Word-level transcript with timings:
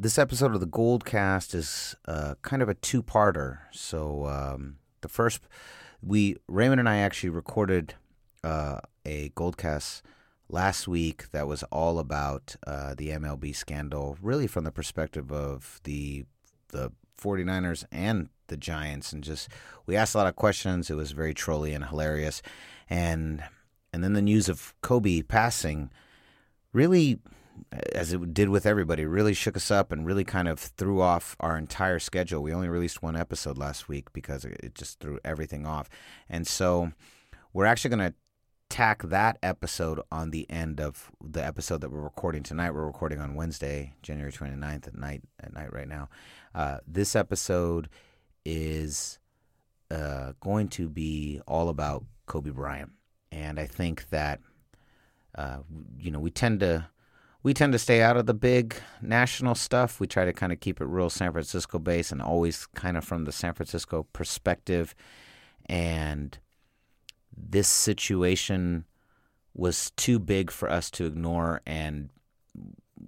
this 0.00 0.18
episode 0.18 0.54
of 0.54 0.60
the 0.60 0.66
Gold 0.66 1.04
Cast 1.04 1.54
is 1.54 1.94
uh, 2.08 2.34
kind 2.40 2.62
of 2.62 2.70
a 2.70 2.74
two-parter. 2.74 3.58
So 3.70 4.24
um, 4.24 4.76
the 5.02 5.08
first, 5.08 5.42
we 6.02 6.36
Raymond 6.48 6.80
and 6.80 6.88
I 6.88 6.96
actually 6.96 7.28
recorded 7.28 7.94
uh, 8.42 8.80
a 9.04 9.28
Gold 9.34 9.58
Cast 9.58 10.02
last 10.48 10.88
week 10.88 11.30
that 11.32 11.46
was 11.46 11.62
all 11.64 11.98
about 11.98 12.56
uh, 12.66 12.94
the 12.96 13.10
MLB 13.10 13.54
scandal, 13.54 14.16
really 14.22 14.46
from 14.46 14.64
the 14.64 14.72
perspective 14.72 15.30
of 15.30 15.80
the 15.84 16.24
the 16.68 16.92
49ers 17.20 17.84
and 17.92 18.30
the 18.46 18.56
Giants, 18.56 19.12
and 19.12 19.22
just 19.22 19.50
we 19.84 19.96
asked 19.96 20.14
a 20.14 20.18
lot 20.18 20.26
of 20.26 20.34
questions. 20.34 20.88
It 20.88 20.94
was 20.94 21.12
very 21.12 21.34
trolly 21.34 21.74
and 21.74 21.84
hilarious, 21.84 22.40
and 22.88 23.44
and 23.92 24.02
then 24.02 24.14
the 24.14 24.22
news 24.22 24.48
of 24.48 24.72
Kobe 24.80 25.20
passing 25.20 25.90
really 26.72 27.18
as 27.92 28.12
it 28.12 28.34
did 28.34 28.48
with 28.48 28.66
everybody, 28.66 29.04
really 29.04 29.34
shook 29.34 29.56
us 29.56 29.70
up 29.70 29.92
and 29.92 30.06
really 30.06 30.24
kind 30.24 30.48
of 30.48 30.58
threw 30.58 31.00
off 31.00 31.36
our 31.40 31.56
entire 31.56 31.98
schedule. 31.98 32.42
We 32.42 32.52
only 32.52 32.68
released 32.68 33.02
one 33.02 33.16
episode 33.16 33.58
last 33.58 33.88
week 33.88 34.12
because 34.12 34.44
it 34.44 34.74
just 34.74 35.00
threw 35.00 35.18
everything 35.24 35.66
off. 35.66 35.88
And 36.28 36.46
so 36.46 36.92
we're 37.52 37.66
actually 37.66 37.96
going 37.96 38.10
to 38.10 38.14
tack 38.68 39.02
that 39.02 39.38
episode 39.42 40.00
on 40.12 40.30
the 40.30 40.48
end 40.48 40.80
of 40.80 41.10
the 41.22 41.44
episode 41.44 41.80
that 41.80 41.90
we're 41.90 42.00
recording 42.00 42.42
tonight. 42.42 42.72
We're 42.72 42.86
recording 42.86 43.20
on 43.20 43.34
Wednesday, 43.34 43.94
January 44.02 44.32
29th 44.32 44.88
at 44.88 44.96
night 44.96 45.22
at 45.40 45.52
night 45.52 45.72
right 45.72 45.88
now. 45.88 46.08
Uh, 46.54 46.78
this 46.86 47.16
episode 47.16 47.88
is 48.44 49.18
uh, 49.90 50.32
going 50.40 50.68
to 50.68 50.88
be 50.88 51.40
all 51.46 51.68
about 51.68 52.04
Kobe 52.26 52.50
Bryant. 52.50 52.92
And 53.32 53.58
I 53.58 53.66
think 53.66 54.08
that 54.10 54.40
uh, 55.34 55.58
you 55.98 56.10
know, 56.10 56.20
we 56.20 56.30
tend 56.30 56.60
to 56.60 56.88
we 57.42 57.54
tend 57.54 57.72
to 57.72 57.78
stay 57.78 58.02
out 58.02 58.16
of 58.16 58.26
the 58.26 58.34
big 58.34 58.76
national 59.00 59.54
stuff. 59.54 59.98
We 59.98 60.06
try 60.06 60.24
to 60.24 60.32
kind 60.32 60.52
of 60.52 60.60
keep 60.60 60.80
it 60.80 60.84
real 60.84 61.08
San 61.08 61.32
Francisco 61.32 61.78
based 61.78 62.12
and 62.12 62.20
always 62.20 62.66
kind 62.74 62.96
of 62.96 63.04
from 63.04 63.24
the 63.24 63.32
San 63.32 63.54
Francisco 63.54 64.06
perspective. 64.12 64.94
And 65.66 66.38
this 67.34 67.68
situation 67.68 68.84
was 69.54 69.90
too 69.92 70.18
big 70.18 70.50
for 70.50 70.70
us 70.70 70.90
to 70.92 71.06
ignore, 71.06 71.62
and 71.66 72.10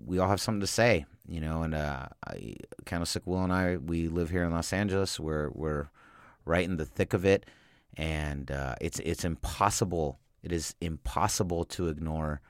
we 0.07 0.19
all 0.19 0.29
have 0.29 0.41
something 0.41 0.61
to 0.61 0.67
say, 0.67 1.05
you 1.29 1.41
know. 1.41 1.62
And 1.62 1.75
uh, 1.75 2.07
I, 2.27 2.55
Candlestick 2.87 3.27
Will 3.27 3.45
and 3.45 3.53
I, 3.53 3.77
we 3.77 4.09
live 4.09 4.31
here 4.31 4.45
in 4.45 4.53
Los 4.53 4.73
Angeles. 4.73 5.20
We're 5.20 5.51
we're 5.51 5.89
right 6.45 6.64
in 6.64 6.77
the 6.79 6.85
thick 6.85 7.12
of 7.12 7.25
it, 7.25 7.47
and 7.97 8.51
uh, 8.51 8.77
it's 8.81 8.98
it's 9.01 9.25
impossible. 9.25 10.19
It 10.42 10.53
is 10.53 10.75
impossible 10.81 11.64
to 11.67 11.89
ignore 11.89 12.41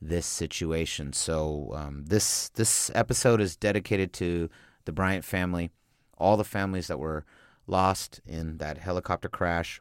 this 0.00 0.26
situation. 0.26 1.12
So 1.12 1.72
um, 1.74 2.04
this 2.06 2.48
this 2.50 2.90
episode 2.94 3.40
is 3.40 3.56
dedicated 3.56 4.12
to 4.14 4.48
the 4.84 4.92
Bryant 4.92 5.24
family, 5.24 5.70
all 6.16 6.36
the 6.36 6.44
families 6.44 6.86
that 6.86 6.98
were 6.98 7.24
lost 7.66 8.20
in 8.26 8.58
that 8.58 8.78
helicopter 8.78 9.28
crash, 9.28 9.80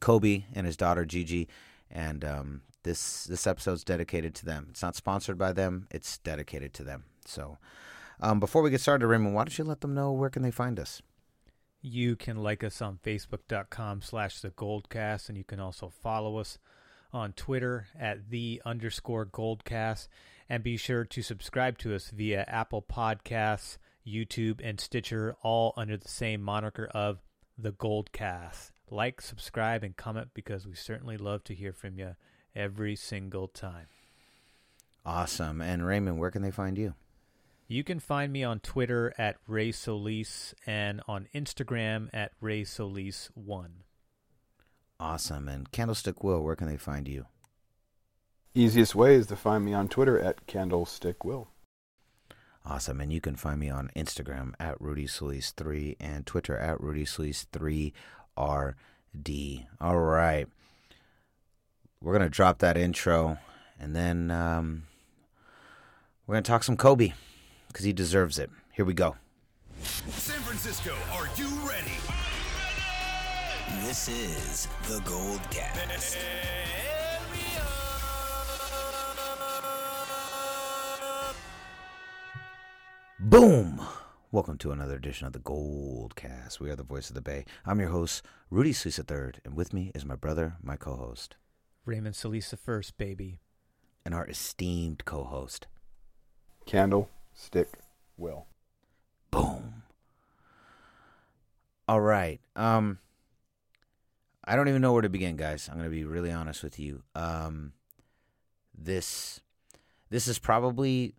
Kobe 0.00 0.44
and 0.54 0.66
his 0.66 0.76
daughter 0.76 1.04
Gigi, 1.04 1.48
and 1.90 2.24
um, 2.24 2.62
this 2.84 3.24
this 3.24 3.46
episode's 3.46 3.84
dedicated 3.84 4.34
to 4.36 4.46
them. 4.46 4.68
It's 4.70 4.82
not 4.82 4.96
sponsored 4.96 5.38
by 5.38 5.52
them; 5.52 5.88
it's 5.90 6.18
dedicated 6.18 6.72
to 6.74 6.84
them. 6.84 7.04
So, 7.26 7.58
um, 8.20 8.40
before 8.40 8.62
we 8.62 8.70
get 8.70 8.80
started, 8.80 9.06
Raymond, 9.06 9.34
why 9.34 9.44
don't 9.44 9.58
you 9.58 9.64
let 9.64 9.80
them 9.80 9.94
know 9.94 10.12
where 10.12 10.30
can 10.30 10.42
they 10.42 10.50
find 10.50 10.78
us? 10.78 11.02
You 11.82 12.14
can 12.14 12.36
like 12.36 12.62
us 12.62 12.82
on 12.82 12.98
Facebook.com 13.02 14.02
slash 14.02 14.40
the 14.40 14.50
Goldcast, 14.50 15.28
and 15.28 15.38
you 15.38 15.44
can 15.44 15.60
also 15.60 15.88
follow 15.88 16.36
us 16.38 16.58
on 17.12 17.32
Twitter 17.32 17.86
at 17.98 18.30
the 18.30 18.60
underscore 18.64 19.26
Goldcast, 19.26 20.08
and 20.48 20.62
be 20.62 20.76
sure 20.76 21.04
to 21.04 21.22
subscribe 21.22 21.78
to 21.78 21.94
us 21.94 22.10
via 22.10 22.44
Apple 22.48 22.82
Podcasts, 22.82 23.78
YouTube, 24.06 24.60
and 24.62 24.80
Stitcher, 24.80 25.36
all 25.42 25.72
under 25.76 25.96
the 25.96 26.08
same 26.08 26.42
moniker 26.42 26.86
of 26.86 27.18
the 27.56 27.72
Goldcast. 27.72 28.70
Like, 28.90 29.20
subscribe, 29.20 29.84
and 29.84 29.96
comment 29.96 30.30
because 30.34 30.66
we 30.66 30.74
certainly 30.74 31.16
love 31.16 31.44
to 31.44 31.54
hear 31.54 31.72
from 31.72 31.98
you 31.98 32.16
every 32.54 32.96
single 32.96 33.46
time. 33.48 33.86
Awesome. 35.04 35.60
And 35.60 35.86
Raymond, 35.86 36.18
where 36.18 36.30
can 36.30 36.42
they 36.42 36.50
find 36.50 36.76
you? 36.76 36.94
You 37.68 37.84
can 37.84 38.00
find 38.00 38.32
me 38.32 38.42
on 38.42 38.58
Twitter 38.58 39.14
at 39.16 39.36
Ray 39.46 39.70
Solis 39.70 40.54
and 40.66 41.00
on 41.06 41.28
Instagram 41.32 42.08
at 42.12 42.32
Ray 42.40 42.62
Solis1. 42.62 43.68
Awesome. 45.00 45.48
And 45.48 45.72
Candlestick 45.72 46.22
Will, 46.22 46.42
where 46.42 46.54
can 46.54 46.68
they 46.68 46.76
find 46.76 47.08
you? 47.08 47.24
Easiest 48.54 48.94
way 48.94 49.14
is 49.14 49.26
to 49.28 49.36
find 49.36 49.64
me 49.64 49.72
on 49.72 49.88
Twitter 49.88 50.20
at 50.20 50.46
Candlestick 50.46 51.24
Will. 51.24 51.48
Awesome. 52.66 53.00
And 53.00 53.10
you 53.10 53.22
can 53.22 53.34
find 53.34 53.58
me 53.58 53.70
on 53.70 53.90
Instagram 53.96 54.52
at 54.60 54.78
Rudy 54.78 55.06
Solis3 55.06 55.96
and 55.98 56.26
Twitter 56.26 56.54
at 56.58 56.78
Rudy 56.80 57.06
Solis3RD. 57.06 57.94
All 59.80 59.98
right. 59.98 60.46
We're 62.02 62.12
going 62.12 62.22
to 62.22 62.28
drop 62.28 62.58
that 62.58 62.76
intro 62.76 63.38
and 63.78 63.96
then 63.96 64.30
um, 64.30 64.82
we're 66.26 66.34
going 66.34 66.44
to 66.44 66.50
talk 66.50 66.62
some 66.62 66.76
Kobe 66.76 67.14
because 67.68 67.86
he 67.86 67.94
deserves 67.94 68.38
it. 68.38 68.50
Here 68.72 68.84
we 68.84 68.92
go. 68.92 69.16
San 69.82 70.40
Francisco, 70.40 70.94
are 71.14 71.28
you 71.36 71.48
ready? 71.66 72.19
This 73.78 74.08
is 74.08 74.68
the 74.88 75.00
Gold 75.04 75.40
Cast. 75.50 76.16
Boom! 83.18 83.80
Welcome 84.32 84.56
to 84.58 84.70
another 84.72 84.94
edition 84.96 85.26
of 85.26 85.32
the 85.32 85.38
Gold 85.38 86.16
Cast. 86.16 86.60
We 86.60 86.70
are 86.70 86.76
the 86.76 86.82
voice 86.82 87.08
of 87.10 87.14
the 87.14 87.20
Bay. 87.20 87.44
I'm 87.66 87.80
your 87.80 87.90
host, 87.90 88.24
Rudy 88.50 88.72
Solis 88.72 88.98
III, 88.98 89.32
and 89.44 89.54
with 89.54 89.72
me 89.74 89.90
is 89.94 90.04
my 90.04 90.14
brother, 90.16 90.56
my 90.62 90.76
co-host, 90.76 91.36
Raymond 91.84 92.16
Solis 92.16 92.50
the 92.50 92.56
first, 92.56 92.96
baby. 92.98 93.40
and 94.04 94.14
our 94.14 94.26
esteemed 94.26 95.04
co-host. 95.04 95.66
Candle 96.64 97.10
Stick 97.34 97.68
Will. 98.16 98.46
Boom. 99.30 99.82
All 101.88 102.00
right. 102.00 102.40
Um 102.56 102.98
I 104.50 104.56
don't 104.56 104.66
even 104.66 104.82
know 104.82 104.92
where 104.92 105.02
to 105.02 105.08
begin, 105.08 105.36
guys. 105.36 105.68
I'm 105.68 105.78
going 105.78 105.88
to 105.88 105.94
be 105.94 106.02
really 106.02 106.32
honest 106.32 106.64
with 106.64 106.76
you. 106.76 107.04
Um 107.14 107.72
this 108.76 109.40
this 110.08 110.26
is 110.26 110.40
probably 110.40 111.14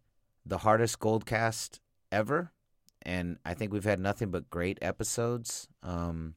the 0.46 0.58
hardest 0.58 1.00
gold 1.00 1.26
cast 1.26 1.80
ever 2.12 2.52
and 3.04 3.38
I 3.46 3.54
think 3.54 3.72
we've 3.72 3.86
had 3.86 4.02
nothing 4.02 4.32
but 4.32 4.50
great 4.50 4.80
episodes. 4.82 5.70
Um 5.82 6.36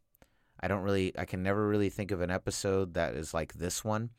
I 0.60 0.68
don't 0.68 0.82
really 0.82 1.12
I 1.18 1.24
can 1.24 1.42
never 1.42 1.66
really 1.66 1.90
think 1.90 2.12
of 2.12 2.20
an 2.20 2.30
episode 2.30 2.94
that 2.94 3.14
is 3.16 3.34
like 3.34 3.54
this 3.54 3.82
one 3.82 4.10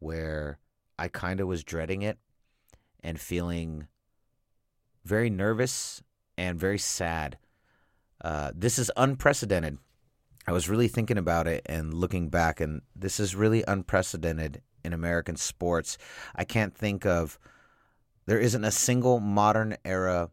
where 0.00 0.58
I 0.98 1.06
kind 1.06 1.38
of 1.38 1.46
was 1.46 1.62
dreading 1.62 2.02
it 2.02 2.18
and 3.04 3.20
feeling 3.20 3.86
very 5.04 5.30
nervous 5.30 6.02
and 6.36 6.58
very 6.58 6.78
sad. 6.78 7.38
Uh, 8.20 8.50
this 8.54 8.76
is 8.76 8.90
unprecedented. 8.96 9.78
I 10.46 10.52
was 10.52 10.68
really 10.68 10.88
thinking 10.88 11.18
about 11.18 11.46
it 11.46 11.62
and 11.66 11.94
looking 11.94 12.28
back, 12.28 12.60
and 12.60 12.82
this 12.96 13.20
is 13.20 13.36
really 13.36 13.64
unprecedented 13.66 14.62
in 14.84 14.92
American 14.92 15.36
sports. 15.36 15.98
I 16.34 16.44
can't 16.44 16.74
think 16.74 17.06
of, 17.06 17.38
there 18.26 18.38
isn't 18.38 18.64
a 18.64 18.70
single 18.70 19.20
modern 19.20 19.76
era 19.84 20.30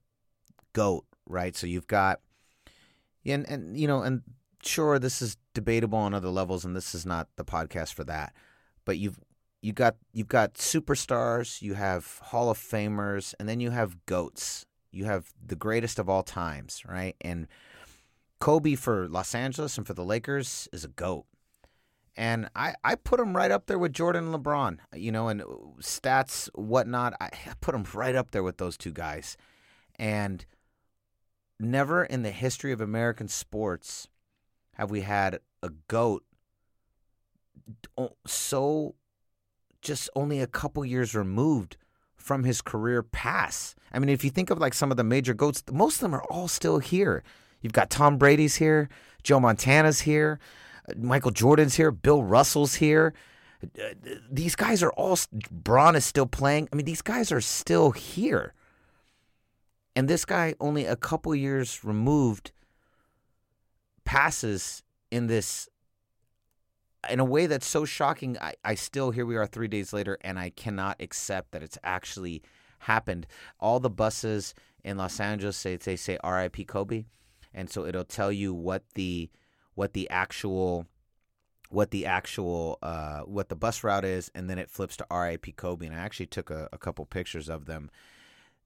GOAT, 0.73 1.05
right? 1.25 1.55
So 1.55 1.67
you've 1.67 1.87
got, 1.87 2.19
and, 3.25 3.47
and 3.47 3.77
you 3.77 3.87
know, 3.87 4.01
and 4.01 4.21
sure, 4.63 4.99
this 4.99 5.21
is 5.21 5.37
debatable 5.53 5.99
on 5.99 6.13
other 6.13 6.29
levels, 6.29 6.65
and 6.65 6.75
this 6.75 6.95
is 6.95 7.05
not 7.05 7.27
the 7.35 7.45
podcast 7.45 7.93
for 7.93 8.03
that. 8.05 8.33
But 8.85 8.97
you've 8.97 9.19
you 9.61 9.73
got 9.73 9.97
you've 10.13 10.29
got 10.29 10.53
superstars, 10.53 11.61
you 11.61 11.73
have 11.73 12.19
Hall 12.23 12.49
of 12.49 12.57
Famers, 12.57 13.33
and 13.39 13.49
then 13.49 13.59
you 13.59 13.71
have 13.71 14.05
goats. 14.05 14.65
You 14.91 15.05
have 15.05 15.31
the 15.45 15.55
greatest 15.55 15.99
of 15.99 16.09
all 16.09 16.23
times, 16.23 16.83
right? 16.87 17.15
And 17.21 17.47
Kobe 18.39 18.75
for 18.75 19.07
Los 19.07 19.35
Angeles 19.35 19.77
and 19.77 19.85
for 19.85 19.93
the 19.93 20.03
Lakers 20.03 20.67
is 20.71 20.83
a 20.83 20.89
goat. 20.89 21.25
And 22.15 22.49
I, 22.55 22.73
I 22.83 22.95
put 22.95 23.19
him 23.19 23.35
right 23.35 23.51
up 23.51 23.67
there 23.67 23.79
with 23.79 23.93
Jordan 23.93 24.25
and 24.25 24.35
LeBron, 24.35 24.79
you 24.93 25.11
know, 25.11 25.29
and 25.29 25.41
uh, 25.41 25.45
stats, 25.79 26.49
whatnot. 26.53 27.13
I 27.21 27.29
put 27.61 27.75
him 27.75 27.85
right 27.93 28.15
up 28.15 28.31
there 28.31 28.43
with 28.43 28.57
those 28.57 28.77
two 28.77 28.91
guys. 28.91 29.37
And 29.97 30.45
never 31.59 32.03
in 32.03 32.23
the 32.23 32.31
history 32.31 32.71
of 32.71 32.81
American 32.81 33.27
sports 33.27 34.07
have 34.73 34.91
we 34.91 35.01
had 35.01 35.39
a 35.61 35.69
GOAT 35.87 36.23
so 38.25 38.95
just 39.81 40.09
only 40.15 40.41
a 40.41 40.47
couple 40.47 40.83
years 40.83 41.15
removed 41.15 41.77
from 42.15 42.43
his 42.43 42.61
career 42.61 43.01
pass. 43.01 43.75
I 43.93 43.99
mean, 43.99 44.09
if 44.09 44.23
you 44.23 44.29
think 44.29 44.49
of 44.49 44.59
like 44.59 44.73
some 44.73 44.91
of 44.91 44.97
the 44.97 45.03
major 45.03 45.33
goats, 45.33 45.63
most 45.71 45.95
of 45.95 46.01
them 46.01 46.13
are 46.13 46.23
all 46.23 46.47
still 46.47 46.79
here. 46.79 47.23
You've 47.61 47.73
got 47.73 47.89
Tom 47.89 48.17
Brady's 48.17 48.55
here, 48.55 48.89
Joe 49.23 49.39
Montana's 49.39 50.01
here, 50.01 50.39
uh, 50.87 50.93
Michael 50.97 51.31
Jordan's 51.31 51.75
here, 51.75 51.91
Bill 51.91 52.23
Russell's 52.23 52.75
here. 52.75 53.13
Uh, 53.63 53.83
uh, 53.83 54.15
these 54.31 54.55
guys 54.55 54.81
are 54.81 54.91
all 54.91 55.17
Bron 55.51 55.95
is 55.95 56.05
still 56.05 56.25
playing. 56.25 56.69
I 56.71 56.75
mean, 56.75 56.85
these 56.85 57.01
guys 57.01 57.31
are 57.31 57.41
still 57.41 57.91
here. 57.91 58.53
And 59.95 60.07
this 60.07 60.23
guy, 60.23 60.55
only 60.59 60.85
a 60.85 60.95
couple 60.95 61.35
years 61.35 61.83
removed, 61.83 62.51
passes 64.05 64.83
in 65.11 65.27
this 65.27 65.67
in 67.09 67.19
a 67.19 67.25
way 67.25 67.45
that's 67.47 67.67
so 67.67 67.85
shocking. 67.85 68.37
I, 68.39 68.53
I 68.63 68.75
still 68.75 69.11
here 69.11 69.25
we 69.25 69.37
are 69.37 69.45
three 69.45 69.67
days 69.67 69.93
later, 69.93 70.17
and 70.21 70.39
I 70.39 70.49
cannot 70.49 70.97
accept 70.99 71.51
that 71.51 71.63
it's 71.63 71.77
actually 71.83 72.41
happened. 72.79 73.27
All 73.59 73.79
the 73.79 73.89
buses 73.89 74.53
in 74.83 74.97
Los 74.97 75.19
Angeles 75.19 75.57
say 75.57 75.75
they 75.75 75.95
say 75.95 76.17
R.I.P. 76.23 76.65
Kobe, 76.65 77.05
and 77.53 77.69
so 77.69 77.85
it'll 77.85 78.03
tell 78.03 78.31
you 78.31 78.53
what 78.53 78.83
the 78.95 79.29
what 79.75 79.93
the 79.93 80.09
actual 80.09 80.85
what 81.69 81.91
the 81.91 82.05
actual 82.05 82.79
uh, 82.81 83.21
what 83.21 83.49
the 83.49 83.55
bus 83.55 83.83
route 83.83 84.05
is, 84.05 84.31
and 84.33 84.49
then 84.49 84.59
it 84.59 84.69
flips 84.69 84.97
to 84.97 85.05
R.I.P. 85.09 85.51
Kobe. 85.53 85.85
And 85.85 85.95
I 85.95 85.99
actually 85.99 86.25
took 86.25 86.49
a, 86.49 86.67
a 86.73 86.77
couple 86.77 87.05
pictures 87.05 87.47
of 87.47 87.65
them. 87.65 87.89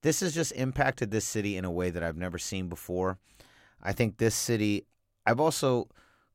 This 0.02 0.22
has 0.22 0.34
just 0.34 0.52
impacted 0.54 1.12
this 1.12 1.26
city 1.26 1.58
in 1.58 1.66
a 1.66 1.72
way 1.72 1.90
that 1.90 2.04
I've 2.04 2.18
never 2.18 2.38
seen 2.38 2.68
before. 2.68 3.20
I 3.82 3.92
think 3.92 4.18
this 4.18 4.36
city. 4.36 4.86
I've 5.26 5.40
also 5.40 5.90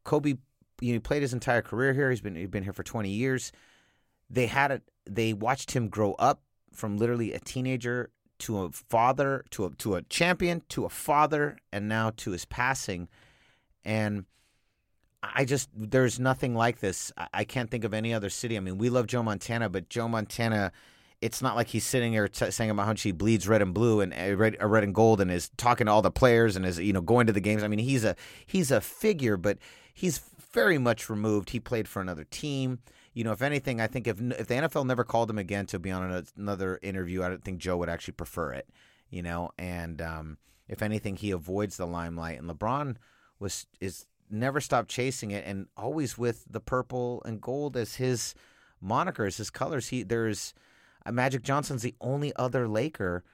Kobe. 0.04 0.34
You 0.80 0.92
know, 0.92 0.94
he 0.94 0.98
played 1.00 1.22
his 1.22 1.32
entire 1.32 1.62
career 1.62 1.92
here. 1.92 2.10
He's 2.10 2.20
been 2.20 2.36
he's 2.36 2.48
been 2.48 2.62
here 2.62 2.72
for 2.72 2.84
20 2.84 3.10
years. 3.10 3.50
They 4.30 4.46
had 4.46 4.70
it. 4.70 4.82
They 5.08 5.32
watched 5.32 5.72
him 5.72 5.88
grow 5.88 6.12
up 6.14 6.42
from 6.72 6.98
literally 6.98 7.32
a 7.32 7.40
teenager 7.40 8.10
to 8.40 8.62
a 8.62 8.70
father 8.70 9.44
to 9.50 9.66
a 9.66 9.70
to 9.70 9.94
a 9.96 10.02
champion 10.02 10.62
to 10.70 10.84
a 10.84 10.88
father, 10.88 11.58
and 11.72 11.88
now 11.88 12.12
to 12.18 12.30
his 12.32 12.44
passing. 12.44 13.08
And 13.84 14.24
I 15.22 15.44
just 15.44 15.68
there's 15.74 16.18
nothing 16.20 16.54
like 16.54 16.80
this. 16.80 17.12
I, 17.16 17.28
I 17.34 17.44
can't 17.44 17.70
think 17.70 17.84
of 17.84 17.94
any 17.94 18.14
other 18.14 18.30
city. 18.30 18.56
I 18.56 18.60
mean, 18.60 18.78
we 18.78 18.90
love 18.90 19.06
Joe 19.06 19.22
Montana, 19.22 19.68
but 19.68 19.88
Joe 19.88 20.08
Montana 20.08 20.72
it's 21.20 21.42
not 21.42 21.56
like 21.56 21.68
he's 21.68 21.84
sitting 21.84 22.12
here 22.12 22.28
t- 22.28 22.50
saying 22.50 22.70
about 22.70 22.86
how 22.86 22.94
she 22.94 23.10
bleeds 23.10 23.48
red 23.48 23.62
and 23.62 23.74
blue 23.74 24.00
and 24.00 24.14
uh, 24.14 24.36
red, 24.36 24.56
uh, 24.60 24.66
red 24.66 24.84
and 24.84 24.94
gold 24.94 25.20
and 25.20 25.30
is 25.30 25.50
talking 25.56 25.86
to 25.86 25.92
all 25.92 26.02
the 26.02 26.10
players 26.10 26.54
and 26.54 26.64
is 26.64 26.78
you 26.78 26.92
know 26.92 27.00
going 27.00 27.26
to 27.26 27.32
the 27.32 27.40
games. 27.40 27.62
I 27.62 27.68
mean, 27.68 27.80
he's 27.80 28.04
a 28.04 28.14
he's 28.46 28.70
a 28.70 28.80
figure, 28.80 29.36
but 29.36 29.58
he's 29.92 30.20
very 30.52 30.78
much 30.78 31.10
removed. 31.10 31.50
He 31.50 31.60
played 31.60 31.88
for 31.88 32.00
another 32.00 32.24
team. 32.24 32.78
You 33.14 33.24
know, 33.24 33.32
if 33.32 33.42
anything, 33.42 33.80
I 33.80 33.86
think 33.86 34.06
if 34.06 34.20
if 34.20 34.46
the 34.46 34.54
NFL 34.54 34.86
never 34.86 35.04
called 35.04 35.30
him 35.30 35.38
again 35.38 35.66
to 35.66 35.78
be 35.78 35.90
on 35.90 36.24
another 36.36 36.78
interview, 36.82 37.22
I 37.22 37.28
don't 37.28 37.44
think 37.44 37.58
Joe 37.58 37.76
would 37.78 37.88
actually 37.88 38.12
prefer 38.12 38.52
it. 38.52 38.68
You 39.10 39.22
know, 39.22 39.50
and 39.58 40.00
um, 40.02 40.38
if 40.68 40.82
anything, 40.82 41.16
he 41.16 41.30
avoids 41.30 41.76
the 41.76 41.86
limelight. 41.86 42.38
And 42.38 42.48
LeBron 42.48 42.96
was 43.38 43.66
is 43.80 44.06
never 44.30 44.60
stopped 44.60 44.90
chasing 44.90 45.30
it, 45.30 45.44
and 45.46 45.66
always 45.76 46.18
with 46.18 46.44
the 46.48 46.60
purple 46.60 47.22
and 47.24 47.40
gold 47.40 47.76
as 47.76 47.96
his 47.96 48.34
monikers, 48.84 49.38
his 49.38 49.50
colors. 49.50 49.88
He 49.88 50.02
there's 50.02 50.54
uh, 51.04 51.12
Magic 51.12 51.42
Johnson's 51.42 51.82
the 51.82 51.94
only 52.00 52.34
other 52.36 52.68
Laker. 52.68 53.24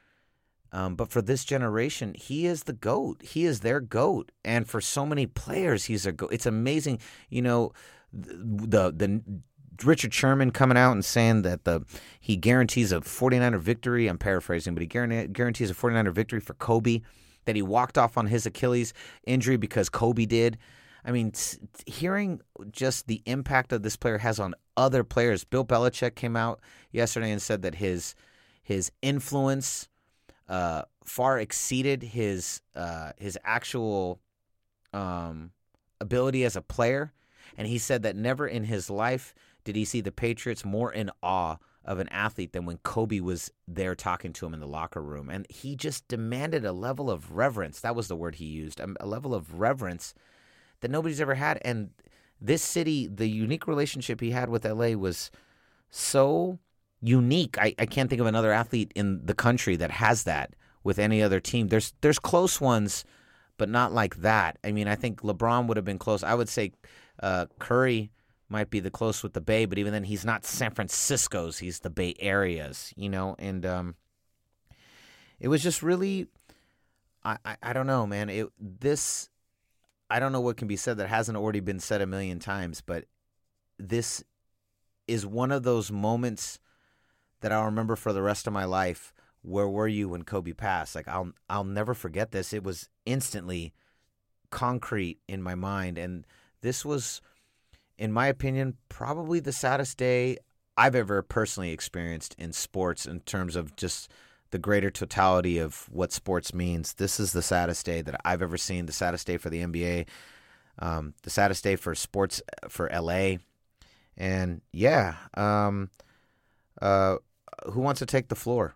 Um, 0.73 0.97
but 0.97 1.09
for 1.09 1.23
this 1.23 1.45
generation, 1.45 2.15
he 2.15 2.47
is 2.47 2.65
the 2.65 2.73
goat. 2.73 3.23
He 3.23 3.45
is 3.45 3.61
their 3.61 3.81
goat, 3.81 4.33
and 4.45 4.69
for 4.69 4.81
so 4.81 5.07
many 5.07 5.25
players, 5.25 5.85
he's 5.85 6.05
a 6.05 6.11
goat. 6.11 6.31
It's 6.33 6.47
amazing, 6.47 6.99
you 7.29 7.43
know, 7.43 7.73
the 8.13 8.91
the 8.91 9.23
Richard 9.83 10.15
Sherman 10.15 10.51
coming 10.51 10.77
out 10.77 10.93
and 10.93 11.05
saying 11.05 11.43
that 11.43 11.65
the 11.65 11.85
he 12.21 12.37
guarantees 12.37 12.93
a 12.93 13.01
49er 13.01 13.61
victory. 13.61 14.07
I'm 14.07 14.19
paraphrasing, 14.19 14.75
but 14.75 14.83
he 14.83 14.87
guarantees 14.87 15.71
a 15.71 15.75
49er 15.75 16.13
victory 16.13 16.41
for 16.41 16.55
Kobe. 16.55 17.01
That 17.47 17.57
he 17.57 17.63
walked 17.63 17.99
off 17.99 18.17
on 18.17 18.29
his 18.29 18.47
Achilles 18.47 18.95
injury 19.27 19.59
because 19.59 19.91
Kobe 19.91 20.25
did. 20.25 20.57
I 21.05 21.13
mean, 21.13 21.33
hearing 21.85 22.41
just 22.71 23.07
the 23.07 23.23
impact 23.27 23.69
that 23.69 23.83
this 23.83 23.97
player 23.97 24.17
has 24.19 24.41
on 24.41 24.55
other 24.77 25.05
players. 25.05 25.45
Bill 25.45 25.65
Belichick 25.65 26.15
came 26.15 26.37
out 26.37 26.61
yesterday 26.91 27.31
and 27.31 27.43
said 27.43 27.63
that 27.63 27.75
his 27.75 28.15
his 28.63 28.91
influence 29.03 29.89
uh, 30.49 30.83
far 31.05 31.39
exceeded 31.39 32.03
his 32.03 32.63
uh, 32.75 33.13
his 33.19 33.39
actual 33.45 34.21
um, 34.95 35.51
ability 36.01 36.45
as 36.45 36.57
a 36.57 36.63
player, 36.63 37.13
and 37.59 37.69
he 37.69 37.79
said 37.79 38.03
that 38.03 38.17
never 38.17 38.47
in 38.47 38.65
his 38.65 38.89
life 38.89 39.35
did 39.65 39.77
he 39.77 39.85
see 39.85 40.01
the 40.01 40.13
Patriots 40.13 40.65
more 40.65 40.93
in 40.93 41.11
awe 41.23 41.57
of 41.85 41.99
an 41.99 42.09
athlete 42.09 42.53
than 42.53 42.65
when 42.65 42.79
Kobe 42.79 43.21
was 43.21 43.51
there 43.69 43.95
talking 43.95 44.33
to 44.35 44.47
him 44.47 44.55
in 44.55 44.61
the 44.61 44.67
locker 44.67 45.03
room, 45.03 45.29
and 45.29 45.47
he 45.51 45.77
just 45.77 46.09
demanded 46.09 46.65
a 46.65 46.73
level 46.73 47.11
of 47.11 47.33
reverence. 47.33 47.81
That 47.81 47.97
was 47.97 48.09
the 48.09 48.17
word 48.17 48.37
he 48.37 48.47
used, 48.47 48.81
a 48.81 49.07
level 49.07 49.35
of 49.35 49.59
reverence 49.59 50.15
that 50.81 50.91
nobody's 50.91 51.21
ever 51.21 51.35
had. 51.35 51.59
And 51.63 51.91
this 52.41 52.63
city, 52.63 53.07
the 53.07 53.29
unique 53.29 53.67
relationship 53.67 54.21
he 54.21 54.31
had 54.31 54.49
with 54.49 54.65
LA 54.65 54.91
was 54.91 55.31
so 55.91 56.59
unique. 57.03 57.59
I, 57.59 57.75
I 57.79 57.87
can't 57.87 58.09
think 58.09 58.21
of 58.21 58.27
another 58.27 58.53
athlete 58.53 58.93
in 58.95 59.25
the 59.25 59.35
country 59.35 59.77
that 59.77 59.91
has 59.91 60.25
that 60.25 60.55
with 60.83 60.99
any 60.99 61.23
other 61.23 61.41
team. 61.41 61.69
There's 61.69 61.93
there's 62.01 62.19
close 62.19 62.61
ones, 62.61 63.05
but 63.59 63.69
not 63.69 63.93
like 63.93 64.17
that. 64.17 64.59
I 64.65 64.73
mean, 64.73 64.89
I 64.89 64.95
think 64.95 65.21
LeBron 65.23 65.67
would 65.67 65.77
have 65.77 65.85
been 65.85 65.99
close. 65.99 66.23
I 66.23 66.35
would 66.35 66.49
say 66.49 66.73
uh, 67.23 67.47
Curry 67.59 68.11
might 68.55 68.71
be 68.71 68.79
the 68.79 68.91
close 68.91 69.25
with 69.25 69.33
the 69.33 69.41
Bay, 69.41 69.65
but 69.65 69.79
even 69.79 69.93
then, 69.93 70.05
he's 70.05 70.25
not 70.25 70.45
San 70.45 70.71
Francisco's. 70.71 71.59
He's 71.59 71.81
the 71.81 71.91
Bay 71.91 72.15
Areas, 72.21 72.95
you 72.97 73.09
know. 73.09 73.35
And 73.37 73.67
um, 73.67 73.97
it 75.41 75.49
was 75.49 75.61
just 75.61 75.83
really, 75.83 76.29
I, 77.25 77.37
I, 77.45 77.57
I 77.65 77.73
don't 77.73 77.89
know, 77.89 78.07
man. 78.07 78.31
It 78.31 78.47
this 78.61 79.29
I 80.09 80.21
don't 80.21 80.31
know 80.31 80.41
what 80.41 80.57
can 80.57 80.69
be 80.69 80.77
said 80.77 80.99
that 80.99 81.09
hasn't 81.09 81.37
already 81.37 81.59
been 81.59 81.81
said 81.81 82.01
a 82.01 82.07
million 82.07 82.39
times, 82.39 82.81
but 82.81 83.07
this 83.77 84.23
is 85.09 85.27
one 85.27 85.51
of 85.51 85.65
those 85.65 85.91
moments 85.91 86.61
that 87.41 87.51
I'll 87.51 87.65
remember 87.65 87.97
for 87.97 88.13
the 88.13 88.23
rest 88.23 88.47
of 88.47 88.53
my 88.53 88.65
life. 88.65 89.13
Where 89.43 89.69
were 89.69 89.89
you 89.89 90.11
when 90.11 90.23
Kobe 90.23 90.53
passed? 90.53 90.95
Like 90.95 91.09
I'll 91.09 91.33
I'll 91.51 91.65
never 91.65 91.93
forget 91.93 92.31
this. 92.31 92.53
It 92.53 92.63
was 92.63 92.89
instantly 93.05 93.75
concrete 94.51 95.19
in 95.27 95.43
my 95.43 95.57
mind 95.57 95.99
and 95.99 96.25
this 96.61 96.85
was 96.85 97.21
in 97.99 98.13
my 98.13 98.27
opinion 98.27 98.77
probably 98.89 99.41
the 99.41 99.53
saddest 99.53 99.97
day 99.97 100.37
I've 100.77 100.95
ever 100.95 101.23
personally 101.23 101.71
experienced 101.71 102.35
in 102.39 102.53
sports 102.53 103.07
in 103.07 103.21
terms 103.21 103.57
of 103.57 103.77
just 103.77 104.11
the 104.51 104.59
greater 104.59 104.91
totality 104.91 105.59
of 105.59 105.89
what 105.91 106.13
sports 106.13 106.55
means. 106.55 106.95
This 106.95 107.19
is 107.19 107.33
the 107.33 107.43
saddest 107.43 107.85
day 107.87 108.03
that 108.03 108.21
I've 108.25 108.43
ever 108.43 108.57
seen. 108.57 108.87
The 108.87 108.93
saddest 108.93 109.27
day 109.27 109.37
for 109.37 109.51
the 109.51 109.63
NBA. 109.63 110.07
Um, 110.79 111.15
the 111.23 111.31
saddest 111.31 111.63
day 111.65 111.77
for 111.77 111.95
sports 111.95 112.43
for 112.69 112.89
LA. 112.93 113.37
And 114.17 114.61
yeah, 114.73 115.17
um, 115.35 115.91
uh, 116.81 117.17
who 117.67 117.81
wants 117.81 118.01
to 118.01 118.07
take 118.07 118.29
the 118.29 118.35
floor? 118.35 118.75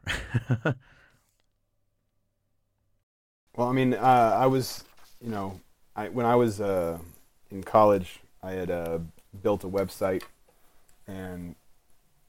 well, 3.56 3.68
I 3.68 3.72
mean, 3.72 3.94
uh, 3.94 4.36
I 4.36 4.46
was, 4.46 4.84
you 5.20 5.30
know, 5.30 5.60
I, 5.94 6.08
when 6.08 6.26
I 6.26 6.36
was 6.36 6.60
uh, 6.60 6.98
in 7.50 7.62
college, 7.62 8.20
I 8.42 8.52
had 8.52 8.70
uh, 8.70 8.98
built 9.42 9.64
a 9.64 9.68
website, 9.68 10.22
and 11.06 11.54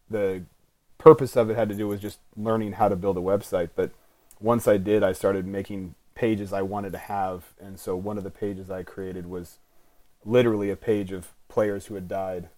the 0.09 0.43
purpose 0.97 1.35
of 1.35 1.49
it 1.49 1.55
had 1.55 1.69
to 1.69 1.75
do 1.75 1.87
with 1.87 2.01
just 2.01 2.19
learning 2.35 2.73
how 2.73 2.89
to 2.89 2.95
build 2.95 3.17
a 3.17 3.21
website. 3.21 3.69
But 3.75 3.91
once 4.39 4.67
I 4.67 4.77
did, 4.77 5.03
I 5.03 5.13
started 5.13 5.45
making 5.45 5.95
pages 6.15 6.51
I 6.51 6.61
wanted 6.61 6.91
to 6.91 6.97
have. 6.97 7.53
And 7.59 7.79
so 7.79 7.95
one 7.95 8.17
of 8.17 8.23
the 8.23 8.29
pages 8.29 8.69
I 8.69 8.83
created 8.83 9.27
was 9.27 9.59
literally 10.25 10.69
a 10.69 10.75
page 10.75 11.11
of 11.11 11.31
players 11.47 11.85
who 11.85 11.95
had 11.95 12.07
died 12.07 12.49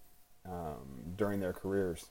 um, 0.44 1.14
during 1.16 1.40
their 1.40 1.52
careers 1.52 2.06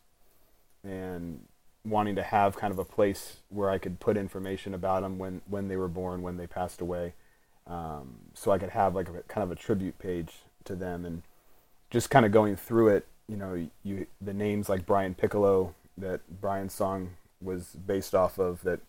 and 0.84 1.42
wanting 1.84 2.16
to 2.16 2.24
have 2.24 2.56
kind 2.56 2.72
of 2.72 2.80
a 2.80 2.86
place 2.86 3.38
where 3.50 3.70
I 3.70 3.78
could 3.78 4.00
put 4.00 4.16
information 4.16 4.74
about 4.74 5.02
them 5.02 5.18
when, 5.18 5.42
when 5.48 5.68
they 5.68 5.76
were 5.76 5.88
born, 5.88 6.22
when 6.22 6.38
they 6.38 6.48
passed 6.48 6.80
away. 6.80 7.14
Um, 7.68 8.16
so 8.34 8.52
I 8.52 8.58
could 8.58 8.70
have 8.70 8.96
like 8.96 9.10
a 9.10 9.24
kind 9.28 9.44
of 9.44 9.52
a 9.52 9.56
tribute 9.56 10.00
page 10.00 10.44
to 10.66 10.76
them 10.76 11.06
and 11.06 11.24
just 11.92 12.10
kind 12.10 12.26
of 12.26 12.32
going 12.32 12.56
through 12.56 12.88
it, 12.88 13.06
you 13.28 13.38
know, 13.38 13.68
you, 13.84 14.08
the 14.20 14.34
names 14.34 14.70
like 14.70 14.86
Brian 14.86 15.14
Piccolo, 15.14 15.76
that 15.98 16.22
Brian's 16.42 16.74
song 16.74 17.12
was 17.42 17.76
based 17.86 18.16
off 18.16 18.40
of 18.40 18.64
that 18.64 18.80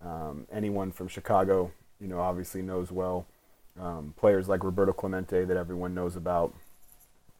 um, 0.00 0.46
anyone 0.50 0.92
from 0.92 1.08
Chicago, 1.08 1.72
you 2.00 2.06
know, 2.06 2.20
obviously 2.20 2.62
knows 2.62 2.90
well. 2.90 3.26
Um, 3.78 4.14
players 4.16 4.48
like 4.48 4.62
Roberto 4.62 4.92
Clemente 4.92 5.44
that 5.44 5.56
everyone 5.56 5.94
knows 5.94 6.14
about, 6.14 6.54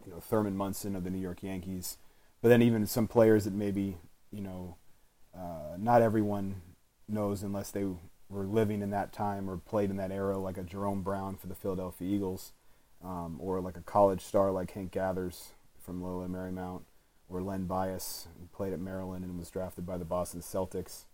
you 0.04 0.12
know, 0.12 0.18
Thurman 0.18 0.56
Munson 0.56 0.96
of 0.96 1.04
the 1.04 1.10
New 1.10 1.20
York 1.20 1.42
Yankees, 1.42 1.96
but 2.42 2.48
then 2.48 2.60
even 2.60 2.86
some 2.86 3.06
players 3.06 3.44
that 3.44 3.54
maybe, 3.54 3.96
you 4.32 4.40
know, 4.40 4.76
uh, 5.36 5.76
not 5.78 6.02
everyone 6.02 6.60
knows 7.08 7.42
unless 7.42 7.70
they 7.70 7.84
were 8.28 8.44
living 8.44 8.82
in 8.82 8.90
that 8.90 9.12
time 9.12 9.48
or 9.48 9.56
played 9.58 9.90
in 9.90 9.96
that 9.96 10.10
era, 10.10 10.36
like 10.38 10.58
a 10.58 10.62
Jerome 10.62 11.02
Brown 11.02 11.36
for 11.36 11.46
the 11.46 11.54
Philadelphia 11.54 12.08
Eagles, 12.08 12.52
um, 13.04 13.36
or 13.38 13.60
like 13.60 13.76
a 13.76 13.82
college 13.82 14.22
star 14.22 14.50
like 14.50 14.72
Hank 14.72 14.90
Gathers 14.90 15.50
from 15.80 16.02
Loyola 16.02 16.28
Marymount 16.28 16.82
or 17.28 17.42
Len 17.42 17.64
Bias, 17.66 18.28
who 18.38 18.46
played 18.46 18.72
at 18.72 18.80
Maryland 18.80 19.24
and 19.24 19.38
was 19.38 19.50
drafted 19.50 19.86
by 19.86 19.98
the 19.98 20.04
Boston 20.04 20.40
Celtics. 20.40 21.04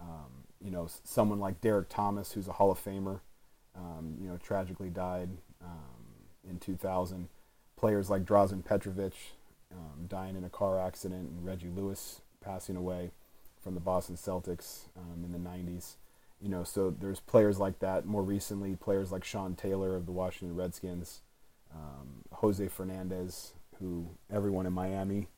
Um, 0.00 0.44
you 0.62 0.70
know, 0.70 0.88
someone 1.04 1.40
like 1.40 1.60
Derrick 1.60 1.88
Thomas, 1.88 2.32
who's 2.32 2.48
a 2.48 2.52
Hall 2.52 2.70
of 2.70 2.82
Famer, 2.82 3.20
um, 3.76 4.16
you 4.20 4.28
know, 4.28 4.36
tragically 4.36 4.90
died 4.90 5.30
um, 5.62 6.48
in 6.48 6.58
2000. 6.58 7.28
Players 7.76 8.10
like 8.10 8.24
Drazen 8.24 8.64
Petrovic 8.64 9.14
um, 9.72 10.06
dying 10.08 10.36
in 10.36 10.44
a 10.44 10.50
car 10.50 10.78
accident, 10.78 11.30
and 11.30 11.44
Reggie 11.44 11.68
Lewis 11.68 12.20
passing 12.40 12.76
away 12.76 13.10
from 13.62 13.74
the 13.74 13.80
Boston 13.80 14.16
Celtics 14.16 14.88
um, 14.96 15.24
in 15.24 15.32
the 15.32 15.38
90s. 15.38 15.94
You 16.40 16.48
know, 16.48 16.64
so 16.64 16.90
there's 16.90 17.20
players 17.20 17.58
like 17.58 17.78
that. 17.80 18.06
More 18.06 18.22
recently, 18.22 18.74
players 18.74 19.12
like 19.12 19.24
Sean 19.24 19.54
Taylor 19.54 19.94
of 19.94 20.06
the 20.06 20.12
Washington 20.12 20.56
Redskins, 20.56 21.20
um, 21.74 22.08
Jose 22.32 22.66
Fernandez, 22.68 23.52
who 23.78 24.08
everyone 24.32 24.66
in 24.66 24.72
Miami 24.72 25.28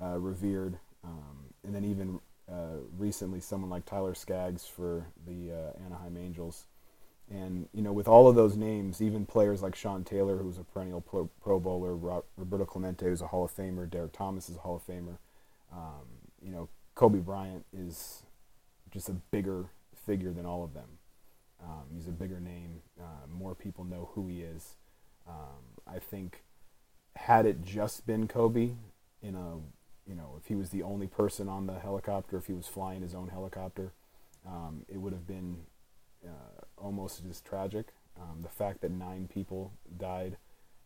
uh, 0.00 0.18
revered, 0.18 0.78
um, 1.04 1.54
and 1.64 1.74
then 1.74 1.84
even 1.84 2.20
uh, 2.50 2.78
recently 2.96 3.40
someone 3.40 3.70
like 3.70 3.84
Tyler 3.84 4.14
Skaggs 4.14 4.66
for 4.66 5.06
the 5.26 5.52
uh, 5.52 5.84
Anaheim 5.84 6.16
Angels. 6.16 6.66
And 7.30 7.68
you 7.74 7.82
know, 7.82 7.92
with 7.92 8.08
all 8.08 8.26
of 8.26 8.36
those 8.36 8.56
names, 8.56 9.02
even 9.02 9.26
players 9.26 9.62
like 9.62 9.74
Sean 9.74 10.02
Taylor, 10.02 10.38
who's 10.38 10.56
a 10.56 10.64
perennial 10.64 11.02
pro, 11.02 11.28
pro 11.42 11.60
bowler, 11.60 11.94
Roberto 12.36 12.64
Clemente, 12.64 13.04
who's 13.04 13.20
a 13.20 13.26
Hall 13.26 13.44
of 13.44 13.54
Famer, 13.54 13.88
Derrick 13.88 14.12
Thomas 14.12 14.48
is 14.48 14.56
a 14.56 14.60
Hall 14.60 14.76
of 14.76 14.86
Famer. 14.86 15.18
Um, 15.70 16.06
you 16.42 16.50
know, 16.50 16.68
Kobe 16.94 17.18
Bryant 17.18 17.66
is 17.76 18.22
just 18.90 19.10
a 19.10 19.12
bigger 19.12 19.66
figure 20.06 20.32
than 20.32 20.46
all 20.46 20.64
of 20.64 20.72
them. 20.72 20.88
Um, 21.62 21.84
he's 21.94 22.08
a 22.08 22.12
bigger 22.12 22.40
name. 22.40 22.80
Uh, 22.98 23.26
more 23.30 23.54
people 23.54 23.84
know 23.84 24.08
who 24.14 24.26
he 24.28 24.40
is. 24.40 24.76
Um, 25.28 25.62
I 25.88 25.98
think 25.98 26.42
had 27.16 27.46
it 27.46 27.62
just 27.62 28.06
been 28.06 28.28
Kobe, 28.28 28.72
in 29.22 29.34
a 29.34 29.58
you 30.08 30.14
know, 30.14 30.36
if 30.38 30.46
he 30.46 30.54
was 30.54 30.70
the 30.70 30.82
only 30.82 31.06
person 31.06 31.48
on 31.48 31.66
the 31.66 31.78
helicopter, 31.78 32.38
if 32.38 32.46
he 32.46 32.54
was 32.54 32.66
flying 32.66 33.02
his 33.02 33.14
own 33.14 33.28
helicopter, 33.28 33.92
um, 34.46 34.86
it 34.88 34.96
would 34.98 35.12
have 35.12 35.26
been 35.26 35.58
uh, 36.24 36.64
almost 36.78 37.22
as 37.28 37.42
tragic. 37.42 37.88
Um, 38.18 38.40
the 38.42 38.48
fact 38.48 38.80
that 38.80 38.90
nine 38.90 39.28
people 39.32 39.72
died 39.98 40.38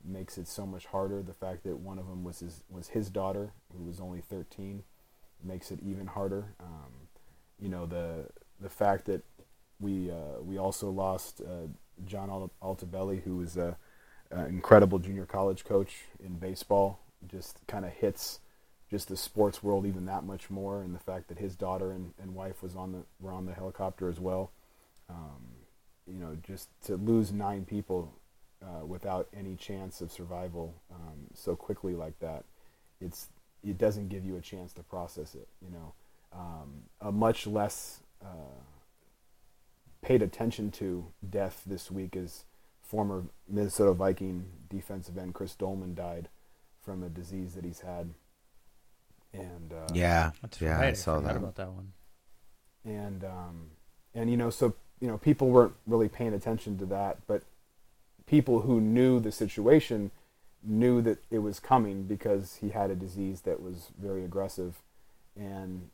makes 0.05 0.37
it 0.39 0.49
so 0.49 0.67
much 0.67 0.87
harder. 0.87 1.23
The 1.23 1.33
fact 1.33 1.63
that 1.65 1.79
one 1.79 1.99
of 1.99 2.09
them 2.09 2.25
was 2.25 2.41
his 2.41 2.63
was 2.69 2.89
his 2.89 3.11
daughter, 3.11 3.53
who 3.77 3.85
was 3.85 4.01
only 4.01 4.21
13, 4.21 4.83
makes 5.43 5.71
it 5.71 5.79
even 5.81 6.09
harder. 6.09 6.55
Um, 6.59 7.09
you 7.61 7.69
know 7.69 7.87
the 7.87 8.27
the 8.61 8.69
fact 8.69 9.07
that 9.07 9.23
we 9.81 10.11
uh, 10.11 10.41
we 10.43 10.59
also 10.59 10.91
lost 10.91 11.41
uh, 11.41 11.69
John 12.05 12.51
Altobelli, 12.63 13.23
who 13.23 13.37
was 13.37 13.57
a, 13.57 13.77
a, 14.33 14.47
incredible 14.47 14.99
junior 14.99 15.27
college 15.27 15.65
coach 15.65 16.05
in 16.25 16.35
baseball, 16.39 16.99
just 17.29 17.59
kind 17.67 17.85
of 17.85 17.93
hits 17.93 18.41
just 18.91 19.09
the 19.09 19.17
sports 19.17 19.63
world 19.63 19.87
even 19.87 20.07
that 20.07 20.25
much 20.25 20.51
more, 20.51 20.83
and 20.83 20.95
the 20.95 20.99
fact 20.99 21.29
that 21.29 21.39
his 21.39 21.57
daughter 21.57 21.93
and, 21.93 22.13
and 22.21 22.35
wife 22.35 22.63
was 22.63 22.77
on 22.77 22.93
the 22.93 23.03
were 23.21 23.33
on 23.33 23.47
the 23.47 23.55
helicopter 23.55 24.09
as 24.09 24.21
well. 24.21 24.51
Um, 25.09 25.53
you 26.07 26.19
know, 26.19 26.37
just 26.43 26.69
to 26.85 26.97
lose 26.97 27.33
nine 27.33 27.65
people 27.65 28.13
uh, 28.63 28.85
without 28.85 29.29
any 29.37 29.57
chance 29.57 30.01
of 30.01 30.13
survival 30.13 30.75
um, 30.93 31.27
so 31.35 31.57
quickly 31.57 31.95
like 31.95 32.19
that, 32.21 32.45
it's 33.01 33.29
it 33.65 33.79
doesn't 33.79 34.09
give 34.09 34.25
you 34.25 34.37
a 34.37 34.41
chance 34.41 34.73
to 34.75 34.83
process 34.83 35.35
it. 35.35 35.49
You 35.65 35.71
know, 35.71 35.93
um, 36.33 36.83
a 37.01 37.13
much 37.13 37.47
less 37.47 38.01
uh, 38.23 38.61
paid 40.03 40.23
attention 40.23 40.71
to 40.73 41.07
death 41.29 41.63
this 41.67 41.91
week 41.91 42.17
is 42.17 42.45
former 42.93 43.25
Minnesota 43.49 43.95
Viking 43.95 44.45
defensive 44.71 45.19
end 45.19 45.35
Chris 45.35 45.57
Doleman 45.57 45.95
died 45.97 46.29
from 46.85 47.03
a 47.03 47.09
disease 47.09 47.55
that 47.55 47.65
he's 47.65 47.81
had 47.81 48.11
and 49.35 49.73
uh, 49.73 49.89
yeah, 49.95 50.33
That's 50.43 50.61
yeah, 50.61 50.79
right. 50.79 50.89
I 50.91 50.93
saw 50.93 51.17
forgot 51.17 51.29
that. 51.29 51.37
about 51.37 51.57
that 51.57 51.73
one. 51.73 51.93
and 52.85 53.25
um, 53.25 53.71
and 54.15 54.31
you 54.31 54.37
know, 54.37 54.51
so 54.51 54.75
you 55.01 55.09
know, 55.09 55.19
people 55.19 55.49
weren't 55.49 55.75
really 55.87 56.09
paying 56.09 56.35
attention 56.35 56.79
to 56.79 56.87
that, 56.87 57.19
but 57.27 57.43
people 58.27 58.63
who 58.63 58.81
knew 58.81 59.21
the 59.21 59.33
situation 59.33 60.11
knew 60.63 61.03
that 61.03 61.19
it 61.31 61.41
was 61.41 61.61
coming 61.61 62.05
because 62.05 62.57
he 62.61 62.71
had 62.71 62.91
a 62.91 62.95
disease 62.95 63.43
that 63.43 63.63
was 63.63 63.91
very 64.01 64.25
aggressive. 64.25 64.83
And 65.37 65.91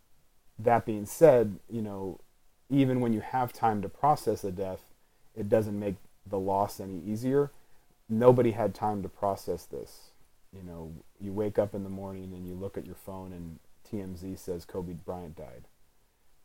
that 0.58 0.84
being 0.84 1.06
said, 1.06 1.58
you 1.70 1.82
know, 1.82 2.20
even 2.68 3.00
when 3.00 3.12
you 3.14 3.20
have 3.20 3.52
time 3.52 3.82
to 3.82 3.88
process 3.88 4.44
a 4.44 4.52
death, 4.52 4.84
it 5.34 5.48
doesn't 5.48 5.78
make 5.78 5.96
the 6.28 6.38
loss 6.38 6.80
any 6.80 7.00
easier. 7.06 7.50
Nobody 8.08 8.52
had 8.52 8.74
time 8.74 9.02
to 9.02 9.08
process 9.08 9.64
this. 9.64 10.10
You 10.52 10.62
know, 10.62 10.92
you 11.20 11.32
wake 11.32 11.58
up 11.58 11.74
in 11.74 11.84
the 11.84 11.90
morning 11.90 12.32
and 12.34 12.46
you 12.46 12.54
look 12.54 12.78
at 12.78 12.86
your 12.86 12.94
phone 12.94 13.32
and 13.32 13.58
TMZ 13.90 14.38
says 14.38 14.64
Kobe 14.64 14.94
Bryant 14.94 15.36
died. 15.36 15.64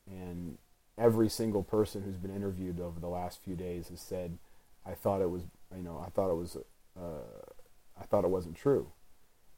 And 0.10 0.58
every 0.98 1.30
single 1.30 1.63
person 1.63 2.04
who's 2.04 2.18
been 2.18 2.36
interviewed 2.36 2.80
over 2.80 3.00
the 3.00 3.08
last 3.08 3.42
few 3.44 3.56
days 3.56 3.90
has 3.90 4.02
said, 4.02 4.38
I 4.86 4.94
thought 4.94 5.22
it 5.22 5.30
was, 5.30 5.44
you 5.75 5.84
know, 5.84 6.04
I 6.06 6.10
thought 6.10 6.30
it 6.30 6.36
was, 6.36 6.58
uh, 7.00 7.52
I 8.00 8.04
thought 8.04 8.25
it 8.25 8.30
wasn't 8.30 8.56
true. 8.56 8.88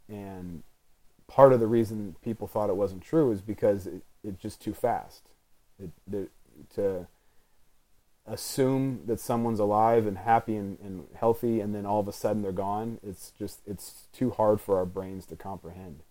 And 0.08 0.64
part 1.28 1.54
of 1.54 1.60
the 1.60 1.68
reason 1.68 2.16
people 2.24 2.48
thought 2.48 2.70
it 2.70 2.76
wasn't 2.76 3.02
true 3.02 3.32
is 3.32 3.42
because 3.42 3.88
it, 3.88 4.04
it's 4.24 4.42
just 4.42 4.62
too 4.62 4.74
fast. 4.74 5.24
It, 5.82 5.90
the, 6.08 6.28
to 6.76 7.08
assume 8.28 9.02
that 9.06 9.20
someone's 9.20 9.60
alive 9.60 10.08
and 10.08 10.18
happy 10.18 10.56
and, 10.56 10.80
and 10.80 11.08
healthy 11.16 11.60
and 11.60 11.76
then 11.76 11.86
all 11.86 12.00
of 12.00 12.08
a 12.08 12.12
sudden 12.14 12.42
they're 12.42 12.52
gone 12.52 12.98
it's 13.04 13.32
just 13.38 13.60
it's 13.68 14.08
too 14.12 14.32
hard 14.32 14.60
for 14.60 14.78
our 14.78 14.86
brains 14.86 15.26
to 15.28 15.36
comprehend. 15.36 16.02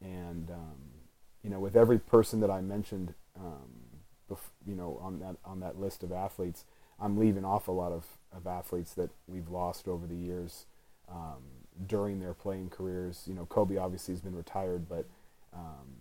And 0.00 0.48
um, 0.50 1.00
you 1.42 1.50
know 1.50 1.58
with 1.58 1.76
every 1.76 1.98
person 1.98 2.40
that 2.40 2.50
i 2.50 2.60
mentioned 2.60 3.14
um, 3.38 4.00
bef- 4.30 4.52
you 4.66 4.74
know 4.74 4.98
on 5.02 5.18
that 5.20 5.36
on 5.44 5.60
that 5.60 5.78
list 5.78 6.02
of 6.02 6.12
athletes 6.12 6.64
i'm 7.00 7.18
leaving 7.18 7.44
off 7.44 7.68
a 7.68 7.72
lot 7.72 7.92
of, 7.92 8.04
of 8.32 8.46
athletes 8.46 8.94
that 8.94 9.10
we've 9.26 9.48
lost 9.48 9.88
over 9.88 10.06
the 10.06 10.16
years 10.16 10.66
um, 11.10 11.42
during 11.86 12.20
their 12.20 12.34
playing 12.34 12.68
careers. 12.68 13.24
You 13.26 13.34
know 13.34 13.46
kobe 13.46 13.76
obviously 13.76 14.14
has 14.14 14.20
been 14.20 14.36
retired 14.36 14.88
but 14.88 15.06
um, 15.52 15.96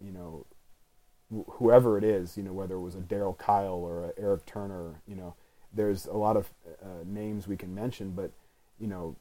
you 0.00 0.12
know 0.12 0.46
whoever 1.30 1.98
it 1.98 2.04
is, 2.04 2.36
you 2.36 2.42
know, 2.42 2.52
whether 2.52 2.74
it 2.76 2.80
was 2.80 2.94
a 2.94 3.00
Darryl 3.00 3.36
Kile 3.36 3.74
or 3.74 4.04
a 4.04 4.12
Eric 4.18 4.46
Turner, 4.46 5.00
you 5.06 5.16
know, 5.16 5.34
there's 5.72 6.06
a 6.06 6.16
lot 6.16 6.36
of 6.36 6.50
uh, 6.82 7.04
names 7.04 7.48
we 7.48 7.56
can 7.56 7.74
mention, 7.74 8.10
but 8.10 8.30
you 8.78 8.86
know, 8.86 9.16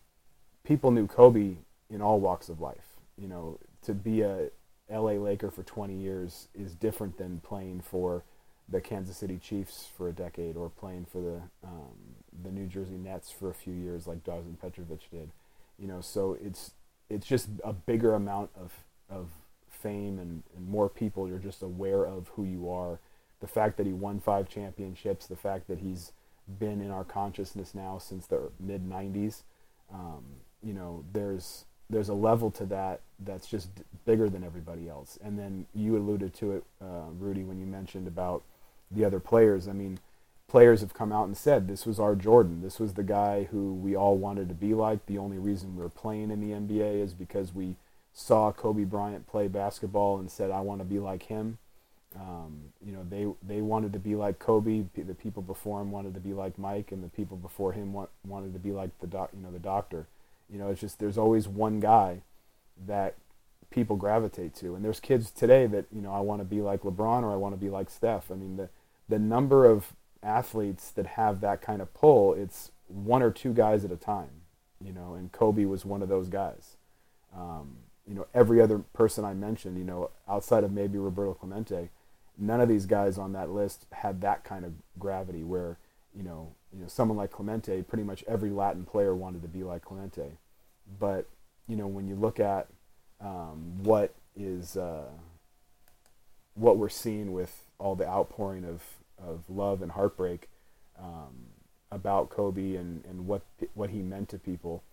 people 0.64 0.92
knew 0.92 1.08
Kobe 1.08 1.56
in 1.90 2.02
all 2.02 2.20
walks 2.20 2.50
of 2.50 2.62
life. 2.62 2.98
You 3.18 3.28
know, 3.28 3.60
to 3.84 3.94
be 3.94 4.22
a 4.22 4.50
LA 4.90 5.14
Laker 5.14 5.50
for 5.50 5.64
20 5.64 5.96
years 5.96 6.48
is 6.54 6.76
different 6.76 7.18
than 7.18 7.40
playing 7.40 7.82
for 7.82 8.24
the 8.68 8.82
Kansas 8.82 9.18
City 9.18 9.38
Chiefs 9.38 9.88
for 9.96 10.10
a 10.10 10.12
decade 10.12 10.56
or 10.56 10.70
playing 10.70 11.06
for 11.06 11.22
the 11.22 11.42
um, 11.64 12.16
the 12.44 12.52
New 12.52 12.68
Jersey 12.68 12.98
Nets 12.98 13.32
for 13.32 13.50
a 13.50 13.54
few 13.54 13.74
years 13.74 14.08
like 14.08 14.24
Drazen 14.24 14.60
Petrovic 14.60 15.10
did. 15.12 15.32
You 15.80 15.88
know, 15.88 16.02
so 16.02 16.38
it's 16.44 16.72
it's 17.10 17.26
just 17.26 17.50
a 17.64 17.74
bigger 17.74 18.14
amount 18.14 18.50
of 18.56 18.74
of 19.10 19.30
fame 19.70 20.20
and, 20.20 20.44
and 20.56 20.68
more 20.68 20.90
people 20.90 21.28
you're 21.28 21.38
just 21.38 21.62
aware 21.62 22.06
of 22.06 22.30
who 22.36 22.44
you 22.44 22.70
are. 22.70 23.00
The 23.42 23.48
fact 23.48 23.78
that 23.78 23.86
he 23.86 23.94
won 23.94 24.20
five 24.20 24.50
championships 24.50 25.28
the 25.28 25.36
fact 25.36 25.68
that 25.68 25.80
he's 25.80 26.12
been 26.60 26.82
in 26.82 26.92
our 26.92 27.04
consciousness 27.04 27.74
now 27.74 27.98
since 27.98 28.28
the 28.28 28.52
mid 28.60 28.88
90s 28.88 29.42
um, 29.94 30.24
you 30.64 30.74
know 30.74 31.04
there's 31.14 31.66
there's 31.90 32.10
a 32.10 32.14
level 32.14 32.50
to 32.52 32.66
that 32.66 33.02
that's 33.20 33.48
just 33.48 33.70
bigger 34.06 34.28
than 34.30 34.44
everybody 34.44 34.90
else. 34.90 35.20
And 35.24 35.38
then 35.38 35.68
you 35.74 35.98
alluded 35.98 36.34
to 36.36 36.54
it 36.54 36.64
uh, 36.82 37.10
rudy 37.18 37.44
when 37.44 37.60
you 37.60 37.66
mentioned 37.66 38.08
about 38.08 38.44
the 38.90 39.06
other 39.06 39.20
players. 39.20 39.68
I 39.68 39.74
mean 39.74 40.00
players 40.48 40.82
have 40.82 40.94
come 40.94 41.12
out 41.12 41.26
and 41.26 41.36
said 41.36 41.68
this 41.68 41.86
was 41.86 42.00
our 42.00 42.16
jordan. 42.16 42.62
This 42.62 42.80
was 42.80 42.94
the 42.94 43.04
guy 43.04 43.44
who 43.46 43.74
we 43.74 43.96
all 43.96 44.18
wanted 44.18 44.48
to 44.50 44.56
be 44.56 44.74
like. 44.74 45.06
The 45.06 45.18
only 45.18 45.38
reason 45.38 45.76
we're 45.76 45.90
playing 45.90 46.32
in 46.32 46.42
the 46.42 46.56
nba 46.56 47.02
is 47.02 47.14
because 47.14 47.54
we 47.54 47.76
saw 48.18 48.50
Kobe 48.54 48.86
Bryant 48.86 49.28
play 49.28 49.50
basketball 49.50 50.18
and 50.18 50.32
said, 50.32 50.50
"I 50.50 50.62
want 50.62 50.80
to 50.80 50.86
be 50.86 51.00
like 51.00 51.24
him." 51.24 51.58
Um, 52.16 52.72
you 52.84 52.94
know, 52.94 53.06
they 53.08 53.28
they 53.46 53.62
wanted 53.62 53.92
to 53.94 54.00
be 54.00 54.16
like 54.16 54.40
Kobe. 54.40 54.86
The 54.96 55.14
people 55.14 55.44
before 55.44 55.82
him 55.82 55.92
wanted 55.92 56.14
to 56.14 56.22
be 56.22 56.34
like 56.34 56.58
Mike, 56.58 56.94
and 56.94 57.04
the 57.04 57.10
people 57.10 57.36
before 57.36 57.74
him 57.74 57.92
want, 57.92 58.10
wanted 58.26 58.54
to 58.54 58.60
be 58.60 58.72
like 58.72 58.98
the 59.02 59.08
doc, 59.08 59.32
you 59.36 59.44
know, 59.44 59.52
the 59.52 59.60
doctor. 59.60 60.08
You 60.50 60.58
know, 60.58 60.70
it's 60.70 60.80
just 60.80 60.98
there's 60.98 61.18
always 61.18 61.46
one 61.48 61.82
guy 61.82 62.22
that 62.88 63.16
people 63.70 63.98
gravitate 63.98 64.56
to, 64.56 64.76
and 64.76 64.86
there's 64.86 65.02
kids 65.02 65.30
today 65.30 65.68
that 65.68 65.86
you 65.94 66.02
know 66.02 66.14
I 66.14 66.22
want 66.22 66.40
to 66.40 66.46
be 66.46 66.62
like 66.62 66.84
LeBron 66.84 67.24
or 67.24 67.34
I 67.34 67.36
want 67.36 67.54
to 67.54 67.60
be 67.60 67.70
like 67.70 67.90
Steph. 67.90 68.32
I 68.32 68.36
mean, 68.36 68.56
the 68.56 68.70
the 69.10 69.20
number 69.20 69.66
of 69.66 69.92
athletes 70.24 70.90
that 70.92 71.06
have 71.06 71.42
that 71.42 71.62
kind 71.62 71.82
of 71.82 71.94
pull, 71.94 72.34
it's 72.34 72.72
one 72.88 73.22
or 73.22 73.30
two 73.30 73.54
guys 73.54 73.84
at 73.84 73.92
a 73.92 73.98
time. 73.98 74.42
You 74.80 74.94
know, 74.94 75.16
and 75.16 75.34
Kobe 75.34 75.66
was 75.66 75.84
one 75.84 76.02
of 76.02 76.08
those 76.08 76.30
guys. 76.30 76.78
Um, 77.36 77.80
you 78.08 78.16
know 78.16 78.28
every 78.34 78.62
other 78.62 78.80
person 78.80 79.26
I 79.26 79.34
mentioned, 79.34 79.78
you 79.78 79.84
know, 79.84 80.12
outside 80.28 80.64
of 80.64 80.72
maybe 80.72 80.98
Roberto 80.98 81.34
Clemente, 81.34 81.90
none 82.38 82.62
of 82.62 82.70
these 82.70 82.86
guys 82.86 83.18
on 83.18 83.34
that 83.34 83.50
list 83.50 83.86
had 83.92 84.22
that 84.22 84.44
kind 84.44 84.66
of 84.66 84.74
gravity 85.00 85.44
where 85.44 85.78
you 86.16 86.24
know 86.24 86.54
you 86.74 86.82
know 86.82 86.88
someone 86.88 87.18
like 87.18 87.32
Clemente, 87.32 87.82
pretty 87.84 88.04
much 88.04 88.24
every 88.28 88.50
Latin 88.50 88.86
player 88.86 89.16
wanted 89.16 89.42
to 89.42 89.48
be 89.48 89.64
like 89.64 89.84
Clemente, 89.84 90.38
but 91.00 91.28
you 91.68 91.76
know 91.76 91.88
when 91.88 92.08
you 92.08 92.16
look 92.16 92.40
at 92.40 92.68
um, 93.22 93.84
what 93.84 94.14
is 94.36 94.78
uh, 94.78 95.10
what 96.56 96.78
we're 96.78 96.90
seeing 96.90 97.34
with 97.34 97.64
all 97.78 97.96
the 97.96 98.08
outpouring 98.08 98.66
of, 98.66 98.82
of 99.22 99.50
love 99.50 99.82
and 99.82 99.92
heartbreak 99.92 100.50
um, 101.00 101.48
about 101.92 102.30
Kobe 102.30 102.76
and, 102.76 103.04
and 103.06 103.28
what 103.28 103.42
what 103.74 103.90
he 103.90 104.00
meant 104.00 104.30
to 104.30 104.40
people, 104.40 104.84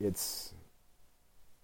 it's 0.00 0.54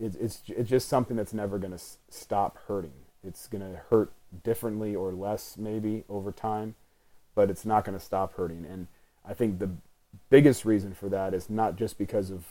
it's 0.01 0.17
it's 0.17 0.43
it's 0.49 0.71
just 0.71 0.89
something 0.89 1.17
that's 1.17 1.35
never 1.35 1.59
going 1.59 1.73
to 1.73 1.77
s- 1.77 1.99
stop 2.09 2.59
hurting. 2.67 2.93
It's 3.25 3.49
going 3.49 3.63
to 3.63 3.81
hurt 3.91 4.13
differently 4.45 4.95
or 4.95 5.13
less 5.13 5.57
maybe 5.59 6.05
over 6.09 6.31
time, 6.31 6.77
but 7.35 7.51
it's 7.51 7.65
not 7.65 7.85
going 7.85 7.99
to 7.99 8.05
stop 8.05 8.35
hurting. 8.35 8.65
And 8.65 8.87
I 9.25 9.35
think 9.35 9.59
the 9.59 9.71
biggest 10.31 10.65
reason 10.65 10.95
for 10.95 11.09
that 11.09 11.35
is 11.35 11.51
not 11.51 11.77
just 11.77 11.99
because 11.99 12.31
of 12.31 12.45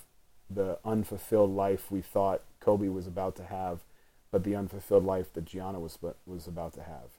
the 0.49 0.77
unfulfilled 0.85 1.51
life 1.51 1.91
we 1.91 2.01
thought 2.01 2.41
Kobe 2.59 2.87
was 2.87 3.07
about 3.07 3.35
to 3.37 3.43
have, 3.43 3.83
but 4.31 4.43
the 4.43 4.55
unfulfilled 4.55 5.05
life 5.05 5.33
that 5.33 5.45
Gianna 5.45 5.79
was 5.79 5.97
was 6.25 6.47
about 6.47 6.73
to 6.73 6.83
have. 6.83 7.09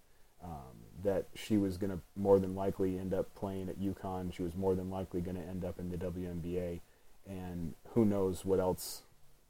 Um, 0.43 0.87
that 1.03 1.27
she 1.35 1.57
was 1.57 1.79
going 1.79 1.91
to 1.91 1.99
more 2.15 2.39
than 2.39 2.55
likely 2.55 2.97
end 2.97 3.13
up 3.13 3.35
playing 3.35 3.69
at 3.69 3.81
UConn. 3.81 4.33
She 4.33 4.43
was 4.43 4.55
more 4.55 4.77
than 4.77 4.89
likely 4.89 5.21
going 5.21 5.37
to 5.37 5.43
end 5.43 5.65
up 5.65 5.81
in 5.81 5.91
the 5.91 5.97
WNBA, 5.97 6.81
and 7.27 7.75
who 7.95 8.05
knows 8.05 8.45
what 8.45 8.61
else 8.61 9.03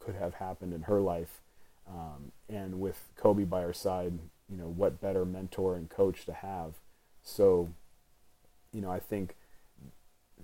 could 0.09 0.17
have 0.17 0.35
happened 0.35 0.73
in 0.73 0.83
her 0.83 1.03
life. 1.03 1.43
Um, 1.87 2.33
and 2.49 2.81
with 2.81 3.05
Kobe 3.15 3.45
by 3.45 3.61
her 3.61 3.75
side, 3.75 4.19
you 4.49 4.57
know, 4.57 4.69
what 4.69 5.03
better 5.03 5.27
mentor 5.27 5.75
and 5.75 5.91
coach 5.91 6.25
to 6.25 6.33
have? 6.33 6.75
So, 7.23 7.69
you 8.73 8.81
know, 8.81 8.91
I 8.91 9.01
think 9.01 9.37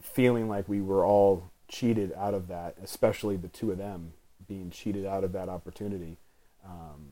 feeling 0.02 0.50
like 0.50 0.68
we 0.68 0.82
were 0.82 1.02
all 1.02 1.50
cheated 1.66 2.12
out 2.12 2.34
of 2.34 2.48
that, 2.48 2.76
especially 2.82 3.38
the 3.38 3.48
two 3.48 3.70
of 3.70 3.78
them 3.78 4.12
being 4.46 4.70
cheated 4.70 5.06
out 5.06 5.24
of 5.24 5.32
that 5.32 5.48
opportunity, 5.48 6.18
um, 6.62 7.06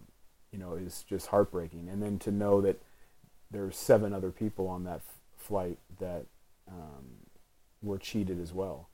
you 0.51 0.59
know, 0.59 0.75
is 0.75 1.07
just 1.09 1.29
heartbreaking. 1.29 1.89
And 1.89 2.03
then 2.03 2.19
to 2.19 2.31
know 2.31 2.61
that 2.61 2.83
there 3.51 3.63
there's 3.63 3.79
seven 3.79 4.13
other 4.13 4.31
people 4.31 4.69
on 4.69 4.85
that 4.85 4.97
f- 4.97 5.15
flight 5.39 5.79
that 6.01 6.27
um, 6.69 7.05
were 7.83 7.99
cheated 7.99 8.39
as 8.39 8.53
well. 8.53 8.89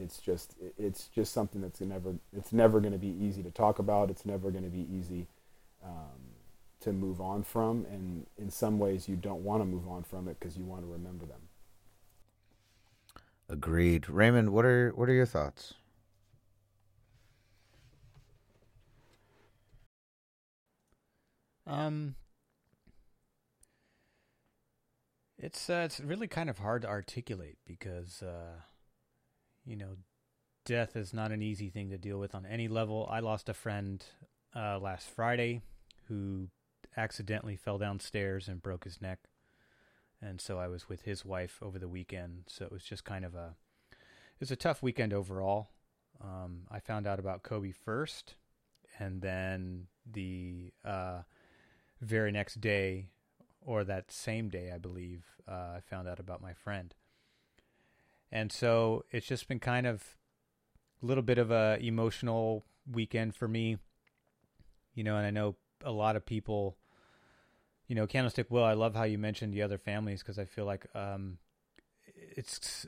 It's 0.00 0.18
just 0.18 0.54
it's 0.78 1.08
just 1.08 1.32
something 1.32 1.60
that's 1.60 1.80
never 1.80 2.14
it's 2.36 2.52
never 2.52 2.80
going 2.80 2.92
to 2.92 2.98
be 2.98 3.08
easy 3.08 3.42
to 3.42 3.50
talk 3.50 3.78
about. 3.78 4.10
It's 4.10 4.24
never 4.26 4.50
going 4.50 4.64
to 4.64 4.70
be 4.70 4.86
easy 4.92 5.26
um, 5.84 6.34
to 6.80 6.92
move 6.92 7.20
on 7.20 7.42
from, 7.42 7.86
and 7.90 8.26
in 8.38 8.50
some 8.50 8.78
ways 8.78 9.08
you 9.08 9.16
don't 9.16 9.42
want 9.42 9.62
to 9.62 9.66
move 9.66 9.88
on 9.88 10.02
from 10.02 10.28
it 10.28 10.38
because 10.38 10.56
you 10.56 10.64
want 10.64 10.82
to 10.82 10.88
remember 10.90 11.26
them. 11.26 11.40
Agreed. 13.48 14.08
Raymond, 14.08 14.50
what 14.50 14.64
are 14.64 14.90
what 14.90 15.08
are 15.08 15.12
your 15.12 15.26
thoughts? 15.26 15.74
Um, 21.66 22.16
it's 25.38 25.70
uh, 25.70 25.82
it's 25.84 26.00
really 26.00 26.26
kind 26.26 26.50
of 26.50 26.58
hard 26.58 26.82
to 26.82 26.88
articulate 26.88 27.58
because 27.66 28.22
uh, 28.22 28.60
you 29.70 29.76
know, 29.76 29.96
death 30.64 30.96
is 30.96 31.14
not 31.14 31.30
an 31.30 31.42
easy 31.42 31.70
thing 31.70 31.90
to 31.90 31.96
deal 31.96 32.18
with 32.18 32.34
on 32.34 32.44
any 32.44 32.66
level. 32.66 33.08
I 33.08 33.20
lost 33.20 33.48
a 33.48 33.54
friend 33.54 34.04
uh, 34.54 34.80
last 34.80 35.08
Friday 35.08 35.62
who 36.08 36.48
accidentally 36.96 37.54
fell 37.54 37.78
downstairs 37.78 38.48
and 38.48 38.60
broke 38.60 38.82
his 38.82 39.00
neck, 39.00 39.20
and 40.20 40.40
so 40.40 40.58
I 40.58 40.66
was 40.66 40.88
with 40.88 41.02
his 41.02 41.24
wife 41.24 41.60
over 41.62 41.78
the 41.78 41.88
weekend. 41.88 42.44
So 42.48 42.64
it 42.64 42.72
was 42.72 42.82
just 42.82 43.04
kind 43.04 43.24
of 43.24 43.36
a 43.36 43.54
it 43.90 44.40
was 44.40 44.50
a 44.50 44.56
tough 44.56 44.82
weekend 44.82 45.12
overall. 45.12 45.68
Um, 46.20 46.62
I 46.68 46.80
found 46.80 47.06
out 47.06 47.20
about 47.20 47.44
Kobe 47.44 47.70
first, 47.70 48.34
and 48.98 49.22
then 49.22 49.86
the 50.04 50.72
uh, 50.84 51.20
very 52.00 52.32
next 52.32 52.60
day, 52.60 53.10
or 53.60 53.84
that 53.84 54.10
same 54.10 54.48
day, 54.48 54.72
I 54.74 54.78
believe, 54.78 55.26
uh, 55.48 55.76
I 55.76 55.80
found 55.88 56.08
out 56.08 56.18
about 56.18 56.42
my 56.42 56.54
friend. 56.54 56.92
And 58.32 58.52
so 58.52 59.04
it's 59.10 59.26
just 59.26 59.48
been 59.48 59.58
kind 59.58 59.86
of 59.86 60.16
a 61.02 61.06
little 61.06 61.22
bit 61.22 61.38
of 61.38 61.50
a 61.50 61.78
emotional 61.80 62.64
weekend 62.90 63.34
for 63.34 63.48
me, 63.48 63.78
you 64.94 65.04
know. 65.04 65.16
And 65.16 65.26
I 65.26 65.30
know 65.30 65.56
a 65.84 65.90
lot 65.90 66.16
of 66.16 66.24
people, 66.24 66.76
you 67.88 67.94
know, 67.94 68.06
Candlestick 68.06 68.50
Will. 68.50 68.64
I 68.64 68.74
love 68.74 68.94
how 68.94 69.04
you 69.04 69.18
mentioned 69.18 69.52
the 69.52 69.62
other 69.62 69.78
families 69.78 70.20
because 70.20 70.38
I 70.38 70.44
feel 70.44 70.64
like 70.64 70.86
um, 70.94 71.38
it's 72.14 72.86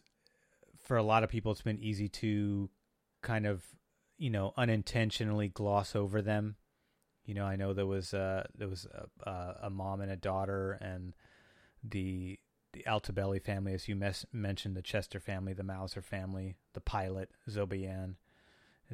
for 0.80 0.96
a 0.96 1.02
lot 1.02 1.24
of 1.24 1.30
people, 1.30 1.52
it's 1.52 1.62
been 1.62 1.78
easy 1.78 2.08
to 2.08 2.70
kind 3.22 3.46
of, 3.46 3.64
you 4.18 4.30
know, 4.30 4.52
unintentionally 4.56 5.48
gloss 5.48 5.96
over 5.96 6.22
them 6.22 6.56
you 7.24 7.34
know, 7.34 7.44
I 7.44 7.56
know 7.56 7.72
there 7.72 7.86
was 7.86 8.14
uh, 8.14 8.46
there 8.56 8.68
was 8.68 8.86
a, 9.24 9.56
a, 9.62 9.70
mom 9.70 10.00
and 10.00 10.10
a 10.10 10.16
daughter, 10.16 10.72
and 10.80 11.14
the 11.84 12.38
the 12.72 12.84
Altobelli 12.86 13.42
family, 13.42 13.74
as 13.74 13.88
you 13.88 13.94
mes- 13.96 14.26
mentioned, 14.32 14.76
the 14.76 14.82
Chester 14.82 15.20
family, 15.20 15.52
the 15.52 15.62
Mauser 15.62 16.02
family, 16.02 16.56
the 16.72 16.80
pilot 16.80 17.30
Zobayan. 17.48 18.14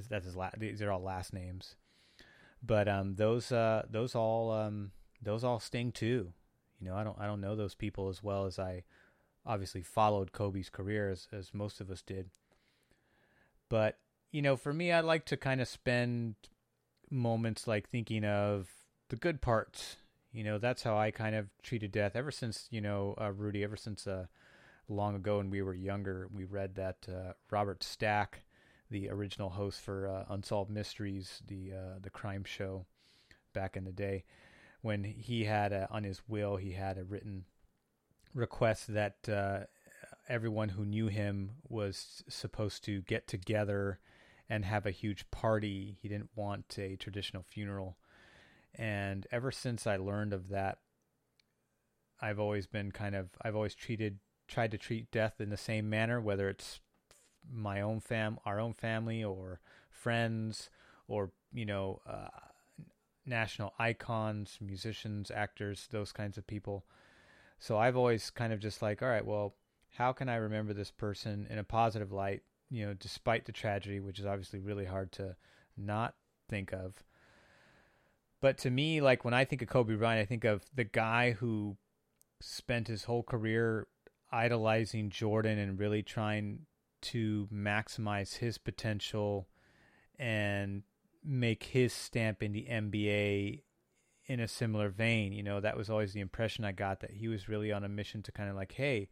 That's 0.09 0.27
his 0.27 0.37
la- 0.37 0.51
These 0.57 0.83
are 0.83 0.93
all 0.93 1.03
last 1.03 1.33
names, 1.33 1.75
but 2.63 2.89
um, 2.89 3.17
those 3.17 3.51
uh, 3.51 3.85
those 3.91 4.15
all 4.15 4.53
um, 4.53 4.93
those 5.21 5.43
all 5.43 5.59
sting 5.59 5.91
too. 5.91 6.33
You 6.81 6.89
know, 6.89 6.95
I 6.95 7.03
don't 7.03 7.19
I 7.19 7.27
don't 7.27 7.41
know 7.41 7.57
those 7.57 7.75
people 7.75 8.09
as 8.09 8.23
well 8.23 8.47
as 8.47 8.59
I 8.61 8.85
obviously 9.45 9.83
followed 9.83 10.33
Kobe's 10.33 10.71
career 10.71 11.11
as, 11.11 11.27
as 11.33 11.53
most 11.53 11.81
of 11.81 11.91
us 11.91 12.03
did. 12.03 12.31
But 13.69 13.99
you 14.31 14.43
know, 14.43 14.57
for 14.57 14.73
me, 14.73 14.93
I 14.93 15.01
like 15.01 15.25
to 15.27 15.37
kind 15.37 15.61
of 15.61 15.67
spend 15.67 16.37
moments 17.11 17.67
like 17.67 17.89
thinking 17.89 18.25
of 18.25 18.69
the 19.09 19.17
good 19.17 19.41
parts. 19.41 19.97
You 20.39 20.45
know, 20.45 20.59
that's 20.59 20.85
how 20.85 20.97
I 20.97 21.11
kind 21.11 21.35
of 21.35 21.49
treated 21.65 21.91
death 21.91 22.15
ever 22.15 22.31
since, 22.31 22.69
you 22.71 22.81
know, 22.81 23.17
uh, 23.21 23.33
Rudy, 23.33 23.65
ever 23.65 23.77
since 23.77 24.07
uh, 24.07 24.27
long 24.89 25.17
ago 25.17 25.39
when 25.39 25.51
we 25.51 25.63
were 25.63 25.75
younger, 25.75 26.29
we 26.33 26.45
read 26.45 26.77
that 26.77 27.09
uh, 27.09 27.33
Robert 27.51 27.83
Stack, 27.83 28.45
the 28.89 29.11
original 29.11 29.49
host 29.49 29.81
for 29.81 30.07
uh, 30.07 30.33
Unsolved 30.33 30.71
Mysteries, 30.71 31.43
the 31.49 31.73
uh, 31.73 31.99
the 32.01 32.11
crime 32.11 32.45
show 32.45 32.87
back 33.53 33.77
in 33.77 33.83
the 33.83 33.91
day, 33.91 34.23
when 34.81 35.03
he 35.03 35.47
had 35.47 35.73
a, 35.73 35.89
on 35.91 36.05
his 36.05 36.23
will, 36.29 36.55
he 36.55 36.71
had 36.71 36.99
a 36.99 37.05
written 37.05 37.45
request 38.33 38.95
that 38.95 39.29
uh, 39.29 39.65
everyone 40.29 40.69
who 40.69 40.85
knew 40.87 41.09
him 41.09 41.51
was 41.69 42.23
supposed 42.29 42.85
to 42.85 43.03
get 43.03 43.27
together 43.27 43.99
and 44.49 44.65
have 44.65 44.87
a 44.87 44.93
huge 44.93 45.29
party. 45.33 45.99
He 46.01 46.09
didn't 46.09 46.31
want 46.37 46.79
a 46.79 46.95
traditional 46.95 47.43
funeral. 47.43 47.97
And 48.75 49.27
ever 49.31 49.51
since 49.51 49.87
I 49.87 49.97
learned 49.97 50.33
of 50.33 50.49
that, 50.49 50.79
I've 52.21 52.41
always 52.41 52.67
been 52.67 52.91
kind 52.91 53.15
of 53.15 53.31
I've 53.43 53.55
always 53.57 53.75
treated 53.75 54.19
tried 54.47 54.71
to 54.71 54.79
treat 54.79 55.11
death 55.11 55.41
in 55.41 55.51
the 55.51 55.57
same 55.57 55.91
manner, 55.91 56.21
whether 56.21 56.49
it's 56.49 56.81
my 57.51 57.81
own 57.81 58.01
fam, 58.01 58.39
our 58.45 58.59
own 58.59 58.73
family, 58.73 59.23
or 59.23 59.61
friends, 59.91 60.71
or 61.07 61.31
you 61.53 61.67
know, 61.67 62.01
uh, 62.07 62.29
national 63.27 63.75
icons, 63.79 64.59
musicians, 64.61 65.31
actors, 65.31 65.89
those 65.91 66.13
kinds 66.13 66.39
of 66.39 66.47
people. 66.47 66.85
So 67.59 67.77
I've 67.77 67.97
always 67.97 68.31
kind 68.31 68.53
of 68.53 68.61
just 68.61 68.83
like, 68.83 69.03
all 69.03 69.09
right, 69.09 69.25
well, 69.25 69.55
how 69.97 70.13
can 70.13 70.29
I 70.29 70.37
remember 70.37 70.73
this 70.73 70.91
person 70.91 71.47
in 71.51 71.59
a 71.59 71.65
positive 71.65 72.13
light 72.13 72.43
you 72.71 72.87
know, 72.87 72.95
despite 72.95 73.45
the 73.45 73.53
tragedy, 73.53 74.01
which 74.01 74.19
is 74.19 74.27
obviously 74.27 74.59
really 74.59 74.85
hard 74.85 75.13
to 75.13 75.37
not 75.77 76.15
think 76.49 76.73
of. 76.73 77.03
But 78.41 78.59
to 78.59 78.71
me, 78.71 79.01
like 79.01 79.25
when 79.25 79.35
I 79.35 79.45
think 79.45 79.63
of 79.63 79.69
Kobe 79.69 79.97
Bryant, 79.97 80.23
I 80.23 80.27
think 80.27 80.45
of 80.45 80.63
the 80.75 80.85
guy 80.85 81.33
who 81.33 81.77
spent 82.41 82.89
his 82.89 83.05
whole 83.05 83.23
career 83.23 83.87
idolizing 84.31 85.11
Jordan 85.11 85.59
and 85.59 85.79
really 85.79 86.03
trying 86.03 86.67
to 87.01 87.49
maximize 87.53 88.37
his 88.37 88.59
potential 88.59 89.49
and 90.19 90.83
make 91.25 91.65
his 91.65 91.93
stamp 91.93 92.43
in 92.43 92.53
the 92.53 92.67
NBA 92.71 93.63
in 94.27 94.41
a 94.41 94.49
similar 94.49 94.89
vein. 94.89 95.33
You 95.33 95.43
know, 95.43 95.61
that 95.61 95.77
was 95.77 95.91
always 95.91 96.13
the 96.13 96.21
impression 96.21 96.65
I 96.65 96.73
got 96.73 97.01
that 97.01 97.13
he 97.13 97.29
was 97.29 97.49
really 97.49 97.73
on 97.73 97.85
a 97.85 97.89
mission 97.89 98.23
to 98.23 98.33
kind 98.33 98.51
of 98.51 98.57
like, 98.57 98.73
hey, 98.73 99.09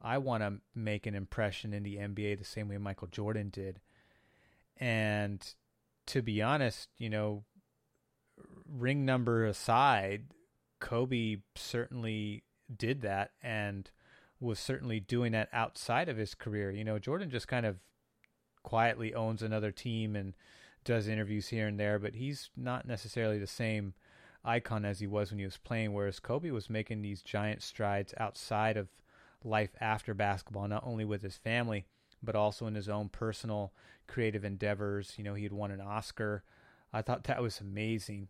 I 0.00 0.18
want 0.18 0.42
to 0.42 0.54
make 0.74 1.06
an 1.06 1.14
impression 1.14 1.72
in 1.72 1.82
the 1.82 1.96
NBA 1.96 2.38
the 2.38 2.44
same 2.44 2.68
way 2.68 2.78
Michael 2.78 3.08
Jordan 3.08 3.50
did. 3.50 3.80
And 4.76 5.44
to 6.06 6.22
be 6.22 6.42
honest, 6.42 6.88
you 6.98 7.08
know, 7.08 7.44
ring 8.76 9.04
number 9.04 9.46
aside, 9.46 10.24
Kobe 10.80 11.38
certainly 11.54 12.42
did 12.74 13.02
that 13.02 13.30
and 13.42 13.90
was 14.40 14.58
certainly 14.58 15.00
doing 15.00 15.32
that 15.32 15.48
outside 15.52 16.08
of 16.08 16.16
his 16.16 16.34
career. 16.34 16.70
You 16.70 16.84
know, 16.84 16.98
Jordan 16.98 17.30
just 17.30 17.48
kind 17.48 17.64
of 17.64 17.76
quietly 18.62 19.14
owns 19.14 19.42
another 19.42 19.70
team 19.70 20.16
and 20.16 20.34
does 20.84 21.08
interviews 21.08 21.48
here 21.48 21.66
and 21.66 21.78
there, 21.78 21.98
but 21.98 22.14
he's 22.14 22.50
not 22.56 22.86
necessarily 22.86 23.38
the 23.38 23.46
same 23.46 23.94
icon 24.44 24.84
as 24.84 25.00
he 25.00 25.06
was 25.06 25.30
when 25.30 25.38
he 25.38 25.44
was 25.44 25.56
playing, 25.56 25.92
whereas 25.92 26.20
Kobe 26.20 26.50
was 26.50 26.68
making 26.68 27.00
these 27.00 27.22
giant 27.22 27.62
strides 27.62 28.12
outside 28.18 28.76
of 28.76 28.88
life 29.42 29.70
after 29.80 30.12
basketball, 30.12 30.68
not 30.68 30.84
only 30.86 31.04
with 31.04 31.22
his 31.22 31.36
family, 31.36 31.86
but 32.22 32.34
also 32.34 32.66
in 32.66 32.74
his 32.74 32.88
own 32.88 33.08
personal 33.08 33.72
creative 34.06 34.44
endeavors. 34.44 35.14
You 35.16 35.24
know, 35.24 35.34
he 35.34 35.44
had 35.44 35.52
won 35.52 35.70
an 35.70 35.80
Oscar. 35.80 36.42
I 36.92 37.00
thought 37.00 37.24
that 37.24 37.42
was 37.42 37.60
amazing 37.60 38.28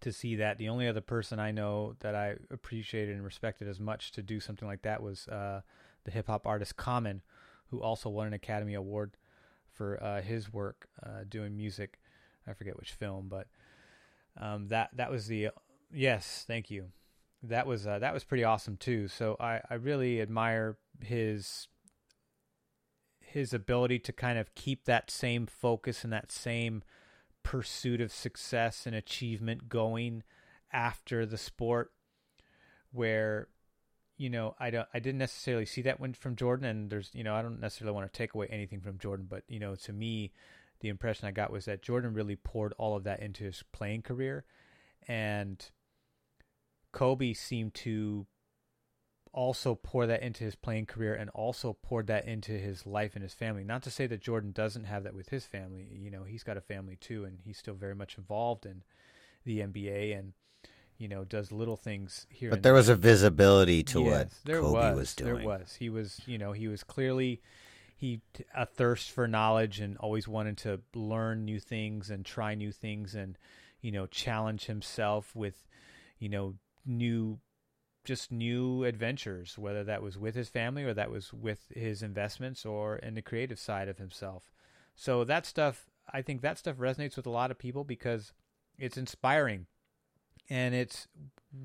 to 0.00 0.12
see 0.12 0.36
that. 0.36 0.58
The 0.58 0.68
only 0.68 0.88
other 0.88 1.00
person 1.00 1.38
I 1.38 1.50
know 1.50 1.94
that 2.00 2.14
I 2.14 2.36
appreciated 2.50 3.14
and 3.14 3.24
respected 3.24 3.68
as 3.68 3.80
much 3.80 4.12
to 4.12 4.22
do 4.22 4.40
something 4.40 4.68
like 4.68 4.82
that 4.82 5.02
was 5.02 5.28
uh, 5.28 5.62
the 6.04 6.10
hip 6.10 6.26
hop 6.26 6.46
artist 6.46 6.76
Common, 6.76 7.22
who 7.70 7.80
also 7.80 8.08
won 8.08 8.26
an 8.26 8.32
Academy 8.34 8.74
Award 8.74 9.16
for 9.72 10.02
uh, 10.02 10.22
his 10.22 10.52
work 10.52 10.88
uh, 11.02 11.24
doing 11.28 11.56
music. 11.56 11.98
I 12.48 12.52
forget 12.52 12.76
which 12.76 12.92
film, 12.92 13.28
but 13.28 13.48
um, 14.40 14.68
that 14.68 14.90
that 14.94 15.10
was 15.10 15.26
the 15.26 15.48
yes, 15.92 16.44
thank 16.46 16.70
you 16.70 16.92
that 17.42 17.66
was 17.66 17.86
uh, 17.86 17.98
that 17.98 18.14
was 18.14 18.24
pretty 18.24 18.44
awesome 18.44 18.76
too. 18.76 19.08
So 19.08 19.36
I 19.40 19.60
I 19.68 19.74
really 19.74 20.20
admire 20.20 20.76
his 21.00 21.68
his 23.20 23.52
ability 23.52 23.98
to 24.00 24.12
kind 24.12 24.38
of 24.38 24.54
keep 24.54 24.84
that 24.84 25.10
same 25.10 25.46
focus 25.46 26.04
and 26.04 26.12
that 26.12 26.32
same 26.32 26.82
pursuit 27.46 28.00
of 28.00 28.10
success 28.10 28.86
and 28.86 28.96
achievement 28.96 29.68
going 29.68 30.24
after 30.72 31.24
the 31.24 31.38
sport 31.38 31.92
where 32.90 33.46
you 34.16 34.28
know 34.28 34.56
I 34.58 34.70
don't 34.70 34.88
I 34.92 34.98
didn't 34.98 35.18
necessarily 35.18 35.64
see 35.64 35.82
that 35.82 36.00
one 36.00 36.12
from 36.12 36.34
Jordan 36.34 36.66
and 36.66 36.90
there's 36.90 37.10
you 37.14 37.22
know 37.22 37.36
I 37.36 37.42
don't 37.42 37.60
necessarily 37.60 37.94
want 37.94 38.12
to 38.12 38.18
take 38.18 38.34
away 38.34 38.48
anything 38.50 38.80
from 38.80 38.98
Jordan 38.98 39.28
but 39.30 39.44
you 39.46 39.60
know 39.60 39.76
to 39.76 39.92
me 39.92 40.32
the 40.80 40.88
impression 40.88 41.28
I 41.28 41.30
got 41.30 41.52
was 41.52 41.66
that 41.66 41.82
Jordan 41.82 42.14
really 42.14 42.34
poured 42.34 42.74
all 42.78 42.96
of 42.96 43.04
that 43.04 43.20
into 43.20 43.44
his 43.44 43.62
playing 43.70 44.02
career 44.02 44.44
and 45.06 45.64
Kobe 46.90 47.32
seemed 47.32 47.74
to 47.74 48.26
also 49.36 49.74
pour 49.74 50.06
that 50.06 50.22
into 50.22 50.42
his 50.42 50.56
playing 50.56 50.86
career 50.86 51.14
and 51.14 51.30
also 51.30 51.74
poured 51.74 52.06
that 52.06 52.26
into 52.26 52.52
his 52.52 52.86
life 52.86 53.14
and 53.14 53.22
his 53.22 53.34
family. 53.34 53.62
Not 53.62 53.82
to 53.82 53.90
say 53.90 54.06
that 54.06 54.22
Jordan 54.22 54.50
doesn't 54.50 54.84
have 54.84 55.04
that 55.04 55.14
with 55.14 55.28
his 55.28 55.44
family. 55.44 55.86
You 55.92 56.10
know, 56.10 56.24
he's 56.24 56.42
got 56.42 56.56
a 56.56 56.62
family 56.62 56.96
too, 56.96 57.24
and 57.24 57.38
he's 57.44 57.58
still 57.58 57.74
very 57.74 57.94
much 57.94 58.16
involved 58.16 58.64
in 58.66 58.82
the 59.44 59.60
NBA 59.60 60.18
and 60.18 60.32
you 60.98 61.06
know 61.06 61.22
does 61.24 61.52
little 61.52 61.76
things 61.76 62.26
here. 62.30 62.50
But 62.50 62.62
there 62.62 62.72
was 62.72 62.88
a 62.88 62.96
visibility 62.96 63.82
to 63.84 64.00
yes, 64.00 64.10
what 64.10 64.30
there 64.44 64.60
Kobe 64.60 64.72
was, 64.72 64.96
was, 64.96 65.14
doing. 65.14 65.34
There 65.34 65.46
was. 65.46 65.76
He 65.78 65.90
was. 65.90 66.20
You 66.26 66.38
know, 66.38 66.52
he 66.52 66.66
was 66.66 66.82
clearly 66.82 67.42
he 67.94 68.22
a 68.54 68.64
thirst 68.64 69.10
for 69.10 69.28
knowledge 69.28 69.80
and 69.80 69.96
always 69.98 70.26
wanted 70.26 70.56
to 70.58 70.80
learn 70.94 71.44
new 71.44 71.60
things 71.60 72.10
and 72.10 72.24
try 72.24 72.54
new 72.54 72.72
things 72.72 73.14
and 73.14 73.36
you 73.80 73.92
know 73.92 74.06
challenge 74.06 74.64
himself 74.64 75.36
with 75.36 75.66
you 76.18 76.28
know 76.28 76.54
new 76.84 77.38
just 78.06 78.32
new 78.32 78.84
adventures, 78.84 79.58
whether 79.58 79.84
that 79.84 80.02
was 80.02 80.16
with 80.16 80.34
his 80.34 80.48
family 80.48 80.84
or 80.84 80.94
that 80.94 81.10
was 81.10 81.32
with 81.32 81.66
his 81.74 82.02
investments 82.02 82.64
or 82.64 82.96
in 82.96 83.14
the 83.14 83.22
creative 83.22 83.58
side 83.58 83.88
of 83.88 83.98
himself. 83.98 84.50
So 84.94 85.24
that 85.24 85.44
stuff, 85.44 85.90
I 86.10 86.22
think 86.22 86.40
that 86.40 86.58
stuff 86.58 86.76
resonates 86.76 87.16
with 87.16 87.26
a 87.26 87.30
lot 87.30 87.50
of 87.50 87.58
people 87.58 87.84
because 87.84 88.32
it's 88.78 88.96
inspiring. 88.96 89.66
And 90.48 90.74
it's, 90.74 91.08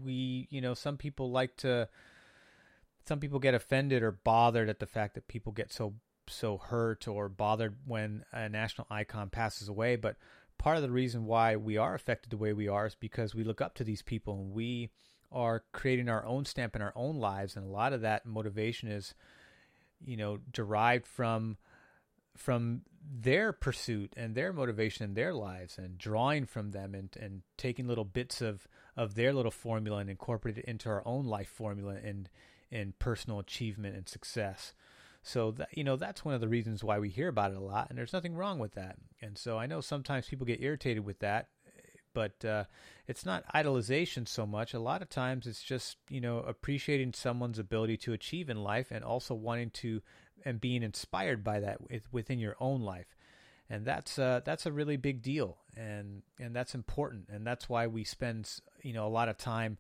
we, 0.04 0.48
you 0.50 0.60
know, 0.60 0.74
some 0.74 0.98
people 0.98 1.32
like 1.32 1.56
to, 1.58 1.88
some 3.08 3.20
people 3.20 3.40
get 3.40 3.54
offended 3.54 4.04
or 4.04 4.12
bothered 4.12 4.70
at 4.70 4.80
the 4.80 4.86
fact 4.86 5.16
that 5.16 5.28
people 5.28 5.52
get 5.52 5.72
so, 5.72 5.94
so 6.28 6.58
hurt 6.58 7.08
or 7.08 7.30
bothered 7.30 7.76
when 7.86 8.26
a 8.34 8.50
national 8.50 8.88
icon 8.90 9.30
passes 9.30 9.70
away. 9.70 9.96
But 9.96 10.18
part 10.58 10.78
of 10.78 10.84
the 10.84 10.92
reason 10.92 11.26
why 11.26 11.56
we 11.56 11.78
are 11.78 11.94
affected 11.94 12.32
the 12.32 12.38
way 12.38 12.54
we 12.54 12.68
are 12.68 12.88
is 12.88 12.96
because 12.96 13.36
we 13.36 13.44
look 13.44 13.62
up 13.62 13.76
to 13.76 13.84
these 13.84 14.02
people 14.02 14.34
and 14.34 14.52
we, 14.52 14.90
are 15.32 15.64
creating 15.72 16.10
our 16.10 16.26
own 16.26 16.46
stamp 16.46 16.76
in 16.76 16.82
our 16.82 16.94
own 16.96 17.18
lives 17.18 17.56
and 17.56 17.66
a 17.66 17.70
lot 17.70 17.94
of 17.94 18.02
that 18.02 18.26
motivation 18.26 18.90
is 18.90 19.14
you 20.04 20.18
know 20.18 20.40
derived 20.52 21.06
from 21.06 21.58
from 22.36 22.82
their 23.04 23.52
pursuit 23.52 24.14
and 24.16 24.36
their 24.36 24.54
motivation 24.54 25.04
in 25.04 25.14
their 25.14 25.34
lives 25.34 25.78
and 25.78 25.98
drawing 25.98 26.46
from 26.46 26.72
them 26.72 26.94
and, 26.94 27.10
and 27.20 27.42
taking 27.58 27.88
little 27.88 28.06
bits 28.06 28.42
of, 28.42 28.68
of 28.96 29.16
their 29.16 29.34
little 29.34 29.52
formula 29.52 30.00
and 30.00 30.10
incorporate 30.10 30.58
it 30.58 30.66
into 30.66 30.90
our 30.90 31.06
own 31.06 31.26
life 31.26 31.50
formula 31.50 31.96
and 32.04 32.30
and 32.74 32.98
personal 33.00 33.38
achievement 33.38 33.98
and 33.98 34.08
success. 34.08 34.74
So 35.24 35.52
that 35.52 35.70
you 35.78 35.84
know 35.84 35.98
that's 35.98 36.26
one 36.26 36.34
of 36.34 36.42
the 36.42 36.48
reasons 36.48 36.84
why 36.84 37.00
we 37.00 37.10
hear 37.10 37.28
about 37.28 37.52
it 37.52 37.58
a 37.58 37.62
lot, 37.62 37.90
and 37.90 37.98
there's 37.98 38.14
nothing 38.14 38.36
wrong 38.36 38.60
with 38.60 38.74
that. 38.74 38.96
And 39.22 39.38
so 39.38 39.58
I 39.58 39.68
know 39.68 39.82
sometimes 39.82 40.28
people 40.28 40.48
get 40.48 40.62
irritated 40.62 41.06
with 41.06 41.20
that, 41.20 41.50
but 42.14 42.44
uh, 42.46 42.66
it's 43.08 43.26
not 43.26 43.46
idolization 43.54 44.28
so 44.28 44.46
much. 44.46 44.74
A 44.74 44.80
lot 44.80 45.02
of 45.02 45.10
times 45.10 45.48
it's 45.48 45.64
just 45.64 45.98
you 46.10 46.22
know 46.22 46.40
appreciating 46.40 47.14
someone's 47.14 47.60
ability 47.60 47.98
to 47.98 48.14
achieve 48.14 48.50
in 48.50 48.64
life 48.64 48.88
and 48.92 49.04
also 49.04 49.34
wanting 49.34 49.70
to 49.72 50.02
and 50.44 50.60
being 50.60 50.84
inspired 50.84 51.44
by 51.44 51.60
that 51.60 51.80
within 52.12 52.40
your 52.40 52.56
own 52.60 52.82
life, 52.82 53.16
and 53.70 53.86
that's 53.86 54.18
uh, 54.20 54.42
that's 54.44 54.66
a 54.66 54.72
really 54.72 54.98
big 54.98 55.22
deal, 55.22 55.58
and 55.76 56.24
and 56.40 56.56
that's 56.56 56.76
important, 56.76 57.28
and 57.30 57.46
that's 57.46 57.70
why 57.70 57.88
we 57.88 58.04
spend 58.04 58.50
you 58.82 58.94
know 58.94 59.06
a 59.06 59.10
lot 59.10 59.30
of 59.30 59.38
time 59.38 59.78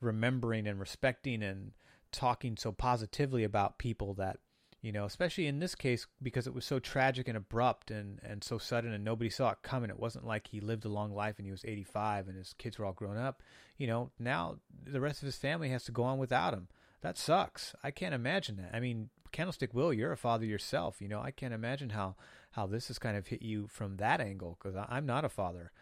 remembering 0.00 0.66
and 0.66 0.78
respecting 0.78 1.42
and 1.42 1.72
talking 2.12 2.56
so 2.56 2.72
positively 2.72 3.44
about 3.44 3.78
people 3.78 4.14
that 4.14 4.38
you 4.86 4.92
know, 4.92 5.04
especially 5.04 5.48
in 5.48 5.58
this 5.58 5.74
case 5.74 6.06
because 6.22 6.46
it 6.46 6.54
was 6.54 6.64
so 6.64 6.78
tragic 6.78 7.26
and 7.26 7.36
abrupt 7.36 7.90
and, 7.90 8.20
and 8.22 8.44
so 8.44 8.56
sudden 8.56 8.92
and 8.92 9.02
nobody 9.02 9.28
saw 9.28 9.50
it 9.50 9.58
coming. 9.60 9.90
It 9.90 9.98
wasn't 9.98 10.28
like 10.28 10.46
he 10.46 10.60
lived 10.60 10.84
a 10.84 10.88
long 10.88 11.12
life 11.12 11.38
and 11.38 11.44
he 11.44 11.50
was 11.50 11.64
85 11.64 12.28
and 12.28 12.36
his 12.38 12.54
kids 12.56 12.78
were 12.78 12.84
all 12.84 12.92
grown 12.92 13.16
up. 13.16 13.42
You 13.78 13.88
know, 13.88 14.12
now 14.20 14.58
the 14.84 15.00
rest 15.00 15.22
of 15.22 15.26
his 15.26 15.34
family 15.34 15.70
has 15.70 15.82
to 15.86 15.92
go 15.92 16.04
on 16.04 16.18
without 16.18 16.54
him. 16.54 16.68
That 17.00 17.18
sucks. 17.18 17.74
I 17.82 17.90
can't 17.90 18.14
imagine 18.14 18.58
that. 18.58 18.70
I 18.72 18.78
mean, 18.78 19.10
Candlestick 19.32 19.74
Will, 19.74 19.92
you're 19.92 20.12
a 20.12 20.16
father 20.16 20.46
yourself. 20.46 21.00
You 21.00 21.08
know, 21.08 21.20
I 21.20 21.32
can't 21.32 21.52
imagine 21.52 21.90
how, 21.90 22.14
how 22.52 22.68
this 22.68 22.86
has 22.86 23.00
kind 23.00 23.16
of 23.16 23.26
hit 23.26 23.42
you 23.42 23.66
from 23.66 23.96
that 23.96 24.20
angle 24.20 24.56
because 24.56 24.80
I'm 24.88 25.04
not 25.04 25.24
a 25.24 25.28
father. 25.28 25.72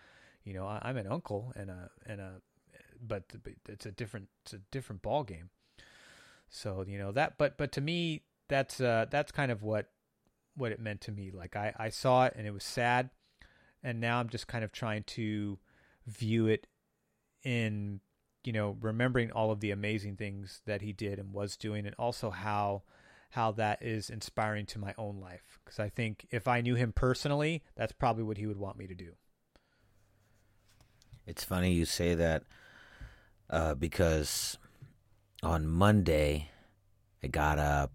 You 0.44 0.54
know, 0.54 0.66
I, 0.66 0.78
I'm 0.80 0.96
an 0.96 1.08
uncle 1.08 1.52
and 1.54 1.68
a, 1.68 1.90
and 2.06 2.22
a, 2.22 2.32
but 3.06 3.24
it's 3.68 3.84
a 3.84 3.92
different, 3.92 4.28
it's 4.44 4.54
a 4.54 4.60
different 4.70 5.02
ball 5.02 5.24
game. 5.24 5.50
So, 6.48 6.86
you 6.88 6.96
know, 6.96 7.12
that, 7.12 7.36
but, 7.36 7.58
but 7.58 7.70
to 7.72 7.82
me, 7.82 8.22
that's 8.48 8.80
uh, 8.80 9.06
that's 9.10 9.32
kind 9.32 9.50
of 9.50 9.62
what 9.62 9.90
what 10.56 10.72
it 10.72 10.80
meant 10.80 11.00
to 11.02 11.12
me. 11.12 11.30
Like 11.32 11.56
I, 11.56 11.72
I 11.76 11.88
saw 11.90 12.26
it 12.26 12.34
and 12.36 12.46
it 12.46 12.52
was 12.52 12.64
sad, 12.64 13.10
and 13.82 14.00
now 14.00 14.20
I'm 14.20 14.28
just 14.28 14.46
kind 14.46 14.64
of 14.64 14.72
trying 14.72 15.04
to 15.04 15.58
view 16.06 16.46
it 16.46 16.66
in 17.42 18.00
you 18.44 18.52
know 18.52 18.76
remembering 18.80 19.30
all 19.30 19.50
of 19.50 19.60
the 19.60 19.70
amazing 19.70 20.16
things 20.16 20.60
that 20.66 20.82
he 20.82 20.92
did 20.92 21.18
and 21.18 21.32
was 21.32 21.56
doing, 21.56 21.86
and 21.86 21.94
also 21.98 22.30
how 22.30 22.82
how 23.30 23.50
that 23.50 23.82
is 23.82 24.10
inspiring 24.10 24.64
to 24.66 24.78
my 24.78 24.94
own 24.96 25.18
life. 25.20 25.58
Because 25.64 25.80
I 25.80 25.88
think 25.88 26.26
if 26.30 26.46
I 26.46 26.60
knew 26.60 26.76
him 26.76 26.92
personally, 26.92 27.64
that's 27.74 27.92
probably 27.92 28.22
what 28.22 28.38
he 28.38 28.46
would 28.46 28.58
want 28.58 28.78
me 28.78 28.86
to 28.86 28.94
do. 28.94 29.12
It's 31.26 31.42
funny 31.42 31.72
you 31.72 31.84
say 31.84 32.14
that 32.14 32.44
uh, 33.50 33.74
because 33.74 34.58
on 35.42 35.66
Monday 35.66 36.50
I 37.22 37.26
got 37.26 37.58
up 37.58 37.92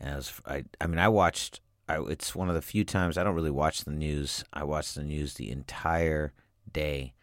and 0.00 0.10
I 0.10 0.16
was 0.16 0.40
I 0.46 0.64
I 0.80 0.86
mean 0.86 0.98
I 0.98 1.08
watched 1.08 1.60
I, 1.88 2.00
it's 2.02 2.34
one 2.34 2.48
of 2.48 2.54
the 2.54 2.62
few 2.62 2.84
times 2.84 3.16
I 3.16 3.24
don't 3.24 3.34
really 3.34 3.50
watch 3.50 3.84
the 3.84 3.92
news. 3.92 4.44
I 4.52 4.64
watched 4.64 4.94
the 4.94 5.04
news 5.04 5.34
the 5.34 5.50
entire 5.50 6.32
day. 6.70 7.14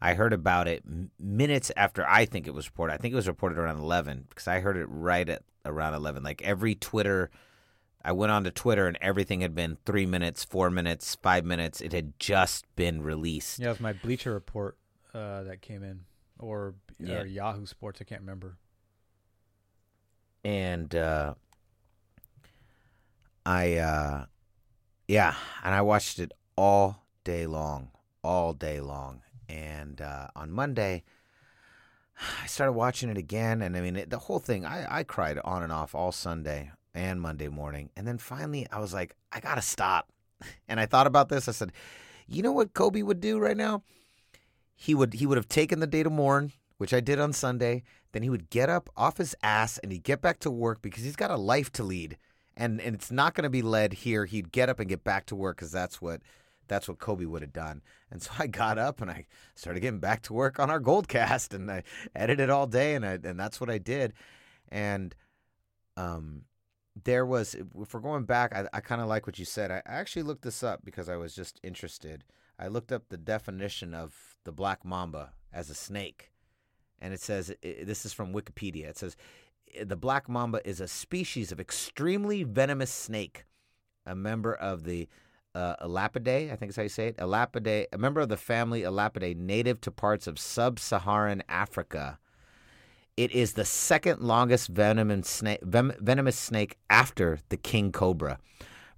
I 0.00 0.14
heard 0.14 0.32
about 0.32 0.68
it 0.68 0.84
minutes 1.18 1.70
after 1.76 2.06
I 2.06 2.24
think 2.24 2.46
it 2.46 2.54
was 2.54 2.66
reported. 2.66 2.94
I 2.94 2.96
think 2.98 3.12
it 3.12 3.16
was 3.16 3.28
reported 3.28 3.58
around 3.58 3.78
11 3.78 4.26
because 4.28 4.48
I 4.48 4.60
heard 4.60 4.76
it 4.76 4.86
right 4.88 5.28
at 5.28 5.42
around 5.64 5.94
11. 5.94 6.22
Like 6.22 6.42
every 6.42 6.74
Twitter, 6.74 7.30
I 8.04 8.12
went 8.12 8.30
on 8.30 8.44
to 8.44 8.50
Twitter 8.50 8.86
and 8.86 8.98
everything 9.00 9.40
had 9.40 9.54
been 9.54 9.78
three 9.84 10.06
minutes, 10.06 10.44
four 10.44 10.70
minutes, 10.70 11.16
five 11.22 11.44
minutes. 11.44 11.80
It 11.80 11.92
had 11.92 12.18
just 12.18 12.66
been 12.76 13.02
released. 13.02 13.58
Yeah, 13.58 13.66
it 13.66 13.70
was 13.70 13.80
my 13.80 13.94
Bleacher 13.94 14.32
Report 14.32 14.76
uh, 15.14 15.44
that 15.44 15.62
came 15.62 15.82
in, 15.82 16.00
or, 16.38 16.74
yeah. 16.98 17.20
or 17.20 17.26
Yahoo 17.26 17.66
Sports. 17.66 18.00
I 18.00 18.04
can't 18.04 18.20
remember. 18.20 18.58
And 20.44 20.94
uh, 20.94 21.34
I 23.46 23.76
uh 23.76 24.24
yeah, 25.06 25.36
and 25.62 25.72
I 25.72 25.80
watched 25.82 26.18
it 26.18 26.32
all 26.56 27.06
day 27.22 27.46
long, 27.46 27.90
all 28.24 28.52
day 28.52 28.80
long. 28.80 29.22
And 29.48 30.00
uh, 30.00 30.26
on 30.34 30.50
Monday, 30.50 31.04
I 32.42 32.46
started 32.48 32.72
watching 32.72 33.08
it 33.08 33.16
again, 33.16 33.62
and 33.62 33.76
I 33.76 33.80
mean 33.80 33.94
it, 33.94 34.10
the 34.10 34.18
whole 34.18 34.40
thing. 34.40 34.66
I 34.66 34.98
I 34.98 35.02
cried 35.04 35.38
on 35.44 35.62
and 35.62 35.72
off 35.72 35.94
all 35.94 36.10
Sunday 36.10 36.72
and 36.92 37.20
Monday 37.20 37.46
morning, 37.46 37.90
and 37.96 38.04
then 38.04 38.18
finally 38.18 38.66
I 38.72 38.80
was 38.80 38.92
like, 38.92 39.14
I 39.32 39.40
gotta 39.40 39.62
stop. 39.62 40.10
And 40.68 40.80
I 40.80 40.86
thought 40.86 41.06
about 41.06 41.28
this. 41.28 41.48
I 41.48 41.52
said, 41.52 41.72
you 42.26 42.42
know 42.42 42.52
what 42.52 42.74
Kobe 42.74 43.00
would 43.02 43.20
do 43.20 43.38
right 43.38 43.56
now? 43.56 43.84
He 44.74 44.94
would 44.94 45.14
he 45.14 45.24
would 45.24 45.38
have 45.38 45.48
taken 45.48 45.78
the 45.78 45.86
day 45.86 46.02
to 46.02 46.10
mourn, 46.10 46.52
which 46.78 46.92
I 46.92 46.98
did 46.98 47.20
on 47.20 47.32
Sunday. 47.32 47.84
Then 48.10 48.22
he 48.22 48.28
would 48.28 48.50
get 48.50 48.68
up 48.68 48.90
off 48.96 49.18
his 49.18 49.36
ass 49.42 49.78
and 49.78 49.92
he'd 49.92 50.02
get 50.02 50.20
back 50.20 50.40
to 50.40 50.50
work 50.50 50.82
because 50.82 51.04
he's 51.04 51.14
got 51.14 51.30
a 51.30 51.36
life 51.36 51.70
to 51.74 51.84
lead 51.84 52.18
and 52.56 52.80
and 52.80 52.94
it's 52.94 53.10
not 53.10 53.34
going 53.34 53.44
to 53.44 53.50
be 53.50 53.62
led 53.62 53.92
here. 53.92 54.24
He'd 54.24 54.52
get 54.52 54.68
up 54.68 54.80
and 54.80 54.88
get 54.88 55.04
back 55.04 55.26
to 55.26 55.36
work 55.36 55.56
because 55.56 55.72
that's 55.72 56.00
what 56.00 56.22
that's 56.68 56.88
what 56.88 56.98
Kobe 56.98 57.24
would 57.24 57.42
have 57.42 57.52
done. 57.52 57.82
And 58.10 58.22
so 58.22 58.30
I 58.38 58.46
got 58.46 58.78
up 58.78 59.00
and 59.00 59.10
I 59.10 59.26
started 59.54 59.80
getting 59.80 60.00
back 60.00 60.22
to 60.22 60.32
work 60.32 60.58
on 60.58 60.70
our 60.70 60.80
Goldcast, 60.80 61.54
and 61.54 61.70
I 61.70 61.82
edited 62.14 62.50
all 62.50 62.66
day, 62.66 62.94
and 62.94 63.04
I, 63.04 63.18
and 63.22 63.38
that's 63.38 63.60
what 63.60 63.70
I 63.70 63.78
did. 63.78 64.12
And 64.68 65.14
um, 65.96 66.42
there 67.04 67.26
was 67.26 67.54
if 67.54 67.94
we're 67.94 68.00
going 68.00 68.24
back, 68.24 68.54
I, 68.54 68.66
I 68.72 68.80
kind 68.80 69.00
of 69.00 69.08
like 69.08 69.26
what 69.26 69.38
you 69.38 69.44
said. 69.44 69.70
I 69.70 69.82
actually 69.86 70.22
looked 70.22 70.42
this 70.42 70.62
up 70.62 70.80
because 70.84 71.08
I 71.08 71.16
was 71.16 71.34
just 71.34 71.60
interested. 71.62 72.24
I 72.58 72.68
looked 72.68 72.90
up 72.90 73.08
the 73.08 73.18
definition 73.18 73.94
of 73.94 74.36
the 74.44 74.52
black 74.52 74.84
mamba 74.84 75.32
as 75.52 75.68
a 75.68 75.74
snake, 75.74 76.30
and 77.00 77.12
it 77.12 77.20
says 77.20 77.50
it, 77.62 77.86
this 77.86 78.06
is 78.06 78.12
from 78.12 78.32
Wikipedia. 78.32 78.86
It 78.86 78.98
says 78.98 79.16
the 79.84 79.96
black 79.96 80.28
mamba 80.28 80.66
is 80.68 80.80
a 80.80 80.88
species 80.88 81.52
of 81.52 81.60
extremely 81.60 82.42
venomous 82.42 82.90
snake, 82.90 83.44
a 84.04 84.14
member 84.14 84.54
of 84.54 84.84
the 84.84 85.08
uh, 85.54 85.74
Elapidae, 85.82 86.52
I 86.52 86.56
think 86.56 86.70
is 86.70 86.76
how 86.76 86.82
you 86.82 86.88
say 86.88 87.08
it. 87.08 87.16
Elapidae, 87.16 87.86
a 87.92 87.98
member 87.98 88.20
of 88.20 88.28
the 88.28 88.36
family 88.36 88.82
Elapidae, 88.82 89.34
native 89.36 89.80
to 89.82 89.90
parts 89.90 90.26
of 90.26 90.38
sub-Saharan 90.38 91.42
Africa. 91.48 92.18
It 93.16 93.32
is 93.32 93.54
the 93.54 93.64
second 93.64 94.20
longest 94.20 94.68
venomous 94.68 95.28
snake, 95.28 95.60
venomous 95.62 96.38
snake 96.38 96.76
after 96.90 97.38
the 97.48 97.56
king 97.56 97.90
cobra. 97.90 98.38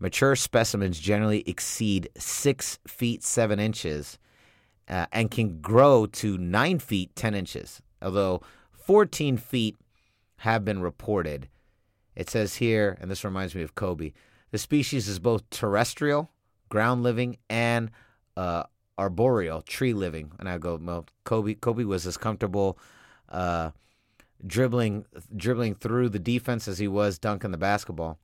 Mature 0.00 0.34
specimens 0.34 0.98
generally 0.98 1.44
exceed 1.46 2.08
six 2.16 2.80
feet 2.86 3.22
seven 3.22 3.60
inches 3.60 4.18
uh, 4.88 5.06
and 5.12 5.30
can 5.30 5.60
grow 5.60 6.06
to 6.06 6.36
nine 6.38 6.80
feet 6.80 7.14
ten 7.14 7.34
inches, 7.34 7.80
although 8.02 8.42
14 8.72 9.36
feet 9.36 9.76
have 10.38 10.64
been 10.64 10.80
reported. 10.80 11.48
It 12.14 12.30
says 12.30 12.56
here, 12.56 12.96
and 13.00 13.10
this 13.10 13.24
reminds 13.24 13.54
me 13.54 13.62
of 13.62 13.74
Kobe, 13.74 14.12
the 14.50 14.58
species 14.58 15.08
is 15.08 15.18
both 15.18 15.48
terrestrial, 15.50 16.30
ground 16.68 17.02
living, 17.02 17.38
and 17.48 17.90
uh, 18.36 18.64
arboreal, 18.96 19.62
tree 19.62 19.92
living. 19.92 20.32
And 20.38 20.48
I 20.48 20.58
go, 20.58 20.78
well, 20.82 21.06
Kobe, 21.24 21.54
Kobe 21.54 21.84
was 21.84 22.06
as 22.06 22.16
comfortable 22.16 22.78
uh, 23.28 23.70
dribbling, 24.46 25.04
dribbling 25.36 25.74
through 25.74 26.08
the 26.08 26.18
defense 26.18 26.66
as 26.66 26.78
he 26.78 26.88
was 26.88 27.18
dunking 27.18 27.50
the 27.50 27.58
basketball. 27.58 28.18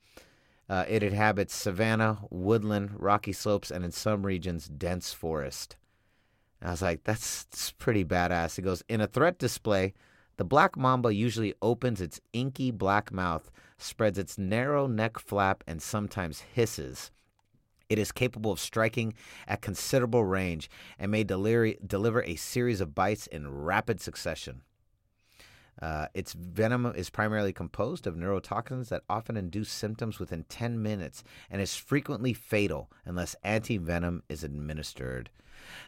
Uh, 0.68 0.84
it 0.88 1.02
inhabits 1.02 1.54
savanna, 1.54 2.18
woodland, 2.30 2.90
rocky 2.96 3.32
slopes, 3.32 3.70
and 3.70 3.84
in 3.84 3.92
some 3.92 4.24
regions, 4.24 4.66
dense 4.66 5.12
forest. 5.12 5.76
And 6.60 6.68
I 6.68 6.72
was 6.72 6.82
like, 6.82 7.04
that's, 7.04 7.44
that's 7.44 7.72
pretty 7.72 8.04
badass. 8.04 8.56
He 8.56 8.62
goes, 8.62 8.82
in 8.88 9.00
a 9.00 9.06
threat 9.06 9.38
display, 9.38 9.92
the 10.36 10.44
black 10.44 10.76
mamba 10.76 11.14
usually 11.14 11.54
opens 11.62 12.00
its 12.00 12.20
inky 12.32 12.70
black 12.70 13.12
mouth, 13.12 13.50
spreads 13.78 14.18
its 14.18 14.38
narrow 14.38 14.86
neck 14.86 15.18
flap, 15.18 15.62
and 15.66 15.80
sometimes 15.80 16.40
hisses. 16.40 17.10
It 17.88 17.98
is 17.98 18.12
capable 18.12 18.50
of 18.50 18.60
striking 18.60 19.14
at 19.46 19.60
considerable 19.60 20.24
range 20.24 20.70
and 20.98 21.10
may 21.10 21.22
deliver 21.22 22.22
a 22.22 22.36
series 22.36 22.80
of 22.80 22.94
bites 22.94 23.26
in 23.26 23.48
rapid 23.48 24.00
succession. 24.00 24.62
Uh, 25.80 26.06
its 26.14 26.32
venom 26.32 26.86
is 26.86 27.10
primarily 27.10 27.52
composed 27.52 28.06
of 28.06 28.14
neurotoxins 28.14 28.88
that 28.88 29.02
often 29.10 29.36
induce 29.36 29.70
symptoms 29.70 30.18
within 30.18 30.44
10 30.44 30.80
minutes 30.80 31.24
and 31.50 31.60
is 31.60 31.76
frequently 31.76 32.32
fatal 32.32 32.90
unless 33.04 33.36
anti 33.42 33.76
venom 33.76 34.22
is 34.28 34.44
administered. 34.44 35.30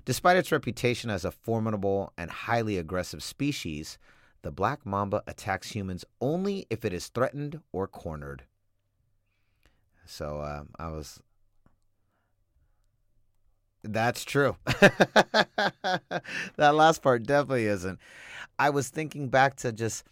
Despite 0.04 0.37
its 0.37 0.52
reputation 0.52 1.09
as 1.09 1.24
a 1.24 1.30
formidable 1.30 2.12
and 2.18 2.30
highly 2.30 2.78
aggressive 2.78 3.22
species, 3.22 3.98
the 4.46 4.52
black 4.52 4.87
mamba 4.87 5.24
attacks 5.26 5.72
humans 5.72 6.04
only 6.20 6.68
if 6.70 6.85
it 6.85 6.92
is 6.92 7.09
threatened 7.09 7.61
or 7.72 7.88
cornered. 7.88 8.44
So 10.04 10.38
uh, 10.38 10.62
I 10.78 10.90
was. 10.90 11.20
That's 13.82 14.24
true. 14.24 14.56
that 14.64 16.22
last 16.56 17.02
part 17.02 17.24
definitely 17.24 17.66
isn't. 17.66 17.98
I 18.56 18.70
was 18.70 18.88
thinking 18.88 19.30
back 19.30 19.56
to 19.56 19.72
just, 19.72 20.04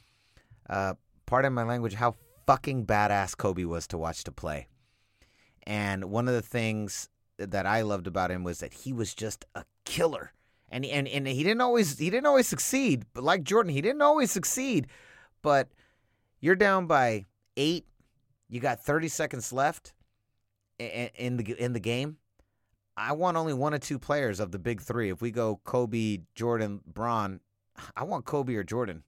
uh, 0.68 0.94
pardon 1.26 1.52
my 1.52 1.62
language, 1.62 1.94
how 1.94 2.16
fucking 2.44 2.86
badass 2.86 3.36
Kobe 3.36 3.64
was 3.64 3.86
to 3.88 3.98
watch 3.98 4.24
to 4.24 4.32
play. 4.32 4.66
And 5.62 6.06
one 6.06 6.26
of 6.26 6.34
the 6.34 6.42
things 6.42 7.08
that 7.38 7.66
I 7.66 7.82
loved 7.82 8.08
about 8.08 8.32
him 8.32 8.42
was 8.42 8.58
that 8.58 8.74
he 8.74 8.92
was 8.92 9.14
just 9.14 9.44
a 9.54 9.64
killer 9.84 10.32
and 10.74 10.84
and 10.84 11.06
and 11.06 11.26
he 11.28 11.44
didn't 11.44 11.60
always 11.60 11.96
he 11.96 12.10
didn't 12.10 12.26
always 12.26 12.48
succeed. 12.48 13.06
But 13.14 13.22
like 13.22 13.44
Jordan, 13.44 13.72
he 13.72 13.80
didn't 13.80 14.02
always 14.02 14.32
succeed. 14.32 14.88
But 15.40 15.68
you're 16.40 16.56
down 16.56 16.88
by 16.88 17.26
eight. 17.56 17.87
You 18.48 18.60
got 18.60 18.84
30 18.84 19.08
seconds 19.08 19.52
left 19.52 19.92
in 20.78 21.37
the 21.37 21.54
in 21.62 21.74
the 21.74 21.80
game. 21.80 22.16
I 22.96 23.12
want 23.12 23.37
only 23.37 23.54
one 23.54 23.72
or 23.72 23.78
two 23.78 24.00
players 24.00 24.40
of 24.40 24.50
the 24.50 24.58
big 24.58 24.82
three. 24.82 25.10
If 25.10 25.22
we 25.22 25.30
go 25.30 25.60
Kobe, 25.64 26.18
Jordan, 26.34 26.80
Bron, 26.87 27.40
I 27.96 28.02
want 28.04 28.24
Kobe 28.24 28.54
or 28.56 28.64
Jordan. 28.64 29.04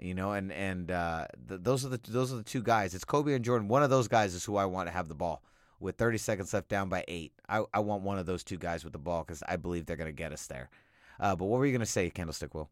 You 0.00 0.14
know, 0.14 0.32
and 0.32 0.50
and 0.50 0.90
uh, 0.90 1.26
the, 1.46 1.58
those 1.58 1.84
are 1.84 1.90
the 1.90 2.00
those 2.08 2.32
are 2.32 2.36
the 2.36 2.42
two 2.42 2.62
guys. 2.62 2.92
It's 2.92 3.04
Kobe 3.04 3.34
and 3.34 3.44
Jordan. 3.44 3.68
One 3.68 3.84
of 3.84 3.90
those 3.90 4.08
guys 4.08 4.34
is 4.34 4.44
who 4.44 4.56
I 4.56 4.64
want 4.64 4.88
to 4.88 4.92
have 4.92 5.08
the 5.08 5.14
ball 5.14 5.44
with 5.78 5.96
30 5.96 6.18
seconds 6.18 6.52
left, 6.52 6.68
down 6.68 6.88
by 6.88 7.04
eight. 7.06 7.32
I, 7.48 7.64
I 7.72 7.80
want 7.80 8.02
one 8.02 8.18
of 8.18 8.26
those 8.26 8.42
two 8.42 8.58
guys 8.58 8.82
with 8.82 8.92
the 8.92 8.98
ball 8.98 9.22
because 9.22 9.44
I 9.46 9.56
believe 9.56 9.86
they're 9.86 9.96
going 9.96 10.08
to 10.08 10.12
get 10.12 10.32
us 10.32 10.46
there. 10.48 10.70
Uh, 11.18 11.34
but 11.34 11.44
what 11.46 11.58
were 11.58 11.66
you 11.66 11.72
going 11.72 11.80
to 11.80 11.86
say, 11.86 12.10
Candlestick 12.10 12.54
Will? 12.54 12.68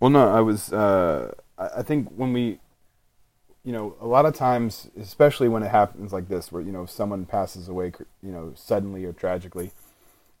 Well, 0.00 0.10
no, 0.10 0.28
I 0.28 0.40
was. 0.40 0.72
Uh, 0.72 1.32
I 1.56 1.82
think 1.82 2.08
when 2.10 2.32
we, 2.32 2.58
you 3.64 3.72
know, 3.72 3.96
a 4.00 4.06
lot 4.06 4.26
of 4.26 4.34
times, 4.34 4.90
especially 5.00 5.48
when 5.48 5.62
it 5.62 5.70
happens 5.70 6.12
like 6.12 6.28
this, 6.28 6.50
where 6.50 6.62
you 6.62 6.72
know 6.72 6.84
someone 6.84 7.26
passes 7.26 7.68
away, 7.68 7.92
you 8.22 8.32
know, 8.32 8.52
suddenly 8.56 9.04
or 9.04 9.12
tragically, 9.12 9.70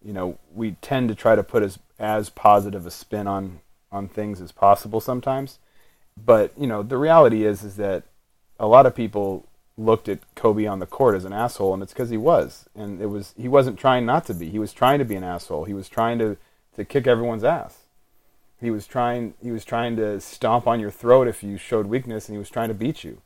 you 0.04 0.12
know, 0.12 0.38
we 0.52 0.72
tend 0.82 1.08
to 1.08 1.14
try 1.14 1.34
to 1.34 1.42
put 1.42 1.62
as 1.62 1.78
as 1.98 2.30
positive 2.30 2.84
a 2.86 2.90
spin 2.90 3.26
on 3.26 3.60
on 3.92 4.08
things 4.08 4.40
as 4.40 4.52
possible 4.52 5.00
sometimes. 5.00 5.58
But 6.22 6.52
you 6.58 6.66
know, 6.66 6.82
the 6.82 6.98
reality 6.98 7.44
is 7.44 7.62
is 7.62 7.76
that 7.76 8.04
a 8.58 8.66
lot 8.66 8.86
of 8.86 8.94
people 8.94 9.46
looked 9.76 10.08
at 10.08 10.34
Kobe 10.34 10.66
on 10.66 10.78
the 10.78 10.86
court 10.86 11.16
as 11.16 11.24
an 11.24 11.32
asshole, 11.32 11.74
and 11.74 11.82
it's 11.82 11.92
because 11.92 12.10
he 12.10 12.16
was, 12.16 12.68
and 12.74 13.00
it 13.00 13.06
was 13.06 13.34
he 13.36 13.48
wasn't 13.48 13.78
trying 13.78 14.04
not 14.04 14.26
to 14.26 14.34
be. 14.34 14.50
He 14.50 14.58
was 14.58 14.72
trying 14.72 14.98
to 14.98 15.04
be 15.04 15.14
an 15.14 15.24
asshole. 15.24 15.64
He 15.64 15.74
was 15.74 15.88
trying 15.88 16.18
to 16.18 16.36
to 16.76 16.84
kick 16.84 17.06
everyone's 17.06 17.44
ass. 17.44 17.80
He 18.60 18.70
was 18.70 18.86
trying 18.86 19.34
he 19.42 19.50
was 19.50 19.64
trying 19.64 19.96
to 19.96 20.20
stomp 20.20 20.66
on 20.66 20.80
your 20.80 20.90
throat 20.90 21.28
if 21.28 21.42
you 21.42 21.58
showed 21.58 21.86
weakness 21.86 22.28
and 22.28 22.34
he 22.34 22.38
was 22.38 22.50
trying 22.50 22.68
to 22.68 22.74
beat 22.74 23.04
you. 23.04 23.20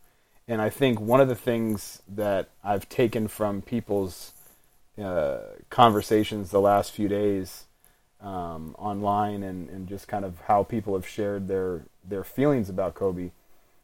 And 0.46 0.62
I 0.62 0.70
think 0.70 1.00
one 1.00 1.20
of 1.20 1.28
the 1.28 1.34
things 1.34 2.02
that 2.08 2.48
I've 2.64 2.88
taken 2.88 3.28
from 3.28 3.60
people's 3.62 4.32
uh, 5.00 5.38
conversations 5.70 6.50
the 6.50 6.60
last 6.60 6.90
few 6.90 7.06
days 7.06 7.66
um, 8.20 8.74
online 8.78 9.42
and, 9.42 9.68
and 9.68 9.86
just 9.86 10.08
kind 10.08 10.24
of 10.24 10.40
how 10.46 10.64
people 10.64 10.94
have 10.94 11.06
shared 11.06 11.46
their 11.46 11.84
their 12.04 12.24
feelings 12.24 12.68
about 12.68 12.94
Kobe 12.94 13.30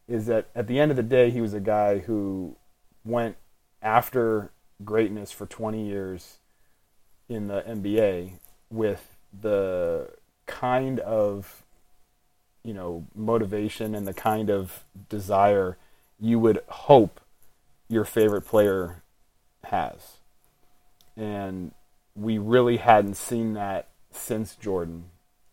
is 0.09 0.27
that 0.27 0.47
at 0.55 0.67
the 0.67 0.81
end 0.81 0.91
of 0.91 0.97
the 0.97 1.03
day 1.03 1.31
he 1.31 1.41
was 1.41 1.55
a 1.55 1.61
guy 1.61 1.99
who 1.99 2.57
went 3.05 3.37
after 3.83 4.51
greatness 4.85 5.31
for 5.31 5.47
20 5.47 5.87
years 5.87 6.39
in 7.29 7.47
the 7.47 7.63
NBA 7.63 8.33
with 8.71 9.14
the 9.41 10.11
kind 10.47 11.01
of 11.01 11.65
you 12.63 12.75
know 12.75 13.07
motivation 13.15 13.95
and 13.95 14.07
the 14.07 14.15
kind 14.15 14.51
of 14.51 14.85
desire 15.09 15.77
you 16.21 16.39
would 16.39 16.61
hope 16.69 17.21
your 17.89 18.05
favorite 18.05 18.43
player 18.43 19.03
has. 19.65 20.19
And 21.17 21.73
we 22.15 22.39
really 22.39 22.79
hadn't 22.79 23.15
seen 23.15 23.55
that 23.55 23.89
since 24.11 24.57
Jordan. 24.57 25.07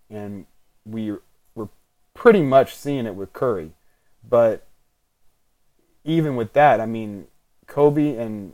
And 0.09 0.45
we 0.85 1.13
were 1.55 1.69
pretty 2.13 2.41
much 2.41 2.75
seeing 2.75 3.05
it 3.05 3.15
with 3.15 3.33
Curry. 3.33 3.71
But 4.27 4.67
even 6.03 6.35
with 6.35 6.53
that 6.53 6.79
I 6.79 6.85
mean 6.85 7.27
Kobe 7.67 8.15
and 8.15 8.53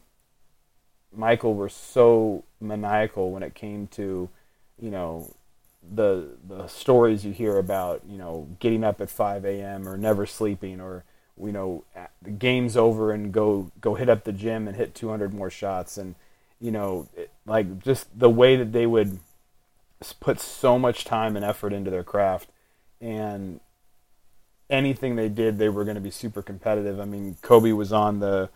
Michael 1.16 1.56
were 1.56 1.70
so 1.70 2.44
maniacal 2.60 3.32
when 3.32 3.44
it 3.44 3.56
came 3.56 3.88
to 3.88 4.30
you 4.80 4.92
know 4.92 5.34
the 5.96 6.38
the 6.48 6.68
stories 6.68 7.26
you 7.26 7.32
hear 7.32 7.58
about 7.58 8.02
you 8.08 8.18
know 8.18 8.48
getting 8.60 8.84
up 8.84 9.02
at 9.02 9.10
5 9.10 9.46
a.m. 9.46 9.88
or 9.88 9.98
never 9.98 10.26
sleeping 10.26 10.82
or 10.82 11.04
you 11.40 11.52
know 11.52 11.84
the 12.22 12.32
game's 12.32 12.76
over 12.76 13.12
and 13.12 13.32
go 13.32 13.72
go 13.80 13.96
hit 13.96 14.10
up 14.10 14.24
the 14.24 14.32
gym 14.32 14.68
and 14.68 14.76
hit 14.76 14.96
200 14.96 15.34
more 15.34 15.50
shots 15.50 15.98
and 15.98 16.16
you 16.60 16.72
know 16.72 17.08
it, 17.16 17.32
like 17.46 17.80
just 17.84 18.08
the 18.18 18.30
way 18.30 18.56
that 18.56 18.72
they 18.72 18.86
would 18.86 19.20
put 20.20 20.40
so 20.40 20.78
much 20.78 21.06
time 21.06 21.36
and 21.36 21.46
effort 21.46 21.74
into 21.74 21.90
their 21.90 22.04
craft 22.04 22.50
and 23.00 23.60
anything 24.70 25.16
they 25.16 25.30
did 25.30 25.58
they 25.58 25.70
were 25.70 25.84
going 25.84 25.96
to 25.96 26.02
be 26.02 26.12
super 26.12 26.42
competitive 26.42 27.00
i 27.00 27.06
mean 27.06 27.38
kobe 27.42 27.72
was 27.72 27.94
on 27.94 28.20
the 28.20 28.50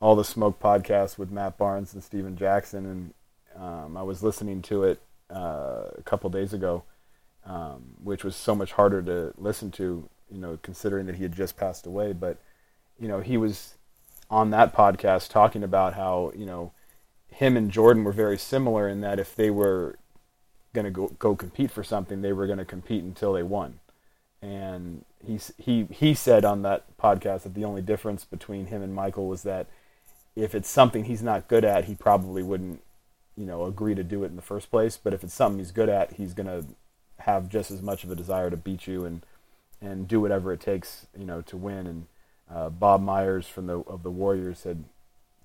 all 0.00 0.16
the 0.16 0.24
smoke 0.24 0.58
podcast 0.60 1.18
with 1.18 1.30
matt 1.30 1.58
barnes 1.58 1.92
and 1.92 2.02
stephen 2.02 2.36
jackson 2.36 2.86
and 2.86 3.62
um, 3.62 3.96
i 3.96 4.02
was 4.02 4.22
listening 4.22 4.62
to 4.62 4.84
it 4.84 5.00
uh, 5.30 5.88
a 5.96 6.02
couple 6.04 6.30
days 6.30 6.52
ago, 6.52 6.84
um, 7.44 7.94
which 8.02 8.24
was 8.24 8.36
so 8.36 8.54
much 8.54 8.72
harder 8.72 9.02
to 9.02 9.34
listen 9.36 9.70
to, 9.72 10.08
you 10.30 10.40
know, 10.40 10.58
considering 10.62 11.06
that 11.06 11.16
he 11.16 11.22
had 11.22 11.34
just 11.34 11.56
passed 11.56 11.86
away. 11.86 12.12
But, 12.12 12.38
you 12.98 13.08
know, 13.08 13.20
he 13.20 13.36
was 13.36 13.74
on 14.30 14.50
that 14.50 14.74
podcast 14.74 15.30
talking 15.30 15.62
about 15.62 15.94
how, 15.94 16.32
you 16.36 16.46
know, 16.46 16.72
him 17.30 17.56
and 17.56 17.70
Jordan 17.70 18.04
were 18.04 18.12
very 18.12 18.38
similar 18.38 18.88
in 18.88 19.00
that 19.00 19.18
if 19.18 19.36
they 19.36 19.50
were 19.50 19.98
going 20.72 20.84
to 20.84 20.90
go, 20.90 21.08
go 21.18 21.36
compete 21.36 21.70
for 21.70 21.84
something, 21.84 22.20
they 22.20 22.32
were 22.32 22.46
going 22.46 22.58
to 22.58 22.64
compete 22.64 23.04
until 23.04 23.32
they 23.32 23.42
won. 23.42 23.80
And 24.40 25.04
he, 25.24 25.38
he, 25.58 25.84
he 25.90 26.14
said 26.14 26.44
on 26.44 26.62
that 26.62 26.84
podcast 26.98 27.42
that 27.42 27.54
the 27.54 27.64
only 27.64 27.82
difference 27.82 28.24
between 28.24 28.66
him 28.66 28.82
and 28.82 28.94
Michael 28.94 29.28
was 29.28 29.42
that 29.42 29.66
if 30.36 30.54
it's 30.54 30.68
something 30.68 31.04
he's 31.04 31.22
not 31.22 31.48
good 31.48 31.64
at, 31.64 31.86
he 31.86 31.94
probably 31.94 32.42
wouldn't 32.42 32.82
you 33.38 33.46
know 33.46 33.64
agree 33.64 33.94
to 33.94 34.02
do 34.02 34.24
it 34.24 34.28
in 34.28 34.36
the 34.36 34.42
first 34.42 34.70
place. 34.70 34.98
But 35.02 35.14
if 35.14 35.22
it's 35.22 35.34
something 35.34 35.58
he's 35.58 35.72
good 35.72 35.88
at, 35.88 36.12
he's 36.14 36.34
gonna 36.34 36.64
have 37.20 37.48
just 37.48 37.70
as 37.70 37.82
much 37.82 38.04
of 38.04 38.10
a 38.10 38.16
desire 38.16 38.50
to 38.50 38.56
beat 38.56 38.86
you 38.86 39.04
and 39.04 39.24
and 39.80 40.08
do 40.08 40.20
whatever 40.20 40.52
it 40.52 40.60
takes, 40.60 41.06
you 41.16 41.24
know, 41.24 41.42
to 41.42 41.56
win. 41.56 41.86
And 41.86 42.06
uh, 42.50 42.68
Bob 42.70 43.02
Myers 43.02 43.46
from 43.46 43.66
the 43.66 43.80
of 43.80 44.02
the 44.02 44.10
Warriors 44.10 44.64
had 44.64 44.84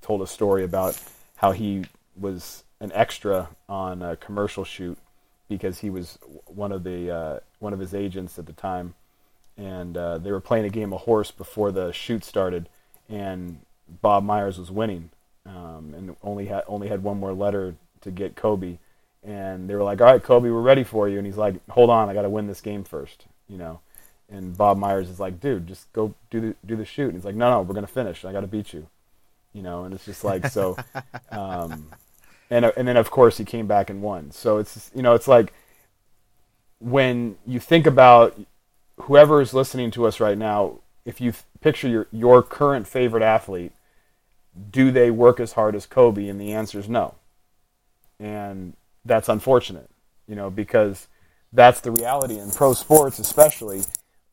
told 0.02 0.22
a 0.22 0.28
story 0.28 0.64
about 0.64 1.02
how 1.38 1.52
he 1.52 1.86
was 2.20 2.64
an 2.80 2.92
extra 2.94 3.50
on 3.70 4.02
a 4.02 4.16
commercial 4.16 4.66
shoot 4.66 4.98
because 5.48 5.80
he 5.80 5.90
was 5.90 6.18
one 6.46 6.72
of 6.72 6.84
the 6.84 7.12
uh, 7.12 7.40
one 7.60 7.74
of 7.74 7.80
his 7.80 7.94
agents 7.94 8.40
at 8.40 8.46
the 8.46 8.54
time 8.54 8.96
and 9.58 9.96
uh, 9.98 10.18
they 10.18 10.32
were 10.32 10.40
playing 10.40 10.66
a 10.66 10.70
game 10.70 10.94
of 10.94 11.02
horse 11.02 11.32
before 11.32 11.72
the 11.72 11.92
shoot 11.92 12.24
started, 12.24 12.70
and 13.08 13.60
Bob 14.02 14.24
Myers 14.24 14.58
was 14.58 14.72
winning, 14.72 15.12
um, 15.46 15.94
and 15.96 16.16
only 16.24 16.46
had 16.48 16.64
only 16.68 16.88
had 16.88 17.04
one 17.04 17.20
more 17.20 17.34
letter 17.34 17.76
to 18.04 18.12
get 18.12 18.36
Kobe, 18.36 18.78
and 19.24 19.70
they 19.70 19.76
were 19.76 19.84
like, 19.84 20.02
"All 20.02 20.08
right, 20.08 20.22
Kobe, 20.22 20.50
we're 20.50 20.62
ready 20.62 20.84
for 20.84 21.10
you," 21.10 21.18
and 21.18 21.26
he's 21.26 21.38
like, 21.38 21.56
"Hold 21.70 21.90
on, 21.90 22.10
I 22.10 22.14
got 22.14 22.24
to 22.24 22.30
win 22.30 22.48
this 22.48 22.62
game 22.62 22.84
first, 22.84 23.26
you 23.48 23.58
know. 23.58 23.80
And 24.30 24.58
Bob 24.58 24.78
Myers 24.78 25.10
is 25.10 25.20
like, 25.20 25.40
"Dude, 25.40 25.68
just 25.68 25.92
go 25.94 26.14
do 26.30 26.40
the 26.42 26.56
do 26.66 26.76
the 26.76 26.86
shoot." 26.86 27.08
And 27.08 27.16
he's 27.16 27.26
like, 27.26 27.36
"No, 27.36 27.50
no, 27.50 27.62
we're 27.62 27.76
gonna 27.76 27.88
finish. 27.88 28.26
I 28.26 28.32
got 28.32 28.42
to 28.42 28.48
beat 28.48 28.74
you," 28.74 28.88
you 29.54 29.62
know. 29.62 29.84
And 29.84 29.94
it's 29.94 30.06
just 30.06 30.24
like 30.24 30.48
so, 30.48 30.78
um, 31.32 31.90
and 32.50 32.66
and 32.66 32.88
then 32.88 32.98
of 32.98 33.12
course 33.12 33.38
he 33.38 33.46
came 33.46 33.68
back 33.68 33.90
and 33.90 34.02
won. 34.02 34.32
So 34.32 34.58
it's 34.58 34.92
you 34.96 35.02
know 35.02 35.14
it's 35.14 35.28
like 35.28 35.54
when 36.80 37.38
you 37.46 37.60
think 37.60 37.88
about 37.88 38.40
whoever 39.02 39.42
is 39.42 39.54
listening 39.54 39.92
to 39.92 40.06
us 40.06 40.20
right 40.20 40.38
now, 40.38 40.80
if 41.06 41.22
you 41.22 41.34
picture 41.62 41.88
your 41.88 42.08
your 42.12 42.44
current 42.44 42.88
favorite 42.88 43.24
athlete, 43.24 43.72
do 44.70 44.92
they 44.92 45.10
work 45.10 45.40
as 45.40 45.54
hard 45.54 45.76
as 45.76 45.86
Kobe? 45.86 46.28
And 46.28 46.40
the 46.40 46.54
answer 46.54 46.80
is 46.80 46.90
no. 46.90 47.16
And 48.20 48.74
that's 49.06 49.30
unfortunate, 49.30 49.90
you 50.28 50.36
know, 50.36 50.50
because 50.50 51.08
that's 51.52 51.82
the 51.82 51.92
reality 51.92 52.40
in 52.40 52.52
pro 52.52 52.74
sports, 52.74 53.20
especially. 53.20 53.82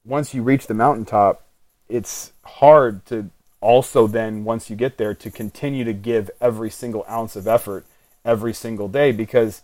Once 0.04 0.32
you 0.32 0.42
reach 0.42 0.66
the 0.66 0.74
mountaintop, 0.74 1.46
it's 1.88 2.32
hard 2.44 3.04
to 3.06 3.30
also 3.60 4.06
then 4.06 4.44
once 4.44 4.70
you 4.70 4.76
get 4.76 4.96
there 4.96 5.14
to 5.14 5.30
continue 5.30 5.84
to 5.84 5.92
give 5.92 6.30
every 6.40 6.70
single 6.70 7.04
ounce 7.08 7.36
of 7.36 7.46
effort 7.46 7.84
every 8.24 8.54
single 8.54 8.88
day 8.88 9.12
because 9.12 9.62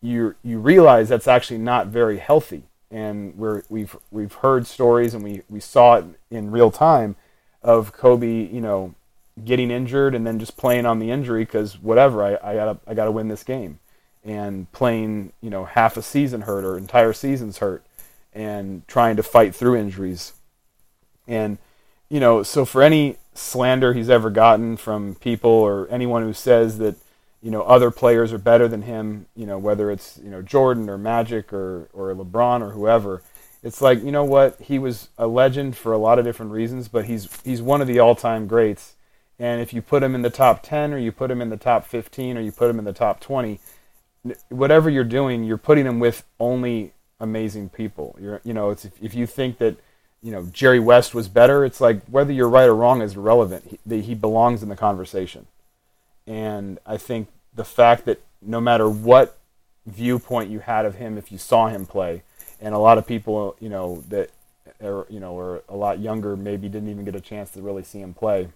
you 0.00 0.34
you 0.42 0.58
realize 0.58 1.08
that's 1.08 1.28
actually 1.28 1.58
not 1.58 1.86
very 1.88 2.18
healthy. 2.18 2.64
And 2.90 3.36
we're 3.36 3.62
we've 3.68 3.96
we've 4.10 4.32
heard 4.34 4.66
stories 4.66 5.14
and 5.14 5.22
we 5.24 5.42
we 5.48 5.60
saw 5.60 5.96
it 5.96 6.04
in 6.30 6.50
real 6.50 6.70
time 6.70 7.16
of 7.62 7.92
Kobe 7.92 8.46
you 8.46 8.60
know 8.60 8.94
getting 9.44 9.70
injured 9.70 10.14
and 10.14 10.26
then 10.26 10.38
just 10.38 10.56
playing 10.56 10.86
on 10.86 10.98
the 10.98 11.10
injury 11.10 11.44
because 11.44 11.80
whatever 11.80 12.22
I, 12.22 12.34
I 12.42 12.54
gotta 12.54 12.78
I 12.86 12.94
gotta 12.94 13.12
win 13.12 13.28
this 13.28 13.44
game. 13.44 13.80
And 14.24 14.70
playing 14.72 15.32
you 15.40 15.50
know 15.50 15.64
half 15.64 15.96
a 15.96 16.02
season 16.02 16.42
hurt 16.42 16.64
or 16.64 16.76
entire 16.76 17.12
seasons 17.12 17.58
hurt 17.58 17.84
and 18.32 18.86
trying 18.86 19.16
to 19.16 19.22
fight 19.22 19.54
through 19.54 19.76
injuries. 19.76 20.32
And 21.26 21.58
you 22.08 22.20
know 22.20 22.42
so 22.42 22.64
for 22.64 22.82
any 22.82 23.16
slander 23.34 23.92
he's 23.92 24.10
ever 24.10 24.30
gotten 24.30 24.76
from 24.76 25.14
people 25.16 25.50
or 25.50 25.86
anyone 25.90 26.22
who 26.22 26.32
says 26.32 26.78
that 26.78 26.96
you 27.40 27.50
know 27.50 27.62
other 27.62 27.90
players 27.90 28.32
are 28.32 28.38
better 28.38 28.66
than 28.66 28.82
him 28.82 29.26
you 29.36 29.46
know 29.46 29.58
whether 29.58 29.90
it's 29.90 30.18
you 30.22 30.30
know 30.30 30.42
Jordan 30.42 30.88
or 30.90 30.98
Magic 30.98 31.52
or 31.52 31.88
or 31.92 32.14
LeBron 32.14 32.62
or 32.62 32.70
whoever 32.70 33.22
it's 33.62 33.80
like 33.80 34.02
you 34.02 34.12
know 34.12 34.24
what? 34.24 34.56
He 34.60 34.78
was 34.78 35.08
a 35.18 35.26
legend 35.26 35.76
for 35.76 35.92
a 35.92 35.98
lot 35.98 36.18
of 36.18 36.24
different 36.24 36.52
reasons 36.52 36.88
but 36.88 37.04
he's 37.04 37.28
he's 37.42 37.62
one 37.62 37.80
of 37.80 37.86
the 37.86 37.98
all-time 37.98 38.46
greats 38.46 38.94
and 39.38 39.60
if 39.60 39.72
you 39.72 39.80
put 39.80 40.02
him 40.02 40.14
in 40.14 40.22
the 40.22 40.30
top 40.30 40.62
10 40.62 40.92
or 40.92 40.98
you 40.98 41.12
put 41.12 41.30
him 41.30 41.40
in 41.40 41.50
the 41.50 41.56
top 41.56 41.86
15 41.86 42.36
or 42.36 42.40
you 42.40 42.52
put 42.52 42.70
him 42.70 42.78
in 42.78 42.84
the 42.84 42.92
top 42.92 43.20
20 43.20 43.60
whatever 44.48 44.90
you're 44.90 45.04
doing 45.04 45.44
you're 45.44 45.56
putting 45.56 45.86
him 45.86 46.00
with 46.00 46.24
only 46.40 46.92
amazing 47.20 47.68
people 47.68 48.16
you're 48.20 48.40
you 48.44 48.52
know 48.52 48.70
it's 48.70 48.84
if, 48.84 48.92
if 49.02 49.14
you 49.14 49.26
think 49.26 49.58
that 49.58 49.76
you 50.22 50.32
know 50.32 50.46
Jerry 50.52 50.80
West 50.80 51.14
was 51.14 51.28
better 51.28 51.64
it's 51.64 51.80
like 51.80 52.02
whether 52.06 52.32
you're 52.32 52.48
right 52.48 52.68
or 52.68 52.74
wrong 52.74 53.00
is 53.00 53.16
irrelevant 53.16 53.78
he, 53.88 54.00
he 54.00 54.14
belongs 54.14 54.62
in 54.62 54.68
the 54.68 54.76
conversation 54.76 55.46
and 56.28 56.78
I 56.84 56.98
think 56.98 57.28
the 57.54 57.64
fact 57.64 58.04
that 58.04 58.20
no 58.42 58.60
matter 58.60 58.88
what 58.88 59.38
viewpoint 59.86 60.50
you 60.50 60.60
had 60.60 60.84
of 60.84 60.96
him, 60.96 61.16
if 61.16 61.32
you 61.32 61.38
saw 61.38 61.68
him 61.68 61.86
play, 61.86 62.22
and 62.60 62.74
a 62.74 62.78
lot 62.78 62.98
of 62.98 63.06
people, 63.06 63.56
you 63.60 63.70
know, 63.70 64.04
that 64.08 64.30
are, 64.82 65.06
you 65.08 65.20
know, 65.20 65.38
are 65.38 65.62
a 65.68 65.74
lot 65.74 66.00
younger, 66.00 66.36
maybe 66.36 66.68
didn't 66.68 66.90
even 66.90 67.04
get 67.04 67.14
a 67.14 67.20
chance 67.20 67.50
to 67.52 67.62
really 67.62 67.82
see 67.82 68.00
him 68.00 68.12
play. 68.12 68.48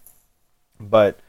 But 0.91 1.21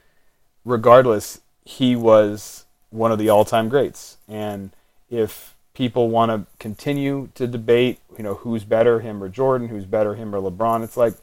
regardless, 0.64 1.40
he 1.64 1.96
was 1.96 2.64
one 2.90 3.12
of 3.12 3.18
the 3.18 3.28
all-time 3.28 3.68
greats. 3.68 4.18
And 4.28 4.70
if 5.10 5.54
people 5.74 6.08
want 6.08 6.30
to 6.30 6.46
continue 6.58 7.28
to 7.34 7.46
debate, 7.46 7.98
you 8.16 8.22
know, 8.22 8.34
who's 8.34 8.64
better, 8.64 9.00
him 9.00 9.22
or 9.22 9.28
Jordan, 9.28 9.68
who's 9.68 9.84
better, 9.84 10.14
him 10.14 10.34
or 10.34 10.40
LeBron, 10.40 10.84
it's 10.84 10.96
like, 10.96 11.14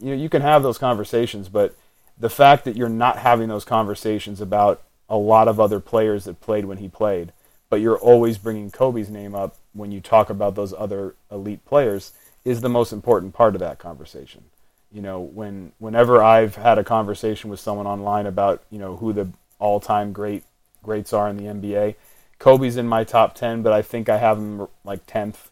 you 0.00 0.10
know, 0.10 0.16
you 0.16 0.28
can 0.28 0.42
have 0.42 0.62
those 0.62 0.78
conversations, 0.78 1.48
but 1.48 1.76
the 2.18 2.30
fact 2.30 2.64
that 2.64 2.76
you're 2.76 2.88
not 2.88 3.18
having 3.18 3.48
those 3.48 3.64
conversations 3.64 4.40
about 4.40 4.82
a 5.08 5.16
lot 5.16 5.48
of 5.48 5.60
other 5.60 5.80
players 5.80 6.24
that 6.24 6.40
played 6.40 6.64
when 6.64 6.78
he 6.78 6.88
played, 6.88 7.32
but 7.70 7.80
you're 7.80 7.98
always 7.98 8.38
bringing 8.38 8.70
Kobe's 8.70 9.10
name 9.10 9.34
up 9.34 9.56
when 9.72 9.92
you 9.92 10.00
talk 10.00 10.30
about 10.30 10.54
those 10.54 10.72
other 10.72 11.14
elite 11.30 11.64
players 11.64 12.12
is 12.44 12.60
the 12.60 12.68
most 12.68 12.92
important 12.92 13.34
part 13.34 13.54
of 13.54 13.60
that 13.60 13.78
conversation. 13.78 14.44
You 14.92 15.02
know, 15.02 15.20
when 15.20 15.72
whenever 15.78 16.22
I've 16.22 16.56
had 16.56 16.78
a 16.78 16.84
conversation 16.84 17.50
with 17.50 17.60
someone 17.60 17.86
online 17.86 18.26
about, 18.26 18.62
you 18.70 18.78
know, 18.78 18.96
who 18.96 19.12
the 19.12 19.28
all-time 19.58 20.12
great 20.12 20.44
greats 20.82 21.12
are 21.12 21.28
in 21.28 21.36
the 21.36 21.44
NBA, 21.44 21.94
Kobe's 22.38 22.76
in 22.76 22.86
my 22.86 23.04
top 23.04 23.34
10, 23.34 23.62
but 23.62 23.72
I 23.72 23.82
think 23.82 24.08
I 24.08 24.18
have 24.18 24.38
him 24.38 24.68
like 24.84 25.06
10th. 25.06 25.50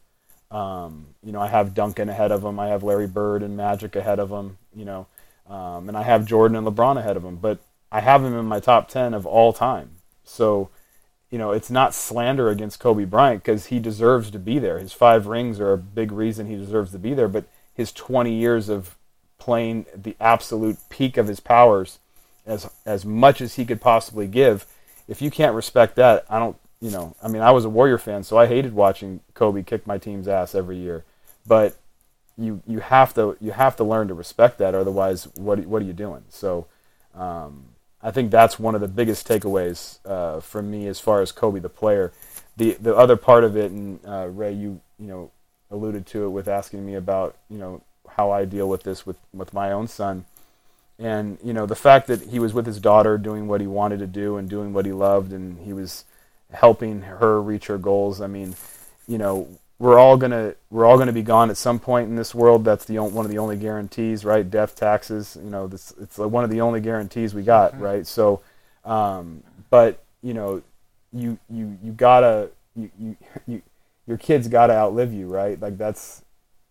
Um, 0.50 1.08
you 1.22 1.32
know, 1.32 1.40
I 1.40 1.48
have 1.48 1.74
Duncan 1.74 2.08
ahead 2.08 2.30
of 2.32 2.44
him. 2.44 2.58
I 2.60 2.68
have 2.68 2.82
Larry 2.82 3.08
Bird 3.08 3.42
and 3.42 3.56
Magic 3.56 3.96
ahead 3.96 4.20
of 4.20 4.30
him, 4.30 4.58
you 4.74 4.84
know. 4.84 5.06
Um, 5.48 5.88
and 5.88 5.96
I 5.96 6.02
have 6.02 6.26
Jordan 6.26 6.56
and 6.56 6.66
LeBron 6.66 6.96
ahead 6.96 7.16
of 7.16 7.24
him, 7.24 7.36
but 7.36 7.58
I 7.90 8.00
have 8.00 8.24
him 8.24 8.36
in 8.36 8.46
my 8.46 8.60
top 8.60 8.88
10 8.88 9.14
of 9.14 9.26
all 9.26 9.52
time. 9.52 9.90
So, 10.24 10.70
you 11.30 11.38
know, 11.38 11.52
it's 11.52 11.70
not 11.70 11.94
slander 11.94 12.48
against 12.48 12.80
Kobe 12.80 13.04
Bryant 13.04 13.42
because 13.42 13.66
he 13.66 13.78
deserves 13.78 14.30
to 14.30 14.38
be 14.38 14.58
there. 14.58 14.78
His 14.78 14.92
five 14.92 15.26
rings 15.26 15.60
are 15.60 15.72
a 15.72 15.78
big 15.78 16.12
reason 16.12 16.46
he 16.46 16.56
deserves 16.56 16.92
to 16.92 16.98
be 16.98 17.14
there, 17.14 17.28
but 17.28 17.44
his 17.74 17.92
20 17.92 18.32
years 18.32 18.68
of 18.68 18.95
playing 19.38 19.86
the 19.94 20.16
absolute 20.20 20.78
peak 20.88 21.16
of 21.16 21.28
his 21.28 21.40
powers 21.40 21.98
as 22.46 22.70
as 22.84 23.04
much 23.04 23.40
as 23.40 23.56
he 23.56 23.64
could 23.64 23.80
possibly 23.80 24.26
give, 24.26 24.66
if 25.08 25.20
you 25.20 25.30
can't 25.30 25.54
respect 25.54 25.96
that, 25.96 26.24
I 26.30 26.38
don't, 26.38 26.56
you 26.80 26.90
know, 26.90 27.14
I 27.22 27.28
mean, 27.28 27.42
I 27.42 27.50
was 27.50 27.64
a 27.64 27.70
Warrior 27.70 27.98
fan, 27.98 28.22
so 28.22 28.38
I 28.38 28.46
hated 28.46 28.72
watching 28.72 29.20
Kobe 29.34 29.62
kick 29.62 29.86
my 29.86 29.98
team's 29.98 30.28
ass 30.28 30.54
every 30.54 30.76
year. 30.76 31.04
But 31.46 31.76
you 32.38 32.62
you 32.66 32.80
have 32.80 33.14
to 33.14 33.36
you 33.40 33.52
have 33.52 33.76
to 33.76 33.84
learn 33.84 34.08
to 34.08 34.14
respect 34.14 34.58
that. 34.58 34.74
Otherwise, 34.74 35.28
what 35.36 35.58
what 35.66 35.82
are 35.82 35.86
you 35.86 35.92
doing? 35.92 36.24
So, 36.28 36.66
um, 37.14 37.66
I 38.02 38.10
think 38.10 38.30
that's 38.30 38.58
one 38.58 38.74
of 38.74 38.80
the 38.80 38.88
biggest 38.88 39.26
takeaways 39.26 39.98
uh, 40.04 40.40
from 40.40 40.70
me 40.70 40.86
as 40.86 41.00
far 41.00 41.22
as 41.22 41.32
Kobe 41.32 41.60
the 41.60 41.68
player. 41.68 42.12
The 42.56 42.76
the 42.80 42.94
other 42.94 43.16
part 43.16 43.44
of 43.44 43.56
it, 43.56 43.70
and 43.70 44.00
uh, 44.06 44.28
Ray, 44.28 44.52
you 44.52 44.80
you 44.98 45.06
know 45.06 45.30
alluded 45.70 46.06
to 46.06 46.24
it 46.24 46.28
with 46.30 46.46
asking 46.46 46.84
me 46.84 46.94
about 46.94 47.36
you 47.48 47.58
know 47.58 47.82
how 48.16 48.30
I 48.30 48.44
deal 48.44 48.68
with 48.68 48.82
this 48.82 49.06
with 49.06 49.18
with 49.32 49.52
my 49.52 49.72
own 49.72 49.88
son, 49.88 50.24
and 50.98 51.38
you 51.42 51.52
know 51.52 51.66
the 51.66 51.76
fact 51.76 52.06
that 52.08 52.22
he 52.22 52.38
was 52.38 52.52
with 52.54 52.66
his 52.66 52.80
daughter 52.80 53.18
doing 53.18 53.48
what 53.48 53.60
he 53.60 53.66
wanted 53.66 53.98
to 54.00 54.06
do 54.06 54.36
and 54.36 54.48
doing 54.48 54.72
what 54.72 54.86
he 54.86 54.92
loved, 54.92 55.32
and 55.32 55.58
he 55.60 55.72
was 55.72 56.04
helping 56.52 57.02
her 57.02 57.40
reach 57.40 57.66
her 57.66 57.78
goals. 57.78 58.20
I 58.20 58.26
mean, 58.26 58.54
you 59.06 59.18
know 59.18 59.48
we're 59.78 59.98
all 59.98 60.16
gonna 60.16 60.54
we're 60.70 60.86
all 60.86 60.96
gonna 60.96 61.12
be 61.12 61.22
gone 61.22 61.50
at 61.50 61.56
some 61.56 61.78
point 61.78 62.08
in 62.08 62.16
this 62.16 62.34
world. 62.34 62.64
That's 62.64 62.84
the 62.86 62.98
one 62.98 63.26
of 63.26 63.30
the 63.30 63.38
only 63.38 63.56
guarantees, 63.56 64.24
right? 64.24 64.48
Death, 64.48 64.74
taxes. 64.74 65.36
You 65.42 65.50
know, 65.50 65.66
this 65.66 65.92
it's 66.00 66.16
one 66.16 66.44
of 66.44 66.50
the 66.50 66.62
only 66.62 66.80
guarantees 66.80 67.34
we 67.34 67.42
got, 67.42 67.72
mm-hmm. 67.72 67.82
right? 67.82 68.06
So, 68.06 68.40
um, 68.84 69.42
but 69.68 70.02
you 70.22 70.32
know, 70.32 70.62
you 71.12 71.38
you 71.50 71.76
you 71.82 71.92
gotta 71.92 72.50
you, 72.74 72.90
you 72.98 73.16
you 73.46 73.62
your 74.06 74.16
kids 74.16 74.48
gotta 74.48 74.72
outlive 74.72 75.12
you, 75.12 75.26
right? 75.26 75.60
Like 75.60 75.76
that's 75.76 76.22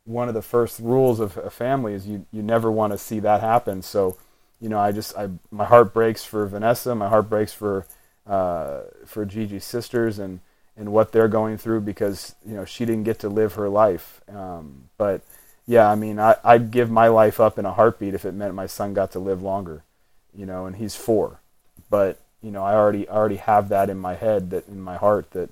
one 0.06 0.28
of 0.28 0.34
the 0.36 0.42
first 0.42 0.80
rules 0.80 1.20
of 1.20 1.36
a 1.38 1.50
family 1.50 1.94
is 1.94 2.08
you 2.08 2.26
you 2.32 2.42
never 2.42 2.72
want 2.72 2.94
to 2.94 2.98
see 2.98 3.20
that 3.20 3.42
happen. 3.42 3.82
So, 3.82 4.18
you 4.62 4.70
know, 4.70 4.80
I 4.80 4.92
just 4.92 5.16
I 5.18 5.30
my 5.52 5.66
heart 5.66 5.94
breaks 5.94 6.24
for 6.24 6.46
Vanessa, 6.48 6.96
my 6.96 7.10
heart 7.10 7.30
breaks 7.30 7.54
for 7.54 7.86
uh, 8.26 8.82
for 9.06 9.26
Gigi's 9.26 9.66
sisters 9.66 10.20
and 10.20 10.40
and 10.78 10.92
what 10.92 11.12
they're 11.12 11.28
going 11.28 11.58
through 11.58 11.82
because 11.82 12.36
you 12.46 12.56
know 12.56 12.66
she 12.66 12.86
didn't 12.86 13.04
get 13.04 13.20
to 13.20 13.30
live 13.30 13.54
her 13.54 13.70
life. 13.70 14.22
Um, 14.30 14.90
but 14.98 15.22
yeah, 15.68 15.90
I 15.90 15.96
mean, 15.96 16.20
I, 16.20 16.36
I'd 16.44 16.70
give 16.70 16.92
my 16.92 17.08
life 17.08 17.40
up 17.40 17.58
in 17.58 17.66
a 17.66 17.74
heartbeat 17.74 18.14
if 18.14 18.26
it 18.26 18.34
meant 18.34 18.54
my 18.54 18.68
son 18.68 18.94
got 18.94 19.12
to 19.14 19.20
live 19.20 19.42
longer. 19.42 19.84
You 20.36 20.46
know, 20.46 20.66
and 20.66 20.76
he's 20.76 20.96
four, 20.96 21.40
but 21.90 22.20
you 22.42 22.52
know, 22.52 22.64
I 22.64 22.76
already 22.76 23.08
already 23.10 23.38
have 23.38 23.70
that 23.70 23.90
in 23.90 23.98
my 23.98 24.16
head, 24.16 24.52
that 24.52 24.68
in 24.68 24.82
my 24.82 24.98
heart, 24.98 25.32
that 25.32 25.50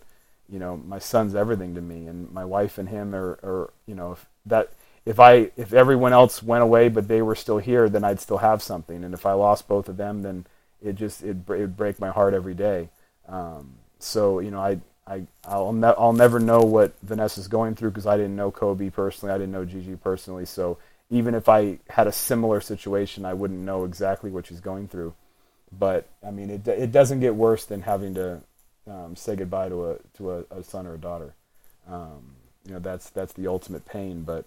you 0.47 0.59
know, 0.59 0.77
my 0.77 0.99
son's 0.99 1.33
everything 1.33 1.73
to 1.73 1.81
me, 1.81 2.05
and 2.05 2.31
my 2.31 2.45
wife 2.45 2.77
and 2.77 2.89
him 2.89 3.15
are, 3.15 3.39
are 3.41 3.73
you 3.87 3.95
know, 3.95 4.11
if 4.11 4.27
that 4.45 4.71
if 5.05 5.19
I 5.19 5.51
if 5.57 5.73
everyone 5.73 6.13
else 6.13 6.41
went 6.41 6.63
away 6.63 6.89
but 6.89 7.07
they 7.07 7.21
were 7.21 7.35
still 7.35 7.57
here, 7.57 7.89
then 7.89 8.03
I'd 8.03 8.19
still 8.19 8.37
have 8.37 8.61
something, 8.61 9.03
and 9.03 9.13
if 9.13 9.25
I 9.25 9.33
lost 9.33 9.67
both 9.67 9.89
of 9.89 9.97
them, 9.97 10.21
then 10.21 10.45
it 10.81 10.95
just 10.95 11.23
it 11.23 11.37
would 11.47 11.77
break 11.77 11.99
my 11.99 12.09
heart 12.09 12.33
every 12.33 12.53
day. 12.53 12.89
Um, 13.27 13.73
so 13.99 14.39
you 14.39 14.51
know, 14.51 14.59
I 14.59 14.79
I 15.07 15.23
I'll 15.45 15.73
ne- 15.73 15.95
I'll 15.97 16.13
never 16.13 16.39
know 16.39 16.61
what 16.61 16.93
Vanessa's 17.01 17.47
going 17.47 17.75
through 17.75 17.91
because 17.91 18.07
I 18.07 18.17
didn't 18.17 18.35
know 18.35 18.51
Kobe 18.51 18.89
personally. 18.89 19.33
I 19.33 19.37
didn't 19.37 19.51
know 19.51 19.65
Gigi 19.65 19.95
personally. 19.95 20.45
So 20.45 20.77
even 21.09 21.35
if 21.35 21.49
I 21.49 21.79
had 21.89 22.07
a 22.07 22.11
similar 22.11 22.61
situation, 22.61 23.25
I 23.25 23.33
wouldn't 23.33 23.59
know 23.59 23.85
exactly 23.85 24.31
what 24.31 24.47
she's 24.47 24.61
going 24.61 24.87
through. 24.87 25.13
But 25.77 26.07
I 26.25 26.31
mean, 26.31 26.49
it 26.49 26.67
it 26.67 26.91
doesn't 26.91 27.19
get 27.19 27.35
worse 27.35 27.65
than 27.65 27.81
having 27.81 28.13
to 28.15 28.41
um, 28.87 29.15
say 29.15 29.35
goodbye 29.35 29.69
to 29.69 29.91
a 29.91 29.97
to 30.17 30.31
a, 30.31 30.43
a 30.51 30.63
son 30.63 30.87
or 30.87 30.95
a 30.95 30.99
daughter. 30.99 31.33
Um, 31.87 32.35
you 32.65 32.73
know, 32.73 32.79
that's 32.79 33.09
that's 33.09 33.33
the 33.33 33.47
ultimate 33.47 33.85
pain. 33.85 34.23
But 34.23 34.45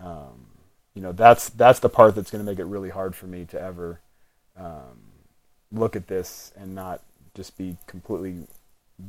um, 0.00 0.46
you 0.94 1.02
know 1.02 1.12
that's 1.12 1.48
that's 1.50 1.80
the 1.80 1.88
part 1.88 2.14
that's 2.14 2.30
going 2.30 2.44
to 2.44 2.50
make 2.50 2.58
it 2.58 2.64
really 2.64 2.90
hard 2.90 3.14
for 3.14 3.26
me 3.26 3.44
to 3.46 3.60
ever 3.60 4.00
um, 4.58 4.98
look 5.70 5.96
at 5.96 6.06
this 6.06 6.52
and 6.56 6.74
not 6.74 7.00
just 7.34 7.56
be 7.56 7.76
completely 7.86 8.46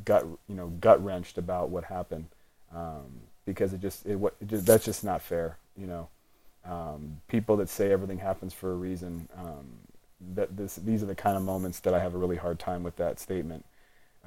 gut 0.05 0.25
you 0.47 0.55
know 0.55 0.67
gut 0.79 1.03
wrenched 1.03 1.37
about 1.37 1.69
what 1.69 1.83
happened 1.85 2.25
um, 2.73 3.21
because 3.45 3.73
it 3.73 3.81
just 3.81 4.05
it, 4.05 4.17
it 4.41 4.47
just 4.47 4.65
that's 4.65 4.85
just 4.85 5.03
not 5.03 5.21
fair 5.21 5.57
you 5.77 5.87
know 5.87 6.07
um, 6.65 7.19
people 7.27 7.57
that 7.57 7.69
say 7.69 7.91
everything 7.91 8.17
happens 8.17 8.53
for 8.53 8.71
a 8.71 8.75
reason 8.75 9.27
um, 9.37 9.65
that 10.35 10.55
this 10.55 10.75
these 10.77 11.03
are 11.03 11.07
the 11.07 11.15
kind 11.15 11.35
of 11.35 11.43
moments 11.43 11.81
that 11.81 11.93
I 11.93 11.99
have 11.99 12.15
a 12.15 12.17
really 12.17 12.37
hard 12.37 12.59
time 12.59 12.83
with 12.83 12.95
that 12.95 13.19
statement 13.19 13.65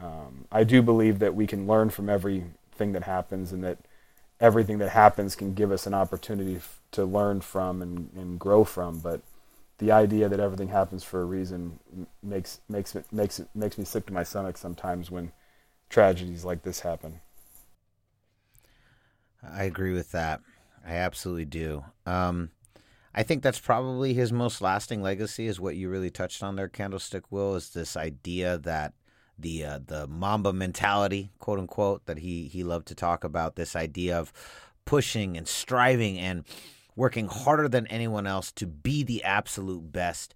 um, 0.00 0.44
I 0.52 0.62
do 0.64 0.82
believe 0.82 1.20
that 1.20 1.34
we 1.34 1.46
can 1.46 1.66
learn 1.66 1.88
from 1.88 2.10
everything 2.10 2.92
that 2.92 3.04
happens 3.04 3.50
and 3.52 3.64
that 3.64 3.78
everything 4.41 4.78
that 4.78 4.91
happens 4.91 5.34
can 5.34 5.55
give 5.55 5.72
us 5.72 5.87
an 5.87 5.95
opportunity 5.95 6.57
f- 6.57 6.80
to 6.91 7.05
learn 7.05 7.41
from 7.41 7.82
and, 7.82 8.11
and 8.14 8.39
grow 8.39 8.64
from 8.64 8.99
but 8.99 9.20
the 9.78 9.93
idea 9.93 10.28
that 10.28 10.41
everything 10.41 10.68
happens 10.68 11.05
for 11.05 11.20
a 11.20 11.24
reason 11.24 11.78
makes 12.22 12.61
makes 12.68 12.95
it 12.95 13.05
makes 13.12 13.39
it 13.39 13.49
makes 13.55 13.76
me 13.76 13.84
sick 13.84 14.07
to 14.07 14.12
my 14.12 14.22
stomach 14.22 14.57
sometimes 14.57 15.11
when 15.11 15.32
tragedies 15.89 16.45
like 16.45 16.62
this 16.62 16.80
happen. 16.80 17.20
I 19.43 19.64
agree 19.64 19.93
with 19.93 20.12
that. 20.12 20.41
I 20.87 20.95
absolutely 20.95 21.45
do. 21.45 21.84
Um, 22.07 22.51
I 23.14 23.22
think 23.22 23.43
that's 23.43 23.59
probably 23.59 24.14
his 24.14 24.32
most 24.32 24.61
lasting 24.61 25.03
legacy. 25.03 25.47
Is 25.47 25.61
what 25.61 25.76
you 25.76 25.89
really 25.89 26.11
touched 26.11 26.43
on 26.43 26.57
there, 26.57 26.68
Candlestick 26.68 27.30
Will. 27.30 27.55
Is 27.55 27.70
this 27.70 27.97
idea 27.97 28.59
that 28.59 28.95
the 29.39 29.64
uh, 29.64 29.80
the 29.84 30.07
Mamba 30.07 30.53
mentality, 30.53 31.30
quote 31.39 31.59
unquote, 31.59 32.07
that 32.07 32.18
he 32.18 32.49
he 32.49 32.64
loved 32.64 32.89
to 32.89 32.95
talk 32.95 33.24
about. 33.24 33.57
This 33.57 33.76
idea 33.76 34.18
of 34.18 34.32
pushing 34.84 35.37
and 35.37 35.47
striving 35.47 36.18
and 36.18 36.45
working 36.95 37.28
harder 37.28 37.68
than 37.68 37.87
anyone 37.89 38.26
else 38.26 38.51
to 38.53 38.66
be 38.66 39.03
the 39.03 39.22
absolute 39.22 39.93
best. 39.93 40.34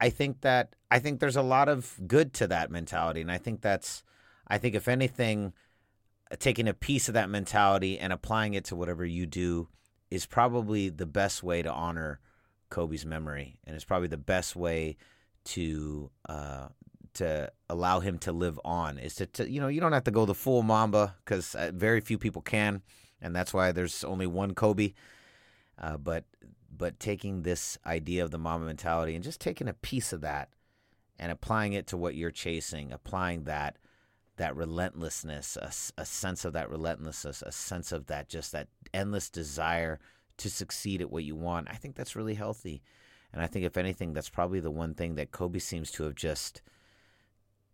I 0.00 0.10
think 0.10 0.42
that 0.42 0.74
I 0.90 0.98
think 0.98 1.20
there's 1.20 1.36
a 1.36 1.42
lot 1.42 1.68
of 1.68 1.98
good 2.06 2.32
to 2.34 2.46
that 2.48 2.70
mentality, 2.70 3.20
and 3.20 3.32
I 3.32 3.38
think 3.38 3.62
that's 3.62 4.02
I 4.46 4.58
think 4.58 4.74
if 4.74 4.88
anything, 4.88 5.52
taking 6.38 6.68
a 6.68 6.74
piece 6.74 7.08
of 7.08 7.14
that 7.14 7.30
mentality 7.30 7.98
and 7.98 8.12
applying 8.12 8.54
it 8.54 8.64
to 8.66 8.76
whatever 8.76 9.04
you 9.04 9.26
do 9.26 9.68
is 10.10 10.26
probably 10.26 10.88
the 10.88 11.06
best 11.06 11.42
way 11.42 11.62
to 11.62 11.70
honor 11.70 12.20
Kobe's 12.70 13.06
memory, 13.06 13.58
and 13.64 13.74
it's 13.74 13.84
probably 13.84 14.08
the 14.08 14.16
best 14.16 14.54
way 14.54 14.96
to 15.44 16.10
uh, 16.28 16.68
to 17.18 17.52
allow 17.68 18.00
him 18.00 18.18
to 18.20 18.32
live 18.32 18.58
on. 18.64 18.98
Is 18.98 19.16
to, 19.16 19.26
to 19.26 19.50
you 19.50 19.60
know 19.60 19.68
you 19.68 19.80
don't 19.80 19.92
have 19.92 20.04
to 20.04 20.10
go 20.10 20.24
the 20.24 20.34
full 20.34 20.62
Mamba 20.62 21.14
because 21.24 21.54
uh, 21.54 21.70
very 21.74 22.00
few 22.00 22.18
people 22.18 22.42
can, 22.42 22.82
and 23.20 23.34
that's 23.34 23.54
why 23.54 23.72
there's 23.72 24.04
only 24.04 24.26
one 24.26 24.54
Kobe. 24.54 24.94
Uh, 25.80 25.96
but 25.96 26.24
but 26.76 26.98
taking 26.98 27.42
this 27.42 27.78
idea 27.86 28.24
of 28.24 28.30
the 28.30 28.38
Mamba 28.38 28.66
mentality 28.66 29.14
and 29.14 29.24
just 29.24 29.40
taking 29.40 29.68
a 29.68 29.74
piece 29.74 30.12
of 30.12 30.20
that 30.22 30.50
and 31.18 31.32
applying 31.32 31.72
it 31.72 31.86
to 31.88 31.96
what 31.96 32.14
you're 32.14 32.30
chasing, 32.30 32.92
applying 32.92 33.44
that 33.44 33.76
that 34.36 34.56
relentlessness, 34.56 35.56
a, 35.56 36.00
a 36.00 36.04
sense 36.06 36.44
of 36.44 36.52
that 36.52 36.70
relentlessness, 36.70 37.42
a 37.42 37.52
sense 37.52 37.92
of 37.92 38.06
that 38.06 38.28
just 38.28 38.52
that 38.52 38.68
endless 38.94 39.28
desire 39.28 39.98
to 40.38 40.48
succeed 40.48 41.00
at 41.00 41.10
what 41.10 41.24
you 41.24 41.34
want. 41.36 41.68
I 41.68 41.74
think 41.74 41.96
that's 41.96 42.16
really 42.16 42.34
healthy. 42.34 42.82
And 43.32 43.42
I 43.42 43.46
think 43.46 43.64
if 43.64 43.76
anything, 43.76 44.12
that's 44.12 44.30
probably 44.30 44.60
the 44.60 44.70
one 44.70 44.94
thing 44.94 45.16
that 45.16 45.32
Kobe 45.32 45.58
seems 45.58 45.90
to 45.92 46.04
have 46.04 46.14
just 46.14 46.62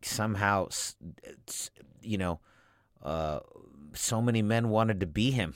somehow, 0.05 0.69
you 2.03 2.19
know, 2.19 2.41
uh, 3.03 3.41
so 3.93 4.21
many 4.23 4.43
men 4.43 4.69
wanted 4.69 5.01
to 5.01 5.07
be 5.07 5.31
him 5.31 5.55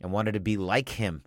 and 0.00 0.12
wanted 0.12 0.32
to 0.32 0.40
be 0.40 0.56
like 0.56 0.90
him 0.90 1.24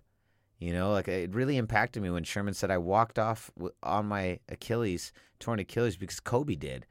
you 0.64 0.72
know, 0.72 0.92
like 0.92 1.08
it 1.08 1.34
really 1.34 1.58
impacted 1.58 2.02
me 2.02 2.08
when 2.08 2.24
Sherman 2.24 2.54
said 2.54 2.70
I 2.70 2.78
walked 2.78 3.18
off 3.18 3.50
on 3.82 4.06
my 4.06 4.38
Achilles, 4.48 5.12
torn 5.38 5.58
Achilles, 5.58 5.98
because 5.98 6.20
Kobe 6.20 6.54
did. 6.54 6.86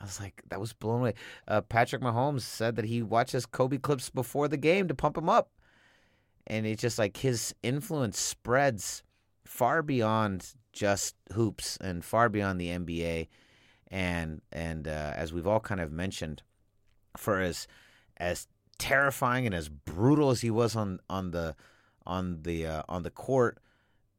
I 0.00 0.04
was 0.04 0.20
like, 0.20 0.40
that 0.50 0.60
was 0.60 0.72
blown 0.72 1.00
away. 1.00 1.14
Uh, 1.48 1.62
Patrick 1.62 2.00
Mahomes 2.00 2.42
said 2.42 2.76
that 2.76 2.84
he 2.84 3.02
watches 3.02 3.44
Kobe 3.44 3.78
clips 3.78 4.08
before 4.08 4.46
the 4.46 4.56
game 4.56 4.86
to 4.86 4.94
pump 4.94 5.16
him 5.16 5.28
up. 5.28 5.50
And 6.46 6.64
it's 6.64 6.80
just 6.80 6.96
like 6.96 7.16
his 7.16 7.52
influence 7.62 8.20
spreads 8.20 9.02
far 9.44 9.82
beyond 9.82 10.54
just 10.72 11.16
hoops 11.32 11.76
and 11.80 12.04
far 12.04 12.28
beyond 12.28 12.60
the 12.60 12.68
NBA. 12.68 13.26
And 13.90 14.42
and 14.52 14.86
uh, 14.86 15.12
as 15.16 15.32
we've 15.32 15.46
all 15.46 15.60
kind 15.60 15.80
of 15.80 15.90
mentioned, 15.90 16.42
for 17.16 17.40
as 17.40 17.66
as 18.16 18.46
terrifying 18.78 19.46
and 19.46 19.54
as 19.54 19.68
brutal 19.68 20.30
as 20.30 20.40
he 20.40 20.50
was 20.50 20.76
on 20.76 21.00
on 21.08 21.30
the 21.30 21.56
on 22.06 22.42
the 22.42 22.66
uh, 22.66 22.82
on 22.88 23.02
the 23.02 23.10
court, 23.10 23.58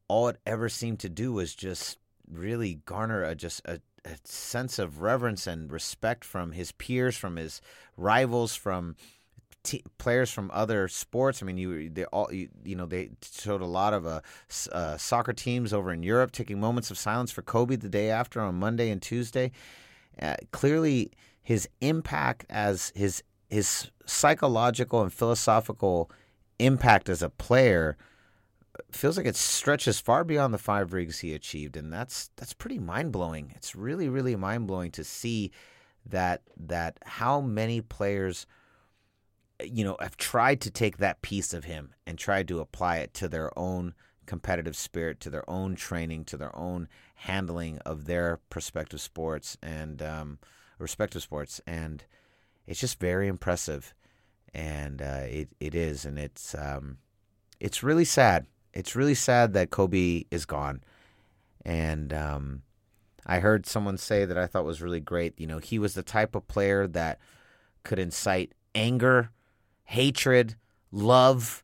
all 0.07 0.27
it 0.27 0.37
ever 0.45 0.69
seemed 0.69 0.99
to 0.99 1.09
do 1.09 1.31
was 1.33 1.55
just 1.55 1.97
really 2.29 2.81
garner 2.85 3.23
a 3.23 3.35
just 3.35 3.61
a, 3.65 3.81
a 4.05 4.17
sense 4.23 4.79
of 4.79 5.01
reverence 5.01 5.47
and 5.47 5.71
respect 5.71 6.23
from 6.23 6.51
his 6.51 6.71
peers, 6.71 7.15
from 7.15 7.35
his 7.35 7.61
rivals, 7.97 8.55
from 8.55 8.95
T- 9.63 9.83
players 9.97 10.31
from 10.31 10.49
other 10.53 10.87
sports. 10.87 11.43
I 11.43 11.45
mean, 11.45 11.57
you 11.57 11.89
they 11.89 12.05
all 12.05 12.31
you, 12.31 12.49
you 12.63 12.75
know 12.75 12.85
they 12.85 13.09
showed 13.21 13.61
a 13.61 13.65
lot 13.65 13.93
of 13.93 14.05
uh, 14.05 14.21
uh, 14.71 14.97
soccer 14.97 15.33
teams 15.33 15.73
over 15.73 15.91
in 15.91 16.01
Europe 16.01 16.31
taking 16.31 16.59
moments 16.59 16.89
of 16.91 16.97
silence 16.97 17.31
for 17.31 17.41
Kobe 17.41 17.75
the 17.75 17.89
day 17.89 18.09
after 18.09 18.39
on 18.41 18.55
Monday 18.55 18.89
and 18.89 19.01
Tuesday. 19.01 19.51
Uh, 20.21 20.35
clearly, 20.51 21.11
his 21.41 21.67
impact 21.81 22.45
as 22.49 22.93
his 22.95 23.23
his 23.49 23.91
psychological 24.05 25.01
and 25.01 25.11
philosophical 25.11 26.09
impact 26.59 27.09
as 27.09 27.21
a 27.21 27.29
player 27.29 27.97
feels 28.91 29.17
like 29.17 29.25
it 29.25 29.35
stretches 29.35 29.99
far 29.99 30.23
beyond 30.23 30.53
the 30.53 30.57
five 30.57 30.93
rigs 30.93 31.19
he 31.19 31.33
achieved, 31.33 31.75
and 31.75 31.91
that's 31.91 32.29
that's 32.35 32.53
pretty 32.53 32.79
mind 32.79 33.11
blowing. 33.11 33.51
It's 33.55 33.75
really 33.75 34.09
really 34.09 34.35
mind 34.35 34.67
blowing 34.67 34.91
to 34.91 35.03
see 35.03 35.51
that 36.05 36.41
that 36.57 36.97
how 37.03 37.41
many 37.41 37.81
players 37.81 38.45
you 39.63 39.83
know 39.83 39.97
have 39.99 40.17
tried 40.17 40.61
to 40.61 40.71
take 40.71 40.97
that 40.97 41.21
piece 41.21 41.53
of 41.53 41.65
him 41.65 41.93
and 42.05 42.17
tried 42.17 42.47
to 42.47 42.59
apply 42.59 42.97
it 42.97 43.13
to 43.15 43.27
their 43.27 43.57
own 43.57 43.93
competitive 44.25 44.75
spirit, 44.75 45.19
to 45.19 45.29
their 45.29 45.49
own 45.49 45.75
training, 45.75 46.23
to 46.23 46.37
their 46.37 46.55
own 46.55 46.87
handling 47.15 47.79
of 47.79 48.05
their 48.05 48.39
prospective 48.49 49.01
sports 49.01 49.57
and 49.61 50.01
um, 50.01 50.39
respective 50.77 51.21
sports, 51.21 51.59
and 51.65 52.05
it's 52.67 52.79
just 52.79 52.99
very 52.99 53.27
impressive 53.27 53.93
and 54.53 55.01
uh, 55.01 55.23
it 55.25 55.49
it 55.59 55.75
is, 55.75 56.05
and 56.05 56.17
it's 56.17 56.55
um, 56.55 56.97
it's 57.59 57.83
really 57.83 58.05
sad. 58.05 58.47
It's 58.73 58.95
really 58.95 59.15
sad 59.15 59.53
that 59.53 59.71
Kobe 59.71 60.23
is 60.31 60.45
gone, 60.45 60.83
and 61.65 62.13
um, 62.13 62.61
I 63.25 63.39
heard 63.39 63.65
someone 63.65 63.97
say 63.97 64.25
that 64.25 64.37
I 64.37 64.47
thought 64.47 64.65
was 64.65 64.81
really 64.81 64.99
great. 64.99 65.39
You 65.39 65.47
know, 65.47 65.59
he 65.59 65.79
was 65.79 65.93
the 65.93 66.03
type 66.03 66.35
of 66.35 66.47
player 66.47 66.87
that 66.87 67.19
could 67.83 67.99
incite 67.99 68.53
anger, 68.73 69.29
hatred, 69.89 70.55
love. 70.91 71.63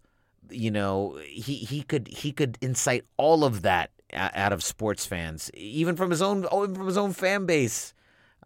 You 0.50 0.72
know, 0.72 1.20
he 1.26 1.56
he 1.56 1.82
could 1.84 2.08
he 2.08 2.32
could 2.32 2.58
incite 2.62 3.06
all 3.18 3.44
of 3.44 3.62
that 3.62 3.92
out 4.14 4.54
of 4.54 4.64
sports 4.64 5.06
fans, 5.06 5.50
even 5.54 5.96
from 5.96 6.12
his 6.12 6.22
own 6.22 6.44
from 6.44 6.86
his 6.86 6.98
own 6.98 7.14
fan 7.14 7.46
base. 7.46 7.94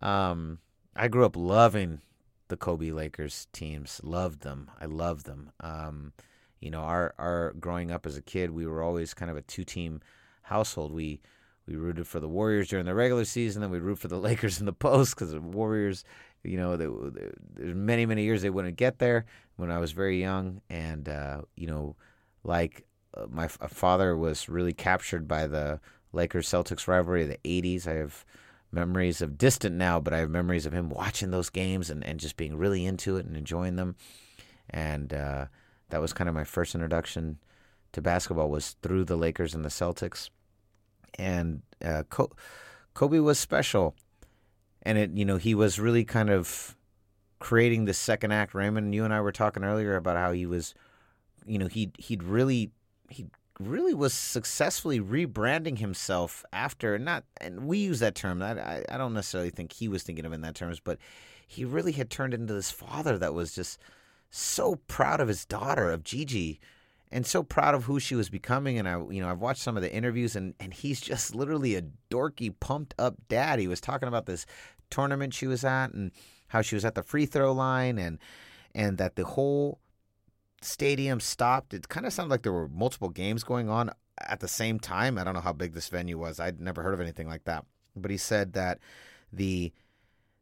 Um, 0.02 0.60
I 0.96 1.08
grew 1.08 1.26
up 1.26 1.36
loving 1.36 2.02
the 2.48 2.58
Kobe 2.58 2.92
Lakers 2.92 3.48
teams. 3.52 4.00
Loved 4.04 4.42
them. 4.42 4.72
I 4.80 4.86
loved 4.86 5.26
them. 5.26 5.52
Um, 5.60 6.14
you 6.60 6.72
know, 6.72 6.82
our 6.82 7.14
our 7.18 7.54
growing 7.60 7.92
up 7.92 8.06
as 8.06 8.18
a 8.18 8.22
kid, 8.22 8.52
we 8.52 8.68
were 8.68 8.82
always 8.82 9.14
kind 9.14 9.32
of 9.32 9.38
a 9.38 9.42
two 9.42 9.64
team 9.64 10.02
household. 10.44 10.94
We 10.94 11.22
we 11.70 11.76
rooted 11.76 12.08
for 12.08 12.20
the 12.20 12.28
Warriors 12.28 12.70
during 12.70 12.86
the 12.86 12.96
regular 12.96 13.26
season, 13.26 13.62
then 13.62 13.70
we 13.70 13.80
root 13.80 14.00
for 14.00 14.08
the 14.08 14.18
Lakers 14.20 14.60
in 14.60 14.66
the 14.66 14.74
post 14.74 15.16
because 15.16 15.32
the 15.32 15.40
Warriors, 15.40 16.04
you 16.44 16.58
know, 16.58 16.76
there's 16.78 17.76
many 17.76 18.06
many 18.06 18.24
years 18.24 18.42
they 18.42 18.50
wouldn't 18.50 18.78
get 18.78 19.00
there 19.00 19.26
when 19.58 19.72
I 19.72 19.80
was 19.80 19.92
very 19.92 20.20
young, 20.20 20.62
and 20.70 21.08
uh, 21.08 21.42
you 21.56 21.68
know, 21.68 21.96
like 22.44 22.86
uh, 23.16 23.26
my 23.30 23.46
f- 23.46 23.58
father 23.68 24.16
was 24.16 24.48
really 24.48 24.74
captured 24.74 25.28
by 25.28 25.48
the 25.48 25.80
Lakers 26.14 26.48
Celtics 26.48 26.88
rivalry 26.88 27.24
of 27.24 27.30
the 27.30 27.40
'80s. 27.44 27.88
I 27.88 27.96
have 27.96 28.26
memories 28.72 29.22
of 29.22 29.38
distant 29.38 29.76
now, 29.76 30.00
but 30.00 30.14
I 30.14 30.20
have 30.20 30.30
memories 30.30 30.66
of 30.66 30.74
him 30.74 30.90
watching 30.90 31.32
those 31.32 31.50
games 31.50 31.90
and, 31.90 32.04
and 32.06 32.20
just 32.20 32.38
being 32.38 32.56
really 32.56 32.86
into 32.86 33.18
it 33.18 33.26
and 33.26 33.36
enjoying 33.36 33.76
them. 33.76 33.96
And 34.70 35.14
uh, 35.14 35.46
that 35.90 36.02
was 36.02 36.14
kind 36.14 36.30
of 36.30 36.36
my 36.36 36.44
first 36.44 36.76
introduction 36.76 37.40
to 37.94 38.02
basketball 38.02 38.50
was 38.50 38.76
through 38.82 39.06
the 39.06 39.18
Lakers 39.18 39.56
and 39.56 39.66
the 39.66 39.70
Celtics. 39.70 40.30
And 41.18 41.64
uh, 41.84 42.04
Kobe 42.94 43.20
was 43.20 43.40
special, 43.40 43.96
and 44.90 44.98
it 44.98 45.12
you 45.12 45.24
know 45.24 45.38
he 45.38 45.54
was 45.54 45.80
really 45.80 46.04
kind 46.04 46.32
of 46.32 46.76
creating 47.38 47.86
the 47.86 47.94
second 47.94 48.32
act. 48.32 48.56
Raymond, 48.56 48.96
you 48.96 49.06
and 49.06 49.14
I 49.14 49.22
were 49.22 49.32
talking 49.32 49.64
earlier 49.64 49.96
about 49.96 50.18
how 50.18 50.32
he 50.32 50.48
was, 50.48 50.74
you 51.46 51.60
know, 51.60 51.68
he 51.68 51.92
he'd 52.00 52.24
really 52.24 52.72
he 53.08 53.28
really 53.60 53.94
was 53.94 54.14
successfully 54.16 55.00
rebranding 55.00 55.78
himself 55.78 56.44
after 56.54 56.98
not 56.98 57.26
and 57.42 57.68
we 57.68 57.78
use 57.78 58.00
that 58.00 58.16
term 58.16 58.42
I, 58.42 58.86
I 58.88 58.98
don't 58.98 59.14
necessarily 59.14 59.50
think 59.50 59.74
he 59.74 59.90
was 59.90 60.02
thinking 60.02 60.26
of 60.26 60.32
in 60.32 60.40
that 60.42 60.56
terms 60.56 60.80
but 60.80 60.98
he 61.46 61.66
really 61.66 61.92
had 61.92 62.10
turned 62.10 62.34
into 62.34 62.54
this 62.54 62.72
father 62.72 63.18
that 63.18 63.34
was 63.34 63.54
just 63.54 63.78
so 64.30 64.76
proud 64.88 65.20
of 65.20 65.28
his 65.28 65.44
daughter 65.44 65.92
of 65.92 66.06
Gigi 66.06 66.62
and 67.12 67.26
so 67.26 67.44
proud 67.44 67.74
of 67.74 67.86
who 67.86 68.00
she 68.00 68.16
was 68.16 68.30
becoming. 68.30 68.78
And 68.78 68.88
I, 68.88 69.00
you 69.10 69.22
know, 69.22 69.30
I've 69.30 69.42
watched 69.42 69.62
some 69.62 69.76
of 69.76 69.84
the 69.84 69.92
interviews, 69.92 70.36
and 70.36 70.54
and 70.60 70.74
he's 70.74 71.02
just 71.02 71.34
literally 71.34 71.76
a 71.76 71.84
dorky, 72.10 72.54
pumped 72.60 72.94
up 73.00 73.16
dad. 73.28 73.60
He 73.60 73.68
was 73.68 73.82
talking 73.82 74.08
about 74.08 74.26
this 74.26 74.46
tournament 74.90 75.34
she 75.34 75.48
was 75.48 75.64
at, 75.64 75.94
and 75.94 76.12
how 76.50 76.62
she 76.62 76.76
was 76.76 76.86
at 76.86 76.96
the 76.96 77.04
free 77.04 77.26
throw 77.26 77.52
line, 77.52 77.98
and 77.98 78.20
and 78.74 78.98
that 78.98 79.16
the 79.16 79.26
whole 79.26 79.80
stadium 80.62 81.20
stopped. 81.20 81.74
It 81.74 81.90
kind 81.90 82.06
of 82.06 82.14
sounded 82.14 82.32
like 82.32 82.44
there 82.44 82.54
were 82.54 82.68
multiple 82.68 83.10
games 83.10 83.44
going 83.44 83.70
on 83.70 83.92
at 84.20 84.40
the 84.40 84.48
same 84.48 84.80
time. 84.80 85.18
I 85.18 85.24
don't 85.24 85.34
know 85.34 85.42
how 85.42 85.54
big 85.54 85.74
this 85.74 85.90
venue 85.90 86.18
was. 86.18 86.40
I'd 86.40 86.60
never 86.60 86.84
heard 86.84 86.94
of 86.94 87.02
anything 87.02 87.28
like 87.28 87.46
that. 87.46 87.66
But 87.96 88.12
he 88.12 88.18
said 88.18 88.54
that 88.54 88.80
the 89.32 89.72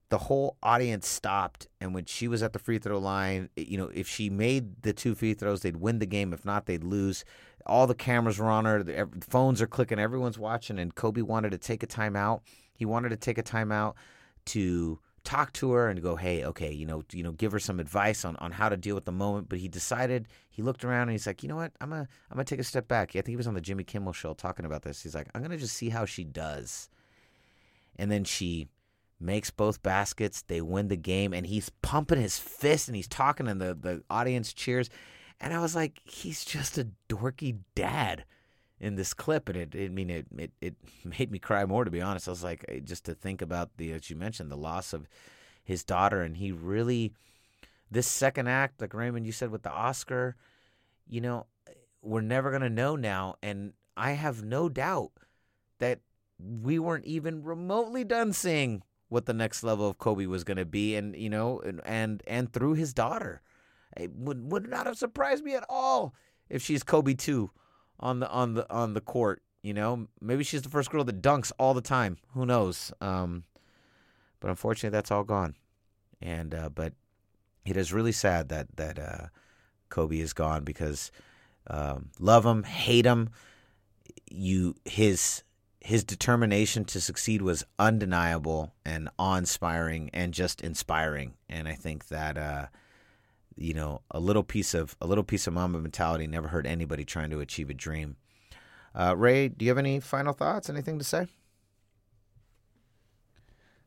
the 0.10 0.18
whole 0.18 0.56
audience 0.64 1.08
stopped 1.08 1.68
and 1.82 1.94
when 1.94 2.06
she 2.06 2.30
was 2.30 2.42
at 2.42 2.54
the 2.54 2.60
free 2.60 2.80
throw 2.80 2.98
line 2.98 3.50
you 3.58 3.78
know 3.78 3.92
if 3.94 4.08
she 4.08 4.30
made 4.30 4.82
the 4.84 4.94
two 4.94 5.14
free 5.14 5.34
throws 5.34 5.62
they'd 5.62 5.78
win 5.78 6.00
the 6.00 6.06
game 6.06 6.32
if 6.32 6.46
not 6.46 6.66
they'd 6.66 6.84
lose 6.84 7.26
all 7.66 7.86
the 7.86 7.94
cameras 7.96 8.40
were 8.40 8.50
on 8.50 8.64
her 8.64 8.82
the 8.84 9.08
phones 9.20 9.62
are 9.62 9.68
clicking 9.68 10.00
everyone's 10.00 10.40
watching 10.40 10.80
and 10.80 10.96
kobe 10.96 11.22
wanted 11.22 11.52
to 11.52 11.58
take 11.58 11.84
a 11.84 11.88
timeout 11.88 12.40
he 12.74 12.86
wanted 12.86 13.10
to 13.10 13.18
take 13.18 13.38
a 13.38 13.44
timeout 13.44 13.96
to 14.48 15.00
talk 15.24 15.52
to 15.52 15.72
her 15.72 15.90
and 15.90 16.02
go 16.02 16.16
hey 16.16 16.46
okay 16.46 16.72
you 16.72 16.86
know 16.86 17.04
you 17.12 17.22
know 17.22 17.34
give 17.34 17.52
her 17.52 17.60
some 17.60 17.82
advice 17.82 18.24
on, 18.24 18.38
on 18.38 18.50
how 18.50 18.70
to 18.70 18.78
deal 18.78 18.96
with 18.96 19.06
the 19.06 19.12
moment. 19.12 19.50
But 19.50 19.60
he 19.60 19.68
decided 19.68 20.28
he 20.50 20.62
looked 20.62 20.86
around 20.86 21.04
and 21.04 21.12
he's 21.12 21.28
like 21.28 21.44
you 21.44 21.50
know 21.50 21.58
what? 21.58 21.74
I'm 21.82 21.90
gonna 21.90 22.08
i'm 22.32 22.36
gonna 22.36 22.46
take 22.46 22.60
a 22.60 22.64
step 22.64 22.88
back. 22.88 23.10
I 23.10 23.14
think 23.14 23.28
he 23.28 23.36
was 23.36 23.48
on 23.48 23.54
the 23.54 23.62
jimmy 23.62 23.84
kimmel 23.84 24.14
show 24.14 24.34
talking 24.34 24.66
about 24.66 24.84
this. 24.84 25.04
He's 25.04 25.16
like 25.16 25.28
i'm 25.36 25.42
gonna 25.42 25.58
just 25.58 25.76
see 25.76 25.90
how 25.90 26.06
she 26.06 26.24
does. 26.24 26.90
And 28.00 28.12
then 28.12 28.24
she 28.24 28.68
makes 29.20 29.50
both 29.50 29.82
baskets. 29.82 30.44
They 30.44 30.62
win 30.62 30.88
the 30.88 30.98
game, 30.98 31.34
and 31.34 31.46
he's 31.46 31.70
pumping 31.82 32.22
his 32.22 32.38
fist 32.38 32.88
and 32.88 32.96
he's 32.96 33.08
talking, 33.08 33.48
and 33.48 33.60
the, 33.60 33.74
the 33.74 34.04
audience 34.10 34.54
cheers. 34.54 34.90
And 35.40 35.54
I 35.54 35.60
was 35.60 35.76
like, 35.76 36.00
he's 36.04 36.46
just 36.46 36.78
a 36.78 36.88
dorky 37.10 37.60
dad 37.76 38.26
in 38.80 38.96
this 38.96 39.14
clip, 39.14 39.50
and 39.50 39.58
it, 39.58 39.76
it 39.76 39.86
I 39.86 39.90
mean, 39.90 40.10
it, 40.10 40.28
it 40.38 40.52
it 40.62 40.76
made 41.20 41.32
me 41.32 41.40
cry 41.40 41.66
more 41.66 41.86
to 41.86 41.92
be 41.92 42.02
honest. 42.02 42.28
I 42.28 42.32
was 42.32 42.44
like, 42.44 42.66
eh, 42.68 42.80
just 42.84 43.06
to 43.06 43.14
think 43.14 43.42
about 43.42 43.78
the 43.78 43.92
as 43.94 44.10
you 44.10 44.16
mentioned, 44.16 44.52
the 44.52 44.58
loss 44.58 44.94
of 44.94 45.08
his 45.64 45.84
daughter, 45.84 46.22
and 46.22 46.38
he 46.38 46.52
really 46.52 47.14
this 47.90 48.08
second 48.08 48.48
act, 48.48 48.82
like 48.82 48.94
Raymond, 48.94 49.26
you 49.26 49.32
said 49.32 49.50
with 49.50 49.64
the 49.64 49.72
Oscar, 49.72 50.36
you 51.08 51.22
know, 51.22 51.46
we're 52.02 52.22
never 52.22 52.52
gonna 52.52 52.70
know 52.70 52.96
now, 52.96 53.36
and 53.42 53.74
I 53.96 54.12
have 54.12 54.44
no 54.44 54.70
doubt 54.70 55.12
that 55.80 56.00
we 56.40 56.78
weren't 56.80 57.06
even 57.06 57.44
remotely 57.44 58.04
done 58.04 58.34
seeing 58.34 58.84
what 59.10 59.26
the 59.26 59.34
next 59.34 59.64
level 59.64 59.90
of 59.90 59.98
Kobe 59.98 60.26
was 60.26 60.44
going 60.44 60.58
to 60.58 60.66
be, 60.66 60.96
and 60.96 61.16
you 61.16 61.30
know, 61.30 61.60
and 61.60 61.82
and, 61.86 62.24
and 62.28 62.52
through 62.52 62.74
his 62.74 62.94
daughter, 62.94 63.42
it 63.96 64.12
would 64.14 64.52
would 64.52 64.70
not 64.70 64.86
have 64.86 64.98
surprised 64.98 65.44
me 65.44 65.56
at 65.56 65.66
all 65.70 66.14
if 66.50 66.62
she's 66.62 66.84
Kobe 66.84 67.14
too, 67.14 67.52
on 68.00 68.20
the 68.20 68.30
on 68.30 68.54
the 68.54 68.72
on 68.72 68.94
the 68.94 69.02
court. 69.02 69.42
You 69.64 69.74
know, 69.74 70.08
maybe 70.22 70.44
she's 70.44 70.62
the 70.62 70.70
first 70.70 70.90
girl 70.90 71.04
that 71.04 71.22
dunks 71.22 71.52
all 71.60 71.74
the 71.74 71.82
time. 71.82 72.18
Who 72.34 72.46
knows? 72.46 72.92
Um, 73.02 73.44
but 74.40 74.50
unfortunately, 74.50 74.96
that's 74.96 75.12
all 75.12 75.24
gone. 75.24 75.56
And 76.22 76.54
uh, 76.54 76.70
but 76.70 76.94
it 77.66 77.76
is 77.78 77.94
really 77.94 78.12
sad 78.12 78.50
that 78.50 78.76
that 78.78 79.00
uh, 79.00 79.28
Kobe 79.90 80.20
is 80.20 80.34
gone 80.34 80.64
because 80.64 81.12
um, 81.68 82.10
love 82.20 82.46
him, 82.46 82.64
hate 82.64 83.06
him. 83.06 83.30
You 84.30 84.76
his 84.86 85.44
his 85.82 86.04
determination 86.04 86.84
to 86.86 87.00
succeed 87.00 87.42
was 87.42 87.64
undeniable 87.80 88.74
and 88.86 89.10
awe-inspiring 89.18 90.10
and 90.14 90.34
just 90.34 90.62
inspiring. 90.62 91.36
And 91.48 91.68
I 91.68 91.76
think 91.76 92.08
that 92.08 92.38
uh, 92.38 92.66
you 93.58 93.74
know 93.74 94.02
a 94.12 94.20
little 94.20 94.44
piece 94.44 94.74
of 94.74 94.96
a 95.02 95.08
little 95.08 95.24
piece 95.24 95.48
of 95.48 95.54
Mamba 95.54 95.80
mentality 95.80 96.28
never 96.28 96.50
hurt 96.50 96.66
anybody 96.66 97.04
trying 97.04 97.30
to 97.32 97.40
achieve 97.40 97.70
a 97.70 97.74
dream. 97.74 98.16
Uh, 98.96 99.16
Ray, 99.16 99.48
do 99.50 99.66
you 99.66 99.70
have 99.70 99.78
any 99.78 100.00
final 100.00 100.34
thoughts? 100.34 100.70
Anything 100.70 100.98
to 100.98 101.04
say? 101.04 101.28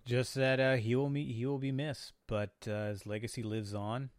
Just 0.05 0.35
that 0.35 0.61
uh, 0.61 0.77
he 0.77 0.95
will 0.95 1.09
be 1.09 1.33
he 1.33 1.47
will 1.47 1.59
be 1.59 1.73
missed, 1.73 2.13
but 2.27 2.53
uh, 2.67 2.89
his 2.89 3.07
legacy 3.07 3.43
lives 3.43 3.75
on, 3.75 4.11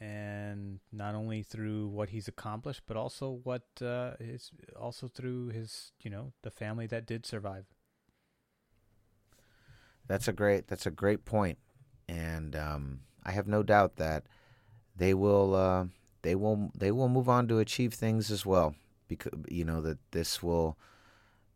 and 0.00 0.80
not 0.92 1.14
only 1.14 1.42
through 1.42 1.88
what 1.88 2.10
he's 2.10 2.28
accomplished, 2.28 2.82
but 2.86 2.96
also 2.96 3.40
what 3.42 3.62
uh, 3.82 4.12
his 4.18 4.50
also 4.78 5.06
through 5.06 5.48
his 5.48 5.92
you 6.02 6.10
know 6.10 6.32
the 6.42 6.50
family 6.50 6.86
that 6.86 7.06
did 7.06 7.26
survive. 7.26 7.66
That's 10.06 10.26
a 10.26 10.32
great 10.32 10.66
that's 10.66 10.86
a 10.86 10.90
great 10.90 11.24
point, 11.24 11.58
and 12.08 12.56
um, 12.56 13.00
I 13.24 13.32
have 13.32 13.46
no 13.46 13.62
doubt 13.62 13.96
that 13.96 14.24
they 14.98 15.14
will 15.14 15.54
uh, 15.54 15.86
they 16.22 16.34
will 16.34 16.70
they 16.76 16.90
will 16.90 17.08
move 17.08 17.28
on 17.28 17.48
to 17.48 17.58
achieve 17.58 17.94
things 17.94 18.30
as 18.30 18.44
well. 18.44 18.74
Because 19.08 19.32
you 19.48 19.64
know 19.64 19.80
that 19.80 19.98
this 20.10 20.42
will 20.42 20.76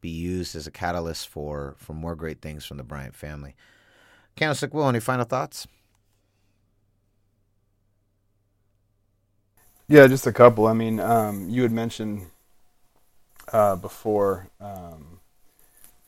be 0.00 0.08
used 0.08 0.56
as 0.56 0.66
a 0.66 0.70
catalyst 0.70 1.28
for 1.28 1.74
for 1.78 1.92
more 1.92 2.14
great 2.14 2.40
things 2.40 2.64
from 2.64 2.78
the 2.78 2.82
Bryant 2.82 3.14
family. 3.14 3.54
Candlestick 4.36 4.72
Will, 4.72 4.88
any 4.88 5.00
final 5.00 5.26
thoughts? 5.26 5.66
Yeah, 9.88 10.06
just 10.06 10.26
a 10.26 10.32
couple. 10.32 10.66
I 10.66 10.72
mean, 10.72 11.00
um, 11.00 11.50
you 11.50 11.62
had 11.62 11.72
mentioned 11.72 12.26
uh, 13.52 13.76
before 13.76 14.48
um, 14.60 15.20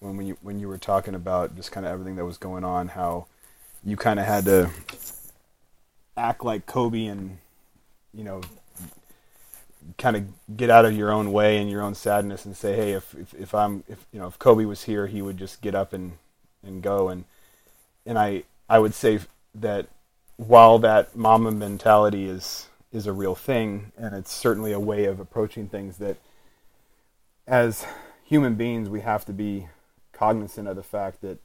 when 0.00 0.16
we 0.16 0.30
when 0.40 0.58
you 0.58 0.68
were 0.68 0.78
talking 0.78 1.14
about 1.14 1.54
just 1.54 1.70
kind 1.70 1.84
of 1.84 1.92
everything 1.92 2.16
that 2.16 2.24
was 2.24 2.38
going 2.38 2.64
on, 2.64 2.88
how 2.88 3.26
you 3.84 3.96
kind 3.96 4.18
of 4.18 4.24
had 4.24 4.46
to 4.46 4.70
act 6.16 6.44
like 6.44 6.66
Kobe 6.66 7.06
and 7.06 7.38
you 8.12 8.24
know 8.24 8.40
kind 9.98 10.16
of 10.16 10.56
get 10.56 10.70
out 10.70 10.84
of 10.84 10.96
your 10.96 11.12
own 11.12 11.32
way 11.32 11.58
and 11.58 11.70
your 11.70 11.82
own 11.82 11.94
sadness 11.94 12.44
and 12.44 12.56
say, 12.56 12.74
hey, 12.74 12.92
if, 12.92 13.14
if 13.14 13.34
if 13.34 13.54
I'm 13.54 13.84
if 13.88 14.06
you 14.12 14.20
know 14.20 14.26
if 14.26 14.38
Kobe 14.38 14.64
was 14.64 14.84
here, 14.84 15.06
he 15.06 15.22
would 15.22 15.36
just 15.36 15.60
get 15.60 15.74
up 15.74 15.92
and 15.92 16.12
and 16.62 16.82
go. 16.82 17.08
And 17.08 17.24
and 18.06 18.18
I 18.18 18.44
I 18.68 18.78
would 18.78 18.94
say 18.94 19.20
that 19.54 19.88
while 20.36 20.78
that 20.80 21.14
Mamba 21.14 21.50
mentality 21.50 22.26
is 22.26 22.68
is 22.92 23.06
a 23.06 23.12
real 23.12 23.34
thing, 23.34 23.92
and 23.96 24.14
it's 24.14 24.32
certainly 24.32 24.72
a 24.72 24.80
way 24.80 25.04
of 25.04 25.20
approaching 25.20 25.68
things 25.68 25.98
that, 25.98 26.16
as 27.46 27.84
human 28.24 28.54
beings, 28.54 28.88
we 28.88 29.00
have 29.00 29.24
to 29.26 29.32
be 29.32 29.68
cognizant 30.12 30.68
of 30.68 30.76
the 30.76 30.82
fact 30.82 31.20
that 31.20 31.38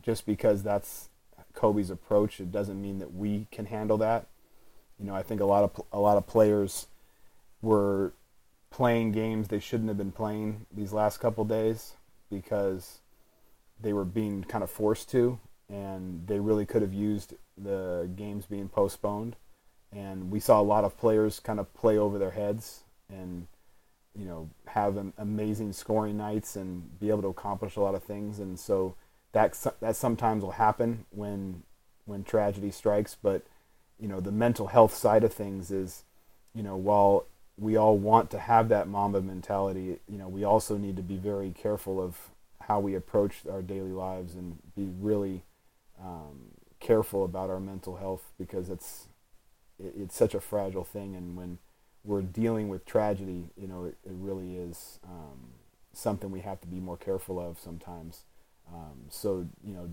just 0.00 0.24
because 0.24 0.62
that's 0.62 1.08
Kobe's 1.54 1.90
approach, 1.90 2.40
it 2.40 2.52
doesn't 2.52 2.80
mean 2.80 2.98
that 2.98 3.14
we 3.14 3.46
can 3.50 3.66
handle 3.66 3.96
that. 3.98 4.26
You 4.98 5.06
know, 5.06 5.14
I 5.14 5.22
think 5.22 5.40
a 5.40 5.44
lot 5.44 5.64
of 5.64 5.84
a 5.92 6.00
lot 6.00 6.16
of 6.16 6.26
players 6.26 6.86
were 7.62 8.12
playing 8.70 9.12
games 9.12 9.48
they 9.48 9.60
shouldn't 9.60 9.88
have 9.88 9.98
been 9.98 10.12
playing 10.12 10.66
these 10.74 10.92
last 10.92 11.18
couple 11.18 11.44
days 11.44 11.94
because 12.28 12.98
they 13.80 13.92
were 13.92 14.04
being 14.04 14.42
kind 14.44 14.64
of 14.64 14.70
forced 14.70 15.10
to, 15.10 15.38
and 15.68 16.26
they 16.26 16.40
really 16.40 16.66
could 16.66 16.82
have 16.82 16.92
used 16.92 17.34
the 17.56 18.10
games 18.16 18.46
being 18.46 18.68
postponed 18.68 19.36
and 19.94 20.30
we 20.30 20.40
saw 20.40 20.60
a 20.60 20.62
lot 20.62 20.84
of 20.84 20.98
players 20.98 21.40
kind 21.40 21.60
of 21.60 21.72
play 21.74 21.96
over 21.96 22.18
their 22.18 22.32
heads 22.32 22.82
and 23.08 23.46
you 24.16 24.24
know 24.24 24.48
have 24.66 24.96
amazing 25.18 25.72
scoring 25.72 26.16
nights 26.16 26.56
and 26.56 26.98
be 26.98 27.08
able 27.08 27.22
to 27.22 27.28
accomplish 27.28 27.76
a 27.76 27.80
lot 27.80 27.94
of 27.94 28.02
things 28.02 28.38
and 28.38 28.58
so 28.58 28.94
that 29.34 29.54
that 29.80 29.96
sometimes 29.96 30.42
will 30.42 30.52
happen 30.52 31.04
when 31.10 31.62
when 32.06 32.24
tragedy 32.24 32.70
strikes 32.70 33.16
but 33.22 33.42
you 34.00 34.08
know 34.08 34.20
the 34.20 34.32
mental 34.32 34.68
health 34.68 34.94
side 34.94 35.22
of 35.22 35.32
things 35.32 35.70
is 35.70 36.04
you 36.54 36.62
know 36.62 36.76
while 36.76 37.26
we 37.58 37.76
all 37.76 37.96
want 37.98 38.30
to 38.30 38.38
have 38.38 38.68
that 38.70 38.88
mamba 38.88 39.20
mentality 39.20 39.98
you 40.08 40.18
know 40.18 40.28
we 40.28 40.42
also 40.42 40.78
need 40.78 40.96
to 40.96 41.02
be 41.02 41.16
very 41.16 41.50
careful 41.50 42.00
of 42.00 42.30
how 42.62 42.80
we 42.80 42.94
approach 42.94 43.42
our 43.50 43.62
daily 43.62 43.92
lives 43.92 44.34
and 44.34 44.58
be 44.74 44.88
really 44.98 45.42
um, 46.02 46.54
careful 46.80 47.24
about 47.24 47.50
our 47.50 47.60
mental 47.60 47.96
health 47.96 48.32
because 48.38 48.70
it's 48.70 49.08
it, 49.78 49.94
it's 49.96 50.16
such 50.16 50.34
a 50.34 50.40
fragile 50.40 50.84
thing, 50.84 51.14
and 51.14 51.36
when 51.36 51.58
we're 52.04 52.22
dealing 52.22 52.68
with 52.68 52.84
tragedy, 52.84 53.50
you 53.56 53.66
know, 53.66 53.84
it, 53.84 53.96
it 54.04 54.12
really 54.14 54.56
is 54.56 54.98
um, 55.04 55.52
something 55.92 56.30
we 56.30 56.40
have 56.40 56.60
to 56.60 56.66
be 56.66 56.80
more 56.80 56.96
careful 56.96 57.40
of 57.40 57.58
sometimes. 57.58 58.24
Um, 58.72 59.06
so, 59.08 59.46
you 59.64 59.74
know, 59.74 59.90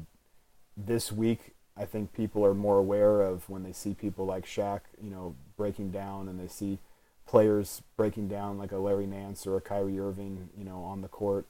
this 0.78 1.11
week, 1.11 1.53
I 1.78 1.86
think 1.86 2.13
people 2.13 2.45
are 2.45 2.53
more 2.53 2.78
aware 2.78 3.22
of 3.22 3.49
when 3.49 3.63
they 3.63 3.72
see 3.72 3.93
people 3.93 4.26
like 4.26 4.45
Shaq, 4.45 4.82
you 5.01 5.09
know, 5.09 5.36
breaking 5.57 5.91
down, 5.91 6.28
and 6.28 6.39
they 6.39 6.47
see 6.47 6.80
players 7.26 7.82
breaking 7.95 8.28
down 8.28 8.57
like 8.57 8.72
a 8.72 8.78
Larry 8.78 9.07
Nance 9.07 9.47
or 9.47 9.55
a 9.55 9.61
Kyrie 9.61 9.99
Irving, 9.99 10.49
you 10.57 10.65
know, 10.65 10.84
on 10.84 11.01
the 11.01 11.07
court, 11.07 11.45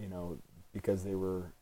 you 0.00 0.08
know, 0.08 0.38
because 0.72 1.04
they 1.04 1.14
were, 1.14 1.52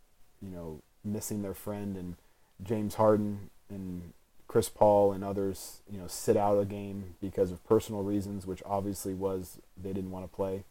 you 0.43 0.51
know, 0.51 0.83
missing 1.05 1.43
their 1.43 1.55
friend 1.55 1.97
and 1.97 2.17
James 2.63 2.97
Harden 2.97 3.51
and 3.71 4.13
Chris 4.49 4.69
Paul 4.69 5.13
and 5.13 5.25
others, 5.25 5.81
you 5.91 5.99
know, 5.99 6.07
sit 6.07 6.37
out 6.37 6.59
a 6.59 6.65
game 6.65 7.15
because 7.21 7.51
of 7.51 7.65
personal 7.65 8.03
reasons, 8.03 8.47
which 8.47 8.63
obviously 8.65 9.15
was 9.15 9.59
they 9.77 9.93
didn't 9.93 10.11
want 10.11 10.25
to 10.25 10.35
play 10.35 10.65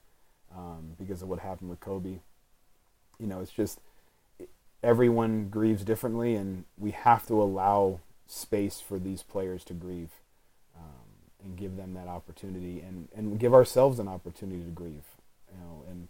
um, 0.56 0.94
because 0.98 1.22
of 1.22 1.28
what 1.28 1.40
happened 1.40 1.70
with 1.70 1.80
Kobe. 1.80 2.20
You 3.20 3.28
know, 3.28 3.42
it's 3.42 3.52
just 3.52 3.80
everyone 4.84 5.50
grieves 5.50 5.84
differently, 5.84 6.36
and 6.36 6.66
we 6.78 6.92
have 6.92 7.26
to 7.28 7.42
allow 7.42 8.00
space 8.28 8.82
for 8.82 9.00
these 9.00 9.24
players 9.24 9.64
to 9.66 9.74
grieve. 9.74 10.12
Um, 10.76 11.06
and 11.46 11.56
give 11.56 11.78
them 11.78 11.94
that 11.94 12.08
opportunity 12.08 12.82
and, 12.82 13.08
and 13.16 13.40
give 13.40 13.54
ourselves 13.54 14.00
an 14.00 14.08
opportunity 14.08 14.64
to 14.64 14.72
grieve. 14.72 15.06
You 15.52 15.60
know, 15.60 15.84
and 15.90 16.08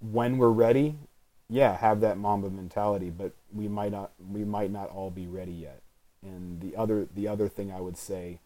when 0.00 0.38
we're 0.38 0.48
ready, 0.48 0.96
yeah, 1.48 1.76
have 1.76 2.00
that 2.00 2.16
Mamba 2.18 2.48
mentality, 2.50 3.10
but 3.10 3.32
we 3.52 3.68
might 3.68 3.92
not 3.92 4.12
we 4.30 4.44
might 4.44 4.70
not 4.70 4.88
all 4.90 5.10
be 5.10 5.26
ready 5.26 5.52
yet. 5.52 5.82
And 6.22 6.60
the 6.60 6.76
other 6.76 7.08
the 7.14 7.28
other 7.28 7.48
thing 7.48 7.70
I 7.72 7.80
would 7.80 7.96
say 7.96 8.40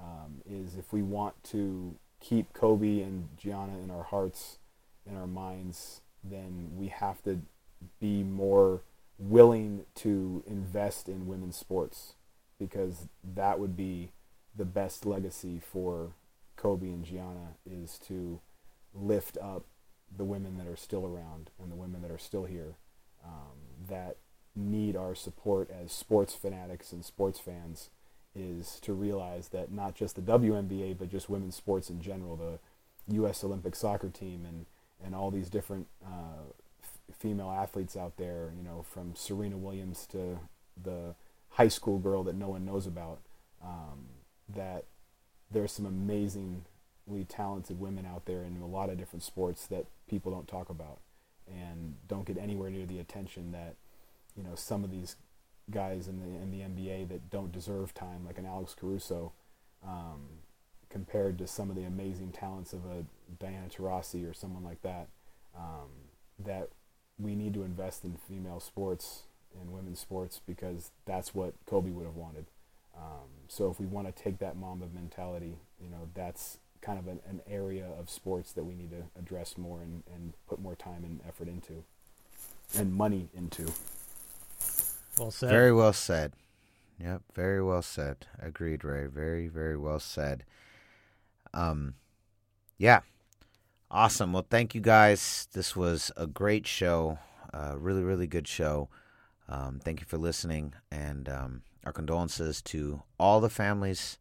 um, 0.00 0.42
is 0.48 0.76
if 0.76 0.92
we 0.92 1.02
want 1.02 1.42
to 1.44 1.94
keep 2.20 2.52
Kobe 2.52 3.00
and 3.00 3.28
Gianna 3.36 3.78
in 3.78 3.90
our 3.90 4.02
hearts, 4.02 4.58
in 5.06 5.16
our 5.16 5.26
minds, 5.26 6.00
then 6.24 6.70
we 6.74 6.88
have 6.88 7.22
to 7.22 7.40
be 8.00 8.22
more 8.22 8.82
willing 9.18 9.84
to 9.94 10.42
invest 10.46 11.08
in 11.08 11.26
women's 11.26 11.56
sports 11.56 12.14
because 12.58 13.08
that 13.22 13.58
would 13.58 13.76
be 13.76 14.10
the 14.56 14.64
best 14.64 15.06
legacy 15.06 15.60
for 15.60 16.12
Kobe 16.56 16.88
and 16.88 17.04
Gianna 17.04 17.54
is 17.68 17.98
to 18.06 18.40
lift 18.94 19.38
up 19.40 19.64
the 20.16 20.24
women 20.24 20.56
that 20.58 20.66
are 20.66 20.76
still 20.76 21.04
around 21.06 21.50
and 21.60 21.70
the 21.70 21.76
women 21.76 22.02
that 22.02 22.10
are 22.10 22.18
still 22.18 22.44
here 22.44 22.76
um, 23.24 23.86
that 23.88 24.16
need 24.56 24.96
our 24.96 25.14
support 25.14 25.70
as 25.70 25.92
sports 25.92 26.34
fanatics 26.34 26.92
and 26.92 27.04
sports 27.04 27.38
fans 27.38 27.90
is 28.34 28.78
to 28.80 28.92
realize 28.92 29.48
that 29.48 29.72
not 29.72 29.94
just 29.94 30.16
the 30.16 30.22
WNBA 30.22 30.98
but 30.98 31.10
just 31.10 31.28
women's 31.28 31.56
sports 31.56 31.90
in 31.90 32.00
general, 32.00 32.36
the 32.36 32.58
U.S. 33.14 33.42
Olympic 33.44 33.74
soccer 33.74 34.08
team 34.08 34.44
and 34.46 34.66
and 35.04 35.14
all 35.14 35.30
these 35.30 35.48
different 35.48 35.86
uh, 36.04 36.42
female 37.18 37.50
athletes 37.50 37.96
out 37.96 38.16
there, 38.16 38.52
you 38.56 38.62
know, 38.62 38.84
from 38.88 39.14
Serena 39.14 39.56
Williams 39.56 40.06
to 40.12 40.38
the 40.80 41.14
high 41.50 41.68
school 41.68 41.98
girl 41.98 42.22
that 42.24 42.36
no 42.36 42.48
one 42.48 42.64
knows 42.64 42.86
about, 42.86 43.18
um, 43.62 44.06
that 44.48 44.84
there's 45.50 45.72
some 45.72 45.86
amazingly 45.86 47.24
talented 47.28 47.80
women 47.80 48.06
out 48.06 48.26
there 48.26 48.42
in 48.42 48.60
a 48.62 48.66
lot 48.66 48.90
of 48.90 48.98
different 48.98 49.22
sports 49.22 49.66
that 49.66 49.86
people 50.08 50.30
don't 50.30 50.46
talk 50.46 50.68
about 50.68 50.98
and 51.48 51.94
don't 52.06 52.26
get 52.26 52.38
anywhere 52.38 52.70
near 52.70 52.86
the 52.86 52.98
attention 52.98 53.52
that 53.52 53.74
you 54.36 54.42
know 54.42 54.54
some 54.54 54.84
of 54.84 54.90
these 54.90 55.16
guys 55.70 56.08
in 56.08 56.20
the 56.20 56.26
in 56.26 56.50
the 56.50 56.60
NBA 56.60 57.08
that 57.08 57.30
don't 57.30 57.52
deserve 57.52 57.94
time, 57.94 58.24
like 58.26 58.38
an 58.38 58.46
Alex 58.46 58.74
Caruso, 58.78 59.32
um, 59.86 60.28
compared 60.88 61.38
to 61.38 61.46
some 61.46 61.70
of 61.70 61.76
the 61.76 61.84
amazing 61.84 62.32
talents 62.32 62.72
of 62.72 62.84
a 62.86 63.04
Diana 63.38 63.68
Taurasi 63.68 64.28
or 64.28 64.34
someone 64.34 64.64
like 64.64 64.82
that. 64.82 65.08
Um, 65.56 65.88
that 66.38 66.68
we 67.18 67.34
need 67.34 67.54
to 67.54 67.62
invest 67.62 68.04
in 68.04 68.16
female 68.28 68.60
sports 68.60 69.22
and 69.60 69.72
women's 69.72 69.98
sports 70.00 70.40
because 70.46 70.90
that's 71.06 71.34
what 71.34 71.54
Kobe 71.66 71.90
would 71.90 72.06
have 72.06 72.16
wanted. 72.16 72.46
Um, 72.96 73.28
so 73.48 73.70
if 73.70 73.78
we 73.78 73.86
want 73.86 74.14
to 74.14 74.22
take 74.22 74.38
that 74.38 74.56
Mamba 74.56 74.86
mentality, 74.92 75.56
you 75.80 75.88
know, 75.90 76.08
that's 76.14 76.58
kind 76.80 76.98
of 76.98 77.06
an, 77.08 77.20
an 77.28 77.40
area 77.48 77.86
of 77.98 78.08
sports 78.08 78.52
that 78.52 78.64
we 78.64 78.74
need 78.74 78.90
to 78.90 79.04
address 79.18 79.58
more 79.58 79.80
and, 79.80 80.02
and 80.14 80.32
put 80.48 80.60
more 80.60 80.74
time 80.74 81.04
and 81.04 81.20
effort 81.26 81.48
into 81.48 81.84
and 82.76 82.92
money 82.92 83.28
into. 83.34 83.72
Well 85.18 85.30
said. 85.30 85.50
Very 85.50 85.72
well 85.72 85.92
said. 85.92 86.32
Yep, 87.00 87.22
very 87.34 87.62
well 87.62 87.82
said. 87.82 88.26
Agreed, 88.40 88.84
Ray. 88.84 89.06
Very, 89.06 89.48
very 89.48 89.76
well 89.76 90.00
said. 90.00 90.44
Um, 91.54 91.94
yeah, 92.76 93.00
awesome. 93.90 94.32
Well, 94.32 94.46
thank 94.48 94.74
you 94.74 94.80
guys. 94.80 95.48
This 95.52 95.74
was 95.76 96.10
a 96.16 96.26
great 96.26 96.66
show. 96.66 97.18
Uh, 97.52 97.74
really, 97.78 98.02
really 98.02 98.26
good 98.26 98.46
show. 98.46 98.88
Um, 99.48 99.80
thank 99.82 100.00
you 100.00 100.06
for 100.06 100.18
listening, 100.18 100.74
and 100.90 101.28
um, 101.28 101.62
our 101.84 101.92
condolences 101.92 102.60
to 102.62 103.02
all 103.18 103.40
the 103.40 103.48
families 103.48 104.18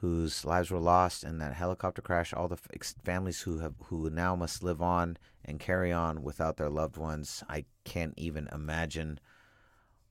whose 0.00 0.44
lives 0.44 0.70
were 0.70 0.80
lost 0.80 1.22
in 1.24 1.38
that 1.38 1.54
helicopter 1.54 2.02
crash. 2.02 2.32
All 2.32 2.48
the 2.48 2.56
f- 2.56 2.94
families 3.04 3.42
who 3.42 3.58
have 3.58 3.74
who 3.84 4.10
now 4.10 4.34
must 4.34 4.62
live 4.62 4.82
on 4.82 5.18
and 5.44 5.60
carry 5.60 5.92
on 5.92 6.22
without 6.22 6.56
their 6.56 6.70
loved 6.70 6.96
ones. 6.96 7.44
I 7.48 7.64
can't 7.84 8.14
even 8.16 8.48
imagine 8.50 9.20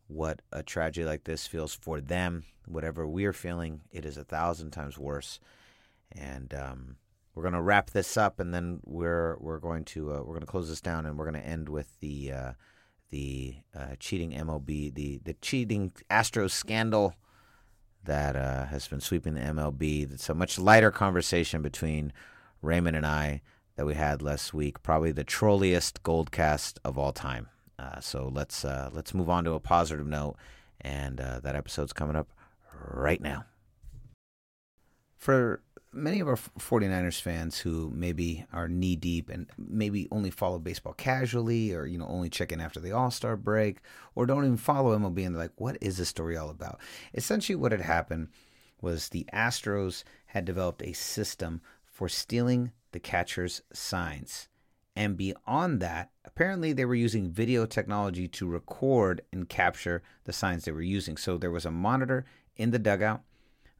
what 0.07 0.41
a 0.51 0.63
tragedy 0.63 1.05
like 1.05 1.23
this 1.25 1.47
feels 1.47 1.73
for 1.73 1.99
them. 1.99 2.43
Whatever 2.65 3.07
we're 3.07 3.33
feeling, 3.33 3.81
it 3.91 4.05
is 4.05 4.17
a 4.17 4.23
thousand 4.23 4.71
times 4.71 4.97
worse. 4.97 5.39
And 6.11 6.53
um, 6.53 6.95
we're 7.39 7.43
gonna 7.43 7.61
wrap 7.61 7.91
this 7.91 8.17
up, 8.17 8.41
and 8.41 8.53
then 8.53 8.81
we're 8.83 9.37
we're 9.39 9.59
going 9.59 9.85
to 9.85 10.11
uh, 10.11 10.21
we're 10.21 10.33
gonna 10.33 10.45
close 10.45 10.67
this 10.67 10.81
down, 10.81 11.05
and 11.05 11.17
we're 11.17 11.23
gonna 11.23 11.39
end 11.39 11.69
with 11.69 11.97
the 12.01 12.33
uh, 12.33 12.51
the 13.11 13.55
uh, 13.73 13.95
cheating 13.97 14.31
MLB, 14.31 14.93
the 14.93 15.21
the 15.23 15.35
cheating 15.35 15.93
Astros 16.11 16.51
scandal 16.51 17.15
that 18.03 18.35
uh, 18.35 18.65
has 18.65 18.89
been 18.89 18.99
sweeping 18.99 19.35
the 19.35 19.39
MLB. 19.39 20.11
It's 20.11 20.27
a 20.27 20.33
much 20.33 20.59
lighter 20.59 20.91
conversation 20.91 21.61
between 21.61 22.11
Raymond 22.61 22.97
and 22.97 23.05
I 23.05 23.41
that 23.77 23.85
we 23.85 23.93
had 23.93 24.21
last 24.21 24.53
week. 24.53 24.83
Probably 24.83 25.13
the 25.13 25.23
trolliest 25.23 26.03
gold 26.03 26.31
cast 26.31 26.77
of 26.83 26.97
all 26.97 27.13
time. 27.13 27.47
Uh, 27.79 28.01
so 28.01 28.29
let's 28.29 28.65
uh, 28.65 28.89
let's 28.91 29.13
move 29.13 29.29
on 29.29 29.45
to 29.45 29.53
a 29.53 29.61
positive 29.61 30.05
note, 30.05 30.35
and 30.81 31.19
that 31.19 31.55
episode's 31.55 31.93
coming 31.93 32.17
up 32.17 32.27
right 32.83 33.21
now. 33.21 33.45
For 35.15 35.61
many 35.91 36.19
of 36.19 36.27
our 36.27 36.35
49ers 36.35 37.21
fans 37.21 37.59
who 37.59 37.91
maybe 37.93 38.45
are 38.53 38.67
knee 38.67 38.95
deep 38.95 39.29
and 39.29 39.47
maybe 39.57 40.07
only 40.11 40.29
follow 40.29 40.59
baseball 40.59 40.93
casually 40.93 41.73
or 41.73 41.85
you 41.85 41.97
know 41.97 42.07
only 42.07 42.29
check 42.29 42.51
in 42.51 42.61
after 42.61 42.79
the 42.79 42.91
All-Star 42.91 43.35
break 43.35 43.79
or 44.15 44.25
don't 44.25 44.45
even 44.45 44.57
follow 44.57 44.97
MLB 44.97 45.25
and 45.25 45.37
like 45.37 45.51
what 45.55 45.77
is 45.81 45.97
this 45.97 46.09
story 46.09 46.37
all 46.37 46.49
about? 46.49 46.79
Essentially 47.13 47.55
what 47.55 47.71
had 47.71 47.81
happened 47.81 48.29
was 48.81 49.09
the 49.09 49.25
Astros 49.33 50.03
had 50.27 50.45
developed 50.45 50.83
a 50.83 50.93
system 50.93 51.61
for 51.85 52.07
stealing 52.07 52.71
the 52.91 52.99
catcher's 52.99 53.61
signs. 53.73 54.47
And 54.95 55.17
beyond 55.17 55.79
that 55.81 56.11
apparently 56.23 56.71
they 56.71 56.85
were 56.85 56.95
using 56.95 57.31
video 57.31 57.65
technology 57.65 58.27
to 58.27 58.47
record 58.47 59.21
and 59.33 59.49
capture 59.49 60.03
the 60.25 60.33
signs 60.33 60.65
they 60.65 60.71
were 60.71 60.81
using. 60.81 61.17
So 61.17 61.37
there 61.37 61.51
was 61.51 61.65
a 61.65 61.71
monitor 61.71 62.25
in 62.55 62.71
the 62.71 62.79
dugout. 62.79 63.21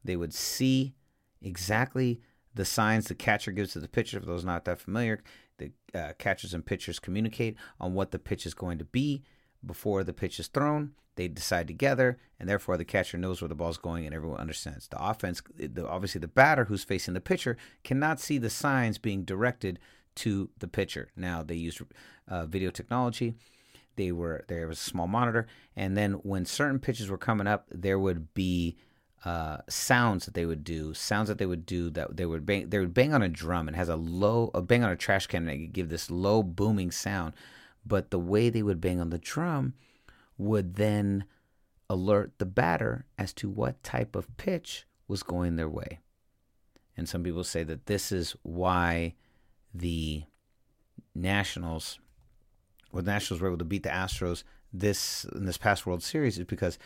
They 0.02 0.16
would 0.16 0.34
see 0.34 0.94
exactly 1.42 2.20
the 2.54 2.64
signs 2.64 3.06
the 3.06 3.14
catcher 3.14 3.52
gives 3.52 3.72
to 3.72 3.80
the 3.80 3.88
pitcher. 3.88 4.20
For 4.20 4.26
those 4.26 4.44
not 4.44 4.64
that 4.64 4.80
familiar, 4.80 5.22
the 5.58 5.72
uh, 5.94 6.12
catchers 6.18 6.54
and 6.54 6.64
pitchers 6.64 6.98
communicate 6.98 7.56
on 7.78 7.94
what 7.94 8.10
the 8.10 8.18
pitch 8.18 8.46
is 8.46 8.54
going 8.54 8.78
to 8.78 8.84
be 8.84 9.22
before 9.64 10.04
the 10.04 10.12
pitch 10.12 10.40
is 10.40 10.48
thrown. 10.48 10.92
They 11.16 11.28
decide 11.28 11.66
together, 11.66 12.18
and 12.38 12.48
therefore 12.48 12.76
the 12.76 12.84
catcher 12.84 13.18
knows 13.18 13.42
where 13.42 13.48
the 13.48 13.54
ball's 13.54 13.76
going, 13.76 14.06
and 14.06 14.14
everyone 14.14 14.40
understands. 14.40 14.88
The 14.88 15.02
offense, 15.02 15.42
the, 15.56 15.86
obviously, 15.86 16.20
the 16.20 16.28
batter 16.28 16.64
who's 16.64 16.84
facing 16.84 17.14
the 17.14 17.20
pitcher 17.20 17.56
cannot 17.84 18.20
see 18.20 18.38
the 18.38 18.48
signs 18.48 18.96
being 18.96 19.24
directed 19.24 19.78
to 20.16 20.50
the 20.58 20.68
pitcher. 20.68 21.10
Now 21.16 21.42
they 21.42 21.56
use 21.56 21.80
uh, 22.26 22.46
video 22.46 22.70
technology. 22.70 23.34
They 23.96 24.12
were 24.12 24.44
there 24.48 24.66
was 24.66 24.78
a 24.78 24.84
small 24.84 25.06
monitor, 25.06 25.46
and 25.76 25.96
then 25.96 26.12
when 26.14 26.46
certain 26.46 26.78
pitches 26.78 27.10
were 27.10 27.18
coming 27.18 27.46
up, 27.46 27.66
there 27.70 27.98
would 27.98 28.32
be 28.32 28.78
uh, 29.24 29.58
sounds 29.68 30.24
that 30.24 30.34
they 30.34 30.46
would 30.46 30.64
do, 30.64 30.94
sounds 30.94 31.28
that 31.28 31.38
they 31.38 31.46
would 31.46 31.66
do 31.66 31.90
that 31.90 32.16
they 32.16 32.26
would 32.26 32.46
bang, 32.46 32.68
they 32.68 32.78
would 32.78 32.94
bang 32.94 33.12
on 33.12 33.22
a 33.22 33.28
drum 33.28 33.68
and 33.68 33.76
has 33.76 33.88
a 33.88 33.96
low, 33.96 34.50
a 34.54 34.62
bang 34.62 34.82
on 34.82 34.90
a 34.90 34.96
trash 34.96 35.26
can 35.26 35.48
and 35.48 35.50
it 35.50 35.66
could 35.66 35.72
give 35.72 35.88
this 35.88 36.10
low 36.10 36.42
booming 36.42 36.90
sound. 36.90 37.34
But 37.84 38.10
the 38.10 38.18
way 38.18 38.48
they 38.48 38.62
would 38.62 38.80
bang 38.80 39.00
on 39.00 39.10
the 39.10 39.18
drum 39.18 39.74
would 40.38 40.76
then 40.76 41.24
alert 41.88 42.32
the 42.38 42.46
batter 42.46 43.04
as 43.18 43.32
to 43.34 43.50
what 43.50 43.82
type 43.82 44.14
of 44.14 44.36
pitch 44.36 44.86
was 45.08 45.22
going 45.22 45.56
their 45.56 45.68
way. 45.68 45.98
And 46.96 47.08
some 47.08 47.22
people 47.22 47.44
say 47.44 47.62
that 47.64 47.86
this 47.86 48.12
is 48.12 48.36
why 48.42 49.14
the 49.74 50.24
Nationals, 51.14 51.98
well, 52.92 53.02
the 53.02 53.10
Nationals 53.10 53.40
were 53.40 53.48
able 53.48 53.58
to 53.58 53.64
beat 53.64 53.82
the 53.82 53.88
Astros 53.88 54.44
this 54.72 55.24
in 55.34 55.46
this 55.46 55.58
past 55.58 55.86
World 55.86 56.02
Series 56.02 56.38
is 56.38 56.44
because 56.44 56.78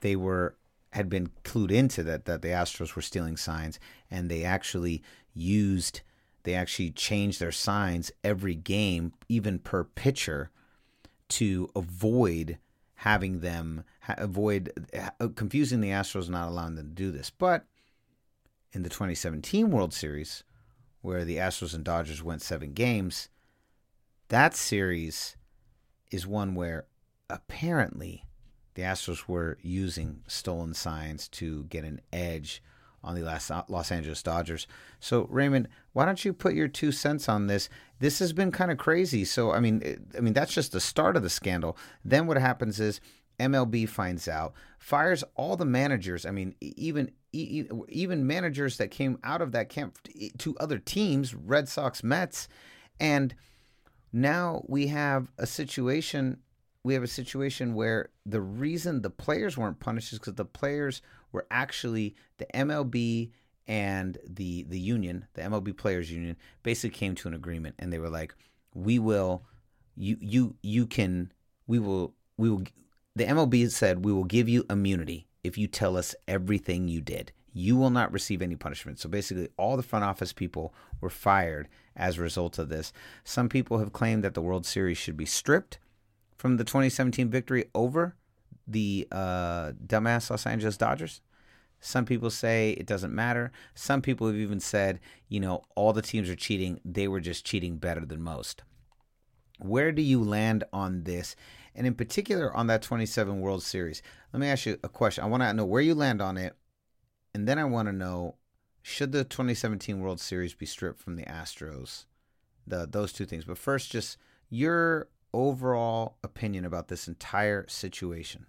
they 0.00 0.14
were 0.14 0.54
had 0.92 1.08
been 1.08 1.30
clued 1.42 1.70
into 1.70 2.02
that 2.02 2.26
that 2.26 2.42
the 2.42 2.48
Astros 2.48 2.94
were 2.94 3.02
stealing 3.02 3.36
signs, 3.36 3.78
and 4.10 4.30
they 4.30 4.44
actually 4.44 5.02
used 5.34 6.02
they 6.44 6.54
actually 6.54 6.90
changed 6.90 7.38
their 7.40 7.52
signs 7.52 8.10
every 8.24 8.54
game, 8.54 9.12
even 9.28 9.58
per 9.58 9.84
pitcher, 9.84 10.50
to 11.28 11.70
avoid 11.76 12.58
having 12.96 13.40
them 13.40 13.84
avoid 14.08 14.72
uh, 14.94 15.28
confusing 15.34 15.80
the 15.80 15.90
Astros, 15.90 16.28
not 16.28 16.48
allowing 16.48 16.74
them 16.74 16.88
to 16.88 16.94
do 16.94 17.10
this. 17.10 17.30
But 17.30 17.64
in 18.72 18.82
the 18.82 18.88
2017 18.88 19.70
World 19.70 19.94
Series, 19.94 20.44
where 21.00 21.24
the 21.24 21.36
Astros 21.36 21.74
and 21.74 21.84
Dodgers 21.84 22.22
went 22.22 22.42
seven 22.42 22.72
games, 22.72 23.28
that 24.28 24.54
series 24.54 25.36
is 26.10 26.26
one 26.26 26.54
where 26.54 26.86
apparently 27.30 28.24
the 28.74 28.82
Astros 28.82 29.28
were 29.28 29.58
using 29.62 30.22
stolen 30.26 30.74
signs 30.74 31.28
to 31.28 31.64
get 31.64 31.84
an 31.84 32.00
edge 32.12 32.62
on 33.04 33.14
the 33.14 33.64
Los 33.68 33.90
Angeles 33.90 34.22
Dodgers. 34.22 34.66
So 35.00 35.26
Raymond, 35.28 35.68
why 35.92 36.04
don't 36.04 36.24
you 36.24 36.32
put 36.32 36.54
your 36.54 36.68
two 36.68 36.92
cents 36.92 37.28
on 37.28 37.48
this? 37.48 37.68
This 37.98 38.20
has 38.20 38.32
been 38.32 38.52
kind 38.52 38.70
of 38.70 38.78
crazy. 38.78 39.24
So 39.24 39.52
I 39.52 39.60
mean, 39.60 40.06
I 40.16 40.20
mean 40.20 40.32
that's 40.32 40.54
just 40.54 40.72
the 40.72 40.80
start 40.80 41.16
of 41.16 41.22
the 41.22 41.30
scandal. 41.30 41.76
Then 42.04 42.26
what 42.26 42.36
happens 42.36 42.78
is 42.80 43.00
MLB 43.40 43.88
finds 43.88 44.28
out, 44.28 44.52
fires 44.78 45.24
all 45.34 45.56
the 45.56 45.64
managers. 45.64 46.24
I 46.24 46.30
mean, 46.30 46.54
even 46.60 47.10
even 47.32 48.26
managers 48.26 48.76
that 48.76 48.90
came 48.90 49.18
out 49.24 49.40
of 49.42 49.52
that 49.52 49.68
camp 49.68 49.98
to 50.38 50.56
other 50.58 50.78
teams, 50.78 51.34
Red 51.34 51.68
Sox, 51.68 52.04
Mets, 52.04 52.46
and 53.00 53.34
now 54.12 54.62
we 54.68 54.88
have 54.88 55.32
a 55.38 55.46
situation. 55.46 56.38
We 56.84 56.94
have 56.94 57.02
a 57.02 57.08
situation 57.08 57.74
where 57.74 58.08
the 58.26 58.40
reason 58.40 59.02
the 59.02 59.10
players 59.10 59.56
weren't 59.56 59.78
punished 59.78 60.12
is 60.12 60.18
because 60.18 60.34
the 60.34 60.44
players 60.44 61.00
were 61.30 61.46
actually 61.50 62.16
the 62.38 62.46
MLB 62.54 63.30
and 63.68 64.18
the 64.26 64.64
the 64.64 64.78
union, 64.78 65.26
the 65.34 65.42
MLB 65.42 65.76
Players 65.76 66.10
Union, 66.10 66.36
basically 66.62 66.96
came 66.96 67.14
to 67.16 67.28
an 67.28 67.34
agreement, 67.34 67.76
and 67.78 67.92
they 67.92 67.98
were 67.98 68.10
like, 68.10 68.34
"We 68.74 68.98
will, 68.98 69.44
you 69.94 70.16
you 70.20 70.56
you 70.62 70.86
can, 70.86 71.32
we 71.66 71.78
will 71.78 72.14
we 72.36 72.50
will." 72.50 72.64
The 73.14 73.24
MLB 73.24 73.70
said, 73.70 74.04
"We 74.04 74.12
will 74.12 74.24
give 74.24 74.48
you 74.48 74.64
immunity 74.68 75.26
if 75.44 75.56
you 75.56 75.68
tell 75.68 75.96
us 75.96 76.14
everything 76.26 76.88
you 76.88 77.00
did. 77.00 77.32
You 77.52 77.76
will 77.76 77.90
not 77.90 78.12
receive 78.12 78.42
any 78.42 78.56
punishment." 78.56 78.98
So 78.98 79.08
basically, 79.08 79.48
all 79.56 79.76
the 79.76 79.82
front 79.82 80.04
office 80.04 80.32
people 80.32 80.74
were 81.00 81.10
fired 81.10 81.68
as 81.94 82.18
a 82.18 82.22
result 82.22 82.58
of 82.58 82.68
this. 82.68 82.92
Some 83.22 83.48
people 83.48 83.78
have 83.78 83.92
claimed 83.92 84.24
that 84.24 84.34
the 84.34 84.42
World 84.42 84.66
Series 84.66 84.98
should 84.98 85.16
be 85.16 85.26
stripped 85.26 85.78
from 86.42 86.56
the 86.56 86.64
2017 86.64 87.30
victory 87.30 87.66
over 87.72 88.16
the 88.66 89.06
uh, 89.12 89.70
dumbass 89.86 90.28
Los 90.28 90.44
Angeles 90.44 90.76
Dodgers. 90.76 91.20
Some 91.78 92.04
people 92.04 92.30
say 92.30 92.72
it 92.72 92.84
doesn't 92.84 93.14
matter. 93.14 93.52
Some 93.76 94.02
people 94.02 94.26
have 94.26 94.34
even 94.34 94.58
said, 94.58 94.98
you 95.28 95.38
know, 95.38 95.62
all 95.76 95.92
the 95.92 96.02
teams 96.02 96.28
are 96.28 96.34
cheating. 96.34 96.80
They 96.84 97.06
were 97.06 97.20
just 97.20 97.46
cheating 97.46 97.76
better 97.76 98.04
than 98.04 98.20
most. 98.20 98.64
Where 99.60 99.92
do 99.92 100.02
you 100.02 100.20
land 100.20 100.64
on 100.72 101.04
this? 101.04 101.36
And 101.76 101.86
in 101.86 101.94
particular 101.94 102.52
on 102.56 102.66
that 102.66 102.82
27 102.82 103.40
World 103.40 103.62
Series. 103.62 104.02
Let 104.32 104.40
me 104.40 104.48
ask 104.48 104.66
you 104.66 104.78
a 104.82 104.88
question. 104.88 105.22
I 105.22 105.28
want 105.28 105.44
to 105.44 105.54
know 105.54 105.64
where 105.64 105.80
you 105.80 105.94
land 105.94 106.20
on 106.20 106.36
it. 106.36 106.56
And 107.32 107.46
then 107.46 107.60
I 107.60 107.64
want 107.66 107.86
to 107.86 107.92
know 107.92 108.34
should 108.82 109.12
the 109.12 109.22
2017 109.22 110.00
World 110.00 110.18
Series 110.18 110.54
be 110.54 110.66
stripped 110.66 110.98
from 110.98 111.14
the 111.14 111.22
Astros? 111.22 112.06
The 112.66 112.88
those 112.90 113.12
two 113.12 113.26
things. 113.26 113.44
But 113.44 113.58
first 113.58 113.92
just 113.92 114.18
your 114.50 115.06
overall 115.32 116.16
opinion 116.22 116.64
about 116.64 116.88
this 116.88 117.08
entire 117.08 117.66
situation. 117.68 118.46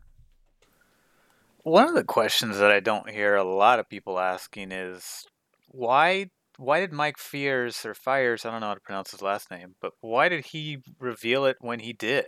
One 1.63 1.87
of 1.87 1.95
the 1.95 2.03
questions 2.03 2.57
that 2.57 2.71
I 2.71 2.81
don't 2.81 3.09
hear 3.09 3.35
a 3.35 3.43
lot 3.43 3.79
of 3.79 3.89
people 3.89 4.19
asking 4.19 4.71
is 4.71 5.25
why 5.67 6.29
why 6.57 6.79
did 6.79 6.93
Mike 6.93 7.17
Fears 7.17 7.85
or 7.85 7.93
Fires, 7.93 8.45
I 8.45 8.51
don't 8.51 8.61
know 8.61 8.67
how 8.67 8.73
to 8.75 8.79
pronounce 8.79 9.11
his 9.11 9.21
last 9.21 9.49
name, 9.49 9.75
but 9.81 9.93
why 10.01 10.29
did 10.29 10.47
he 10.47 10.79
reveal 10.99 11.45
it 11.45 11.57
when 11.61 11.79
he 11.79 11.93
did? 11.93 12.25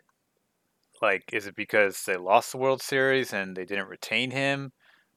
Like, 1.01 1.23
is 1.31 1.45
it 1.45 1.55
because 1.55 2.03
they 2.03 2.17
lost 2.17 2.51
the 2.51 2.57
World 2.57 2.81
Series 2.81 3.33
and 3.33 3.55
they 3.55 3.65
didn't 3.65 3.87
retain 3.87 4.31
him? 4.31 4.71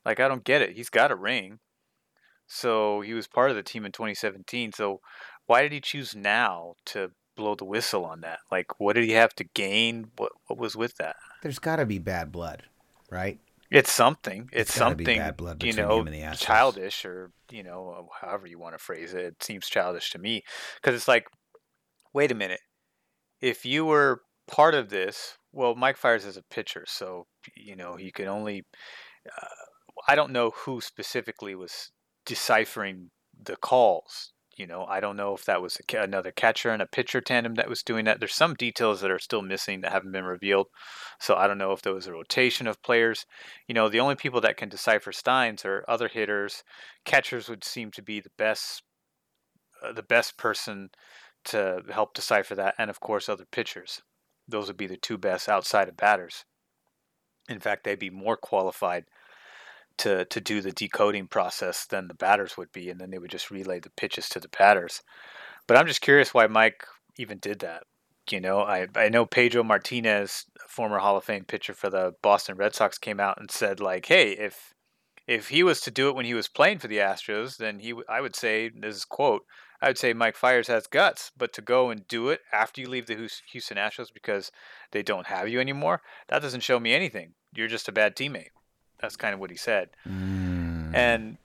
Like, 0.04 0.20
I 0.20 0.28
don't 0.28 0.44
get 0.44 0.62
it. 0.62 0.76
He's 0.76 0.90
got 0.90 1.10
a 1.10 1.16
ring. 1.16 1.58
So 2.46 3.00
he 3.00 3.14
was 3.14 3.26
part 3.26 3.50
of 3.50 3.56
the 3.56 3.62
team 3.62 3.84
in 3.84 3.92
2017. 3.92 4.72
So 4.72 5.00
why 5.46 5.62
did 5.62 5.72
he 5.72 5.80
choose 5.80 6.14
now 6.14 6.74
to 6.86 7.10
blow 7.38 7.54
the 7.54 7.64
whistle 7.64 8.04
on 8.04 8.20
that? 8.20 8.40
Like, 8.52 8.78
what 8.78 8.92
did 8.94 9.04
he 9.04 9.12
have 9.12 9.34
to 9.36 9.44
gain? 9.44 10.10
What 10.18 10.32
what 10.46 10.58
was 10.58 10.76
with 10.76 10.96
that? 10.96 11.16
There's 11.42 11.58
got 11.58 11.76
to 11.76 11.86
be 11.86 11.98
bad 11.98 12.30
blood, 12.30 12.64
right? 13.10 13.38
It's 13.70 13.92
something. 13.92 14.48
It's, 14.52 14.70
It's 14.70 14.78
something. 14.78 15.04
bad 15.04 15.36
blood 15.36 15.62
you 15.62 15.72
know, 15.74 16.00
him 16.00 16.06
and 16.06 16.14
the 16.16 16.20
Astros. 16.20 16.40
childish, 16.40 17.04
or 17.04 17.30
you 17.50 17.62
know, 17.62 18.08
however 18.20 18.46
you 18.46 18.58
want 18.58 18.74
to 18.74 18.78
phrase 18.78 19.14
it. 19.14 19.24
It 19.24 19.42
seems 19.42 19.66
childish 19.68 20.10
to 20.12 20.18
me 20.18 20.42
because 20.76 20.94
it's 20.94 21.08
like, 21.08 21.26
wait 22.12 22.30
a 22.32 22.34
minute. 22.34 22.60
If 23.40 23.64
you 23.64 23.84
were 23.86 24.22
part 24.46 24.74
of 24.74 24.88
this, 24.88 25.38
well, 25.52 25.74
Mike 25.74 25.96
Fiers 25.96 26.24
is 26.24 26.36
a 26.36 26.42
pitcher, 26.42 26.84
so 26.86 27.26
you 27.56 27.76
know 27.76 27.96
he 27.96 28.10
could 28.10 28.26
only. 28.26 28.64
Uh, 29.26 29.46
I 30.08 30.14
don't 30.14 30.32
know 30.32 30.50
who 30.50 30.80
specifically 30.80 31.54
was 31.54 31.90
deciphering 32.24 33.10
the 33.42 33.56
calls. 33.56 34.32
You 34.58 34.66
know, 34.66 34.84
I 34.86 34.98
don't 34.98 35.16
know 35.16 35.34
if 35.34 35.44
that 35.44 35.62
was 35.62 35.78
a, 35.78 35.96
another 35.98 36.32
catcher 36.32 36.70
and 36.70 36.82
a 36.82 36.86
pitcher 36.86 37.20
tandem 37.20 37.54
that 37.54 37.68
was 37.68 37.84
doing 37.84 38.04
that. 38.06 38.18
There's 38.18 38.34
some 38.34 38.54
details 38.54 39.00
that 39.00 39.10
are 39.10 39.20
still 39.20 39.40
missing 39.40 39.80
that 39.80 39.92
haven't 39.92 40.10
been 40.10 40.24
revealed. 40.24 40.66
So 41.20 41.36
I 41.36 41.46
don't 41.46 41.58
know 41.58 41.70
if 41.70 41.80
there 41.82 41.94
was 41.94 42.08
a 42.08 42.12
rotation 42.12 42.66
of 42.66 42.82
players. 42.82 43.24
You 43.68 43.74
know, 43.74 43.88
the 43.88 44.00
only 44.00 44.16
people 44.16 44.40
that 44.40 44.56
can 44.56 44.68
decipher 44.68 45.12
Steins 45.12 45.64
are 45.64 45.84
other 45.86 46.08
hitters. 46.08 46.64
Catchers 47.04 47.48
would 47.48 47.62
seem 47.62 47.92
to 47.92 48.02
be 48.02 48.18
the 48.18 48.32
best, 48.36 48.82
uh, 49.80 49.92
the 49.92 50.02
best 50.02 50.36
person 50.36 50.90
to 51.44 51.82
help 51.88 52.12
decipher 52.12 52.56
that, 52.56 52.74
and 52.78 52.90
of 52.90 52.98
course 52.98 53.28
other 53.28 53.46
pitchers. 53.50 54.02
Those 54.48 54.66
would 54.66 54.76
be 54.76 54.88
the 54.88 54.96
two 54.96 55.18
best 55.18 55.48
outside 55.48 55.88
of 55.88 55.96
batters. 55.96 56.44
In 57.48 57.60
fact, 57.60 57.84
they'd 57.84 57.98
be 57.98 58.10
more 58.10 58.36
qualified 58.36 59.04
to 59.98 60.24
to 60.26 60.40
do 60.40 60.60
the 60.60 60.72
decoding 60.72 61.26
process 61.26 61.86
than 61.86 62.08
the 62.08 62.14
batters 62.14 62.56
would 62.56 62.72
be, 62.72 62.90
and 62.90 63.00
then 63.00 63.10
they 63.10 63.18
would 63.18 63.30
just 63.30 63.50
relay 63.50 63.80
the 63.80 63.90
pitches 63.90 64.28
to 64.30 64.40
the 64.40 64.48
batters. 64.48 65.02
But 65.66 65.76
I'm 65.76 65.86
just 65.86 66.00
curious 66.00 66.32
why 66.34 66.46
Mike 66.46 66.84
even 67.18 67.38
did 67.38 67.60
that. 67.60 67.84
You 68.30 68.40
know, 68.40 68.60
I 68.60 68.86
I 68.94 69.08
know 69.08 69.26
Pedro 69.26 69.62
Martinez, 69.62 70.44
former 70.68 70.98
Hall 70.98 71.16
of 71.16 71.24
Fame 71.24 71.44
pitcher 71.44 71.74
for 71.74 71.90
the 71.90 72.12
Boston 72.22 72.56
Red 72.56 72.74
Sox, 72.74 72.98
came 72.98 73.20
out 73.20 73.38
and 73.40 73.50
said 73.50 73.80
like, 73.80 74.06
"Hey, 74.06 74.32
if 74.32 74.74
if 75.26 75.48
he 75.48 75.62
was 75.62 75.80
to 75.82 75.90
do 75.90 76.08
it 76.08 76.14
when 76.14 76.24
he 76.24 76.34
was 76.34 76.48
playing 76.48 76.78
for 76.78 76.88
the 76.88 76.98
Astros, 76.98 77.56
then 77.58 77.80
he 77.80 77.94
I 78.08 78.20
would 78.20 78.36
say 78.36 78.70
this 78.74 78.96
is 78.96 79.04
quote 79.04 79.42
I 79.80 79.88
would 79.88 79.98
say 79.98 80.12
Mike 80.12 80.36
Fiers 80.36 80.66
has 80.66 80.86
guts, 80.86 81.30
but 81.36 81.52
to 81.52 81.62
go 81.62 81.90
and 81.90 82.06
do 82.08 82.30
it 82.30 82.40
after 82.52 82.80
you 82.80 82.88
leave 82.88 83.06
the 83.06 83.30
Houston 83.52 83.76
Astros 83.76 84.12
because 84.12 84.50
they 84.90 85.02
don't 85.02 85.28
have 85.28 85.48
you 85.48 85.60
anymore, 85.60 86.02
that 86.28 86.42
doesn't 86.42 86.62
show 86.62 86.80
me 86.80 86.92
anything. 86.92 87.34
You're 87.54 87.68
just 87.68 87.88
a 87.88 87.92
bad 87.92 88.16
teammate. 88.16 88.50
That's 89.00 89.16
kind 89.16 89.34
of 89.34 89.40
what 89.40 89.50
he 89.50 89.56
said. 89.56 89.90
Mm. 90.06 90.94
And 90.94 91.38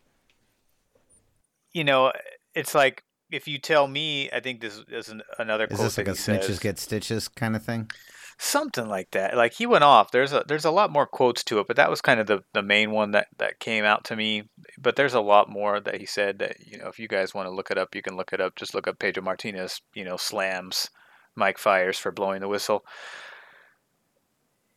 you 1.73 1.83
know, 1.83 2.11
it's 2.53 2.75
like 2.75 3.03
if 3.31 3.47
you 3.47 3.57
tell 3.57 3.87
me, 3.87 4.29
I 4.31 4.39
think 4.39 4.61
this 4.61 4.79
is 4.89 5.09
an, 5.09 5.21
another 5.39 5.65
Is 5.65 5.77
quote 5.77 5.85
this 5.85 5.97
like 5.97 6.07
a 6.07 6.11
he 6.11 6.17
snitches 6.17 6.43
says, 6.43 6.59
get 6.59 6.79
stitches 6.79 7.27
kind 7.27 7.55
of 7.55 7.63
thing? 7.63 7.89
something 8.37 8.87
like 8.87 9.11
that. 9.11 9.35
Like 9.35 9.53
he 9.53 9.65
went 9.65 9.83
off. 9.83 10.11
There's 10.11 10.33
a 10.33 10.43
there's 10.47 10.65
a 10.65 10.71
lot 10.71 10.91
more 10.91 11.05
quotes 11.05 11.43
to 11.45 11.59
it, 11.59 11.67
but 11.67 11.75
that 11.77 11.89
was 11.89 12.01
kind 12.01 12.19
of 12.19 12.27
the 12.27 12.43
the 12.53 12.61
main 12.61 12.91
one 12.91 13.11
that 13.11 13.27
that 13.37 13.59
came 13.59 13.83
out 13.83 14.03
to 14.05 14.15
me. 14.15 14.43
But 14.77 14.95
there's 14.95 15.13
a 15.13 15.21
lot 15.21 15.49
more 15.49 15.79
that 15.79 15.99
he 15.99 16.05
said 16.05 16.39
that 16.39 16.57
you 16.65 16.77
know 16.77 16.87
if 16.87 16.99
you 16.99 17.07
guys 17.07 17.33
want 17.33 17.47
to 17.47 17.53
look 17.53 17.71
it 17.71 17.77
up, 17.77 17.95
you 17.95 18.01
can 18.01 18.15
look 18.15 18.33
it 18.33 18.41
up. 18.41 18.55
Just 18.55 18.73
look 18.73 18.87
up 18.87 18.99
Pedro 18.99 19.23
Martinez. 19.23 19.81
You 19.93 20.05
know 20.05 20.17
slams 20.17 20.89
Mike 21.35 21.57
Fiers 21.57 21.97
for 21.97 22.11
blowing 22.11 22.41
the 22.41 22.47
whistle. 22.47 22.83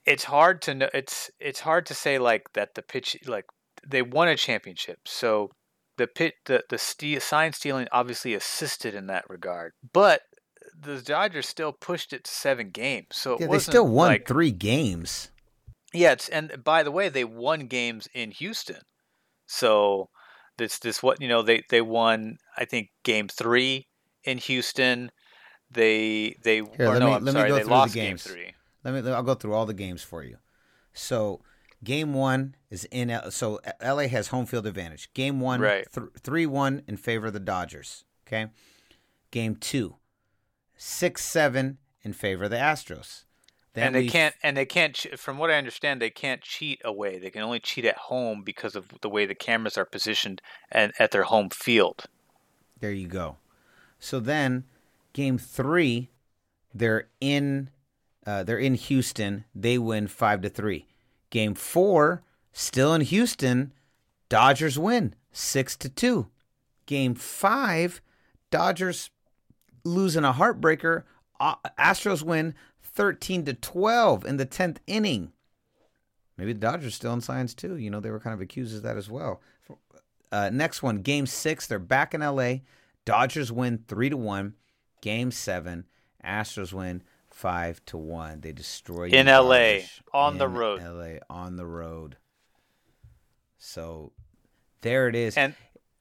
It's 0.07 0.25
hard 0.25 0.63
to 0.63 0.75
know. 0.75 0.89
It's 0.95 1.31
it's 1.41 1.61
hard 1.61 1.85
to 1.87 1.95
say 1.95 2.19
like 2.19 2.53
that 2.55 2.75
the 2.75 2.83
pitch 2.83 3.17
like 3.27 3.45
they 3.87 4.03
won 4.03 4.29
a 4.29 4.37
championship, 4.37 4.99
so 5.05 5.51
the 5.97 6.07
pit 6.07 6.35
the 6.47 6.63
the 6.71 6.79
ste- 6.79 7.21
sign 7.21 7.53
stealing 7.53 7.89
obviously 7.93 8.35
assisted 8.35 8.95
in 8.95 9.07
that 9.09 9.25
regard, 9.29 9.73
but 9.93 10.21
the 10.79 11.01
Dodgers 11.01 11.49
still 11.49 11.73
pushed 11.73 12.13
it 12.13 12.25
to 12.25 12.31
seven 12.31 12.71
games. 12.71 13.07
So 13.13 13.37
Yeah, 13.41 13.47
they 13.49 13.59
still 13.59 13.87
won 13.87 14.09
like, 14.09 14.29
three 14.29 14.51
games. 14.53 15.31
yeah, 15.95 16.13
it's, 16.13 16.29
and 16.29 16.63
by 16.63 16.83
the 16.83 16.91
way, 16.91 17.09
they 17.09 17.25
won 17.25 17.67
games 17.67 18.09
in 18.15 18.31
Houston. 18.33 18.81
So 19.47 20.09
this 20.59 20.79
this 20.79 21.03
what 21.03 21.21
you 21.21 21.29
know 21.29 21.43
they 21.43 21.63
they 21.71 21.81
won 21.81 22.37
I 22.57 22.65
think 22.65 22.89
game 23.05 23.29
three 23.29 23.87
in 24.25 24.39
Houston. 24.39 25.11
They 25.71 26.37
they 26.45 26.61
or 26.61 26.69
let 26.79 26.99
no 27.01 27.07
me- 27.07 27.13
I'm 27.15 27.25
let 27.25 27.35
me 27.35 27.41
sorry 27.41 27.49
go 27.49 27.55
they 27.57 27.61
through 27.63 27.69
the 27.69 27.75
lost 27.75 27.95
game 27.95 28.17
three. 28.19 28.53
Let 28.87 29.05
me. 29.05 29.11
I'll 29.11 29.23
go 29.23 29.35
through 29.35 29.53
all 29.55 29.67
the 29.67 29.75
games 29.75 30.03
for 30.03 30.23
you. 30.23 30.37
So, 30.93 31.41
game 31.83 32.15
one 32.15 32.55
is 32.71 32.85
in. 32.93 33.11
L- 33.11 33.31
So 33.31 33.61
LA 33.83 34.07
has 34.09 34.29
home 34.29 34.47
field 34.47 34.67
advantage. 34.67 35.13
Game 35.13 35.41
one, 35.41 35.61
Right. 35.61 35.87
three 36.23 36.47
one 36.47 36.83
in 36.87 36.97
favor 36.97 37.27
of 37.27 37.33
the 37.33 37.41
Dodgers. 37.41 38.05
Okay. 38.27 38.47
Game 39.33 39.57
two, 39.57 39.97
six 40.77 41.25
seven 41.25 41.79
in 42.03 42.13
favor 42.13 42.45
of 42.45 42.51
the 42.51 42.57
Astros. 42.57 43.25
Then 43.75 43.89
and 43.89 43.95
they 43.97 44.01
we- 44.03 44.09
can't 44.09 44.35
and 44.43 44.57
they 44.57 44.65
can't 44.65 44.97
from 45.19 45.37
what 45.37 45.51
I 45.51 45.55
understand 45.59 46.01
they 46.01 46.09
can't 46.09 46.41
cheat 46.41 46.81
away. 46.85 47.19
They 47.19 47.31
can 47.31 47.43
only 47.43 47.61
cheat 47.61 47.85
at 47.85 47.97
home 47.97 48.43
because 48.43 48.75
of 48.77 48.87
the 49.03 49.09
way 49.11 49.27
the 49.27 49.35
cameras 49.35 49.77
are 49.77 49.85
positioned 49.85 50.41
and 50.71 50.93
at 50.99 51.11
their 51.11 51.25
home 51.25 51.51
field. 51.51 52.05
There 52.81 52.93
you 52.93 53.09
go. 53.09 53.37
So 53.99 54.21
then, 54.21 54.65
game 55.13 55.39
three, 55.39 56.11
they're 56.73 57.09
in, 57.21 57.71
uh, 58.27 58.43
they're 58.43 58.59
in 58.59 58.75
Houston. 58.75 59.45
They 59.55 59.79
win 59.79 60.09
five 60.09 60.43
to 60.43 60.49
three. 60.49 60.87
Game 61.31 61.55
four, 61.55 62.23
still 62.53 62.93
in 62.93 63.01
Houston, 63.03 63.73
Dodgers 64.29 64.79
win 64.79 65.15
six 65.33 65.77
to 65.77 65.89
two. 65.89 66.27
Game 66.87 67.15
five, 67.15 68.01
Dodgers 68.51 69.11
losing 69.85 70.25
a 70.25 70.33
heartbreaker. 70.33 71.05
Astros 71.41 72.23
win 72.23 72.55
thirteen 72.83 73.45
to 73.45 73.55
twelve 73.55 74.25
in 74.25 74.37
the 74.37 74.45
tenth 74.45 74.81
inning. 74.87 75.33
Maybe 76.37 76.53
the 76.53 76.61
Dodgers 76.61 76.95
still 76.95 77.13
in 77.13 77.21
signs 77.21 77.55
too. 77.55 77.77
You 77.77 77.91
know 77.91 78.01
they 78.01 78.11
were 78.11 78.21
kind 78.21 78.35
of 78.35 78.41
accused 78.41 78.77
of 78.77 78.83
that 78.83 78.97
as 78.97 79.09
well. 79.09 79.41
Uh, 80.33 80.51
next 80.53 80.83
one, 80.83 81.03
Game 81.03 81.27
Six, 81.27 81.67
they're 81.67 81.79
back 81.79 82.13
in 82.13 82.21
LA. 82.21 82.57
Dodgers 83.05 83.53
win 83.53 83.85
three 83.87 84.11
to 84.11 84.17
one. 84.17 84.55
Game 85.01 85.31
Seven, 85.31 85.85
Astros 86.25 86.73
win 86.73 87.03
five 87.37 87.85
to 87.85 87.99
one. 87.99 88.41
They 88.41 88.53
destroy 88.53 89.05
you 89.05 89.19
In 89.19 89.27
LA, 89.27 89.81
on 90.15 90.39
the 90.39 90.47
In 90.47 90.55
road. 90.55 90.83
LA 90.83 91.19
on 91.29 91.57
the 91.57 91.67
road. 91.67 92.17
So 93.59 94.13
There 94.81 95.07
it 95.07 95.15
is. 95.15 95.37
And 95.37 95.55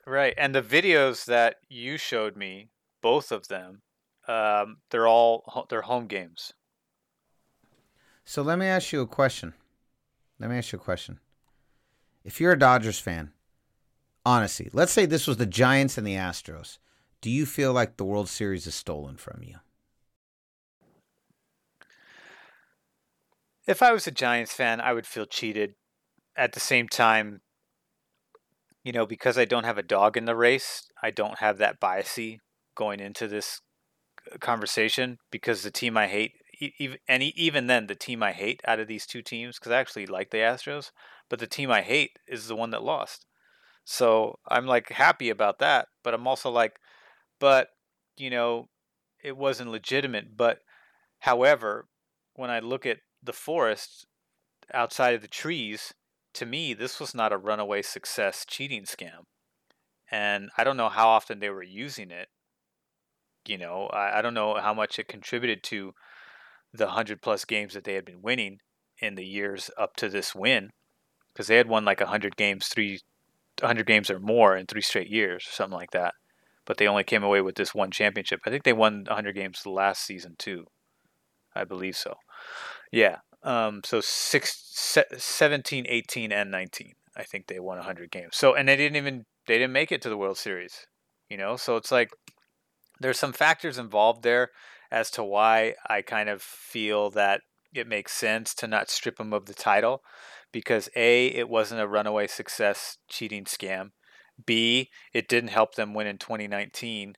right, 0.08 0.34
and 0.38 0.56
the 0.56 0.62
videos 0.62 1.26
that 1.26 1.58
you 1.68 1.98
showed 1.98 2.38
me, 2.38 2.70
both 3.02 3.34
of 3.34 3.50
them, 3.50 3.82
um, 4.30 4.78
they're 4.90 5.08
all 5.08 5.66
they're 5.70 5.82
home 5.82 6.08
games. 6.08 6.54
So 8.24 8.42
let 8.42 8.58
me 8.58 8.66
ask 8.66 8.94
you 8.94 9.02
a 9.02 9.08
question. 9.08 9.54
Let 10.40 10.50
me 10.50 10.58
ask 10.58 10.72
you 10.72 10.80
a 10.80 10.82
question. 10.82 11.20
If 12.24 12.40
you're 12.40 12.54
a 12.54 12.60
Dodgers 12.60 13.00
fan, 13.00 13.34
honestly, 14.26 14.70
let's 14.72 14.92
say 14.94 15.06
this 15.06 15.28
was 15.28 15.38
the 15.38 15.46
Giants 15.46 15.98
and 15.98 16.08
the 16.08 16.16
Astros. 16.16 16.78
Do 17.22 17.30
you 17.30 17.46
feel 17.46 17.74
like 17.74 17.98
the 17.98 18.06
World 18.06 18.30
Series 18.30 18.66
is 18.68 18.76
stolen 18.76 19.18
from 19.18 19.42
you? 19.44 19.58
If 23.68 23.82
I 23.82 23.92
was 23.92 24.06
a 24.06 24.12
Giants 24.12 24.54
fan, 24.54 24.80
I 24.80 24.94
would 24.94 25.08
feel 25.08 25.26
cheated. 25.26 25.76
At 26.38 26.54
the 26.54 26.60
same 26.60 26.88
time, 26.88 27.42
you 28.84 28.92
know, 28.92 29.06
because 29.06 29.38
I 29.38 29.46
don't 29.46 29.64
have 29.64 29.78
a 29.78 29.84
dog 29.84 30.18
in 30.18 30.26
the 30.26 30.36
race, 30.36 30.88
I 31.02 31.10
don't 31.10 31.40
have 31.40 31.58
that 31.58 31.80
biasy 31.80 32.40
going 32.76 33.00
into 33.00 33.28
this 33.28 33.62
uh, 34.32 34.38
conversation 34.38 35.18
because 35.32 35.64
the 35.64 35.72
team 35.72 35.98
I 35.98 36.08
hate, 36.08 36.34
even 36.78 36.98
and 37.08 37.24
even 37.24 37.68
then, 37.68 37.88
the 37.88 37.96
team 37.96 38.22
I 38.22 38.34
hate 38.34 38.62
out 38.68 38.80
of 38.80 38.88
these 38.88 39.06
two 39.06 39.22
teams, 39.22 39.58
because 39.58 39.72
I 39.72 39.80
actually 39.80 40.06
like 40.06 40.30
the 40.30 40.38
Astros, 40.38 40.92
but 41.30 41.40
the 41.40 41.48
team 41.48 41.72
I 41.72 41.82
hate 41.82 42.12
is 42.28 42.48
the 42.48 42.56
one 42.56 42.70
that 42.72 42.84
lost. 42.84 43.26
So 43.86 44.40
I'm 44.48 44.66
like 44.66 44.90
happy 44.90 45.30
about 45.30 45.60
that, 45.60 45.88
but 46.04 46.14
I'm 46.14 46.28
also 46.28 46.52
like, 46.52 46.78
but 47.40 47.70
you 48.18 48.30
know, 48.30 48.68
it 49.24 49.38
wasn't 49.38 49.72
legitimate. 49.72 50.38
But 50.38 50.60
however, 51.20 51.88
when 52.36 52.50
I 52.50 52.60
look 52.60 52.86
at 52.86 52.98
the 53.26 53.34
forest 53.34 54.06
outside 54.74 55.16
of 55.16 55.22
the 55.22 55.28
trees, 55.28 55.94
to 56.34 56.46
me, 56.46 56.74
this 56.74 57.00
was 57.00 57.16
not 57.16 57.34
a 57.34 57.38
runaway 57.38 57.82
success 57.82 58.46
cheating 58.48 58.84
scam. 58.84 59.26
And 60.12 60.50
I 60.58 60.64
don't 60.64 60.78
know 60.78 60.90
how 60.90 61.08
often 61.08 61.40
they 61.40 61.50
were 61.50 61.64
using 61.64 62.12
it. 62.12 62.28
You 63.48 63.58
know, 63.58 63.88
I, 63.88 64.20
I 64.20 64.22
don't 64.22 64.34
know 64.34 64.56
how 64.56 64.74
much 64.74 65.00
it 65.00 65.08
contributed 65.08 65.64
to 65.64 65.94
the 66.74 66.86
100 66.86 67.22
plus 67.22 67.46
games 67.46 67.74
that 67.74 67.84
they 67.84 67.94
had 67.94 68.06
been 68.06 68.22
winning 68.22 68.60
in 69.00 69.16
the 69.16 69.26
years 69.26 69.70
up 69.78 69.96
to 69.98 70.10
this 70.10 70.36
win. 70.36 70.72
Because 71.34 71.48
they 71.48 71.58
had 71.58 71.68
won 71.68 71.86
like 71.86 72.00
100 72.00 72.38
games, 72.38 72.68
three, 72.68 73.00
100 73.60 73.86
games 73.86 74.10
or 74.10 74.20
more 74.20 74.56
in 74.56 74.66
three 74.66 74.82
straight 74.82 75.10
years, 75.10 75.46
or 75.48 75.52
something 75.52 75.78
like 75.78 75.92
that. 75.92 76.14
But 76.66 76.78
they 76.78 76.88
only 76.88 77.04
came 77.04 77.24
away 77.24 77.42
with 77.42 77.56
this 77.56 77.76
one 77.76 77.92
championship. 77.92 78.40
I 78.46 78.50
think 78.50 78.64
they 78.64 78.74
won 78.74 79.04
100 79.08 79.36
games 79.36 79.66
last 79.66 80.04
season, 80.04 80.36
too. 80.38 80.66
I 81.56 81.64
believe 81.64 81.96
so. 81.96 82.16
Yeah. 82.96 83.18
Um, 83.44 83.82
so 83.84 84.00
six, 84.00 84.58
se- 84.72 85.18
17, 85.18 85.86
18, 85.88 86.32
and 86.32 86.50
19. 86.50 86.94
I 87.18 87.24
think 87.24 87.48
they 87.48 87.60
won 87.60 87.78
100 87.78 88.10
games. 88.10 88.38
So, 88.38 88.56
and 88.56 88.70
they 88.70 88.78
didn't 88.78 88.96
even, 88.96 89.26
they 89.48 89.56
didn't 89.56 89.74
make 89.74 89.92
it 89.92 90.02
to 90.04 90.10
the 90.10 90.18
World 90.18 90.38
Series, 90.38 90.88
you 91.30 91.36
know? 91.36 91.58
So 91.58 91.76
it's 91.76 91.92
like, 91.92 92.10
there's 93.02 93.20
some 93.20 93.34
factors 93.34 93.78
involved 93.78 94.24
there 94.24 94.50
as 94.92 95.12
to 95.12 95.26
why 95.26 95.76
I 95.90 96.04
kind 96.04 96.30
of 96.30 96.42
feel 96.42 97.10
that 97.12 97.42
it 97.74 97.86
makes 97.86 98.14
sense 98.14 98.56
to 98.56 98.68
not 98.68 98.90
strip 98.90 99.18
them 99.18 99.34
of 99.34 99.46
the 99.46 99.54
title 99.54 100.02
because 100.54 100.88
A, 100.96 101.28
it 101.28 101.50
wasn't 101.50 101.82
a 101.82 101.88
runaway 101.88 102.28
success 102.28 102.98
cheating 103.10 103.44
scam. 103.44 103.90
B, 104.46 104.90
it 105.14 105.28
didn't 105.28 105.50
help 105.50 105.76
them 105.76 105.94
win 105.94 106.08
in 106.08 106.18
2019. 106.18 107.16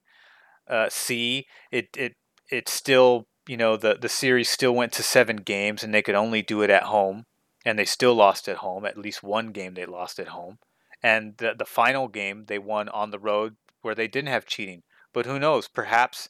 Uh, 0.68 0.88
C, 0.90 1.46
it, 1.72 1.90
it, 1.96 2.16
it 2.50 2.68
still 2.68 3.28
you 3.48 3.58
know 3.58 3.78
the 3.78 3.98
the 4.00 4.10
series 4.10 4.50
still 4.50 4.76
went 4.76 4.92
to 4.94 5.04
seven 5.04 5.38
games 5.38 5.84
and 5.84 5.94
they 5.94 6.02
could 6.02 6.16
only 6.16 6.42
do 6.42 6.62
it 6.62 6.70
at 6.70 6.84
home 6.84 7.26
and 7.66 7.78
they 7.78 7.86
still 7.86 8.14
lost 8.14 8.48
at 8.48 8.58
home 8.58 8.86
at 8.86 8.98
least 8.98 9.24
one 9.24 9.52
game 9.52 9.74
they 9.74 9.86
lost 9.86 10.20
at 10.20 10.30
home. 10.30 10.60
And 11.04 11.38
the, 11.38 11.54
the 11.58 11.66
final 11.66 12.08
game 12.08 12.46
they 12.48 12.60
won 12.60 12.90
on 12.90 13.12
the 13.12 13.20
road 13.20 13.56
where 13.82 13.96
they 13.96 14.08
didn't 14.08 14.30
have 14.30 14.46
cheating. 14.46 14.84
But 15.14 15.26
who 15.26 15.40
knows 15.40 15.68
perhaps 15.68 16.30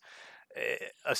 uh, 0.55 1.15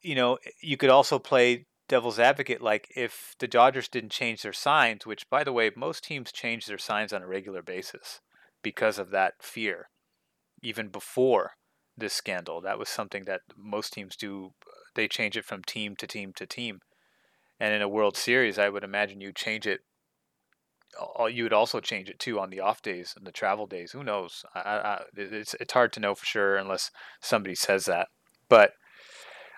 you 0.00 0.14
know 0.14 0.38
you 0.62 0.76
could 0.76 0.90
also 0.90 1.18
play 1.18 1.66
devil's 1.88 2.18
advocate 2.18 2.60
like 2.60 2.88
if 2.94 3.34
the 3.38 3.48
dodgers 3.48 3.88
didn't 3.88 4.10
change 4.10 4.42
their 4.42 4.52
signs 4.52 5.06
which 5.06 5.28
by 5.30 5.42
the 5.42 5.54
way 5.54 5.70
most 5.74 6.04
teams 6.04 6.30
change 6.30 6.66
their 6.66 6.76
signs 6.76 7.14
on 7.14 7.22
a 7.22 7.26
regular 7.26 7.62
basis 7.62 8.20
because 8.62 8.98
of 8.98 9.10
that 9.10 9.34
fear 9.40 9.88
even 10.62 10.88
before 10.88 11.52
this 11.98 12.14
scandal. 12.14 12.60
That 12.60 12.78
was 12.78 12.88
something 12.88 13.24
that 13.24 13.40
most 13.56 13.92
teams 13.92 14.16
do 14.16 14.52
they 14.98 15.08
change 15.08 15.36
it 15.36 15.44
from 15.44 15.62
team 15.62 15.94
to 15.96 16.06
team 16.08 16.32
to 16.34 16.44
team. 16.44 16.80
And 17.60 17.72
in 17.72 17.80
a 17.80 17.88
World 17.88 18.16
Series, 18.16 18.58
I 18.58 18.68
would 18.68 18.82
imagine 18.82 19.20
you 19.20 19.32
change 19.32 19.64
it. 19.66 19.80
You 21.30 21.44
would 21.44 21.52
also 21.52 21.80
change 21.80 22.10
it 22.10 22.18
too 22.18 22.40
on 22.40 22.50
the 22.50 22.60
off 22.60 22.82
days 22.82 23.14
and 23.16 23.24
the 23.24 23.32
travel 23.32 23.66
days. 23.66 23.92
Who 23.92 24.02
knows? 24.02 24.44
I, 24.54 24.60
I, 24.60 25.02
it's 25.16 25.54
it's 25.54 25.72
hard 25.72 25.92
to 25.92 26.00
know 26.00 26.14
for 26.16 26.26
sure 26.26 26.56
unless 26.56 26.90
somebody 27.20 27.54
says 27.54 27.84
that. 27.84 28.08
But 28.48 28.72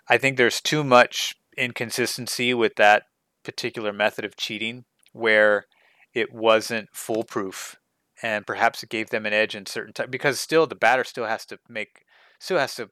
I 0.08 0.18
think 0.18 0.36
there's 0.36 0.60
too 0.60 0.84
much 0.84 1.34
inconsistency 1.56 2.52
with 2.52 2.74
that 2.76 3.04
particular 3.42 3.92
method 3.92 4.24
of 4.24 4.36
cheating 4.36 4.84
where 5.12 5.64
it 6.12 6.32
wasn't 6.32 6.88
foolproof 6.92 7.76
and 8.22 8.46
perhaps 8.46 8.82
it 8.82 8.90
gave 8.90 9.08
them 9.08 9.24
an 9.24 9.32
edge 9.32 9.54
in 9.54 9.64
certain 9.64 9.94
time 9.94 10.10
because 10.10 10.38
still 10.38 10.66
the 10.66 10.74
batter 10.74 11.04
still 11.04 11.24
has 11.24 11.46
to 11.46 11.58
make 11.68 12.04
still 12.38 12.58
has 12.58 12.74
to 12.74 12.90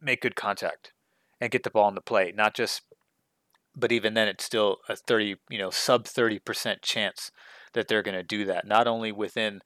make 0.00 0.20
good 0.20 0.36
contact 0.36 0.92
and 1.40 1.50
get 1.50 1.62
the 1.62 1.70
ball 1.70 1.88
in 1.88 1.94
the 1.94 2.00
play. 2.00 2.32
Not 2.34 2.54
just, 2.54 2.82
but 3.74 3.92
even 3.92 4.14
then, 4.14 4.28
it's 4.28 4.44
still 4.44 4.78
a 4.88 4.96
30, 4.96 5.36
you 5.50 5.58
know, 5.58 5.70
sub 5.70 6.04
30% 6.04 6.82
chance 6.82 7.30
that 7.74 7.88
they're 7.88 8.02
going 8.02 8.16
to 8.16 8.22
do 8.22 8.44
that. 8.46 8.66
Not 8.66 8.86
only 8.86 9.12
within 9.12 9.60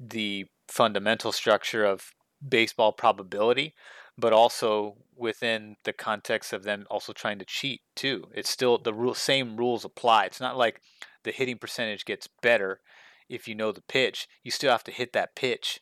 the 0.00 0.46
fundamental 0.68 1.32
structure 1.32 1.84
of 1.84 2.12
baseball 2.46 2.92
probability, 2.92 3.74
but 4.18 4.32
also 4.32 4.96
within 5.16 5.76
the 5.84 5.92
context 5.92 6.52
of 6.52 6.62
them 6.64 6.86
also 6.90 7.12
trying 7.12 7.38
to 7.38 7.44
cheat 7.44 7.82
too. 7.94 8.28
It's 8.34 8.50
still 8.50 8.78
the 8.78 8.94
rule, 8.94 9.14
same 9.14 9.56
rules 9.56 9.84
apply. 9.84 10.24
It's 10.26 10.40
not 10.40 10.56
like 10.56 10.80
the 11.24 11.32
hitting 11.32 11.58
percentage 11.58 12.04
gets 12.04 12.28
better 12.42 12.80
if 13.28 13.48
you 13.48 13.54
know 13.54 13.72
the 13.72 13.82
pitch. 13.82 14.28
You 14.42 14.50
still 14.50 14.70
have 14.70 14.84
to 14.84 14.90
hit 14.90 15.12
that 15.12 15.34
pitch. 15.34 15.80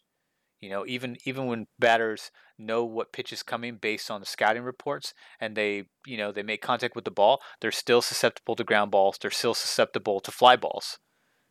You 0.60 0.70
know, 0.70 0.84
even 0.86 1.18
even 1.24 1.46
when 1.46 1.66
batters 1.78 2.30
know 2.58 2.84
what 2.84 3.12
pitch 3.12 3.32
is 3.32 3.42
coming 3.42 3.76
based 3.76 4.10
on 4.10 4.20
the 4.20 4.26
scouting 4.26 4.62
reports 4.62 5.12
and 5.40 5.56
they 5.56 5.84
you 6.06 6.16
know 6.16 6.32
they 6.32 6.42
make 6.42 6.62
contact 6.62 6.94
with 6.94 7.04
the 7.04 7.10
ball 7.10 7.40
they're 7.60 7.72
still 7.72 8.02
susceptible 8.02 8.54
to 8.54 8.64
ground 8.64 8.90
balls 8.90 9.18
they're 9.20 9.30
still 9.30 9.54
susceptible 9.54 10.20
to 10.20 10.30
fly 10.30 10.56
balls. 10.56 10.98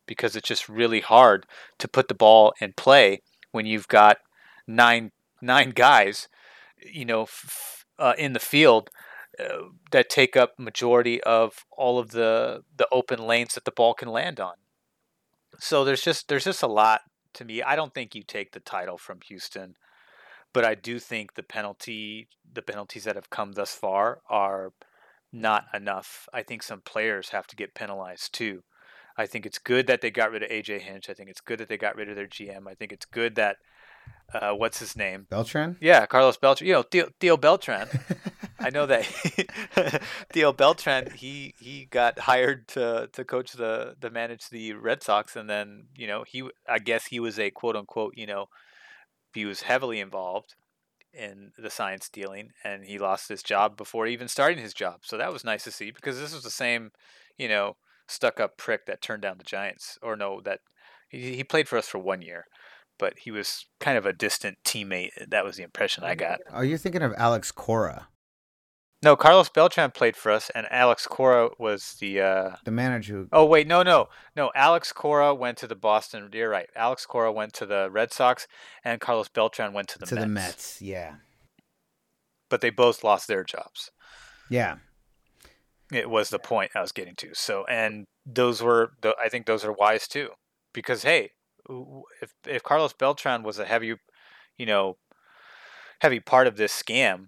Because 0.06 0.36
it's 0.36 0.48
just 0.48 0.68
really 0.68 1.00
hard 1.00 1.46
to 1.78 1.88
put 1.88 2.08
the 2.08 2.14
ball 2.14 2.52
in 2.60 2.74
play 2.76 3.22
when 3.52 3.64
you've 3.64 3.88
got 3.88 4.18
nine 4.66 5.12
nine 5.40 5.70
guys 5.70 6.28
you 6.78 7.04
know 7.04 7.22
f- 7.22 7.84
uh, 7.98 8.12
in 8.18 8.34
the 8.34 8.40
field 8.40 8.90
uh, 9.38 9.68
that 9.90 10.10
take 10.10 10.36
up 10.36 10.52
majority 10.58 11.22
of 11.22 11.64
all 11.76 11.98
of 11.98 12.10
the 12.10 12.62
the 12.76 12.86
open 12.92 13.18
lanes 13.26 13.54
that 13.54 13.64
the 13.64 13.70
ball 13.70 13.94
can 13.94 14.08
land 14.08 14.38
on. 14.40 14.54
So 15.58 15.84
there's 15.84 16.02
just 16.02 16.28
there's 16.28 16.44
just 16.44 16.62
a 16.62 16.66
lot 16.66 17.00
to 17.34 17.44
me. 17.44 17.62
I 17.62 17.76
don't 17.76 17.94
think 17.94 18.14
you 18.14 18.22
take 18.22 18.52
the 18.52 18.60
title 18.60 18.98
from 18.98 19.20
houston 19.26 19.76
but 20.54 20.64
I 20.64 20.74
do 20.74 20.98
think 20.98 21.34
the 21.34 21.42
penalty, 21.42 22.28
the 22.50 22.62
penalties 22.62 23.04
that 23.04 23.16
have 23.16 23.28
come 23.28 23.52
thus 23.52 23.74
far 23.74 24.20
are 24.30 24.72
not 25.32 25.66
enough. 25.74 26.28
I 26.32 26.42
think 26.42 26.62
some 26.62 26.80
players 26.80 27.30
have 27.30 27.46
to 27.48 27.56
get 27.56 27.74
penalized 27.74 28.32
too. 28.32 28.62
I 29.18 29.26
think 29.26 29.44
it's 29.44 29.58
good 29.58 29.86
that 29.88 30.00
they 30.00 30.10
got 30.10 30.30
rid 30.30 30.42
of 30.42 30.48
AJ 30.48 30.80
Hinch. 30.82 31.10
I 31.10 31.14
think 31.14 31.28
it's 31.28 31.40
good 31.40 31.58
that 31.58 31.68
they 31.68 31.76
got 31.76 31.96
rid 31.96 32.08
of 32.08 32.16
their 32.16 32.26
GM. 32.26 32.66
I 32.68 32.74
think 32.74 32.92
it's 32.92 33.04
good 33.04 33.34
that 33.34 33.56
uh, 34.32 34.52
what's 34.52 34.78
his 34.78 34.96
name? 34.96 35.26
Beltran. 35.28 35.76
Yeah, 35.80 36.06
Carlos 36.06 36.36
Beltran. 36.36 36.66
You 36.68 36.74
know, 36.74 36.82
Theo, 36.82 37.08
Theo 37.20 37.36
Beltran. 37.36 37.88
I 38.60 38.70
know 38.70 38.86
that 38.86 39.04
Theo 40.32 40.52
Beltran. 40.52 41.10
He 41.16 41.54
he 41.58 41.86
got 41.86 42.20
hired 42.20 42.68
to 42.68 43.08
to 43.12 43.24
coach 43.24 43.52
the 43.52 43.96
to 44.00 44.10
manage 44.10 44.48
the 44.48 44.72
Red 44.72 45.02
Sox, 45.02 45.36
and 45.36 45.50
then 45.50 45.86
you 45.96 46.06
know 46.06 46.24
he 46.26 46.48
I 46.68 46.78
guess 46.78 47.06
he 47.06 47.20
was 47.20 47.38
a 47.38 47.50
quote 47.50 47.76
unquote 47.76 48.14
you 48.16 48.26
know 48.26 48.46
he 49.34 49.44
was 49.44 49.62
heavily 49.62 50.00
involved 50.00 50.54
in 51.12 51.52
the 51.56 51.70
sign 51.70 52.00
stealing 52.00 52.50
and 52.64 52.84
he 52.84 52.98
lost 52.98 53.28
his 53.28 53.42
job 53.42 53.76
before 53.76 54.06
even 54.06 54.28
starting 54.28 54.58
his 54.58 54.74
job. 54.74 55.00
So 55.02 55.16
that 55.16 55.32
was 55.32 55.44
nice 55.44 55.64
to 55.64 55.70
see 55.70 55.90
because 55.90 56.18
this 56.18 56.34
was 56.34 56.42
the 56.42 56.50
same, 56.50 56.90
you 57.38 57.48
know, 57.48 57.76
stuck 58.08 58.40
up 58.40 58.56
prick 58.56 58.86
that 58.86 59.00
turned 59.00 59.22
down 59.22 59.38
the 59.38 59.44
Giants. 59.44 59.98
Or 60.02 60.16
no, 60.16 60.40
that 60.42 60.60
he, 61.08 61.36
he 61.36 61.44
played 61.44 61.68
for 61.68 61.78
us 61.78 61.88
for 61.88 61.98
one 61.98 62.22
year, 62.22 62.46
but 62.98 63.14
he 63.20 63.30
was 63.30 63.66
kind 63.80 63.96
of 63.96 64.06
a 64.06 64.12
distant 64.12 64.58
teammate. 64.64 65.10
That 65.28 65.44
was 65.44 65.56
the 65.56 65.62
impression 65.62 66.04
I 66.04 66.14
got. 66.14 66.40
Are 66.50 66.64
you 66.64 66.78
thinking 66.78 67.02
of 67.02 67.14
Alex 67.16 67.52
Cora? 67.52 68.08
No, 69.04 69.16
Carlos 69.16 69.50
Beltran 69.50 69.90
played 69.90 70.16
for 70.16 70.32
us, 70.32 70.50
and 70.54 70.66
Alex 70.70 71.06
Cora 71.06 71.50
was 71.58 71.96
the 72.00 72.22
uh... 72.22 72.56
the 72.64 72.70
manager. 72.70 73.14
Who... 73.14 73.28
Oh 73.32 73.44
wait, 73.44 73.66
no, 73.66 73.82
no, 73.82 74.08
no. 74.34 74.50
Alex 74.54 74.94
Cora 74.94 75.34
went 75.34 75.58
to 75.58 75.66
the 75.66 75.76
Boston. 75.76 76.30
You're 76.32 76.48
right. 76.48 76.70
Alex 76.74 77.04
Cora 77.04 77.30
went 77.30 77.52
to 77.54 77.66
the 77.66 77.90
Red 77.90 78.14
Sox, 78.14 78.48
and 78.82 79.02
Carlos 79.02 79.28
Beltran 79.28 79.74
went 79.74 79.88
to 79.88 79.98
the 79.98 80.06
to 80.06 80.14
Mets. 80.14 80.24
the 80.24 80.28
Mets. 80.28 80.82
Yeah, 80.82 81.14
but 82.48 82.62
they 82.62 82.70
both 82.70 83.04
lost 83.04 83.28
their 83.28 83.44
jobs. 83.44 83.90
Yeah, 84.48 84.76
it 85.92 86.08
was 86.08 86.30
the 86.30 86.38
point 86.38 86.70
I 86.74 86.80
was 86.80 86.92
getting 86.92 87.14
to. 87.16 87.34
So, 87.34 87.66
and 87.66 88.06
those 88.24 88.62
were 88.62 88.92
the. 89.02 89.14
I 89.22 89.28
think 89.28 89.44
those 89.44 89.66
are 89.66 89.72
wise 89.72 90.08
too, 90.08 90.30
because 90.72 91.02
hey, 91.02 91.32
if 92.22 92.32
if 92.46 92.62
Carlos 92.62 92.94
Beltran 92.94 93.42
was 93.42 93.58
a 93.58 93.66
heavy, 93.66 93.96
you 94.56 94.64
know, 94.64 94.96
heavy 96.00 96.20
part 96.20 96.46
of 96.46 96.56
this 96.56 96.72
scam, 96.72 97.26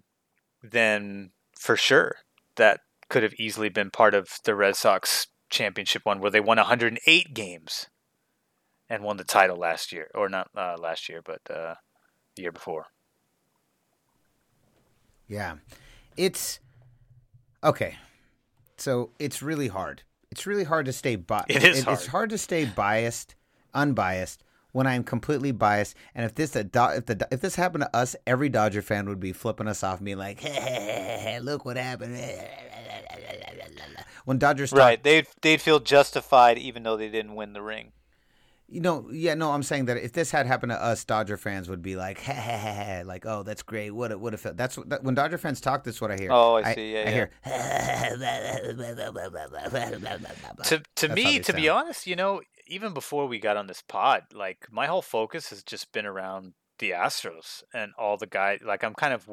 then 0.63 1.33
for 1.59 1.77
sure 1.77 2.17
that 2.57 2.81
could 3.09 3.23
have 3.23 3.35
easily 3.35 3.69
been 3.69 3.91
part 3.91 4.15
of 4.15 4.29
the 4.45 4.55
Red 4.55 4.77
Sox 4.77 5.27
championship 5.51 6.03
one 6.05 6.21
where 6.21 6.31
they 6.31 6.41
won 6.41 6.57
108 6.59 7.35
games 7.35 7.87
and 8.89 9.03
won 9.03 9.17
the 9.17 9.25
title 9.25 9.57
last 9.57 9.93
year 9.93 10.11
or 10.15 10.29
not 10.29 10.49
uh, 10.57 10.77
last 10.79 11.09
year 11.09 11.21
but 11.25 11.41
uh, 11.51 11.75
the 12.35 12.43
year 12.43 12.53
before. 12.53 12.87
Yeah. 15.29 15.57
It's 16.17 16.61
okay. 17.63 17.97
So 18.77 19.11
it's 19.19 19.43
really 19.43 19.69
hard. 19.69 20.03
It's 20.31 20.47
really 20.47 20.65
hard 20.65 20.87
to 20.87 20.93
stay 20.93 21.17
biased. 21.17 21.51
It 21.51 21.65
is 21.65 21.79
It's 21.79 21.85
hard. 21.85 22.07
hard 22.07 22.31
to 22.31 22.39
stay 22.39 22.65
biased, 22.65 23.35
unbiased 23.75 24.43
when 24.77 24.87
I'm 24.87 25.05
completely 25.05 25.53
biased. 25.53 25.97
And 26.15 26.27
if 26.27 26.35
this 26.35 26.55
if 26.55 26.71
the 26.71 27.27
if 27.31 27.41
this 27.41 27.55
happened 27.55 27.85
to 27.85 27.97
us, 27.97 28.15
every 28.27 28.51
Dodger 28.51 28.83
fan 28.83 29.09
would 29.09 29.19
be 29.19 29.33
flipping 29.33 29.69
us 29.69 29.83
off, 29.83 30.05
being 30.05 30.19
like, 30.19 30.45
"Look 31.43 31.65
what 31.65 31.79
happened." 31.79 32.17
When 34.27 34.39
Dodgers 34.39 34.73
Right, 34.73 35.01
they'd 35.01 35.29
they'd 35.41 35.63
feel 35.63 35.79
justified 35.79 36.59
even 36.59 36.83
though 36.83 36.97
they 36.97 37.09
didn't 37.09 37.37
win 37.37 37.53
the 37.53 37.63
ring. 37.63 37.93
You 38.69 38.81
know, 38.81 39.09
yeah, 39.13 39.35
no, 39.35 39.53
I'm 39.53 39.63
saying 39.63 39.85
that 39.85 39.97
if 39.99 40.13
this 40.13 40.33
had 40.33 40.47
happened 40.47 40.71
to 40.71 40.83
us, 40.83 41.05
Dodger 41.05 41.37
fans 41.37 41.69
would 41.69 41.83
be 41.83 41.95
like, 41.95 42.27
like, 43.07 43.25
oh, 43.25 43.45
that's 43.45 43.63
great. 43.63 43.93
What 43.93 44.11
it 44.11 44.19
would 44.19 44.33
have 44.33 44.41
felt. 44.41 44.57
That's 44.57 44.77
what 44.77 44.89
that, 44.91 45.05
when 45.05 45.15
Dodger 45.15 45.39
fans 45.39 45.61
talk. 45.61 45.85
That's 45.85 46.01
what 46.01 46.11
I 46.11 46.17
hear. 46.17 46.33
Oh, 46.33 46.57
I 46.57 46.75
see. 46.75 46.93
Yeah, 46.93 46.99
I 46.99 47.05
yeah. 47.05 47.11
hear. 47.11 47.31
to 50.65 50.83
to 50.97 51.09
me, 51.15 51.39
to 51.39 51.53
be 51.53 51.69
honest, 51.69 52.09
you 52.09 52.17
know, 52.17 52.43
even 52.67 52.93
before 52.93 53.27
we 53.27 53.39
got 53.39 53.57
on 53.57 53.69
this 53.69 53.83
pod, 53.87 54.25
like 54.35 54.67
my 54.71 54.87
whole 54.87 55.03
focus 55.03 55.51
has 55.51 55.63
just 55.63 55.93
been 55.93 56.07
around 56.07 56.55
the 56.79 56.91
Astros 56.91 57.63
and 57.73 57.93
all 57.99 58.17
the 58.17 58.27
guys. 58.27 58.61
Like 58.65 58.83
I'm 58.83 58.95
kind 58.95 59.15
of, 59.15 59.29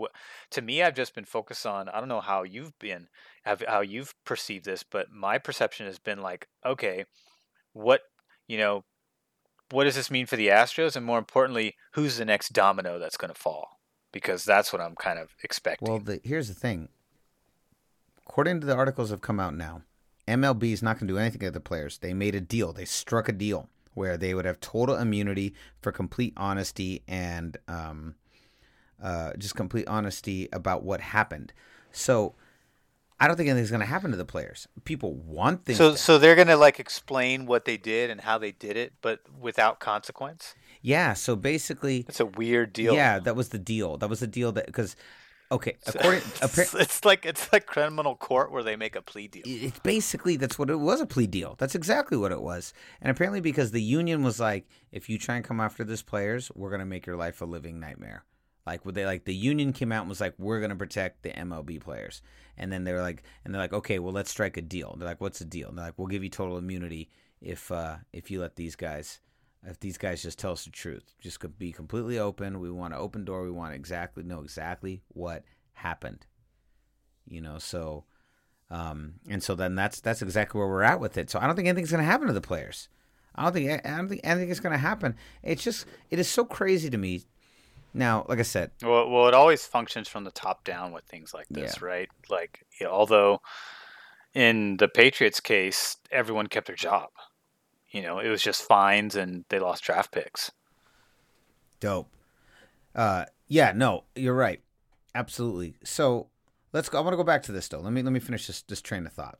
to 0.51 0.61
me, 0.61 0.83
I've 0.83 0.95
just 0.95 1.15
been 1.15 1.25
focused 1.25 1.65
on. 1.65 1.89
I 1.89 1.99
don't 1.99 2.09
know 2.09 2.21
how 2.21 2.43
you've 2.43 2.77
been, 2.79 3.07
how 3.43 3.81
you've 3.81 4.13
perceived 4.25 4.65
this, 4.65 4.83
but 4.83 5.11
my 5.11 5.37
perception 5.37 5.87
has 5.87 5.99
been 5.99 6.21
like, 6.21 6.47
okay, 6.65 7.05
what 7.73 8.01
you 8.47 8.57
know, 8.57 8.83
what 9.71 9.85
does 9.85 9.95
this 9.95 10.11
mean 10.11 10.25
for 10.25 10.35
the 10.35 10.47
Astros, 10.47 10.95
and 10.95 11.05
more 11.05 11.17
importantly, 11.17 11.75
who's 11.93 12.17
the 12.17 12.25
next 12.25 12.53
domino 12.53 12.99
that's 12.99 13.17
going 13.17 13.33
to 13.33 13.39
fall? 13.39 13.79
Because 14.11 14.45
that's 14.45 14.71
what 14.71 14.81
I'm 14.81 14.95
kind 14.95 15.17
of 15.17 15.35
expecting. 15.43 15.89
Well, 15.89 15.99
the, 15.99 16.21
here's 16.23 16.47
the 16.47 16.53
thing. 16.53 16.89
According 18.27 18.61
to 18.61 18.67
the 18.67 18.75
articles 18.75 19.09
that 19.09 19.15
have 19.15 19.21
come 19.21 19.39
out 19.39 19.55
now, 19.55 19.81
MLB 20.27 20.71
is 20.71 20.83
not 20.83 20.99
going 20.99 21.07
to 21.07 21.13
do 21.13 21.17
anything 21.17 21.41
to 21.41 21.51
the 21.51 21.59
players. 21.59 21.97
They 21.97 22.13
made 22.13 22.35
a 22.35 22.41
deal. 22.41 22.71
They 22.73 22.85
struck 22.85 23.27
a 23.27 23.33
deal 23.33 23.69
where 23.93 24.17
they 24.17 24.33
would 24.33 24.45
have 24.45 24.59
total 24.59 24.95
immunity 24.95 25.53
for 25.81 25.91
complete 25.91 26.33
honesty 26.37 27.03
and 27.07 27.57
um, 27.67 28.15
uh, 29.01 29.33
just 29.37 29.55
complete 29.55 29.87
honesty 29.87 30.49
about 30.53 30.83
what 30.83 31.01
happened. 31.01 31.53
So 31.91 32.35
I 33.23 33.27
don't 33.27 33.37
think 33.37 33.47
anything's 33.49 33.69
going 33.71 33.79
to 33.79 33.85
happen 33.85 34.11
to 34.11 34.17
the 34.17 34.25
players. 34.25 34.67
People 34.83 35.13
want 35.13 35.63
things. 35.63 35.77
so, 35.77 35.91
to 35.91 35.97
so 35.97 36.17
they're 36.17 36.35
going 36.35 36.49
to 36.49 36.57
like 36.57 36.77
explain 36.79 37.45
what 37.45 37.63
they 37.63 37.77
did 37.77 38.09
and 38.09 38.19
how 38.19 38.37
they 38.37 38.51
did 38.51 38.75
it, 38.75 38.93
but 39.01 39.21
without 39.39 39.79
consequence. 39.79 40.55
yeah. 40.81 41.13
So 41.13 41.35
basically, 41.37 42.05
It's 42.09 42.19
a 42.19 42.25
weird 42.25 42.73
deal. 42.73 42.93
yeah, 42.93 43.19
that 43.19 43.35
was 43.37 43.49
the 43.49 43.59
deal. 43.59 43.97
That 43.97 44.09
was 44.09 44.19
the 44.19 44.27
deal 44.27 44.51
that 44.51 44.65
because 44.65 44.97
okay, 45.51 45.77
according 45.87 46.21
it's, 46.41 46.73
it's 46.73 47.05
like 47.05 47.25
it's 47.25 47.51
like 47.53 47.65
criminal 47.65 48.15
court 48.17 48.51
where 48.51 48.63
they 48.63 48.75
make 48.75 48.95
a 48.95 49.01
plea 49.01 49.27
deal. 49.29 49.43
it's 49.45 49.79
basically 49.79 50.35
that's 50.35 50.59
what 50.59 50.69
it 50.69 50.79
was 50.79 50.99
a 50.99 51.05
plea 51.05 51.27
deal. 51.27 51.55
That's 51.59 51.75
exactly 51.75 52.17
what 52.17 52.33
it 52.33 52.41
was. 52.41 52.73
And 53.01 53.09
apparently 53.09 53.39
because 53.39 53.71
the 53.71 53.81
union 53.81 54.23
was 54.23 54.39
like, 54.39 54.67
if 54.91 55.07
you 55.09 55.17
try 55.17 55.35
and 55.37 55.45
come 55.45 55.61
after 55.61 55.85
this 55.85 56.01
players, 56.01 56.51
we're 56.55 56.71
gonna 56.71 56.85
make 56.85 57.05
your 57.05 57.15
life 57.15 57.41
a 57.41 57.45
living 57.45 57.79
nightmare. 57.79 58.25
Like 58.65 58.85
would 58.85 58.95
they 58.95 59.05
like 59.05 59.25
the 59.25 59.35
union 59.35 59.73
came 59.73 59.91
out 59.91 60.01
and 60.01 60.09
was 60.09 60.21
like, 60.21 60.35
we're 60.37 60.61
gonna 60.61 60.75
protect 60.75 61.23
the 61.23 61.31
MLB 61.31 61.81
players. 61.81 62.21
And 62.57 62.71
then 62.71 62.83
they're 62.83 63.01
like 63.01 63.23
and 63.43 63.53
they're 63.53 63.61
like, 63.61 63.73
okay, 63.73 63.99
well 63.99 64.13
let's 64.13 64.31
strike 64.31 64.57
a 64.57 64.61
deal. 64.61 64.95
They're 64.97 65.07
like, 65.07 65.21
what's 65.21 65.39
the 65.39 65.45
deal? 65.45 65.69
And 65.69 65.77
they're 65.77 65.85
like, 65.85 65.97
we'll 65.97 66.07
give 66.07 66.23
you 66.23 66.29
total 66.29 66.57
immunity 66.57 67.09
if 67.41 67.71
uh 67.71 67.97
if 68.11 68.31
you 68.31 68.39
let 68.39 68.55
these 68.55 68.75
guys 68.75 69.19
if 69.65 69.79
these 69.79 69.97
guys 69.97 70.21
just 70.21 70.39
tell 70.39 70.51
us 70.51 70.65
the 70.65 70.71
truth. 70.71 71.13
Just 71.21 71.39
be 71.57 71.71
completely 71.71 72.19
open. 72.19 72.59
We 72.59 72.71
want 72.71 72.93
an 72.93 72.99
open 72.99 73.25
door. 73.25 73.43
We 73.43 73.51
want 73.51 73.73
exactly 73.73 74.23
know 74.23 74.41
exactly 74.41 75.03
what 75.09 75.43
happened. 75.73 76.25
You 77.25 77.41
know, 77.41 77.57
so 77.57 78.05
um, 78.69 79.13
and 79.29 79.43
so 79.43 79.55
then 79.55 79.75
that's 79.75 79.99
that's 80.01 80.21
exactly 80.21 80.57
where 80.57 80.67
we're 80.67 80.81
at 80.81 80.99
with 80.99 81.17
it. 81.17 81.29
So 81.29 81.39
I 81.39 81.45
don't 81.45 81.55
think 81.55 81.67
anything's 81.67 81.91
going 81.91 82.03
to 82.03 82.09
happen 82.09 82.27
to 82.27 82.33
the 82.33 82.41
players. 82.41 82.89
I 83.35 83.43
don't 83.43 83.53
think 83.53 83.85
I 83.85 83.97
don't 83.97 84.09
think 84.09 84.21
anything 84.23 84.49
is 84.49 84.59
going 84.59 84.73
to 84.73 84.79
happen. 84.79 85.15
It's 85.43 85.63
just 85.63 85.85
it 86.09 86.19
is 86.19 86.27
so 86.27 86.43
crazy 86.43 86.89
to 86.89 86.97
me. 86.97 87.23
Now, 87.93 88.25
like 88.27 88.39
I 88.39 88.43
said, 88.43 88.71
Well, 88.81 89.09
well, 89.09 89.27
it 89.27 89.33
always 89.33 89.65
functions 89.65 90.07
from 90.07 90.23
the 90.23 90.31
top 90.31 90.63
down 90.63 90.91
with 90.91 91.03
things 91.05 91.33
like 91.33 91.47
this, 91.49 91.81
right? 91.81 92.09
Like, 92.29 92.65
you 92.79 92.87
know, 92.87 92.91
although 92.91 93.41
in 94.33 94.77
the 94.77 94.87
Patriots 94.87 95.39
case, 95.39 95.97
everyone 96.11 96.47
kept 96.47 96.67
their 96.67 96.75
job. 96.75 97.09
You 97.91 98.01
know, 98.01 98.17
it 98.17 98.29
was 98.29 98.41
just 98.41 98.63
fines 98.63 99.15
and 99.15 99.45
they 99.49 99.59
lost 99.59 99.83
draft 99.83 100.11
picks. 100.11 100.51
dope. 101.79 102.09
Uh, 102.95 103.25
yeah, 103.47 103.71
no, 103.75 104.03
you're 104.15 104.33
right, 104.35 104.61
absolutely. 105.15 105.75
So 105.83 106.27
let's 106.73 106.89
go. 106.89 106.97
I 106.97 107.01
want 107.01 107.13
to 107.13 107.17
go 107.17 107.23
back 107.23 107.43
to 107.43 107.51
this 107.51 107.67
though. 107.67 107.79
Let 107.79 107.93
me 107.93 108.01
let 108.01 108.13
me 108.13 108.19
finish 108.19 108.47
this 108.47 108.61
this 108.63 108.81
train 108.81 109.05
of 109.05 109.13
thought. 109.13 109.37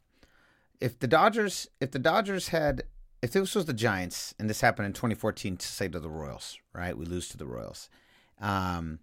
If 0.80 1.00
the 1.00 1.08
Dodgers, 1.08 1.68
if 1.80 1.92
the 1.92 2.00
Dodgers 2.00 2.50
had, 2.50 2.84
if 3.22 3.32
this 3.32 3.56
was 3.56 3.66
the 3.66 3.74
Giants, 3.74 4.34
and 4.38 4.50
this 4.50 4.62
happened 4.62 4.86
in 4.88 4.94
2014, 4.94 5.58
to 5.58 5.68
say 5.68 5.88
to 5.88 6.00
the 6.00 6.10
Royals, 6.10 6.58
right? 6.74 6.98
We 6.98 7.06
lose 7.06 7.30
to 7.30 7.38
the 7.38 7.46
Royals. 7.46 7.90
Um, 8.40 9.00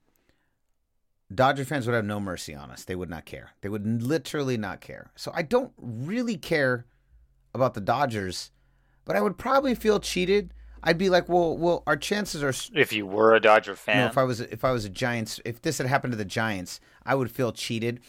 Dodger 1.33 1.65
fans 1.65 1.87
would 1.87 1.95
have 1.95 2.05
no 2.05 2.19
mercy 2.19 2.55
on 2.55 2.71
us. 2.71 2.85
They 2.85 2.97
would 2.97 3.11
not 3.11 3.25
care. 3.25 3.51
They 3.61 3.69
would 3.69 4.03
literally 4.03 4.57
not 4.57 4.81
care. 4.81 5.13
So 5.15 5.31
I 5.35 5.43
don't 5.43 5.73
really 5.79 6.37
care 6.37 6.87
about 7.55 7.75
the 7.75 7.81
Dodgers, 7.81 8.51
but 9.05 9.17
I 9.17 9.21
would 9.21 9.39
probably 9.39 9.75
feel 9.75 10.01
cheated. 10.01 10.53
I'd 10.83 10.99
be 10.99 11.11
like, 11.11 11.29
well, 11.29 11.57
well, 11.57 11.83
our 11.87 11.97
chances 11.97 12.43
are 12.43 12.53
If 12.79 12.93
you 12.93 13.07
were 13.07 13.35
a 13.35 13.41
Dodger 13.41 13.77
fan, 13.77 13.99
no, 13.99 14.07
if 14.07 14.19
I 14.19 14.25
was 14.25 14.41
if 14.41 14.65
I 14.65 14.73
was 14.73 14.85
a 14.85 14.89
Giants, 14.89 15.41
if 15.45 15.61
this 15.63 15.79
had 15.79 15.87
happened 15.87 16.13
to 16.13 16.17
the 16.17 16.25
Giants, 16.25 16.81
I 17.05 17.15
would 17.15 17.31
feel 17.31 17.53
cheated 17.53 18.01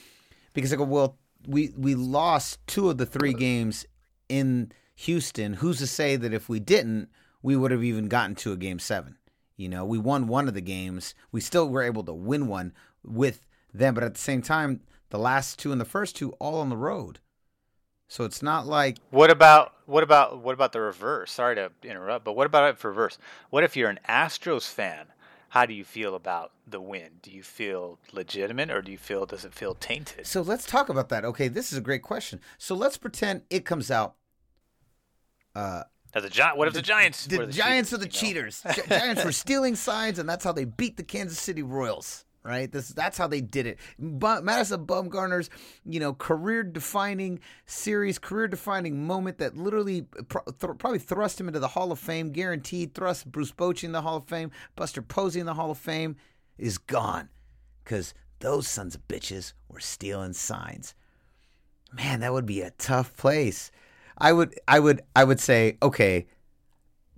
because 0.54 0.72
I 0.72 0.78
go, 0.78 0.84
well, 0.84 1.18
we 1.46 1.74
we 1.78 1.96
lost 1.96 2.66
two 2.68 2.90
of 2.90 2.98
the 2.98 3.06
three 3.06 3.34
games 3.34 3.86
in 4.30 4.72
Houston. 4.96 5.54
Who's 5.54 5.80
to 5.80 5.88
say 5.88 6.16
that 6.16 6.34
if 6.34 6.48
we 6.48 6.60
didn't, 6.60 7.10
we 7.44 7.56
would 7.56 7.72
have 7.72 7.84
even 7.84 8.08
gotten 8.08 8.36
to 8.36 8.54
a 8.54 8.58
game 8.58 8.80
seven? 8.80 9.18
You 9.62 9.70
know, 9.70 9.86
we 9.86 10.00
won 10.00 10.28
one 10.28 10.48
of 10.48 10.56
the 10.56 10.62
games. 10.62 11.14
We 11.32 11.40
still 11.40 11.70
were 11.70 11.84
able 11.84 12.04
to 12.06 12.14
win 12.14 12.48
one 12.48 12.74
with 13.04 13.46
them, 13.72 13.94
but 13.94 14.04
at 14.04 14.16
the 14.16 14.20
same 14.20 14.42
time, 14.42 14.82
the 15.12 15.20
last 15.20 15.60
two 15.60 15.72
and 15.72 15.80
the 15.80 15.86
first 15.86 16.16
two 16.16 16.32
all 16.40 16.62
on 16.62 16.70
the 16.70 16.76
road. 16.76 17.20
So 18.08 18.24
it's 18.24 18.42
not 18.42 18.66
like 18.66 18.98
What 19.12 19.30
about 19.30 19.76
what 19.86 20.02
about 20.02 20.40
what 20.40 20.54
about 20.54 20.72
the 20.72 20.82
reverse? 20.82 21.32
Sorry 21.32 21.56
to 21.56 21.72
interrupt, 21.84 22.26
but 22.26 22.36
what 22.36 22.48
about 22.48 22.72
it 22.72 22.80
for 22.80 22.90
reverse? 22.90 23.20
What 23.52 23.64
if 23.64 23.78
you're 23.78 23.90
an 23.90 24.00
Astros 24.10 24.68
fan? 24.68 25.06
How 25.50 25.68
do 25.68 25.76
you 25.76 25.84
feel 25.84 26.16
about 26.16 26.54
the 26.66 26.82
win? 26.82 27.20
Do 27.22 27.30
you 27.30 27.44
feel 27.44 28.00
legitimate 28.12 28.72
or 28.72 28.82
do 28.82 28.92
you 28.92 28.98
feel 28.98 29.28
does 29.28 29.46
it 29.46 29.54
feel 29.54 29.76
tainted? 29.76 30.26
So 30.26 30.42
let's 30.42 30.66
talk 30.66 30.90
about 30.90 31.10
that. 31.10 31.24
Okay, 31.24 31.50
this 31.50 31.72
is 31.72 31.78
a 31.78 31.82
great 31.82 32.02
question. 32.02 32.40
So 32.58 32.74
let's 32.74 32.98
pretend 32.98 33.44
it 33.52 33.64
comes 33.64 33.92
out. 33.92 34.16
Uh, 35.54 35.84
As 36.14 36.24
a 36.24 36.30
Gi- 36.30 36.42
what 36.56 36.68
if 36.68 36.74
the, 36.74 36.82
Giants? 36.82 37.26
the 37.26 37.46
the 37.46 37.48
Giants 37.48 37.92
cheaters, 37.92 37.94
are 37.94 37.98
the 37.98 38.08
cheaters. 38.08 38.64
Gi- 38.76 38.82
Giants 38.90 39.24
were 39.24 39.32
stealing 39.32 39.76
signs, 39.76 40.20
and 40.20 40.28
that's 40.28 40.44
how 40.44 40.52
they 40.52 40.66
beat 40.66 40.98
the 40.98 41.04
Kansas 41.04 41.40
City 41.40 41.64
Royals. 41.64 42.26
Right? 42.44 42.72
This 42.72 42.90
that's 42.90 43.20
how 43.20 43.28
they 43.28 43.40
did 43.40 43.68
it. 43.68 43.78
But 44.00 44.44
Madison 44.44 44.86
Bumgarner's, 44.88 45.52
you 45.86 46.00
know, 46.00 46.14
career-defining 46.16 47.40
series, 47.68 48.18
career-defining 48.18 49.06
moment 49.06 49.38
that 49.38 49.56
literally 49.56 50.02
pro- 50.28 50.44
th- 50.46 50.78
probably 50.80 50.98
thrust 50.98 51.40
him 51.40 51.48
into 51.48 51.60
the 51.60 51.68
Hall 51.68 51.92
of 51.92 52.00
Fame, 52.00 52.32
guaranteed. 52.32 52.96
Thrust 52.96 53.32
Bruce 53.32 53.52
Bochy 53.52 53.84
in 53.84 53.92
the 53.92 54.02
Hall 54.02 54.18
of 54.18 54.26
Fame, 54.26 54.50
Buster 54.76 55.04
Posey 55.04 55.40
in 55.40 55.46
the 55.46 55.54
Hall 55.54 55.70
of 55.70 55.78
Fame, 55.78 56.16
is 56.58 56.80
gone 56.80 57.30
because 57.84 58.16
those 58.40 58.68
sons 58.68 58.96
of 58.96 59.08
bitches 59.08 59.54
were 59.70 59.80
stealing 59.80 60.34
signs 60.34 60.96
man, 61.94 62.22
that 62.22 62.34
would 62.34 62.46
be 62.46 62.62
a 62.62 62.72
tough 62.72 63.16
place. 63.18 63.72
I 64.22 64.34
would, 64.34 64.60
I 64.68 64.80
would, 64.80 65.02
I 65.16 65.24
would 65.24 65.40
say, 65.40 65.78
okay, 65.82 66.28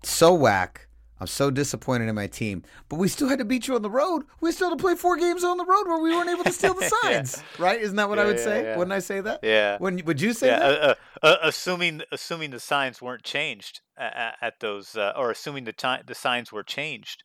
so 0.04 0.34
whack. 0.34 0.88
I'm 1.20 1.28
so 1.28 1.50
disappointed 1.50 2.10
in 2.10 2.16
my 2.16 2.28
team, 2.28 2.64
but 2.90 2.98
we 2.98 3.08
still 3.08 3.30
had 3.30 3.40
to 3.40 3.46
beat 3.46 3.66
you 3.68 3.76
on 3.76 3.82
the 3.82 3.90
road. 3.90 4.24
We 4.42 4.52
still 4.52 4.70
had 4.70 4.78
to 4.78 4.82
play 4.82 4.96
four 4.96 5.16
games 5.16 5.42
on 5.46 5.56
the 5.56 5.64
road 5.64 5.88
where 5.88 6.00
we 6.00 6.12
weren't 6.12 6.30
able 6.30 6.44
to 6.44 6.52
steal 6.52 6.74
the 6.74 6.92
signs, 7.02 7.42
right? 7.58 7.80
Isn't 7.80 7.96
that 7.96 8.10
what 8.10 8.20
I 8.20 8.26
would 8.26 8.38
yeah, 8.40 8.44
say? 8.44 8.64
yeah. 8.64 8.78
Wouldn't 8.78 8.92
I 8.92 9.00
say 9.00 9.22
that? 9.22 9.40
Yeah. 9.42 9.78
When 9.78 10.04
would 10.04 10.20
you 10.20 10.34
say 10.34 10.48
Yeah, 10.48 10.60
that? 10.60 10.82
uh, 10.82 10.96
uh, 11.22 11.28
uh, 11.28 11.36
assuming 11.44 12.02
assuming 12.12 12.52
the 12.52 12.60
signs 12.60 13.02
weren't 13.02 13.24
changed 13.24 13.80
at, 13.98 14.36
at 14.42 14.60
those, 14.60 14.98
uh, 14.98 15.14
or 15.16 15.32
assuming 15.32 15.64
the 15.64 15.72
time 15.72 16.04
the 16.06 16.16
signs 16.16 16.52
were 16.52 16.64
changed 16.64 17.24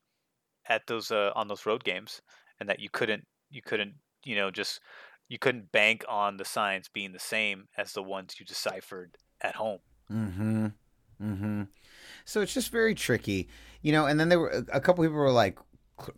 at 0.68 0.86
those 0.86 1.10
uh, 1.10 1.32
on 1.34 1.48
those 1.48 1.66
road 1.66 1.82
games, 1.82 2.20
and 2.60 2.68
that 2.68 2.78
you 2.78 2.90
couldn't 2.92 3.24
you 3.50 3.62
couldn't 3.62 3.94
you 4.22 4.36
know 4.36 4.52
just 4.52 4.80
you 5.28 5.40
couldn't 5.40 5.72
bank 5.72 6.04
on 6.08 6.36
the 6.36 6.44
signs 6.44 6.88
being 6.88 7.12
the 7.12 7.18
same 7.18 7.64
as 7.76 7.94
the 7.94 8.02
ones 8.02 8.36
you 8.38 8.46
deciphered 8.46 9.16
at 9.40 9.54
home. 9.54 9.78
Mm-hmm. 10.12 10.66
Mm-hmm. 11.22 11.62
So 12.24 12.40
it's 12.40 12.54
just 12.54 12.70
very 12.70 12.94
tricky, 12.94 13.48
you 13.82 13.92
know. 13.92 14.06
And 14.06 14.18
then 14.18 14.28
there 14.28 14.40
were 14.40 14.64
a 14.72 14.80
couple 14.80 15.04
people 15.04 15.16
were 15.16 15.30
like, 15.30 15.58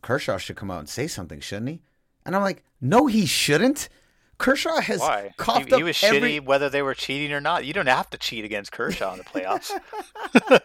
Kershaw 0.03 0.39
should 0.39 0.57
come 0.57 0.71
out 0.71 0.81
and 0.81 0.89
say 0.89 1.07
something, 1.07 1.41
shouldn't 1.41 1.71
he? 1.71 1.83
And 2.27 2.37
I'm 2.37 2.43
like, 2.43 2.65
no, 2.81 3.07
he 3.07 3.27
shouldn't. 3.27 3.89
Kershaw 4.41 4.81
has 4.81 5.01
Why? 5.01 5.35
coughed 5.37 5.67
He, 5.67 5.73
up 5.73 5.79
he 5.79 5.83
was 5.85 6.03
every, 6.03 6.39
shitty 6.39 6.45
whether 6.45 6.71
they 6.71 6.81
were 6.83 6.95
cheating 6.95 7.33
or 7.33 7.41
not. 7.41 7.67
You 7.67 7.73
don't 7.75 7.87
have 7.87 8.09
to 8.11 8.19
cheat 8.19 8.45
against 8.45 8.73
Kershaw 8.73 9.13
in 9.13 9.19
the 9.19 9.25
playoffs. 9.25 9.71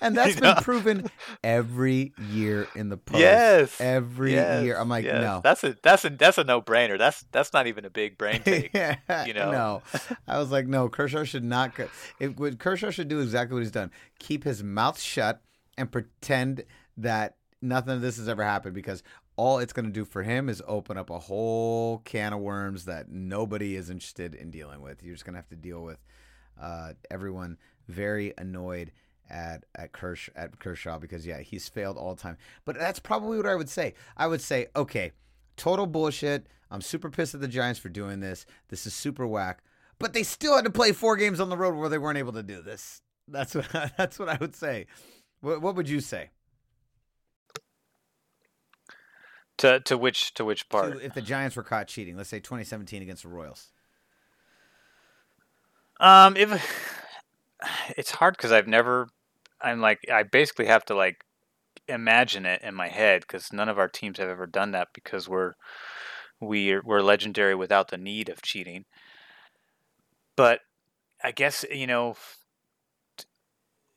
and 0.00 0.16
that's 0.16 0.34
You 0.34 0.40
been 0.40 0.54
know? 0.54 0.60
proven 0.62 1.10
every 1.42 2.14
year 2.30 2.66
in 2.74 2.88
the 2.88 2.96
post. 2.96 3.20
yes. 3.20 3.80
every 3.80 4.32
yes, 4.32 4.64
year. 4.64 4.78
I'm 4.78 4.88
like, 4.88 5.04
yes. 5.04 5.20
no, 5.20 5.40
That's 5.44 5.62
a 5.64 5.76
that's 5.82 6.04
a 6.06 6.10
that's 6.10 6.38
a 6.38 6.44
no 6.44 6.62
brainer. 6.62 6.98
That's 6.98 7.24
that's 7.30 7.52
not 7.52 7.66
even 7.66 7.84
a 7.84 7.90
big 7.90 8.16
brain 8.16 8.42
take. 8.44 8.70
yeah, 8.72 8.96
you 9.26 9.34
know? 9.34 9.50
no. 9.50 9.82
I 10.26 10.38
was 10.38 10.50
like, 10.50 10.66
no, 10.66 10.88
Kershaw 10.88 11.24
should 11.24 11.44
not. 11.44 11.72
It 12.18 12.38
would 12.38 12.58
Kershaw 12.58 12.90
should 12.90 13.08
do 13.08 13.20
exactly 13.20 13.54
what 13.54 13.62
he's 13.62 13.70
done: 13.70 13.90
keep 14.18 14.44
his 14.44 14.62
mouth 14.62 14.98
shut 14.98 15.42
and 15.76 15.90
pretend 15.92 16.64
that 16.96 17.36
nothing 17.60 17.94
of 17.94 18.00
this 18.00 18.16
has 18.16 18.28
ever 18.28 18.42
happened. 18.44 18.74
Because 18.74 19.02
all 19.36 19.58
it's 19.58 19.72
going 19.72 19.86
to 19.86 19.92
do 19.92 20.04
for 20.04 20.22
him 20.22 20.48
is 20.48 20.62
open 20.66 20.96
up 20.96 21.10
a 21.10 21.18
whole 21.18 21.98
can 21.98 22.32
of 22.32 22.40
worms 22.40 22.84
that 22.84 23.10
nobody 23.10 23.76
is 23.76 23.90
interested 23.90 24.34
in 24.34 24.50
dealing 24.50 24.80
with. 24.80 25.02
You're 25.02 25.14
just 25.14 25.24
going 25.24 25.34
to 25.34 25.38
have 25.38 25.48
to 25.48 25.56
deal 25.56 25.82
with 25.82 25.98
uh, 26.60 26.92
everyone 27.10 27.58
very 27.88 28.32
annoyed 28.38 28.92
at 29.30 29.64
at 29.74 29.92
Kersh 29.92 30.28
at 30.36 30.58
Kershaw 30.58 30.98
because 30.98 31.26
yeah, 31.26 31.40
he's 31.40 31.68
failed 31.68 31.96
all 31.96 32.14
the 32.14 32.22
time. 32.22 32.36
But 32.64 32.78
that's 32.78 33.00
probably 33.00 33.36
what 33.36 33.46
I 33.46 33.54
would 33.54 33.68
say. 33.68 33.94
I 34.16 34.26
would 34.26 34.40
say, 34.40 34.68
okay, 34.76 35.12
total 35.56 35.86
bullshit. 35.86 36.46
I'm 36.70 36.80
super 36.80 37.10
pissed 37.10 37.34
at 37.34 37.40
the 37.40 37.48
Giants 37.48 37.80
for 37.80 37.88
doing 37.88 38.20
this. 38.20 38.46
This 38.68 38.86
is 38.86 38.94
super 38.94 39.26
whack. 39.26 39.62
But 39.98 40.12
they 40.12 40.22
still 40.22 40.56
had 40.56 40.64
to 40.64 40.70
play 40.70 40.92
four 40.92 41.16
games 41.16 41.40
on 41.40 41.48
the 41.48 41.56
road 41.56 41.76
where 41.76 41.88
they 41.88 41.98
weren't 41.98 42.18
able 42.18 42.32
to 42.32 42.42
do 42.42 42.62
this. 42.62 43.00
That's 43.28 43.54
what 43.54 43.66
that's 43.96 44.18
what 44.18 44.28
I 44.28 44.36
would 44.40 44.54
say. 44.54 44.86
What, 45.40 45.60
what 45.60 45.76
would 45.76 45.88
you 45.88 46.00
say 46.00 46.30
To 49.58 49.80
to 49.80 49.96
which 49.96 50.34
to 50.34 50.44
which 50.44 50.68
part? 50.68 50.98
to, 50.98 51.04
if 51.04 51.14
the 51.14 51.22
Giants 51.22 51.54
were 51.56 51.62
caught 51.62 51.86
cheating? 51.86 52.16
Let's 52.16 52.28
say 52.28 52.40
2017 52.40 53.02
against 53.02 53.22
the 53.22 53.28
Royals. 53.28 53.68
Um, 56.00 56.36
if 56.36 56.50
it's 57.96 58.10
hard 58.10 58.36
because 58.36 58.52
I've 58.52 58.66
never, 58.66 59.08
I'm 59.60 59.80
like 59.80 60.00
I 60.12 60.22
basically 60.24 60.66
have 60.66 60.84
to 60.86 60.94
like 60.94 61.24
imagine 61.88 62.46
it 62.46 62.62
in 62.62 62.74
my 62.74 62.88
head 62.88 63.22
because 63.22 63.52
none 63.52 63.68
of 63.68 63.78
our 63.78 63.88
teams 63.88 64.18
have 64.18 64.28
ever 64.28 64.46
done 64.46 64.72
that 64.72 64.88
because 64.94 65.28
we're 65.28 65.52
we're 66.40 66.82
we're 66.84 67.02
legendary 67.02 67.54
without 67.54 67.88
the 67.88 67.98
need 67.98 68.28
of 68.28 68.42
cheating. 68.42 68.84
But 70.36 70.60
I 71.22 71.30
guess 71.30 71.64
you 71.70 71.86
know, 71.86 72.16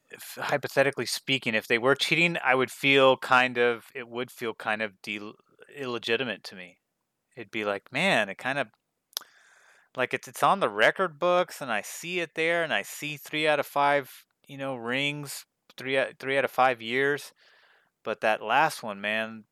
if, 0.10 0.38
hypothetically 0.40 1.06
speaking, 1.06 1.56
if 1.56 1.68
they 1.68 1.78
were 1.78 1.96
cheating, 1.96 2.38
I 2.44 2.56
would 2.56 2.72
feel 2.72 3.18
kind 3.18 3.58
of 3.58 3.86
it 3.96 4.08
would 4.08 4.32
feel 4.32 4.54
kind 4.54 4.82
of 4.82 5.02
de- 5.02 5.34
illegitimate 5.76 6.44
to 6.46 6.56
me. 6.56 6.78
It'd 7.36 7.52
be 7.52 7.66
like, 7.66 7.92
man, 7.92 8.30
it 8.30 8.38
kind 8.38 8.60
of 8.60 8.68
like 9.96 10.14
it's 10.14 10.28
it's 10.28 10.44
on 10.44 10.60
the 10.60 10.70
record 10.70 11.20
books 11.20 11.62
and 11.62 11.72
I 11.72 11.82
see 11.82 12.20
it 12.20 12.36
there 12.36 12.64
and 12.64 12.74
I 12.74 12.84
see 12.84 13.18
three 13.18 13.48
out 13.48 13.60
of 13.60 13.66
five 13.66 14.26
you 14.48 14.58
know 14.58 14.76
rings 14.76 15.46
three 15.76 15.98
out 15.98 16.14
three 16.20 16.38
out 16.38 16.46
of 16.46 16.52
five 16.52 16.82
years, 16.82 17.34
but 18.04 18.22
that 18.22 18.42
last 18.42 18.84
one 18.84 19.02
man, 19.02 19.44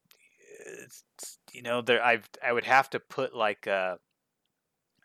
it's, 0.83 1.03
you 1.51 1.61
know 1.61 1.81
there 1.81 2.03
I 2.03 2.19
I 2.43 2.53
would 2.53 2.65
have 2.65 2.89
to 2.91 2.99
put 2.99 3.35
like 3.35 3.67
uh 3.67 3.95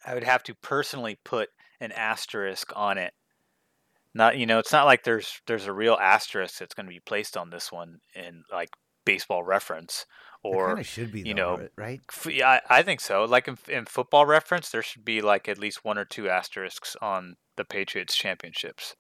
I 0.04 0.14
would 0.14 0.24
have 0.24 0.42
to 0.44 0.54
personally 0.54 1.18
put 1.24 1.50
an 1.80 1.92
asterisk 1.92 2.72
on 2.74 2.98
it. 2.98 3.12
Not 4.14 4.38
you 4.38 4.46
know 4.46 4.58
it's 4.58 4.72
not 4.72 4.86
like 4.86 5.04
there's 5.04 5.40
there's 5.46 5.66
a 5.66 5.72
real 5.72 5.94
asterisk 6.00 6.58
that's 6.58 6.74
going 6.74 6.86
to 6.86 6.92
be 6.92 7.00
placed 7.00 7.36
on 7.36 7.50
this 7.50 7.70
one 7.70 8.00
in 8.14 8.44
like 8.50 8.70
baseball 9.04 9.42
reference 9.42 10.06
or 10.42 10.68
kind 10.68 10.80
of 10.80 10.86
should 10.86 11.12
be, 11.12 11.20
you 11.20 11.34
though, 11.34 11.56
know, 11.56 11.68
right? 11.76 12.00
F- 12.08 12.26
Yeah, 12.32 12.60
I, 12.68 12.78
I 12.78 12.82
think 12.82 13.00
so. 13.00 13.24
Like 13.24 13.48
in, 13.48 13.58
in 13.68 13.86
football 13.86 14.26
reference, 14.26 14.70
there 14.70 14.82
should 14.82 15.04
be 15.04 15.20
like 15.20 15.48
at 15.48 15.58
least 15.58 15.84
one 15.84 15.98
or 15.98 16.04
two 16.04 16.28
asterisks 16.28 16.96
on 17.00 17.36
the 17.56 17.64
Patriots 17.64 18.16
championships. 18.16 18.96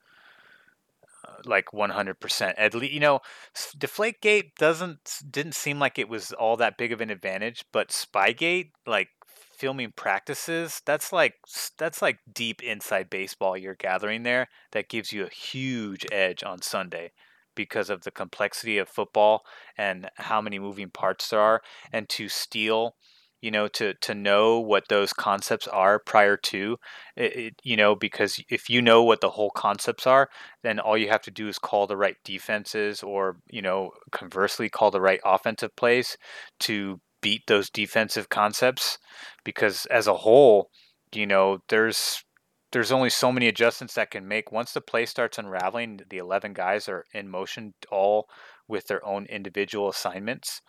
Uh, 1.26 1.34
like 1.44 1.66
100%. 1.72 2.54
At 2.56 2.74
least, 2.74 2.92
you 2.92 3.00
know, 3.00 3.20
Deflategate 3.54 4.54
doesn't 4.58 5.20
didn't 5.30 5.54
seem 5.54 5.78
like 5.78 5.98
it 5.98 6.08
was 6.08 6.32
all 6.32 6.56
that 6.56 6.78
big 6.78 6.92
of 6.92 7.00
an 7.00 7.10
advantage, 7.10 7.64
but 7.72 7.88
Spygate, 7.88 8.70
like 8.86 9.08
filming 9.56 9.92
practices, 9.94 10.80
that's 10.86 11.12
like 11.12 11.34
that's 11.78 12.00
like 12.00 12.18
deep 12.32 12.62
inside 12.62 13.10
baseball 13.10 13.56
you're 13.56 13.74
gathering 13.74 14.22
there 14.22 14.48
that 14.72 14.88
gives 14.88 15.12
you 15.12 15.24
a 15.24 15.30
huge 15.30 16.06
edge 16.10 16.42
on 16.42 16.62
Sunday 16.62 17.12
because 17.60 17.90
of 17.90 18.04
the 18.04 18.10
complexity 18.10 18.78
of 18.78 18.88
football 18.88 19.42
and 19.76 20.08
how 20.14 20.40
many 20.40 20.58
moving 20.58 20.88
parts 20.88 21.28
there 21.28 21.40
are 21.40 21.60
and 21.92 22.08
to 22.08 22.26
steal 22.26 22.94
you 23.42 23.50
know 23.50 23.68
to 23.68 23.92
to 24.00 24.14
know 24.14 24.58
what 24.58 24.88
those 24.88 25.12
concepts 25.12 25.68
are 25.68 25.98
prior 25.98 26.38
to 26.38 26.78
it, 27.16 27.36
it, 27.36 27.54
you 27.62 27.76
know 27.76 27.94
because 27.94 28.42
if 28.48 28.70
you 28.70 28.80
know 28.80 29.02
what 29.02 29.20
the 29.20 29.28
whole 29.28 29.50
concepts 29.50 30.06
are 30.06 30.30
then 30.62 30.78
all 30.78 30.96
you 30.96 31.10
have 31.10 31.20
to 31.20 31.30
do 31.30 31.48
is 31.48 31.58
call 31.58 31.86
the 31.86 31.98
right 31.98 32.16
defenses 32.24 33.02
or 33.02 33.36
you 33.50 33.60
know 33.60 33.90
conversely 34.10 34.70
call 34.70 34.90
the 34.90 35.02
right 35.02 35.20
offensive 35.22 35.76
plays 35.76 36.16
to 36.58 36.98
beat 37.20 37.42
those 37.46 37.68
defensive 37.68 38.30
concepts 38.30 38.96
because 39.44 39.84
as 39.90 40.06
a 40.06 40.14
whole 40.24 40.70
you 41.12 41.26
know 41.26 41.58
there's 41.68 42.24
there's 42.72 42.92
only 42.92 43.10
so 43.10 43.32
many 43.32 43.48
adjustments 43.48 43.94
that 43.94 44.10
can 44.10 44.28
make. 44.28 44.52
Once 44.52 44.72
the 44.72 44.80
play 44.80 45.06
starts 45.06 45.38
unraveling 45.38 46.00
the 46.08 46.18
11 46.18 46.52
guys 46.52 46.88
are 46.88 47.04
in 47.12 47.28
motion 47.28 47.74
all 47.90 48.28
with 48.68 48.86
their 48.86 49.04
own 49.04 49.26
individual 49.26 49.88
assignments 49.88 50.62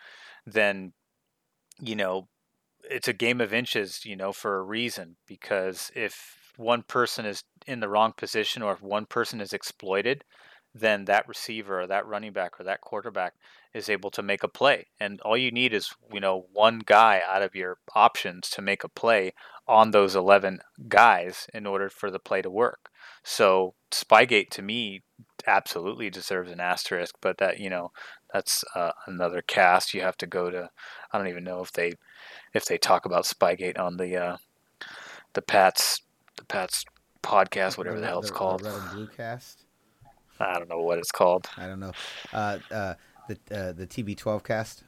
then 0.45 0.93
you 1.79 1.95
know 1.95 2.27
it's 2.89 3.07
a 3.07 3.13
game 3.13 3.41
of 3.41 3.53
inches 3.53 4.05
you 4.05 4.15
know 4.15 4.31
for 4.31 4.57
a 4.57 4.63
reason 4.63 5.15
because 5.27 5.91
if 5.95 6.37
one 6.57 6.83
person 6.83 7.25
is 7.25 7.43
in 7.67 7.79
the 7.79 7.89
wrong 7.89 8.13
position 8.15 8.61
or 8.61 8.73
if 8.73 8.81
one 8.81 9.05
person 9.05 9.39
is 9.39 9.53
exploited 9.53 10.23
then 10.73 11.05
that 11.05 11.27
receiver 11.27 11.81
or 11.81 11.87
that 11.87 12.05
running 12.05 12.31
back 12.31 12.59
or 12.59 12.63
that 12.63 12.81
quarterback 12.81 13.33
is 13.73 13.89
able 13.89 14.11
to 14.11 14.21
make 14.21 14.43
a 14.43 14.47
play. 14.47 14.87
And 14.99 15.19
all 15.21 15.37
you 15.37 15.51
need 15.51 15.73
is 15.73 15.93
you 16.11 16.19
know 16.19 16.45
one 16.53 16.81
guy 16.85 17.21
out 17.27 17.41
of 17.41 17.55
your 17.55 17.77
options 17.95 18.49
to 18.51 18.61
make 18.61 18.83
a 18.83 18.89
play 18.89 19.33
on 19.67 19.91
those 19.91 20.15
11 20.15 20.59
guys 20.87 21.47
in 21.53 21.65
order 21.65 21.89
for 21.89 22.09
the 22.11 22.19
play 22.19 22.41
to 22.41 22.49
work. 22.49 22.89
So 23.23 23.73
spygate 23.91 24.49
to 24.51 24.61
me 24.61 25.03
absolutely 25.47 26.09
deserves 26.09 26.51
an 26.51 26.59
asterisk 26.59 27.15
but 27.19 27.37
that 27.39 27.59
you 27.59 27.69
know 27.69 27.91
that's 28.31 28.63
uh, 28.75 28.91
another 29.07 29.41
cast. 29.41 29.93
You 29.93 30.01
have 30.01 30.17
to 30.17 30.27
go 30.27 30.49
to 30.49 30.69
i 31.11 31.17
don't 31.17 31.27
even 31.27 31.43
know 31.43 31.61
if 31.61 31.71
they 31.71 31.93
if 32.53 32.65
they 32.65 32.77
talk 32.77 33.05
about 33.05 33.25
spygate 33.25 33.79
on 33.79 33.97
the 33.97 34.15
uh 34.15 34.37
the 35.33 35.41
pats 35.41 36.01
the 36.37 36.45
pats 36.45 36.85
podcast 37.23 37.77
whatever 37.77 37.99
the, 37.99 38.07
hell 38.07 38.19
it's 38.19 38.31
called. 38.31 38.63
red 38.63 38.73
and 38.73 38.91
blue 38.91 39.07
cast. 39.07 39.65
I 40.41 40.57
don't 40.57 40.69
know 40.69 40.81
what 40.81 40.97
it's 40.99 41.11
called 41.11 41.49
I 41.57 41.67
don't 41.67 41.79
know. 41.79 41.91
Uh, 42.33 42.57
uh, 42.71 42.93
the 43.27 43.37
uh, 43.51 43.71
the 43.73 43.87
TB12 43.87 44.43
cast. 44.43 44.83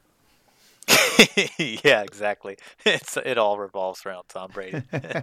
yeah 1.58 2.02
exactly 2.02 2.58
it's 2.84 3.16
it 3.16 3.38
all 3.38 3.58
revolves 3.58 4.04
around 4.04 4.24
tom 4.28 4.50
brady 4.52 4.82
the 4.90 5.22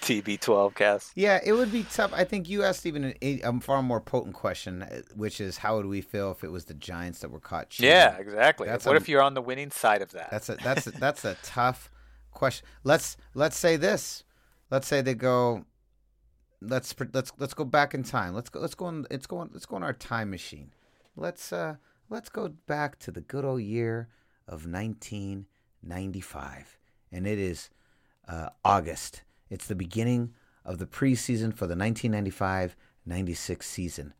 tb12 0.00 0.74
cast 0.74 1.12
Yeah, 1.14 1.38
it 1.44 1.52
would 1.52 1.70
be 1.70 1.82
tough. 1.84 2.12
I 2.14 2.24
think 2.24 2.48
you 2.48 2.62
asked 2.62 2.86
even 2.86 3.14
a, 3.20 3.40
a 3.42 3.60
far 3.60 3.82
more 3.82 4.00
potent 4.00 4.34
question, 4.34 4.82
uh, 4.82 5.02
which 5.14 5.38
is 5.40 5.58
how 5.58 5.76
would 5.76 5.86
we 5.86 6.00
feel 6.00 6.30
if 6.30 6.42
it 6.44 6.50
was 6.50 6.64
the 6.64 6.74
Giants 6.74 7.18
that 7.20 7.30
were 7.30 7.40
caught 7.40 7.68
cheating? 7.70 7.90
yeah 7.90 8.16
exactly 8.16 8.66
That's 8.68 8.86
what 8.86 8.94
a- 8.94 8.96
if 8.96 9.08
you're 9.08 9.20
on 9.22 9.34
the 9.34 9.42
winning 9.42 9.70
side 9.70 10.00
of 10.00 10.12
that 10.12 10.30
That's 10.30 10.48
a 10.48 10.54
that's 10.56 10.86
a, 10.86 10.90
that's 10.92 11.24
a 11.26 11.36
tough 11.42 11.90
question. 12.30 12.66
Let's 12.84 13.16
let's 13.34 13.56
say 13.58 13.76
this. 13.76 14.24
Let's 14.70 14.88
say 14.88 15.02
they 15.02 15.14
go. 15.14 15.66
Let's 16.62 16.94
let's 17.12 17.32
let's 17.38 17.54
go 17.54 17.64
back 17.64 17.94
in 17.94 18.02
time. 18.02 18.34
Let's 18.34 18.50
go. 18.50 18.60
Let's 18.60 18.74
go. 18.74 18.86
On, 18.86 19.06
let's 19.10 19.26
go. 19.26 19.38
On, 19.38 19.50
let's 19.52 19.66
go 19.66 19.76
on 19.76 19.82
our 19.82 19.92
time 19.92 20.30
machine. 20.30 20.72
Let's 21.16 21.52
uh 21.52 21.76
let's 22.08 22.28
go 22.28 22.48
back 22.66 22.98
to 23.00 23.10
the 23.10 23.20
good 23.20 23.44
old 23.44 23.62
year 23.62 24.08
of 24.46 24.66
1995, 24.66 26.78
and 27.10 27.26
it 27.26 27.38
is 27.38 27.70
uh, 28.28 28.50
August. 28.64 29.22
It's 29.50 29.66
the 29.66 29.74
beginning 29.74 30.34
of 30.64 30.78
the 30.78 30.86
preseason 30.86 31.54
for 31.54 31.66
the 31.66 31.74
1995-96 31.74 33.62
season, 33.62 34.14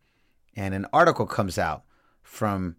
and 0.57 0.75
an 0.75 0.87
article 0.93 1.27
comes 1.27 1.59
out 1.59 1.85
from 2.23 2.77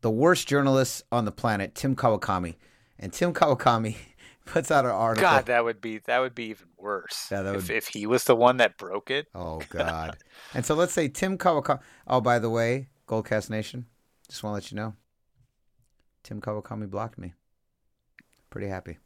the 0.00 0.10
worst 0.10 0.48
journalist 0.48 1.02
on 1.10 1.24
the 1.24 1.32
planet, 1.32 1.74
Tim 1.74 1.96
Kawakami, 1.96 2.56
and 2.98 3.12
Tim 3.12 3.32
Kawakami 3.32 3.96
puts 4.50 4.70
out 4.70 4.84
an 4.84 4.90
article. 4.90 5.28
god 5.28 5.46
that 5.46 5.64
would 5.64 5.80
be 5.80 5.98
that 6.06 6.18
would 6.20 6.34
be 6.34 6.44
even 6.46 6.66
worse 6.76 7.28
Yeah, 7.30 7.42
that 7.42 7.54
if, 7.54 7.68
would- 7.68 7.76
if 7.76 7.88
he 7.88 8.06
was 8.06 8.24
the 8.24 8.34
one 8.36 8.56
that 8.58 8.76
broke 8.76 9.10
it 9.10 9.26
Oh 9.34 9.60
God! 9.70 10.16
and 10.54 10.64
so 10.66 10.74
let's 10.74 10.92
say 10.92 11.08
Tim 11.08 11.38
Kawakami. 11.38 11.80
Oh, 12.06 12.20
by 12.20 12.38
the 12.38 12.50
way, 12.50 12.88
Goldcast 13.06 13.50
Nation, 13.50 13.86
just 14.28 14.42
want 14.42 14.52
to 14.52 14.54
let 14.54 14.70
you 14.72 14.76
know, 14.76 14.94
Tim 16.22 16.40
Kawakami 16.40 16.88
blocked 16.90 17.18
me. 17.18 17.34
Pretty 18.50 18.68
happy. 18.68 18.98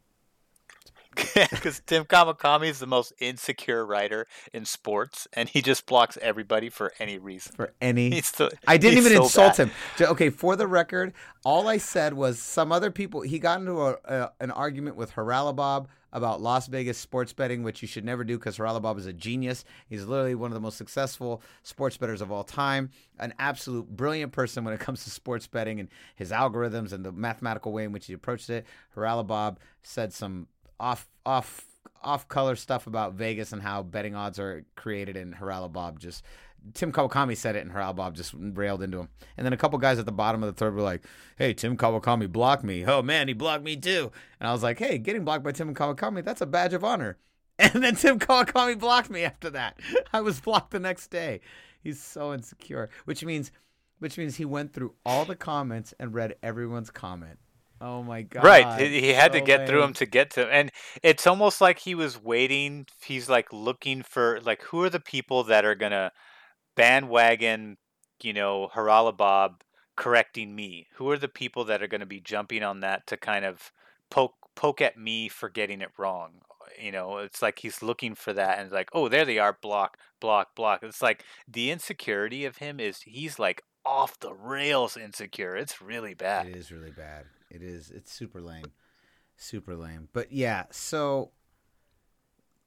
because 1.51 1.81
Tim 1.85 2.05
Kawakami 2.05 2.69
is 2.69 2.79
the 2.79 2.87
most 2.87 3.13
insecure 3.19 3.85
writer 3.85 4.27
in 4.53 4.65
sports, 4.65 5.27
and 5.33 5.49
he 5.49 5.61
just 5.61 5.85
blocks 5.85 6.17
everybody 6.21 6.69
for 6.69 6.93
any 6.99 7.17
reason. 7.17 7.53
For 7.55 7.73
any, 7.81 8.09
the, 8.09 8.51
I 8.67 8.77
didn't 8.77 8.99
even 8.99 9.13
so 9.13 9.23
insult 9.23 9.57
bad. 9.57 9.67
him. 9.67 9.71
Okay, 10.01 10.29
for 10.29 10.55
the 10.55 10.67
record, 10.67 11.13
all 11.43 11.67
I 11.67 11.77
said 11.77 12.13
was 12.13 12.39
some 12.39 12.71
other 12.71 12.91
people. 12.91 13.21
He 13.21 13.39
got 13.39 13.59
into 13.59 13.81
a, 13.81 13.97
a, 14.05 14.31
an 14.39 14.51
argument 14.51 14.95
with 14.95 15.13
Haralabob 15.13 15.87
about 16.13 16.41
Las 16.41 16.67
Vegas 16.67 16.97
sports 16.97 17.33
betting, 17.33 17.63
which 17.63 17.81
you 17.81 17.87
should 17.87 18.05
never 18.05 18.23
do 18.23 18.37
because 18.37 18.57
Haralabob 18.57 18.99
is 18.99 19.07
a 19.07 19.13
genius. 19.13 19.65
He's 19.89 20.05
literally 20.05 20.35
one 20.35 20.51
of 20.51 20.53
the 20.53 20.61
most 20.61 20.77
successful 20.77 21.41
sports 21.63 21.97
bettors 21.97 22.21
of 22.21 22.31
all 22.31 22.43
time, 22.43 22.91
an 23.19 23.33
absolute 23.39 23.89
brilliant 23.89 24.31
person 24.31 24.63
when 24.63 24.73
it 24.73 24.79
comes 24.79 25.03
to 25.03 25.09
sports 25.09 25.47
betting 25.47 25.79
and 25.79 25.89
his 26.15 26.31
algorithms 26.31 26.93
and 26.93 27.03
the 27.03 27.11
mathematical 27.11 27.71
way 27.71 27.83
in 27.83 27.91
which 27.91 28.05
he 28.05 28.13
approached 28.13 28.49
it. 28.49 28.65
Haralabob 28.95 29.57
said 29.81 30.13
some 30.13 30.47
off 30.79 31.07
off 31.25 31.65
off 32.01 32.27
color 32.27 32.55
stuff 32.55 32.87
about 32.87 33.13
Vegas 33.13 33.53
and 33.53 33.61
how 33.61 33.83
betting 33.83 34.15
odds 34.15 34.39
are 34.39 34.65
created, 34.75 35.17
and 35.17 35.35
Haralabob 35.35 35.99
just 35.99 36.23
Tim 36.73 36.91
Kawakami 36.91 37.35
said 37.35 37.55
it, 37.55 37.65
and 37.65 37.71
Haralabob 37.71 38.13
just 38.13 38.33
railed 38.35 38.81
into 38.81 38.99
him. 38.99 39.09
And 39.37 39.45
then 39.45 39.53
a 39.53 39.57
couple 39.57 39.77
guys 39.79 39.99
at 39.99 40.05
the 40.05 40.11
bottom 40.11 40.43
of 40.43 40.47
the 40.47 40.57
third 40.57 40.73
were 40.73 40.81
like, 40.81 41.05
"Hey, 41.35 41.53
Tim 41.53 41.75
Kawakami 41.75 42.31
blocked 42.31 42.63
me. 42.63 42.85
Oh 42.85 43.01
man, 43.01 43.27
he 43.27 43.33
blocked 43.33 43.63
me 43.63 43.75
too." 43.75 44.11
And 44.39 44.47
I 44.47 44.53
was 44.53 44.63
like, 44.63 44.79
"Hey, 44.79 44.97
getting 44.97 45.25
blocked 45.25 45.43
by 45.43 45.51
Tim 45.51 45.73
Kawakami—that's 45.75 46.41
a 46.41 46.45
badge 46.45 46.73
of 46.73 46.83
honor." 46.83 47.17
And 47.59 47.83
then 47.83 47.95
Tim 47.95 48.17
Kawakami 48.17 48.79
blocked 48.79 49.11
me 49.11 49.23
after 49.23 49.47
that. 49.51 49.79
I 50.13 50.21
was 50.21 50.41
blocked 50.41 50.71
the 50.71 50.79
next 50.79 51.09
day. 51.11 51.39
He's 51.83 52.01
so 52.01 52.33
insecure, 52.33 52.89
which 53.05 53.23
means, 53.23 53.51
which 53.99 54.17
means 54.17 54.37
he 54.37 54.45
went 54.45 54.73
through 54.73 54.95
all 55.05 55.23
the 55.23 55.35
comments 55.35 55.93
and 55.99 56.15
read 56.15 56.35
everyone's 56.41 56.89
comment. 56.89 57.37
Oh 57.85 58.01
my 58.01 58.21
god! 58.21 58.45
Right, 58.45 58.79
he, 58.79 59.01
he 59.01 59.09
had 59.09 59.33
to 59.33 59.39
so 59.39 59.45
get 59.45 59.67
through 59.67 59.83
him 59.83 59.93
to 59.95 60.05
get 60.05 60.29
to, 60.31 60.47
and 60.47 60.71
it's 61.03 61.27
almost 61.27 61.59
like 61.59 61.79
he 61.79 61.95
was 61.95 62.21
waiting. 62.21 62.87
He's 63.03 63.27
like 63.27 63.51
looking 63.51 64.03
for 64.03 64.39
like 64.39 64.61
who 64.61 64.81
are 64.83 64.89
the 64.89 65.01
people 65.01 65.43
that 65.43 65.65
are 65.65 65.75
gonna 65.75 66.13
bandwagon, 66.77 67.75
you 68.21 68.31
know, 68.31 68.69
Haralabob 68.73 69.55
correcting 69.97 70.55
me. 70.55 70.87
Who 70.95 71.09
are 71.09 71.17
the 71.17 71.27
people 71.27 71.65
that 71.65 71.83
are 71.83 71.87
gonna 71.87 72.05
be 72.05 72.21
jumping 72.21 72.63
on 72.63 72.79
that 72.79 73.05
to 73.07 73.17
kind 73.17 73.43
of 73.43 73.73
poke 74.09 74.35
poke 74.55 74.79
at 74.79 74.97
me 74.97 75.27
for 75.27 75.49
getting 75.49 75.81
it 75.81 75.91
wrong? 75.97 76.35
You 76.81 76.93
know, 76.93 77.17
it's 77.17 77.41
like 77.41 77.59
he's 77.59 77.83
looking 77.83 78.15
for 78.15 78.31
that, 78.31 78.59
and 78.59 78.71
like, 78.71 78.91
oh, 78.93 79.09
there 79.09 79.25
they 79.25 79.39
are, 79.39 79.57
block, 79.61 79.97
block, 80.21 80.55
block. 80.55 80.83
It's 80.83 81.01
like 81.01 81.25
the 81.45 81.69
insecurity 81.69 82.45
of 82.45 82.57
him 82.57 82.79
is 82.79 83.01
he's 83.01 83.37
like 83.37 83.61
off 83.85 84.17
the 84.21 84.33
rails 84.33 84.95
insecure. 84.95 85.57
It's 85.57 85.81
really 85.81 86.13
bad. 86.13 86.47
It 86.47 86.55
is 86.55 86.71
really 86.71 86.91
bad. 86.91 87.25
It 87.53 87.61
is. 87.61 87.91
It's 87.91 88.11
super 88.11 88.41
lame. 88.41 88.73
Super 89.37 89.75
lame. 89.75 90.09
But 90.11 90.31
yeah, 90.31 90.63
so 90.71 91.31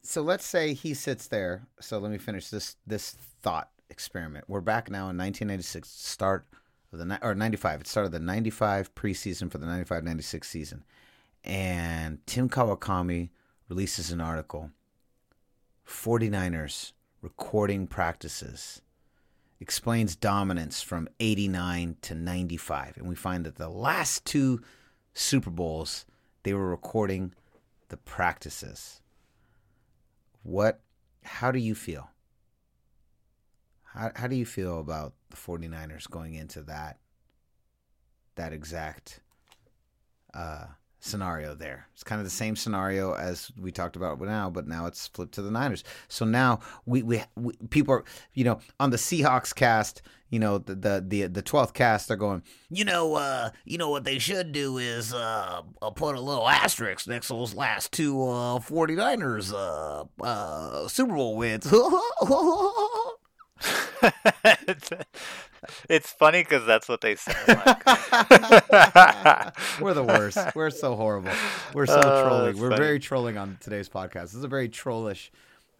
so 0.02 0.22
let's 0.22 0.46
say 0.46 0.72
he 0.72 0.94
sits 0.94 1.26
there. 1.26 1.66
So 1.80 1.98
let 1.98 2.12
me 2.12 2.18
finish 2.18 2.48
this 2.48 2.76
this 2.86 3.10
thought 3.42 3.70
experiment. 3.90 4.44
We're 4.48 4.60
back 4.60 4.88
now 4.88 5.10
in 5.10 5.18
1996, 5.18 5.88
start 5.88 6.46
of 6.92 7.00
the 7.00 7.18
or 7.20 7.34
95. 7.34 7.82
It 7.82 7.86
started 7.88 8.12
the 8.12 8.20
95 8.20 8.94
preseason 8.94 9.50
for 9.50 9.58
the 9.58 9.66
95-96 9.66 10.44
season. 10.44 10.84
And 11.42 12.24
Tim 12.26 12.48
Kawakami 12.48 13.30
releases 13.68 14.12
an 14.12 14.20
article 14.20 14.70
49ers 15.86 16.92
recording 17.22 17.86
practices 17.86 18.82
explains 19.60 20.14
dominance 20.14 20.82
from 20.82 21.08
89 21.18 21.96
to 22.02 22.14
95 22.14 22.98
and 22.98 23.08
we 23.08 23.14
find 23.14 23.44
that 23.44 23.56
the 23.56 23.68
last 23.68 24.24
two 24.24 24.60
super 25.16 25.50
bowls 25.50 26.04
they 26.42 26.52
were 26.54 26.68
recording 26.68 27.32
the 27.88 27.96
practices. 27.96 29.00
What 30.42 30.80
how 31.24 31.50
do 31.50 31.58
you 31.58 31.74
feel? 31.74 32.10
How, 33.82 34.12
how 34.14 34.26
do 34.28 34.36
you 34.36 34.46
feel 34.46 34.78
about 34.78 35.14
the 35.30 35.36
49ers 35.36 36.08
going 36.08 36.34
into 36.34 36.62
that 36.62 36.98
that 38.36 38.52
exact 38.52 39.20
uh, 40.34 40.66
scenario 41.00 41.54
there. 41.54 41.88
It's 41.94 42.04
kind 42.04 42.20
of 42.20 42.24
the 42.24 42.30
same 42.30 42.56
scenario 42.56 43.14
as 43.14 43.50
we 43.58 43.70
talked 43.70 43.96
about 43.96 44.20
now, 44.20 44.50
but 44.50 44.66
now 44.66 44.86
it's 44.86 45.06
flipped 45.08 45.34
to 45.34 45.42
the 45.42 45.50
Niners. 45.50 45.84
So 46.08 46.24
now 46.24 46.60
we, 46.84 47.02
we, 47.02 47.22
we 47.36 47.54
people 47.70 47.94
are, 47.94 48.04
you 48.34 48.44
know, 48.44 48.60
on 48.80 48.90
the 48.90 48.96
Seahawks 48.96 49.54
cast, 49.54 50.02
you 50.30 50.38
know, 50.38 50.58
the 50.58 50.74
the 50.74 51.04
the 51.06 51.26
the 51.26 51.42
twelfth 51.42 51.74
cast, 51.74 52.08
they're 52.08 52.16
going, 52.16 52.42
You 52.70 52.84
know, 52.84 53.14
uh, 53.14 53.50
you 53.64 53.78
know 53.78 53.90
what 53.90 54.04
they 54.04 54.18
should 54.18 54.52
do 54.52 54.78
is 54.78 55.14
uh, 55.14 55.62
uh, 55.80 55.90
put 55.90 56.16
a 56.16 56.20
little 56.20 56.48
asterisk 56.48 57.06
next 57.06 57.28
to 57.28 57.34
those 57.34 57.54
last 57.54 57.92
two 57.92 58.20
uh, 58.22 58.58
49ers 58.58 59.52
uh, 59.52 60.04
uh, 60.22 60.88
Super 60.88 61.14
Bowl 61.14 61.36
wins. 61.36 61.72
it's, 65.88 66.10
funny 66.10 66.42
because 66.42 66.64
that's 66.66 66.88
what 66.88 67.00
they 67.00 67.14
sound 67.16 67.36
like. 67.48 67.84
we're 69.80 69.94
the 69.94 70.04
worst. 70.06 70.38
We're 70.54 70.70
so 70.70 70.96
horrible. 70.96 71.32
We're 71.74 71.86
so 71.86 72.00
Oh, 72.02 72.24
trolling. 72.24 72.58
We're 72.58 72.70
funny. 72.70 72.82
very 72.82 72.98
trolling 72.98 73.36
on 73.38 73.58
today's 73.60 73.88
podcast. 73.88 74.22
This 74.22 74.34
is 74.34 74.44
a 74.44 74.48
very 74.48 74.68
trollish 74.68 75.30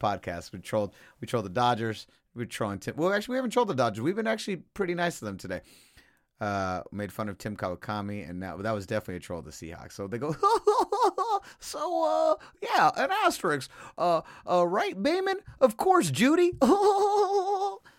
podcast. 0.01 0.53
We 0.53 0.59
trolled. 0.61 0.95
We 1.21 1.27
trolled 1.27 1.45
the 1.47 1.51
Dodgers. 1.51 2.07
We're 2.35 2.45
trolling 2.47 2.79
Tim. 2.81 2.97
Well, 2.97 3.13
actually, 3.13 3.35
we 3.35 3.37
haven't 3.39 3.51
trolled 3.53 3.69
the 3.69 3.75
Dodgers. 3.75 4.03
We've 4.03 4.17
been 4.17 4.27
actually 4.27 4.57
pretty 4.75 4.95
nice 4.95 5.19
to 5.21 5.25
them 5.25 5.39
today. 5.39 5.61
Uh, 6.39 6.83
made 6.93 7.11
fun 7.11 7.31
of 7.31 7.39
Tim 7.39 7.57
Kawakami, 7.57 8.29
and 8.29 8.43
that 8.43 8.63
that 8.63 8.73
was 8.73 8.87
definitely 8.87 9.17
a 9.17 9.21
troll 9.21 9.39
of 9.39 9.47
the 9.47 9.51
Seahawks. 9.53 9.93
So 9.93 10.07
they 10.07 10.19
go, 10.19 10.37
so 11.61 12.05
uh, 12.05 12.35
yeah, 12.63 12.91
an 12.95 13.11
asterisk. 13.25 13.71
Uh, 13.97 14.21
uh, 14.47 14.67
right, 14.67 14.95
Bayman? 15.03 15.37
Of 15.63 15.79
course, 15.79 16.11
Judy. 16.11 16.53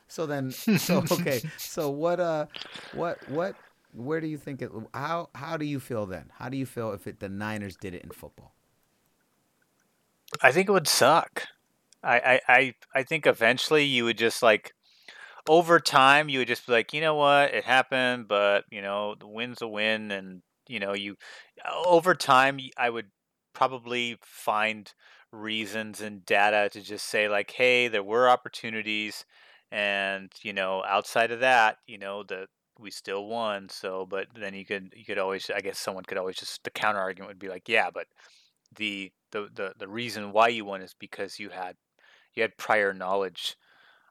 So 0.07 0.25
then, 0.25 0.51
so 0.51 1.03
okay, 1.11 1.41
so 1.57 1.89
what? 1.89 2.19
Uh, 2.19 2.45
what? 2.93 3.17
What? 3.29 3.55
Where 3.93 4.21
do 4.21 4.27
you 4.27 4.37
think 4.37 4.61
it? 4.61 4.71
How? 4.93 5.29
How 5.35 5.57
do 5.57 5.65
you 5.65 5.79
feel 5.79 6.05
then? 6.05 6.31
How 6.37 6.49
do 6.49 6.57
you 6.57 6.65
feel 6.65 6.91
if 6.91 7.07
it, 7.07 7.19
the 7.19 7.29
Niners 7.29 7.75
did 7.75 7.93
it 7.93 8.03
in 8.03 8.11
football? 8.11 8.53
I 10.41 10.51
think 10.51 10.69
it 10.69 10.71
would 10.71 10.87
suck. 10.87 11.43
I, 12.03 12.19
I, 12.19 12.41
I, 12.47 12.73
I 12.95 13.03
think 13.03 13.25
eventually 13.25 13.83
you 13.83 14.03
would 14.05 14.17
just 14.17 14.43
like 14.43 14.73
over 15.47 15.79
time 15.79 16.29
you 16.29 16.39
would 16.39 16.47
just 16.47 16.65
be 16.67 16.73
like, 16.73 16.93
you 16.93 17.01
know 17.01 17.15
what, 17.15 17.53
it 17.53 17.63
happened, 17.63 18.27
but 18.27 18.65
you 18.69 18.81
know 18.81 19.15
the 19.19 19.27
win's 19.27 19.61
a 19.61 19.67
win, 19.67 20.11
and 20.11 20.41
you 20.67 20.79
know 20.79 20.93
you 20.93 21.17
over 21.85 22.13
time 22.13 22.59
I 22.77 22.89
would 22.89 23.07
probably 23.53 24.17
find 24.21 24.91
reasons 25.31 26.01
and 26.01 26.25
data 26.25 26.69
to 26.71 26.81
just 26.81 27.07
say 27.07 27.27
like, 27.27 27.51
hey, 27.51 27.87
there 27.87 28.03
were 28.03 28.29
opportunities, 28.29 29.25
and 29.71 30.31
you 30.43 30.53
know 30.53 30.83
outside 30.87 31.31
of 31.31 31.39
that, 31.41 31.77
you 31.87 31.97
know 31.97 32.23
the 32.23 32.47
we 32.79 32.91
still 32.91 33.25
won. 33.25 33.69
So, 33.69 34.05
but 34.05 34.27
then 34.35 34.53
you 34.53 34.65
could 34.65 34.93
you 34.95 35.05
could 35.05 35.17
always 35.17 35.49
I 35.53 35.61
guess 35.61 35.79
someone 35.79 36.03
could 36.05 36.17
always 36.17 36.37
just 36.37 36.63
the 36.63 36.69
counter 36.69 36.99
argument 36.99 37.29
would 37.29 37.39
be 37.39 37.49
like, 37.49 37.67
yeah, 37.69 37.89
but 37.93 38.07
the 38.75 39.11
the 39.31 39.49
the, 39.53 39.73
the 39.77 39.87
reason 39.87 40.31
why 40.31 40.49
you 40.49 40.65
won 40.65 40.81
is 40.81 40.95
because 40.97 41.39
you 41.39 41.49
had 41.49 41.75
you 42.33 42.43
had 42.43 42.57
prior 42.57 42.93
knowledge 42.93 43.55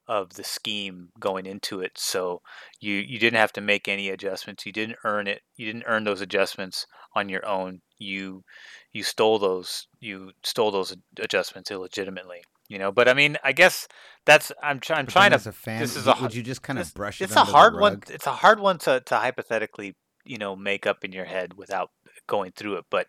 of 0.09 0.35
the 0.35 0.45
scheme 0.45 1.09
going 1.19 1.47
into 1.47 1.81
it 1.81 1.99
so 1.99 2.41
you 2.81 2.95
you 2.95 3.19
didn't 3.19 3.39
have 3.39 3.53
to 3.53 3.61
make 3.61 3.89
any 3.89 4.09
adjustments 4.09 4.65
you 4.65 4.73
didn't 4.73 4.99
earn 5.05 5.27
it 5.27 5.43
you 5.57 5.66
didn't 5.66 5.85
earn 5.87 6.05
those 6.05 6.20
adjustments 6.20 6.87
on 7.16 7.28
your 7.28 7.45
own 7.45 7.81
you 7.99 8.45
you 8.93 9.03
stole 9.03 9.39
those 9.39 9.89
you 9.99 10.31
stole 10.45 10.70
those 10.70 10.97
adjustments 11.19 11.73
illegitimately 11.73 12.43
you 12.68 12.78
know 12.78 12.90
but 12.93 13.09
i 13.09 13.14
mean 13.14 13.36
i 13.44 13.52
guess 13.52 13.88
that's 14.24 14.52
i'm, 14.62 14.80
try, 14.80 14.98
I'm 14.98 15.06
trying 15.06 15.30
then 15.30 15.38
to 15.38 15.43
as 15.43 15.47
a 15.47 15.52
fan, 15.52 15.80
this 15.80 15.97
is 15.97 16.06
a 16.06 16.14
would 16.20 16.34
you 16.34 16.43
just 16.43 16.62
kind 16.62 16.78
of 16.78 16.86
this- 16.86 16.93
brush 16.93 17.20
it 17.20 17.24
it's 17.24 17.36
a 17.36 17.40
under 17.40 17.51
the 17.51 17.56
hard 17.56 17.78
one 17.78 18.02
it's 18.09 18.26
a 18.26 18.32
hard 18.32 18.60
one 18.60 18.78
to, 18.78 19.01
to 19.01 19.16
hypothetically 19.16 19.97
you 20.24 20.38
know 20.38 20.56
make 20.56 20.86
up 20.86 21.05
in 21.05 21.12
your 21.12 21.24
head 21.24 21.55
without 21.55 21.90
going 22.26 22.52
through 22.52 22.76
it 22.76 22.84
but 22.90 23.06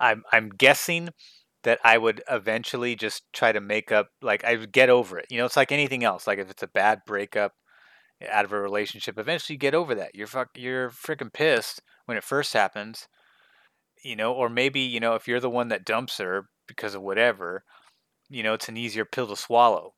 i'm 0.00 0.22
i'm 0.32 0.50
guessing 0.50 1.08
that 1.64 1.78
i 1.84 1.96
would 1.96 2.22
eventually 2.30 2.94
just 2.94 3.22
try 3.32 3.52
to 3.52 3.60
make 3.60 3.90
up 3.90 4.08
like 4.22 4.44
i 4.44 4.56
would 4.56 4.72
get 4.72 4.90
over 4.90 5.18
it 5.18 5.26
you 5.30 5.38
know 5.38 5.46
it's 5.46 5.56
like 5.56 5.72
anything 5.72 6.04
else 6.04 6.26
like 6.26 6.38
if 6.38 6.50
it's 6.50 6.62
a 6.62 6.68
bad 6.68 7.00
breakup 7.06 7.52
out 8.30 8.44
of 8.44 8.52
a 8.52 8.60
relationship 8.60 9.18
eventually 9.18 9.54
you 9.54 9.58
get 9.58 9.74
over 9.74 9.94
that 9.94 10.14
you're 10.14 10.26
fuck 10.26 10.48
you're 10.56 10.90
freaking 10.90 11.32
pissed 11.32 11.80
when 12.06 12.16
it 12.16 12.24
first 12.24 12.52
happens 12.52 13.08
you 14.04 14.16
know 14.16 14.32
or 14.32 14.48
maybe 14.48 14.80
you 14.80 15.00
know 15.00 15.14
if 15.14 15.26
you're 15.26 15.40
the 15.40 15.50
one 15.50 15.68
that 15.68 15.84
dumps 15.84 16.18
her 16.18 16.48
because 16.66 16.94
of 16.94 17.02
whatever 17.02 17.64
you 18.28 18.42
know 18.42 18.54
it's 18.54 18.68
an 18.68 18.76
easier 18.76 19.04
pill 19.04 19.26
to 19.26 19.36
swallow 19.36 19.94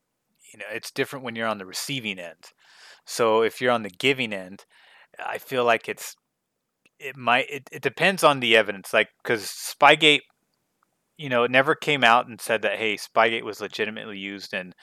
you 0.53 0.59
know 0.59 0.65
it's 0.71 0.91
different 0.91 1.23
when 1.25 1.35
you're 1.35 1.47
on 1.47 1.57
the 1.57 1.65
receiving 1.65 2.19
end 2.19 2.51
so 3.05 3.41
if 3.41 3.61
you're 3.61 3.71
on 3.71 3.83
the 3.83 3.89
giving 3.89 4.33
end 4.33 4.65
i 5.25 5.37
feel 5.37 5.63
like 5.65 5.87
it's 5.89 6.15
it 6.99 7.17
might 7.17 7.49
it, 7.49 7.69
it 7.71 7.81
depends 7.81 8.23
on 8.23 8.39
the 8.39 8.55
evidence 8.55 8.93
like 8.93 9.09
because 9.23 9.43
spygate 9.43 10.21
you 11.17 11.29
know 11.29 11.43
it 11.43 11.51
never 11.51 11.75
came 11.75 12.03
out 12.03 12.27
and 12.27 12.39
said 12.39 12.61
that 12.61 12.77
hey 12.77 12.95
spygate 12.95 13.43
was 13.43 13.61
legitimately 13.61 14.17
used 14.17 14.53
in 14.53 14.73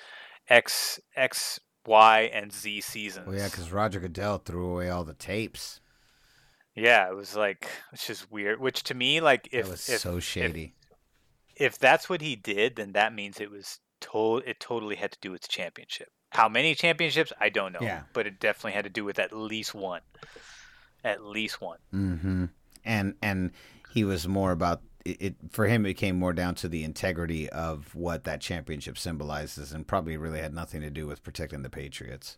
x 0.48 0.98
x 1.16 1.60
y 1.86 2.30
and 2.32 2.52
z 2.52 2.80
seasons 2.80 3.26
Well, 3.26 3.36
yeah, 3.36 3.46
because 3.46 3.72
Roger 3.72 3.98
Goodell 4.00 4.38
threw 4.38 4.70
away 4.70 4.90
all 4.90 5.04
the 5.04 5.14
tapes. 5.14 5.80
yeah 6.74 7.08
it 7.08 7.14
was 7.14 7.34
like 7.34 7.68
it's 7.92 8.06
just 8.06 8.30
weird 8.30 8.60
which 8.60 8.82
to 8.84 8.94
me 8.94 9.20
like 9.20 9.48
if 9.52 9.64
that 9.64 9.70
was 9.70 9.88
if, 9.88 10.00
so 10.00 10.20
shady. 10.20 10.74
If 11.58 11.78
that's 11.78 12.08
what 12.08 12.20
he 12.20 12.36
did, 12.36 12.76
then 12.76 12.92
that 12.92 13.14
means 13.14 13.40
it 13.40 13.50
was 13.50 13.80
to- 14.00 14.42
it 14.46 14.60
totally 14.60 14.96
had 14.96 15.12
to 15.12 15.18
do 15.20 15.30
with 15.30 15.48
championship. 15.48 16.10
How 16.30 16.48
many 16.48 16.74
championships? 16.74 17.32
I 17.40 17.48
don't 17.48 17.72
know. 17.72 17.80
Yeah. 17.80 18.02
But 18.12 18.26
it 18.26 18.38
definitely 18.38 18.72
had 18.72 18.84
to 18.84 18.90
do 18.90 19.04
with 19.04 19.18
at 19.18 19.32
least 19.32 19.74
one. 19.74 20.02
At 21.02 21.24
least 21.24 21.60
one. 21.60 21.78
Mm-hmm. 21.92 22.44
And 22.84 23.14
and 23.22 23.52
he 23.90 24.04
was 24.04 24.28
more 24.28 24.52
about 24.52 24.82
it, 25.04 25.22
it. 25.22 25.34
For 25.50 25.66
him, 25.66 25.86
it 25.86 25.94
came 25.94 26.18
more 26.18 26.32
down 26.32 26.54
to 26.56 26.68
the 26.68 26.84
integrity 26.84 27.48
of 27.48 27.94
what 27.94 28.24
that 28.24 28.40
championship 28.40 28.98
symbolizes, 28.98 29.72
and 29.72 29.86
probably 29.86 30.16
really 30.16 30.40
had 30.40 30.54
nothing 30.54 30.80
to 30.82 30.90
do 30.90 31.06
with 31.06 31.22
protecting 31.22 31.62
the 31.62 31.70
Patriots. 31.70 32.36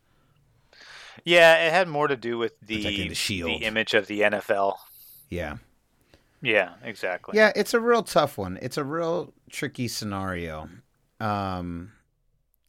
Yeah, 1.24 1.66
it 1.66 1.72
had 1.72 1.88
more 1.88 2.06
to 2.06 2.16
do 2.16 2.38
with 2.38 2.58
the 2.60 2.76
Protecting 2.82 3.46
the 3.46 3.64
image 3.64 3.94
of 3.94 4.06
the 4.06 4.20
NFL. 4.20 4.76
Yeah. 5.28 5.56
Yeah, 6.42 6.74
exactly. 6.82 7.36
Yeah, 7.36 7.52
it's 7.54 7.74
a 7.74 7.80
real 7.80 8.02
tough 8.02 8.38
one. 8.38 8.58
It's 8.62 8.76
a 8.78 8.84
real 8.84 9.32
tricky 9.50 9.88
scenario. 9.88 10.68
Um, 11.18 11.92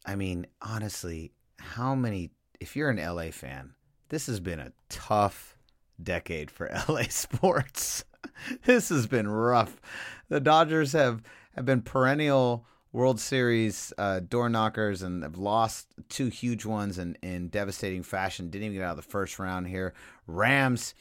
I 0.04 0.14
mean, 0.14 0.46
honestly, 0.60 1.32
how 1.58 1.94
many? 1.94 2.30
If 2.60 2.76
you're 2.76 2.90
an 2.90 2.98
LA 2.98 3.30
fan, 3.30 3.74
this 4.08 4.26
has 4.26 4.40
been 4.40 4.60
a 4.60 4.72
tough 4.88 5.56
decade 6.02 6.50
for 6.50 6.70
LA 6.88 7.04
sports. 7.08 8.04
this 8.64 8.88
has 8.90 9.06
been 9.06 9.28
rough. 9.28 9.80
The 10.28 10.40
Dodgers 10.40 10.92
have 10.92 11.22
have 11.54 11.64
been 11.64 11.82
perennial 11.82 12.66
World 12.92 13.18
Series 13.18 13.92
uh, 13.96 14.20
door 14.20 14.48
knockers 14.50 15.02
and 15.02 15.22
have 15.22 15.38
lost 15.38 15.88
two 16.10 16.28
huge 16.28 16.66
ones 16.66 16.98
in, 16.98 17.16
in 17.22 17.48
devastating 17.48 18.02
fashion. 18.02 18.50
Didn't 18.50 18.66
even 18.66 18.78
get 18.78 18.84
out 18.84 18.98
of 18.98 19.04
the 19.04 19.10
first 19.10 19.38
round 19.38 19.66
here. 19.66 19.94
Rams, 20.26 20.94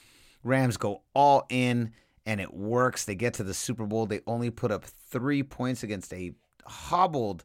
Rams 0.44 0.78
go 0.78 1.02
all 1.14 1.46
in 1.50 1.92
and 2.26 2.40
it 2.40 2.54
works. 2.54 3.06
They 3.06 3.16
get 3.16 3.34
to 3.36 3.44
the 3.44 3.54
Super 3.54 3.86
Bowl. 3.86 4.06
They 4.06 4.22
only 4.28 4.50
put 4.50 4.72
up 4.72 4.86
three 4.86 5.44
points 5.44 5.84
against 5.84 6.14
a 6.14 6.34
hobbled 6.66 7.44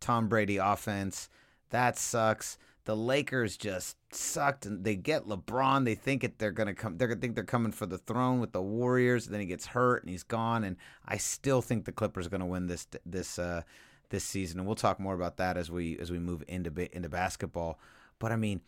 Tom 0.00 0.28
Brady 0.28 0.56
offense. 0.56 1.28
That 1.70 1.98
sucks. 1.98 2.58
The 2.84 2.96
Lakers 2.96 3.56
just 3.56 3.96
sucked, 4.12 4.64
and 4.64 4.84
they 4.84 4.94
get 4.94 5.26
LeBron. 5.26 5.84
They 5.84 5.96
think 5.96 6.22
it, 6.22 6.38
they're 6.38 6.52
gonna 6.52 6.74
come. 6.74 6.96
They 6.98 7.12
think 7.16 7.34
they're 7.34 7.42
coming 7.42 7.72
for 7.72 7.86
the 7.86 7.98
throne 7.98 8.38
with 8.38 8.52
the 8.52 8.62
Warriors. 8.62 9.26
And 9.26 9.34
Then 9.34 9.40
he 9.40 9.46
gets 9.46 9.66
hurt 9.66 10.02
and 10.02 10.10
he's 10.10 10.22
gone. 10.22 10.62
And 10.62 10.76
I 11.04 11.16
still 11.16 11.62
think 11.62 11.84
the 11.84 11.92
Clippers 11.92 12.26
are 12.26 12.30
gonna 12.30 12.46
win 12.46 12.68
this 12.68 12.86
this 13.04 13.40
uh, 13.40 13.62
this 14.10 14.22
season. 14.22 14.60
And 14.60 14.66
we'll 14.66 14.76
talk 14.76 15.00
more 15.00 15.14
about 15.14 15.36
that 15.38 15.56
as 15.56 15.70
we 15.70 15.98
as 15.98 16.12
we 16.12 16.20
move 16.20 16.44
into 16.46 16.70
into 16.94 17.08
basketball. 17.08 17.80
But 18.20 18.30
I 18.30 18.36
mean, 18.36 18.60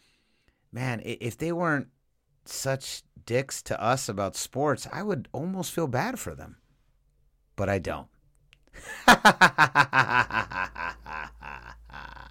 man, 0.73 1.01
if 1.05 1.39
they 1.39 1.53
weren't 1.53 1.89
such 2.53 3.03
dicks 3.27 3.63
to 3.63 3.81
us 3.83 4.09
about 4.09 4.37
sports, 4.37 4.87
I 4.93 5.03
would 5.03 5.29
almost 5.33 5.73
feel 5.73 5.87
bad 5.87 6.19
for 6.19 6.35
them. 6.35 6.57
But 7.57 7.69
I 7.69 7.79
don't. 7.79 8.09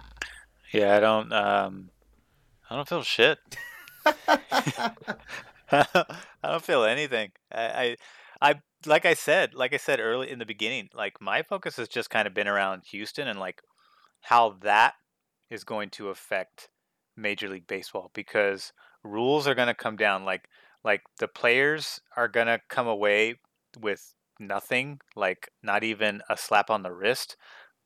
Yeah, 0.72 0.96
I 0.96 1.00
don't 1.00 1.32
um 1.32 1.90
I 2.70 2.76
don't 2.76 2.88
feel 2.88 3.02
shit. 3.02 3.38
I 4.06 5.84
don't 6.42 6.64
feel 6.64 6.84
anything. 6.84 7.30
I, 7.52 7.62
I 7.62 7.96
I 8.40 8.54
like 8.86 9.06
I 9.06 9.14
said, 9.14 9.54
like 9.54 9.72
I 9.72 9.78
said 9.78 10.00
early 10.00 10.30
in 10.30 10.38
the 10.38 10.46
beginning, 10.46 10.88
like 10.94 11.20
my 11.20 11.42
focus 11.42 11.76
has 11.76 11.88
just 11.88 12.10
kind 12.10 12.26
of 12.26 12.34
been 12.34 12.48
around 12.48 12.82
Houston 12.90 13.28
and 13.28 13.40
like 13.40 13.62
how 14.22 14.56
that 14.62 14.94
is 15.50 15.64
going 15.64 15.90
to 15.90 16.10
affect 16.10 16.68
Major 17.16 17.48
League 17.48 17.66
Baseball 17.66 18.10
because 18.14 18.72
rules 19.04 19.46
are 19.46 19.54
going 19.54 19.68
to 19.68 19.74
come 19.74 19.96
down 19.96 20.24
like 20.24 20.48
like 20.84 21.02
the 21.18 21.28
players 21.28 22.00
are 22.16 22.28
going 22.28 22.46
to 22.46 22.60
come 22.68 22.86
away 22.86 23.34
with 23.78 24.14
nothing, 24.38 25.00
like 25.16 25.50
not 25.62 25.82
even 25.82 26.22
a 26.30 26.36
slap 26.36 26.70
on 26.70 26.82
the 26.82 26.92
wrist, 26.92 27.36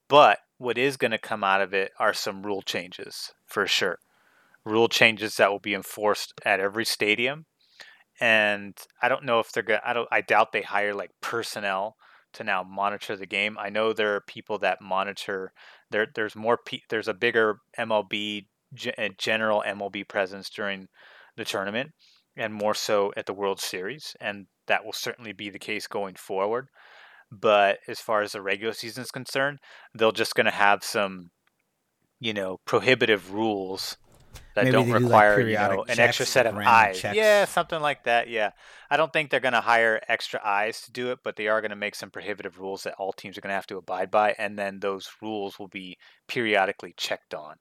but 0.09 0.39
what 0.59 0.79
is 0.79 0.97
going 0.97 1.11
to 1.11 1.19
come 1.19 1.43
out 1.43 1.63
of 1.63 1.73
it 1.73 1.91
are 1.99 2.13
some 2.13 2.43
rule 2.43 2.63
changes 2.63 3.33
for 3.47 3.67
sure. 3.67 3.99
Rule 4.65 4.89
changes 4.89 5.37
that 5.37 5.51
will 5.51 5.59
be 5.59 5.75
enforced 5.75 6.35
at 6.45 6.61
every 6.61 6.85
stadium. 6.85 7.47
And 8.21 8.79
I 9.01 9.09
don't 9.09 9.25
know 9.25 9.41
if 9.41 9.51
they're 9.51 9.63
going 9.63 9.81
I 9.85 9.93
don't, 9.93 10.09
I 10.13 10.21
doubt 10.21 10.53
they 10.53 10.63
hire 10.63 10.95
like 10.95 11.11
personnel 11.21 11.97
to 12.35 12.45
now 12.45 12.63
monitor 12.63 13.17
the 13.17 13.27
game. 13.27 13.57
I 13.59 13.71
know 13.71 13.93
there 13.93 14.15
are 14.15 14.21
people 14.21 14.59
that 14.59 14.81
monitor 14.81 15.53
there. 15.91 16.07
There's 16.15 16.37
more, 16.37 16.59
pe- 16.65 16.83
there's 16.89 17.09
a 17.09 17.15
bigger 17.15 17.61
MLB, 17.79 18.47
ge- 18.75 18.95
uh, 18.99 19.09
general 19.19 19.63
MLB 19.67 20.07
presence 20.07 20.51
during 20.51 20.89
the 21.37 21.45
tournament 21.45 21.91
and 22.37 22.55
more 22.55 22.75
so 22.75 23.13
at 23.17 23.27
the 23.27 23.35
World 23.35 23.61
Series. 23.61 24.17
And 24.21 24.47
that 24.67 24.85
will 24.85 24.93
certainly 24.93 25.33
be 25.33 25.51
the 25.51 25.59
case 25.59 25.87
going 25.87 26.15
forward. 26.15 26.69
But 27.31 27.79
as 27.89 28.01
far 28.01 28.23
as 28.23 28.33
the 28.33 28.43
regular 28.43 28.75
season 28.75 29.03
is 29.03 29.11
concerned, 29.11 29.59
they're 29.95 30.13
just 30.13 30.35
going 30.35 30.47
to 30.47 30.53
have 30.53 30.85
some, 30.85 31.31
you 32.21 32.35
know, 32.35 32.59
prohibitive 32.67 33.33
rules 33.33 33.97
that 34.55 34.65
Maybe 34.65 34.73
don't 34.73 34.87
they 34.87 34.99
do, 34.99 34.99
like, 34.99 35.03
require 35.03 35.41
you 35.41 35.57
know 35.57 35.85
an 35.89 35.99
extra 35.99 36.27
set 36.27 36.47
of 36.47 36.57
eyes. 36.57 37.01
checks. 37.01 37.17
Yeah, 37.17 37.45
something 37.47 37.81
like 37.81 38.05
that. 38.05 38.29
Yeah, 38.29 38.51
I 38.91 38.97
don't 38.97 39.13
think 39.13 39.31
they're 39.31 39.41
going 39.41 39.55
to 39.55 39.61
hire 39.61 40.01
extra 40.09 40.41
eyes 40.45 40.83
to 40.83 40.93
do 40.93 41.11
it, 41.11 41.21
but 41.25 41.37
they 41.37 41.49
are 41.49 41.61
going 41.61 41.71
to 41.71 41.77
make 41.77 41.95
some 41.95 42.11
prohibitive 42.11 42.59
rules 42.59 42.83
that 42.83 42.95
all 42.99 43.13
teams 43.13 43.39
are 43.39 43.41
going 43.41 43.51
to 43.51 43.55
have 43.57 43.67
to 43.69 43.79
abide 43.79 44.11
by, 44.11 44.35
and 44.39 44.59
then 44.59 44.81
those 44.81 45.09
rules 45.23 45.59
will 45.59 45.69
be 45.69 45.97
periodically 46.29 46.95
checked 46.97 47.35
on. 47.35 47.57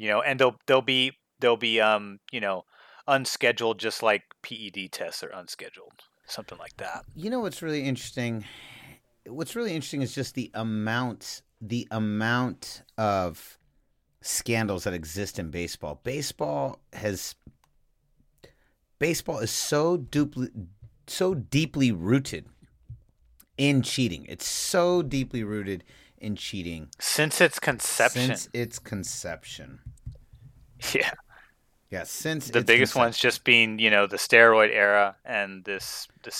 You 0.00 0.08
know, 0.08 0.22
and 0.22 0.40
they'll 0.40 0.56
they'll 0.66 0.80
be 0.80 1.12
they'll 1.40 1.58
be 1.58 1.78
um 1.78 2.20
you 2.32 2.40
know 2.40 2.64
unscheduled, 3.06 3.78
just 3.78 4.02
like 4.02 4.22
PED 4.42 4.90
tests 4.90 5.22
are 5.22 5.28
unscheduled, 5.28 6.04
something 6.24 6.56
like 6.56 6.74
that. 6.78 7.04
You 7.14 7.28
know 7.28 7.40
what's 7.40 7.60
really 7.60 7.82
interesting? 7.82 8.46
What's 9.26 9.54
really 9.54 9.74
interesting 9.74 10.00
is 10.00 10.14
just 10.14 10.34
the 10.34 10.50
amount, 10.54 11.42
the 11.60 11.86
amount 11.90 12.82
of 12.96 13.58
scandals 14.22 14.84
that 14.84 14.94
exist 14.94 15.38
in 15.38 15.50
baseball. 15.50 16.00
Baseball 16.02 16.80
has, 16.94 17.34
baseball 18.98 19.40
is 19.40 19.50
so 19.50 19.98
deeply, 19.98 20.48
so 21.08 21.34
deeply 21.34 21.92
rooted 21.92 22.46
in 23.58 23.82
cheating. 23.82 24.24
It's 24.30 24.46
so 24.46 25.02
deeply 25.02 25.44
rooted 25.44 25.84
in 26.20 26.36
cheating 26.36 26.88
Since 26.98 27.40
its 27.40 27.58
conception, 27.58 28.26
since 28.26 28.48
its 28.52 28.78
conception. 28.78 29.80
yeah. 30.94 31.12
Yeah, 31.90 32.04
since 32.04 32.48
the 32.50 32.60
biggest 32.60 32.92
conception. 32.92 33.00
ones 33.00 33.18
just 33.18 33.42
being 33.42 33.80
you 33.80 33.90
know 33.90 34.06
the 34.06 34.16
steroid 34.16 34.70
era 34.72 35.16
and 35.24 35.64
this 35.64 36.06
this 36.22 36.36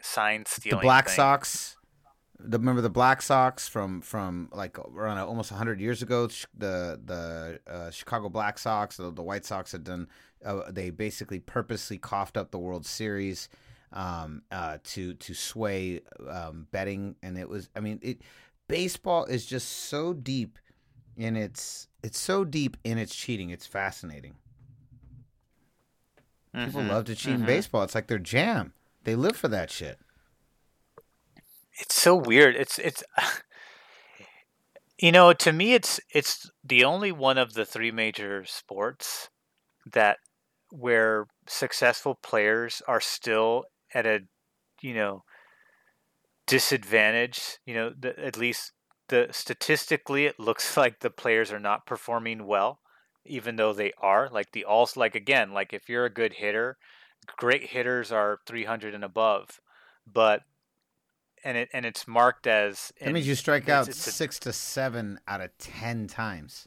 sign 0.00 0.44
stealing. 0.46 0.78
the. 0.78 0.82
Black 0.82 1.06
thing. 1.06 1.16
Sox. 1.16 1.76
The, 2.40 2.56
remember 2.56 2.80
the 2.80 2.88
Black 2.88 3.20
Sox 3.20 3.68
from 3.68 4.00
from 4.00 4.48
like 4.52 4.78
around 4.78 5.18
almost 5.18 5.50
hundred 5.50 5.80
years 5.80 6.00
ago. 6.00 6.28
The 6.56 6.98
the 7.04 7.60
uh, 7.70 7.90
Chicago 7.90 8.30
Black 8.30 8.58
Sox, 8.58 8.96
the, 8.96 9.10
the 9.10 9.22
White 9.22 9.44
Sox 9.44 9.72
had 9.72 9.84
done. 9.84 10.08
Uh, 10.42 10.70
they 10.70 10.88
basically 10.88 11.40
purposely 11.40 11.98
coughed 11.98 12.36
up 12.36 12.50
the 12.50 12.58
World 12.58 12.86
Series 12.86 13.48
um, 13.92 14.42
uh, 14.50 14.78
to 14.84 15.14
to 15.14 15.34
sway 15.34 16.00
um, 16.30 16.66
betting, 16.70 17.16
and 17.22 17.36
it 17.36 17.48
was. 17.48 17.68
I 17.76 17.80
mean, 17.80 17.98
it 18.02 18.22
baseball 18.68 19.24
is 19.24 19.46
just 19.46 19.68
so 19.68 20.12
deep 20.12 20.58
in 21.16 21.36
its. 21.36 21.88
It's 22.02 22.18
so 22.20 22.44
deep 22.44 22.76
in 22.84 22.98
its 22.98 23.14
cheating. 23.14 23.50
It's 23.50 23.66
fascinating. 23.66 24.36
People 26.64 26.82
Mhm, 26.82 26.88
love 26.88 27.04
to 27.06 27.14
cheat 27.14 27.34
in 27.34 27.42
mhm. 27.42 27.46
baseball. 27.46 27.82
It's 27.82 27.94
like 27.94 28.06
their 28.08 28.18
jam. 28.18 28.72
They 29.04 29.14
live 29.16 29.36
for 29.36 29.48
that 29.48 29.70
shit. 29.70 29.98
It's 31.80 31.94
so 31.94 32.14
weird. 32.16 32.56
It's 32.56 32.78
it's. 32.78 33.02
You 35.00 35.12
know, 35.12 35.32
to 35.32 35.52
me, 35.52 35.74
it's 35.74 36.00
it's 36.10 36.50
the 36.64 36.84
only 36.84 37.12
one 37.12 37.38
of 37.38 37.54
the 37.54 37.64
three 37.64 37.92
major 37.92 38.44
sports 38.44 39.28
that 39.86 40.18
where 40.70 41.26
successful 41.46 42.16
players 42.16 42.82
are 42.88 43.00
still 43.00 43.64
at 43.94 44.06
a, 44.06 44.20
you 44.80 44.94
know, 44.94 45.22
disadvantage. 46.48 47.58
You 47.64 47.74
know, 47.74 47.92
the, 47.98 48.18
at 48.18 48.36
least 48.36 48.72
the 49.08 49.28
statistically, 49.30 50.26
it 50.26 50.38
looks 50.40 50.76
like 50.82 51.00
the 51.00 51.10
players 51.10 51.52
are 51.52 51.60
not 51.60 51.86
performing 51.86 52.46
well, 52.46 52.80
even 53.24 53.56
though 53.56 53.72
they 53.72 53.92
are. 54.00 54.28
Like 54.30 54.52
the 54.52 54.64
all 54.64 54.88
like 54.96 55.14
again, 55.14 55.52
like 55.52 55.72
if 55.72 55.88
you're 55.88 56.04
a 56.06 56.10
good 56.12 56.34
hitter, 56.34 56.76
great 57.36 57.64
hitters 57.70 58.10
are 58.10 58.38
300 58.46 58.94
and 58.94 59.04
above, 59.04 59.60
but 60.06 60.42
and 61.44 61.56
it 61.56 61.68
and 61.72 61.86
it's 61.86 62.08
marked 62.08 62.46
as 62.48 62.92
That 63.00 63.12
means 63.12 63.28
you 63.28 63.36
strike 63.36 63.62
it's- 63.64 63.76
out 63.78 63.88
it's 63.88 64.06
a- 64.06 64.12
six 64.12 64.38
to 64.40 64.52
seven 64.52 65.20
out 65.28 65.40
of 65.40 65.50
ten 65.58 66.08
times. 66.08 66.66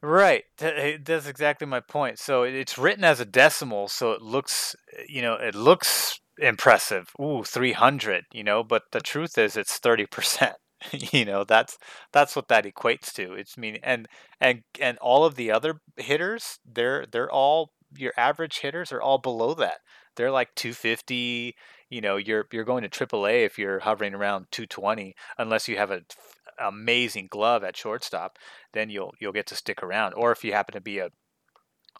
Right. 0.00 0.44
That's 0.58 1.26
exactly 1.26 1.66
my 1.66 1.80
point. 1.80 2.20
So 2.20 2.44
it's 2.44 2.78
written 2.78 3.02
as 3.02 3.18
a 3.18 3.24
decimal, 3.24 3.88
so 3.88 4.12
it 4.12 4.22
looks, 4.22 4.76
you 5.08 5.22
know, 5.22 5.34
it 5.34 5.56
looks 5.56 6.20
impressive. 6.38 7.10
Ooh, 7.20 7.44
300, 7.44 8.24
you 8.32 8.44
know, 8.44 8.62
but 8.62 8.84
the 8.92 9.00
truth 9.00 9.38
is 9.38 9.56
it's 9.56 9.78
30%. 9.78 10.54
you 10.92 11.24
know, 11.24 11.44
that's 11.44 11.76
that's 12.12 12.36
what 12.36 12.48
that 12.48 12.64
equates 12.64 13.12
to. 13.14 13.32
It's 13.34 13.58
mean 13.58 13.78
and 13.82 14.06
and 14.40 14.62
and 14.80 14.96
all 14.98 15.24
of 15.24 15.34
the 15.34 15.50
other 15.50 15.80
hitters, 15.96 16.60
they're 16.64 17.04
they're 17.10 17.30
all 17.30 17.72
your 17.96 18.12
average 18.16 18.60
hitters 18.60 18.92
are 18.92 19.00
all 19.00 19.18
below 19.18 19.54
that. 19.54 19.78
They're 20.16 20.30
like 20.30 20.54
250. 20.54 21.54
You 21.90 22.00
know, 22.00 22.16
you're 22.16 22.46
you're 22.52 22.64
going 22.64 22.88
to 22.88 22.88
AAA 22.88 23.44
if 23.44 23.58
you're 23.58 23.80
hovering 23.80 24.14
around 24.14 24.46
220, 24.52 25.14
unless 25.38 25.68
you 25.68 25.76
have 25.78 25.90
a 25.90 26.02
amazing 26.60 27.28
glove 27.30 27.64
at 27.64 27.76
shortstop, 27.76 28.38
then 28.72 28.90
you'll 28.90 29.14
you'll 29.20 29.32
get 29.32 29.46
to 29.48 29.56
stick 29.56 29.82
around. 29.82 30.14
Or 30.14 30.32
if 30.32 30.44
you 30.44 30.52
happen 30.52 30.74
to 30.74 30.80
be 30.80 30.98
a 30.98 31.10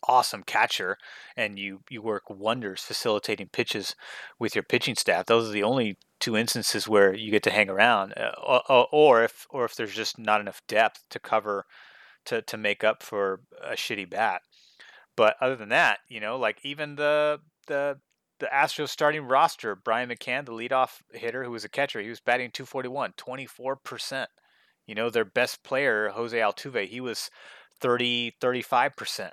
awesome 0.07 0.43
catcher 0.43 0.97
and 1.37 1.59
you 1.59 1.81
you 1.91 2.03
work 2.03 2.25
wonders 2.29 2.83
facilitating 2.83 3.49
pitches 3.49 3.95
with 4.39 4.55
your 4.55 4.63
pitching 4.63 4.95
staff. 4.95 5.27
Those 5.27 5.49
are 5.49 5.53
the 5.53 5.63
only 5.63 5.97
two 6.21 6.37
instances 6.37 6.89
where 6.89 7.15
you 7.15 7.31
get 7.31 7.43
to 7.45 7.51
hang 7.51 7.69
around 7.69 8.15
uh, 8.17 8.33
or, 8.69 8.87
or 8.93 9.25
if 9.25 9.47
or 9.51 9.65
if 9.65 9.75
there's 9.75 9.95
just 9.95 10.19
not 10.19 10.41
enough 10.41 10.63
depth 10.69 11.05
to 11.11 11.19
cover 11.19 11.67
to 12.25 12.43
to 12.43 12.57
make 12.57 12.85
up 12.85 13.03
for 13.03 13.41
a 13.63 13.73
shitty 13.73 14.09
bat. 14.09 14.43
But 15.17 15.37
other 15.41 15.57
than 15.57 15.71
that 15.71 16.01
you 16.09 16.21
know 16.21 16.39
like 16.39 16.59
even 16.63 16.97
the 16.97 17.41
the 17.67 17.99
the 18.39 18.47
Astros 18.47 18.91
starting 18.91 19.23
roster, 19.23 19.75
Brian 19.75 20.09
McCann, 20.09 20.47
the 20.47 20.53
leadoff 20.53 21.01
hitter 21.13 21.43
who 21.43 21.51
was 21.51 21.65
a 21.65 21.69
catcher, 21.69 22.01
he 22.01 22.09
was 22.09 22.21
batting 22.21 22.53
241, 22.53 23.15
24%. 23.17 24.27
You 24.87 24.95
know, 24.95 25.11
their 25.11 25.25
best 25.25 25.65
player, 25.65 26.11
Jose 26.11 26.37
Altuve, 26.37 26.87
he 26.87 27.01
was 27.01 27.31
30, 27.81 28.37
35% 28.41 29.31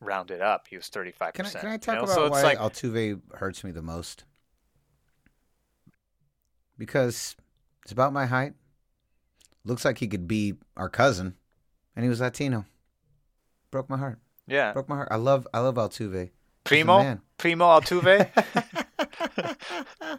rounded 0.00 0.40
up. 0.40 0.66
He 0.68 0.76
was 0.76 0.88
35%. 0.88 1.34
Can 1.34 1.46
I, 1.46 1.50
can 1.50 1.68
I 1.68 1.76
talk 1.76 1.94
you 1.94 2.00
know? 2.00 2.04
about 2.04 2.14
so 2.14 2.28
why 2.30 2.42
like, 2.42 2.58
Altuve 2.58 3.20
hurts 3.34 3.64
me 3.64 3.70
the 3.70 3.82
most? 3.82 4.24
Because 6.78 7.36
it's 7.82 7.92
about 7.92 8.12
my 8.12 8.26
height. 8.26 8.54
Looks 9.64 9.84
like 9.84 9.98
he 9.98 10.06
could 10.06 10.28
be 10.28 10.54
our 10.76 10.88
cousin, 10.88 11.34
and 11.96 12.04
he 12.04 12.08
was 12.08 12.20
Latino. 12.20 12.66
Broke 13.70 13.90
my 13.90 13.96
heart. 13.96 14.20
yeah. 14.46 14.72
Broke 14.72 14.88
my 14.88 14.96
heart. 14.96 15.08
I 15.10 15.16
love 15.16 15.48
I 15.52 15.58
love 15.60 15.74
Altuve. 15.74 16.30
Primo. 16.62 17.18
Primo 17.36 17.64
Altuve. 17.64 18.30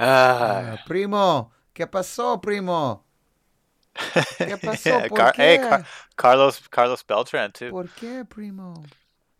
Ah. 0.00 0.74
Uh, 0.74 0.76
primo, 0.86 1.50
¿qué 1.74 1.88
pasó, 1.88 2.40
primo? 2.40 3.04
¿Qué 3.98 4.56
pasó? 4.62 4.86
yeah, 4.86 5.08
¿Por 5.08 5.18
Car- 5.18 5.34
hey. 5.36 5.58
Car- 5.58 5.84
Carlos 6.16 6.60
Carlos 6.70 7.02
Beltran 7.02 7.52
too. 7.52 7.70
¿Por 7.70 7.88
qué, 7.96 8.24
primo? 8.28 8.84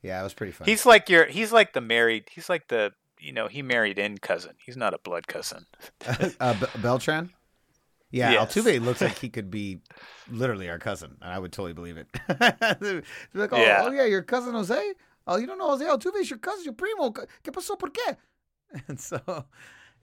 Yeah, 0.02 0.20
it 0.20 0.24
was 0.24 0.35
pretty 0.35 0.52
funny. 0.52 0.70
He's 0.70 0.85
like 0.86 1.09
your 1.09 1.26
he's 1.26 1.52
like 1.52 1.72
the 1.72 1.80
married 1.80 2.24
he's 2.30 2.48
like 2.48 2.68
the 2.68 2.93
you 3.20 3.32
know 3.32 3.48
he 3.48 3.62
married 3.62 3.98
in 3.98 4.18
cousin. 4.18 4.52
He's 4.64 4.76
not 4.76 4.94
a 4.94 4.98
blood 4.98 5.26
cousin. 5.26 5.66
uh, 6.40 6.55
Be- 6.55 6.80
Beltran. 6.80 7.30
Yeah, 8.10 8.30
Yes. 8.30 8.55
Altuve 8.55 8.80
looks 8.82 9.02
like 9.02 9.18
he 9.20 9.28
could 9.28 9.51
be 9.51 9.80
literally 10.30 10.70
our 10.70 10.78
cousin, 10.78 11.16
and 11.20 11.30
I 11.32 11.39
would 11.39 11.52
totally 11.52 11.74
believe 11.74 11.98
it. 11.98 12.06
Like, 13.35 13.52
oh 13.52 13.56
Yeah. 13.60 13.82
oh, 13.85 13.90
yeah, 13.90 14.05
your 14.06 14.22
cousin 14.22 14.55
Jose. 14.55 14.94
Oh, 15.26 15.36
you 15.36 15.47
don't 15.47 15.59
know 15.59 15.68
Jose 15.68 15.85
Altuve 15.85 16.16
is 16.20 16.30
your 16.30 16.39
cousin, 16.39 16.64
your 16.64 16.72
primo. 16.74 17.10
¿Qué 17.10 17.52
pasó? 17.52 17.78
¿Por 17.78 17.90
qué? 17.90 18.16
And 18.89 18.98
so, 18.98 19.20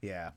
yeah. 0.00 0.30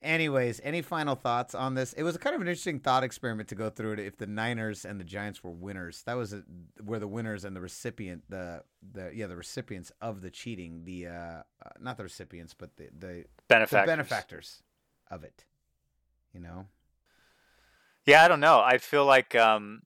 Anyways, 0.00 0.60
any 0.62 0.80
final 0.80 1.16
thoughts 1.16 1.54
on 1.54 1.74
this? 1.74 1.92
It 1.92 2.04
was 2.04 2.16
kind 2.16 2.36
of 2.36 2.40
an 2.40 2.46
interesting 2.46 2.78
thought 2.78 3.02
experiment 3.02 3.48
to 3.48 3.56
go 3.56 3.68
through 3.68 3.94
it. 3.94 3.98
If 3.98 4.16
the 4.16 4.28
Niners 4.28 4.84
and 4.84 5.00
the 5.00 5.04
Giants 5.04 5.42
were 5.42 5.50
winners, 5.50 6.02
that 6.02 6.16
was 6.16 6.32
a, 6.32 6.44
were 6.84 7.00
the 7.00 7.08
winners 7.08 7.44
and 7.44 7.56
the 7.56 7.60
recipient, 7.60 8.22
the 8.28 8.62
the 8.92 9.10
yeah, 9.12 9.26
the 9.26 9.36
recipients 9.36 9.90
of 10.00 10.20
the 10.20 10.30
cheating. 10.30 10.84
The 10.84 11.08
uh, 11.08 11.12
uh 11.12 11.42
not 11.80 11.96
the 11.96 12.04
recipients, 12.04 12.54
but 12.54 12.76
the 12.76 12.90
the, 12.96 13.06
the 13.06 13.24
Benefactors. 13.48 13.86
benefactors 13.86 14.62
of 15.10 15.24
it. 15.24 15.44
You 16.32 16.40
know, 16.40 16.66
Yeah, 18.06 18.22
I 18.22 18.28
don't 18.28 18.40
know. 18.40 18.60
I 18.60 18.78
feel 18.78 19.04
like 19.04 19.34
um, 19.34 19.82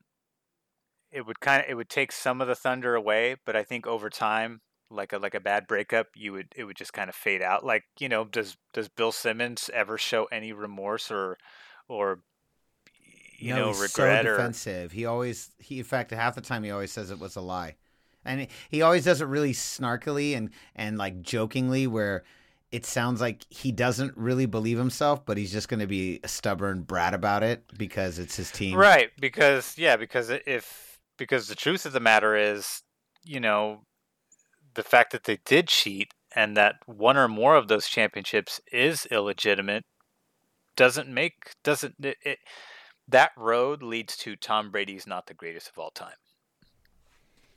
it 1.11 1.27
would 1.27 1.41
kind 1.41 1.63
of 1.63 1.71
it 1.71 1.75
would 1.75 1.89
take 1.89 2.13
some 2.13 2.43
of 2.43 2.49
the 2.49 2.55
thunder 2.55 2.95
away, 2.95 3.37
but 3.47 3.57
I 3.57 3.63
think 3.63 3.87
over 3.87 4.11
time, 4.11 4.61
like 4.93 5.13
a 5.13 5.19
like 5.19 5.35
a 5.35 5.41
bad 5.41 5.67
breakup, 5.67 6.09
you 6.17 6.33
would 6.33 6.49
it 6.57 6.65
would 6.65 6.77
just 6.77 6.93
kind 6.93 7.09
of 7.09 7.15
fade 7.17 7.43
out. 7.43 7.65
Like 7.65 7.85
you 7.99 8.09
know, 8.09 8.25
does 8.25 8.57
does 8.73 8.89
Bill 8.89 9.13
Simmons 9.13 9.71
ever 9.75 9.99
show 9.99 10.25
any 10.27 10.53
remorse 10.53 11.11
or 11.11 11.39
or 11.89 12.21
you 13.39 13.53
No, 13.53 13.55
know 13.55 13.73
he's 13.73 13.79
regret 13.79 14.25
so 14.25 14.27
or 14.27 14.37
defensive. 14.37 14.93
He 14.93 15.05
always 15.05 15.51
he 15.59 15.79
in 15.79 15.85
fact 15.85 16.11
half 16.11 16.35
the 16.35 16.41
time 16.41 16.63
he 16.63 16.71
always 16.71 16.93
says 16.93 17.11
it 17.11 17.19
was 17.19 17.37
a 17.37 17.41
lie, 17.41 17.77
and 18.25 18.43
he, 18.43 18.49
he 18.71 18.83
always 18.83 19.05
does 19.05 19.21
it 19.21 19.27
really 19.27 19.53
snarkily 19.53 20.37
and 20.37 20.51
and 20.75 20.99
like 20.99 21.23
jokingly 21.23 21.87
where. 21.87 22.25
It 22.71 22.87
sounds 22.87 23.21
like 23.21 23.45
he 23.51 23.71
doesn't 23.71 24.17
really 24.17 24.47
believe 24.47 24.79
himself, 24.79 25.27
but 25.27 25.37
he's 25.37 25.53
just 25.53 25.69
going 25.69 25.81
to 25.81 25.87
be 25.87 26.21
a 26.25 26.29
stubborn 26.29 26.81
brat 26.85 27.13
about 27.13 27.43
it 27.43 27.65
because 27.77 28.19
it's 28.19 28.37
his 28.37 28.51
team. 28.51 28.89
right 28.89 29.11
because 29.21 29.77
yeah 29.77 29.97
because 29.97 30.31
if 30.31 31.01
because 31.19 31.49
the 31.49 31.55
truth 31.55 31.85
of 31.87 31.93
the 31.93 32.01
matter 32.01 32.35
is 32.37 32.83
you 33.25 33.41
know 33.41 33.83
the 34.75 34.83
fact 34.83 35.13
that 35.13 35.25
they 35.25 35.39
did 35.45 35.69
cheat 35.69 36.13
and 36.35 36.57
that 36.57 36.77
one 36.87 37.17
or 37.17 37.29
more 37.29 37.57
of 37.57 37.69
those 37.69 37.87
championships 37.89 38.61
is 38.73 39.07
illegitimate 39.07 39.85
doesn't 40.77 41.09
make 41.09 41.55
doesn't 41.63 41.95
it, 42.03 42.17
it 42.23 42.39
that 43.09 43.33
road 43.37 43.83
leads 43.83 44.17
to 44.17 44.37
Tom 44.37 44.71
Brady's 44.71 45.07
not 45.07 45.27
the 45.27 45.35
greatest 45.35 45.69
of 45.69 45.79
all 45.79 45.91
time 45.91 46.15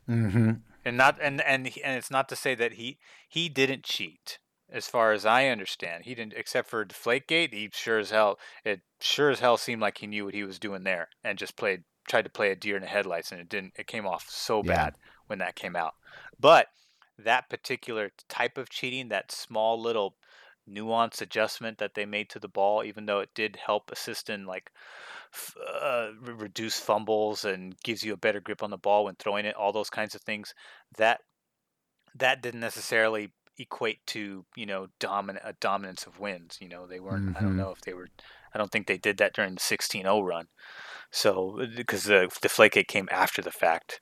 Mm-hmm. 0.10 0.52
and 0.84 0.98
not 0.98 1.18
and 1.20 1.42
and 1.42 1.66
and 1.84 1.98
it's 1.98 2.12
not 2.12 2.30
to 2.30 2.36
say 2.36 2.54
that 2.56 2.74
he 2.74 3.00
he 3.28 3.50
didn't 3.50 3.84
cheat 3.84 4.38
as 4.70 4.88
far 4.88 5.14
as 5.14 5.26
I 5.26 5.48
understand 5.48 6.06
he 6.06 6.14
didn't 6.14 6.34
except 6.34 6.70
for 6.70 6.86
Deflategate 6.86 7.54
he 7.54 7.70
sure 7.74 7.98
as 7.98 8.12
hell 8.12 8.38
it 8.64 8.82
sure 9.00 9.32
as 9.32 9.40
hell 9.40 9.58
seemed 9.58 9.82
like 9.82 9.98
he 9.98 10.08
knew 10.08 10.26
what 10.26 10.36
he 10.36 10.44
was 10.44 10.60
doing 10.60 10.84
there 10.84 11.10
and 11.24 11.40
just 11.40 11.56
played 11.58 11.84
tried 12.08 12.26
to 12.26 12.30
play 12.30 12.52
a 12.52 12.56
deer 12.56 12.76
in 12.76 12.84
the 12.84 12.88
headlights 12.88 13.32
and 13.32 13.42
it 13.42 13.50
didn't 13.50 13.74
it 13.78 13.88
came 13.88 14.06
off 14.06 14.26
so 14.30 14.62
Yeah. 14.62 14.76
bad 14.76 14.94
when 15.26 15.40
that 15.40 15.56
came 15.56 15.76
out 15.76 15.94
but 16.40 16.68
that 17.18 17.50
particular 17.50 18.12
type 18.30 18.58
of 18.58 18.70
cheating 18.70 19.10
that 19.10 19.32
small 19.32 19.80
little 19.82 20.16
nuance 20.68 21.22
adjustment 21.22 21.78
that 21.78 21.94
they 21.94 22.06
made 22.06 22.30
to 22.30 22.40
the 22.40 22.48
ball 22.48 22.84
even 22.84 23.06
though 23.06 23.20
it 23.20 23.30
did 23.36 23.56
help 23.56 23.92
assist 23.92 24.30
in 24.30 24.46
like 24.46 24.72
f- 25.34 25.56
uh, 25.82 26.10
reduce 26.22 26.80
fumbles 26.80 27.46
and 27.46 27.80
gives 27.84 28.04
you 28.04 28.14
a 28.14 28.18
better 28.18 28.40
grip 28.42 28.64
on 28.64 28.72
the 28.72 28.78
ball 28.78 29.06
when 29.06 29.16
throwing 29.16 29.46
it 29.46 29.56
all 29.56 29.72
those 29.72 29.92
kinds 29.92 30.16
of 30.16 30.22
things 30.22 30.56
that 30.98 31.22
that 32.16 32.42
didn't 32.42 32.60
necessarily 32.62 33.32
equate 33.58 34.06
to 34.06 34.46
you 34.56 34.66
know 34.66 34.88
dominant 35.00 35.46
a 35.48 35.54
dominance 35.54 36.06
of 36.06 36.20
wins 36.20 36.58
you 36.60 36.68
know 36.68 36.86
they 36.88 37.00
weren't 37.00 37.26
i 37.36 37.42
don't 37.42 37.54
Mhm. 37.54 37.58
know 37.58 37.72
if 37.72 37.80
they 37.82 37.94
were 37.94 38.10
i 38.54 38.58
don't 38.58 38.72
think 38.72 38.86
they 38.88 38.98
did 38.98 39.18
that 39.18 39.34
during 39.34 39.54
the 39.54 39.62
16-0 39.62 40.22
run 40.22 40.48
so 41.12 41.66
because 41.76 42.04
the 42.06 42.28
deflategate 42.42 42.88
came 42.88 43.08
after 43.12 43.42
the 43.42 43.52
fact 43.52 44.02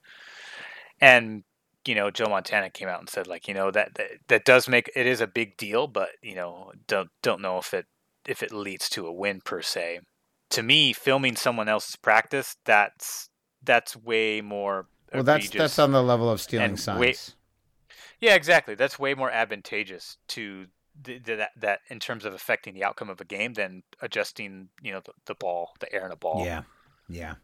and 0.99 1.43
you 1.85 1.95
know 1.95 2.09
joe 2.11 2.27
montana 2.29 2.69
came 2.69 2.87
out 2.87 2.99
and 2.99 3.09
said 3.09 3.27
like 3.27 3.47
you 3.47 3.53
know 3.53 3.71
that, 3.71 3.95
that 3.95 4.07
that 4.27 4.45
does 4.45 4.67
make 4.67 4.89
it 4.95 5.05
is 5.05 5.21
a 5.21 5.27
big 5.27 5.57
deal 5.57 5.87
but 5.87 6.09
you 6.21 6.35
know 6.35 6.71
don't 6.87 7.09
don't 7.21 7.41
know 7.41 7.57
if 7.57 7.73
it 7.73 7.85
if 8.27 8.41
it 8.41 8.51
leads 8.53 8.89
to 8.89 9.05
a 9.05 9.11
win 9.11 9.41
per 9.41 9.61
se 9.61 9.99
to 10.49 10.63
me 10.63 10.93
filming 10.93 11.35
someone 11.35 11.67
else's 11.67 11.95
practice 11.95 12.55
that's 12.65 13.29
that's 13.63 13.95
way 13.95 14.41
more 14.41 14.87
Well, 15.13 15.23
that's 15.23 15.49
that's 15.49 15.79
on 15.79 15.91
the 15.91 16.03
level 16.03 16.29
of 16.29 16.39
stealing 16.41 16.77
signs. 16.77 16.99
wait- 16.99 17.35
yeah, 18.19 18.35
exactly. 18.35 18.75
That's 18.75 18.97
way 18.97 19.15
more 19.15 19.29
advantageous 19.29 20.15
to 20.29 20.67
th- 21.03 21.23
th- 21.25 21.37
that 21.39 21.49
that 21.57 21.79
in 21.89 21.99
terms 21.99 22.23
of 22.23 22.33
affecting 22.33 22.73
the 22.73 22.83
outcome 22.85 23.09
of 23.09 23.19
a 23.19 23.25
game 23.25 23.53
than 23.53 23.83
adjusting, 24.01 24.69
you 24.81 24.93
know, 24.93 25.01
the, 25.03 25.11
the 25.25 25.35
ball, 25.35 25.73
the 25.81 25.91
air 25.93 26.05
in 26.05 26.11
a 26.13 26.15
ball. 26.15 26.45
Yeah. 26.45 26.61
Yeah. 27.09 27.35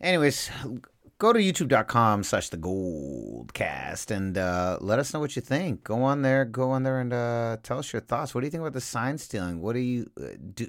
Anyways, 0.00 0.50
go 1.24 1.32
to 1.32 1.40
youtube.com 1.40 2.22
slash 2.22 2.50
the 2.50 2.58
goldcast 2.58 4.10
and 4.10 4.36
uh, 4.36 4.76
let 4.82 4.98
us 4.98 5.14
know 5.14 5.20
what 5.20 5.34
you 5.34 5.40
think. 5.40 5.82
Go 5.82 6.02
on 6.02 6.20
there, 6.20 6.44
go 6.44 6.70
on 6.70 6.82
there 6.82 7.00
and 7.00 7.14
uh, 7.14 7.56
tell 7.62 7.78
us 7.78 7.94
your 7.94 8.00
thoughts. 8.00 8.34
What 8.34 8.42
do 8.42 8.46
you 8.46 8.50
think 8.50 8.60
about 8.60 8.74
the 8.74 8.82
sign 8.82 9.16
stealing? 9.16 9.62
What 9.62 9.72
do 9.72 9.78
you 9.78 10.10
uh, 10.20 10.36
do? 10.54 10.66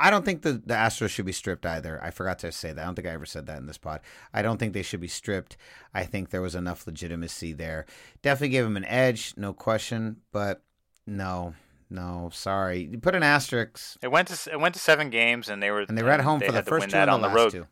I 0.00 0.08
don't 0.08 0.24
think 0.24 0.40
the, 0.40 0.52
the 0.52 0.72
Astros 0.72 1.10
should 1.10 1.26
be 1.26 1.32
stripped 1.32 1.66
either. 1.66 2.02
I 2.02 2.10
forgot 2.10 2.38
to 2.38 2.52
say 2.52 2.72
that. 2.72 2.80
I 2.80 2.86
don't 2.86 2.94
think 2.94 3.06
I 3.06 3.10
ever 3.10 3.26
said 3.26 3.44
that 3.48 3.58
in 3.58 3.66
this 3.66 3.76
pod. 3.76 4.00
I 4.32 4.40
don't 4.40 4.56
think 4.56 4.72
they 4.72 4.80
should 4.82 5.02
be 5.02 5.08
stripped. 5.08 5.58
I 5.92 6.04
think 6.04 6.30
there 6.30 6.40
was 6.40 6.54
enough 6.54 6.86
legitimacy 6.86 7.52
there. 7.52 7.84
Definitely 8.22 8.48
give 8.48 8.64
them 8.64 8.78
an 8.78 8.86
edge, 8.86 9.34
no 9.36 9.52
question, 9.52 10.22
but 10.32 10.62
no. 11.06 11.52
No, 11.90 12.30
sorry. 12.32 12.88
You 12.90 12.98
put 12.98 13.14
an 13.14 13.22
asterisk, 13.22 13.98
It 14.02 14.08
went 14.08 14.28
to 14.28 14.52
it 14.52 14.58
went 14.58 14.74
to 14.74 14.80
seven 14.80 15.10
games, 15.10 15.50
and 15.50 15.62
they 15.62 15.70
were 15.70 15.80
and 15.80 15.96
they 15.96 16.02
were 16.02 16.10
at 16.10 16.20
home 16.20 16.40
for 16.40 16.52
the 16.52 16.62
first 16.62 16.92
win 16.92 17.06
two 17.06 17.10
on 17.10 17.20
the 17.22 17.30
road. 17.30 17.50
two. 17.50 17.66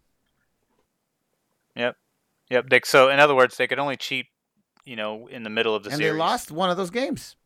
Yep, 1.75 1.97
yep. 2.51 2.69
They, 2.69 2.81
so 2.85 3.11
in 3.11 3.21
other 3.21 3.35
words, 3.35 3.57
they 3.57 3.67
could 3.67 3.79
only 3.79 3.97
cheat, 3.97 4.27
you 4.85 4.97
know, 4.97 5.27
in 5.27 5.43
the 5.43 5.51
middle 5.51 5.75
of 5.75 5.83
the 5.83 5.91
and 5.91 5.99
series. 5.99 6.11
And 6.11 6.21
they 6.21 6.25
lost 6.25 6.51
one 6.51 6.71
of 6.71 6.77
those 6.77 6.91
games. 6.91 7.37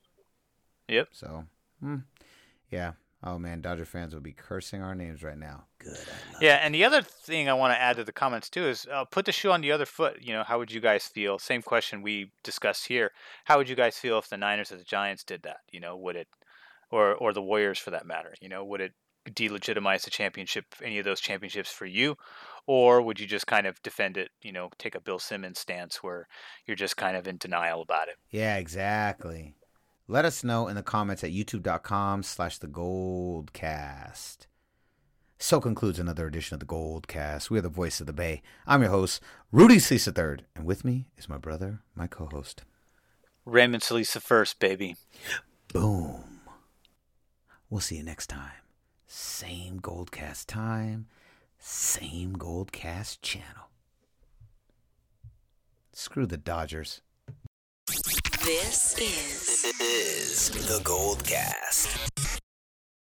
Yep. 0.89 1.09
So, 1.13 1.45
hmm. 1.81 1.97
yeah. 2.71 2.93
Oh 3.23 3.39
man, 3.39 3.61
Dodger 3.61 3.85
fans 3.85 4.15
will 4.15 4.23
be 4.23 4.33
cursing 4.33 4.83
our 4.83 4.95
names 4.95 5.23
right 5.23 5.37
now. 5.37 5.65
Good. 5.79 5.93
I 5.93 6.33
love 6.33 6.43
Yeah, 6.43 6.55
and 6.63 6.75
the 6.75 6.85
other 6.85 7.03
thing 7.03 7.51
I 7.51 7.55
want 7.55 7.75
to 7.75 7.81
add 7.81 7.97
to 7.97 8.05
the 8.05 8.13
comments 8.13 8.49
too 8.49 8.67
is 8.67 8.87
uh, 8.91 9.05
put 9.05 9.27
the 9.27 9.33
shoe 9.33 9.51
on 9.51 9.61
the 9.61 9.73
other 9.73 9.85
foot. 9.85 10.23
You 10.23 10.33
know, 10.33 10.43
how 10.43 10.59
would 10.59 10.73
you 10.73 10.81
guys 10.81 11.07
feel? 11.07 11.39
Same 11.39 11.61
question 11.61 12.01
we 12.01 12.33
discussed 12.43 12.87
here. 12.87 13.11
How 13.45 13.59
would 13.59 13.69
you 13.69 13.77
guys 13.77 13.99
feel 13.99 14.19
if 14.19 14.31
the 14.31 14.39
Niners 14.39 14.73
or 14.73 14.79
the 14.79 14.85
Giants 14.85 15.23
did 15.23 15.43
that? 15.43 15.59
You 15.71 15.81
know, 15.81 15.99
would 15.99 16.17
it, 16.17 16.29
or 16.91 17.15
or 17.15 17.35
the 17.35 17.43
Warriors 17.43 17.79
for 17.79 17.91
that 17.91 18.07
matter? 18.07 18.35
You 18.41 18.49
know, 18.49 18.65
would 18.65 18.81
it 18.81 18.93
delegitimize 19.29 20.05
the 20.05 20.11
championship, 20.11 20.65
any 20.83 20.99
of 20.99 21.05
those 21.05 21.21
championships 21.21 21.71
for 21.71 21.85
you, 21.85 22.17
or 22.67 23.03
would 23.03 23.21
you 23.21 23.27
just 23.27 23.47
kind 23.47 23.67
of 23.67 23.83
defend 23.83 24.17
it? 24.17 24.31
You 24.43 24.53
know, 24.53 24.71
take 24.79 24.95
a 24.95 25.01
Bill 25.01 25.19
Simmons 25.19 25.59
stance 25.59 26.03
where 26.03 26.29
you're 26.67 26.77
just 26.77 26.97
kind 26.97 27.17
of 27.17 27.27
in 27.27 27.37
denial 27.37 27.83
about 27.83 28.09
it. 28.09 28.17
Yeah, 28.31 28.57
exactly. 28.57 29.55
Let 30.09 30.25
us 30.25 30.43
know 30.43 30.67
in 30.69 30.75
the 30.75 30.83
comments 30.83 31.23
at 31.23 31.31
youtube.com 31.31 32.25
slash 32.25 32.59
the 32.59 32.67
goldcast. 32.67 34.47
So 35.43 35.59
concludes 35.59 35.99
another 35.99 36.27
edition 36.27 36.55
of 36.55 36.61
the 36.61 36.67
Goldcast. 36.67 37.49
We 37.49 37.59
are 37.59 37.63
the 37.63 37.71
voice 37.71 37.99
of 37.99 38.07
the 38.07 38.13
Bay. 38.13 38.43
I'm 38.67 38.83
your 38.83 38.91
host, 38.91 39.23
Rudy 39.51 39.79
Solis 39.79 40.07
III, 40.07 40.45
and 40.55 40.67
with 40.67 40.85
me 40.85 41.07
is 41.17 41.31
my 41.31 41.39
brother, 41.39 41.81
my 41.95 42.07
co-host. 42.07 42.65
Raymond 43.47 43.83
Solis 43.83 44.15
first, 44.17 44.59
baby. 44.59 44.97
Boom. 45.73 46.43
We'll 47.71 47.81
see 47.81 47.97
you 47.97 48.03
next 48.03 48.27
time. 48.27 48.53
Same 49.07 49.81
Goldcast 49.81 50.45
time, 50.45 51.07
same 51.61 52.35
Goldcast 52.37 53.19
channel. 53.23 53.69
Screw 55.93 56.27
the 56.27 56.39
Dodgers. 56.39 57.03
This 57.87 58.99
is 58.99 59.75
this 59.79 60.51
is 60.51 60.67
the 60.67 60.81
Gold 60.83 61.23
Cast. 61.25 62.30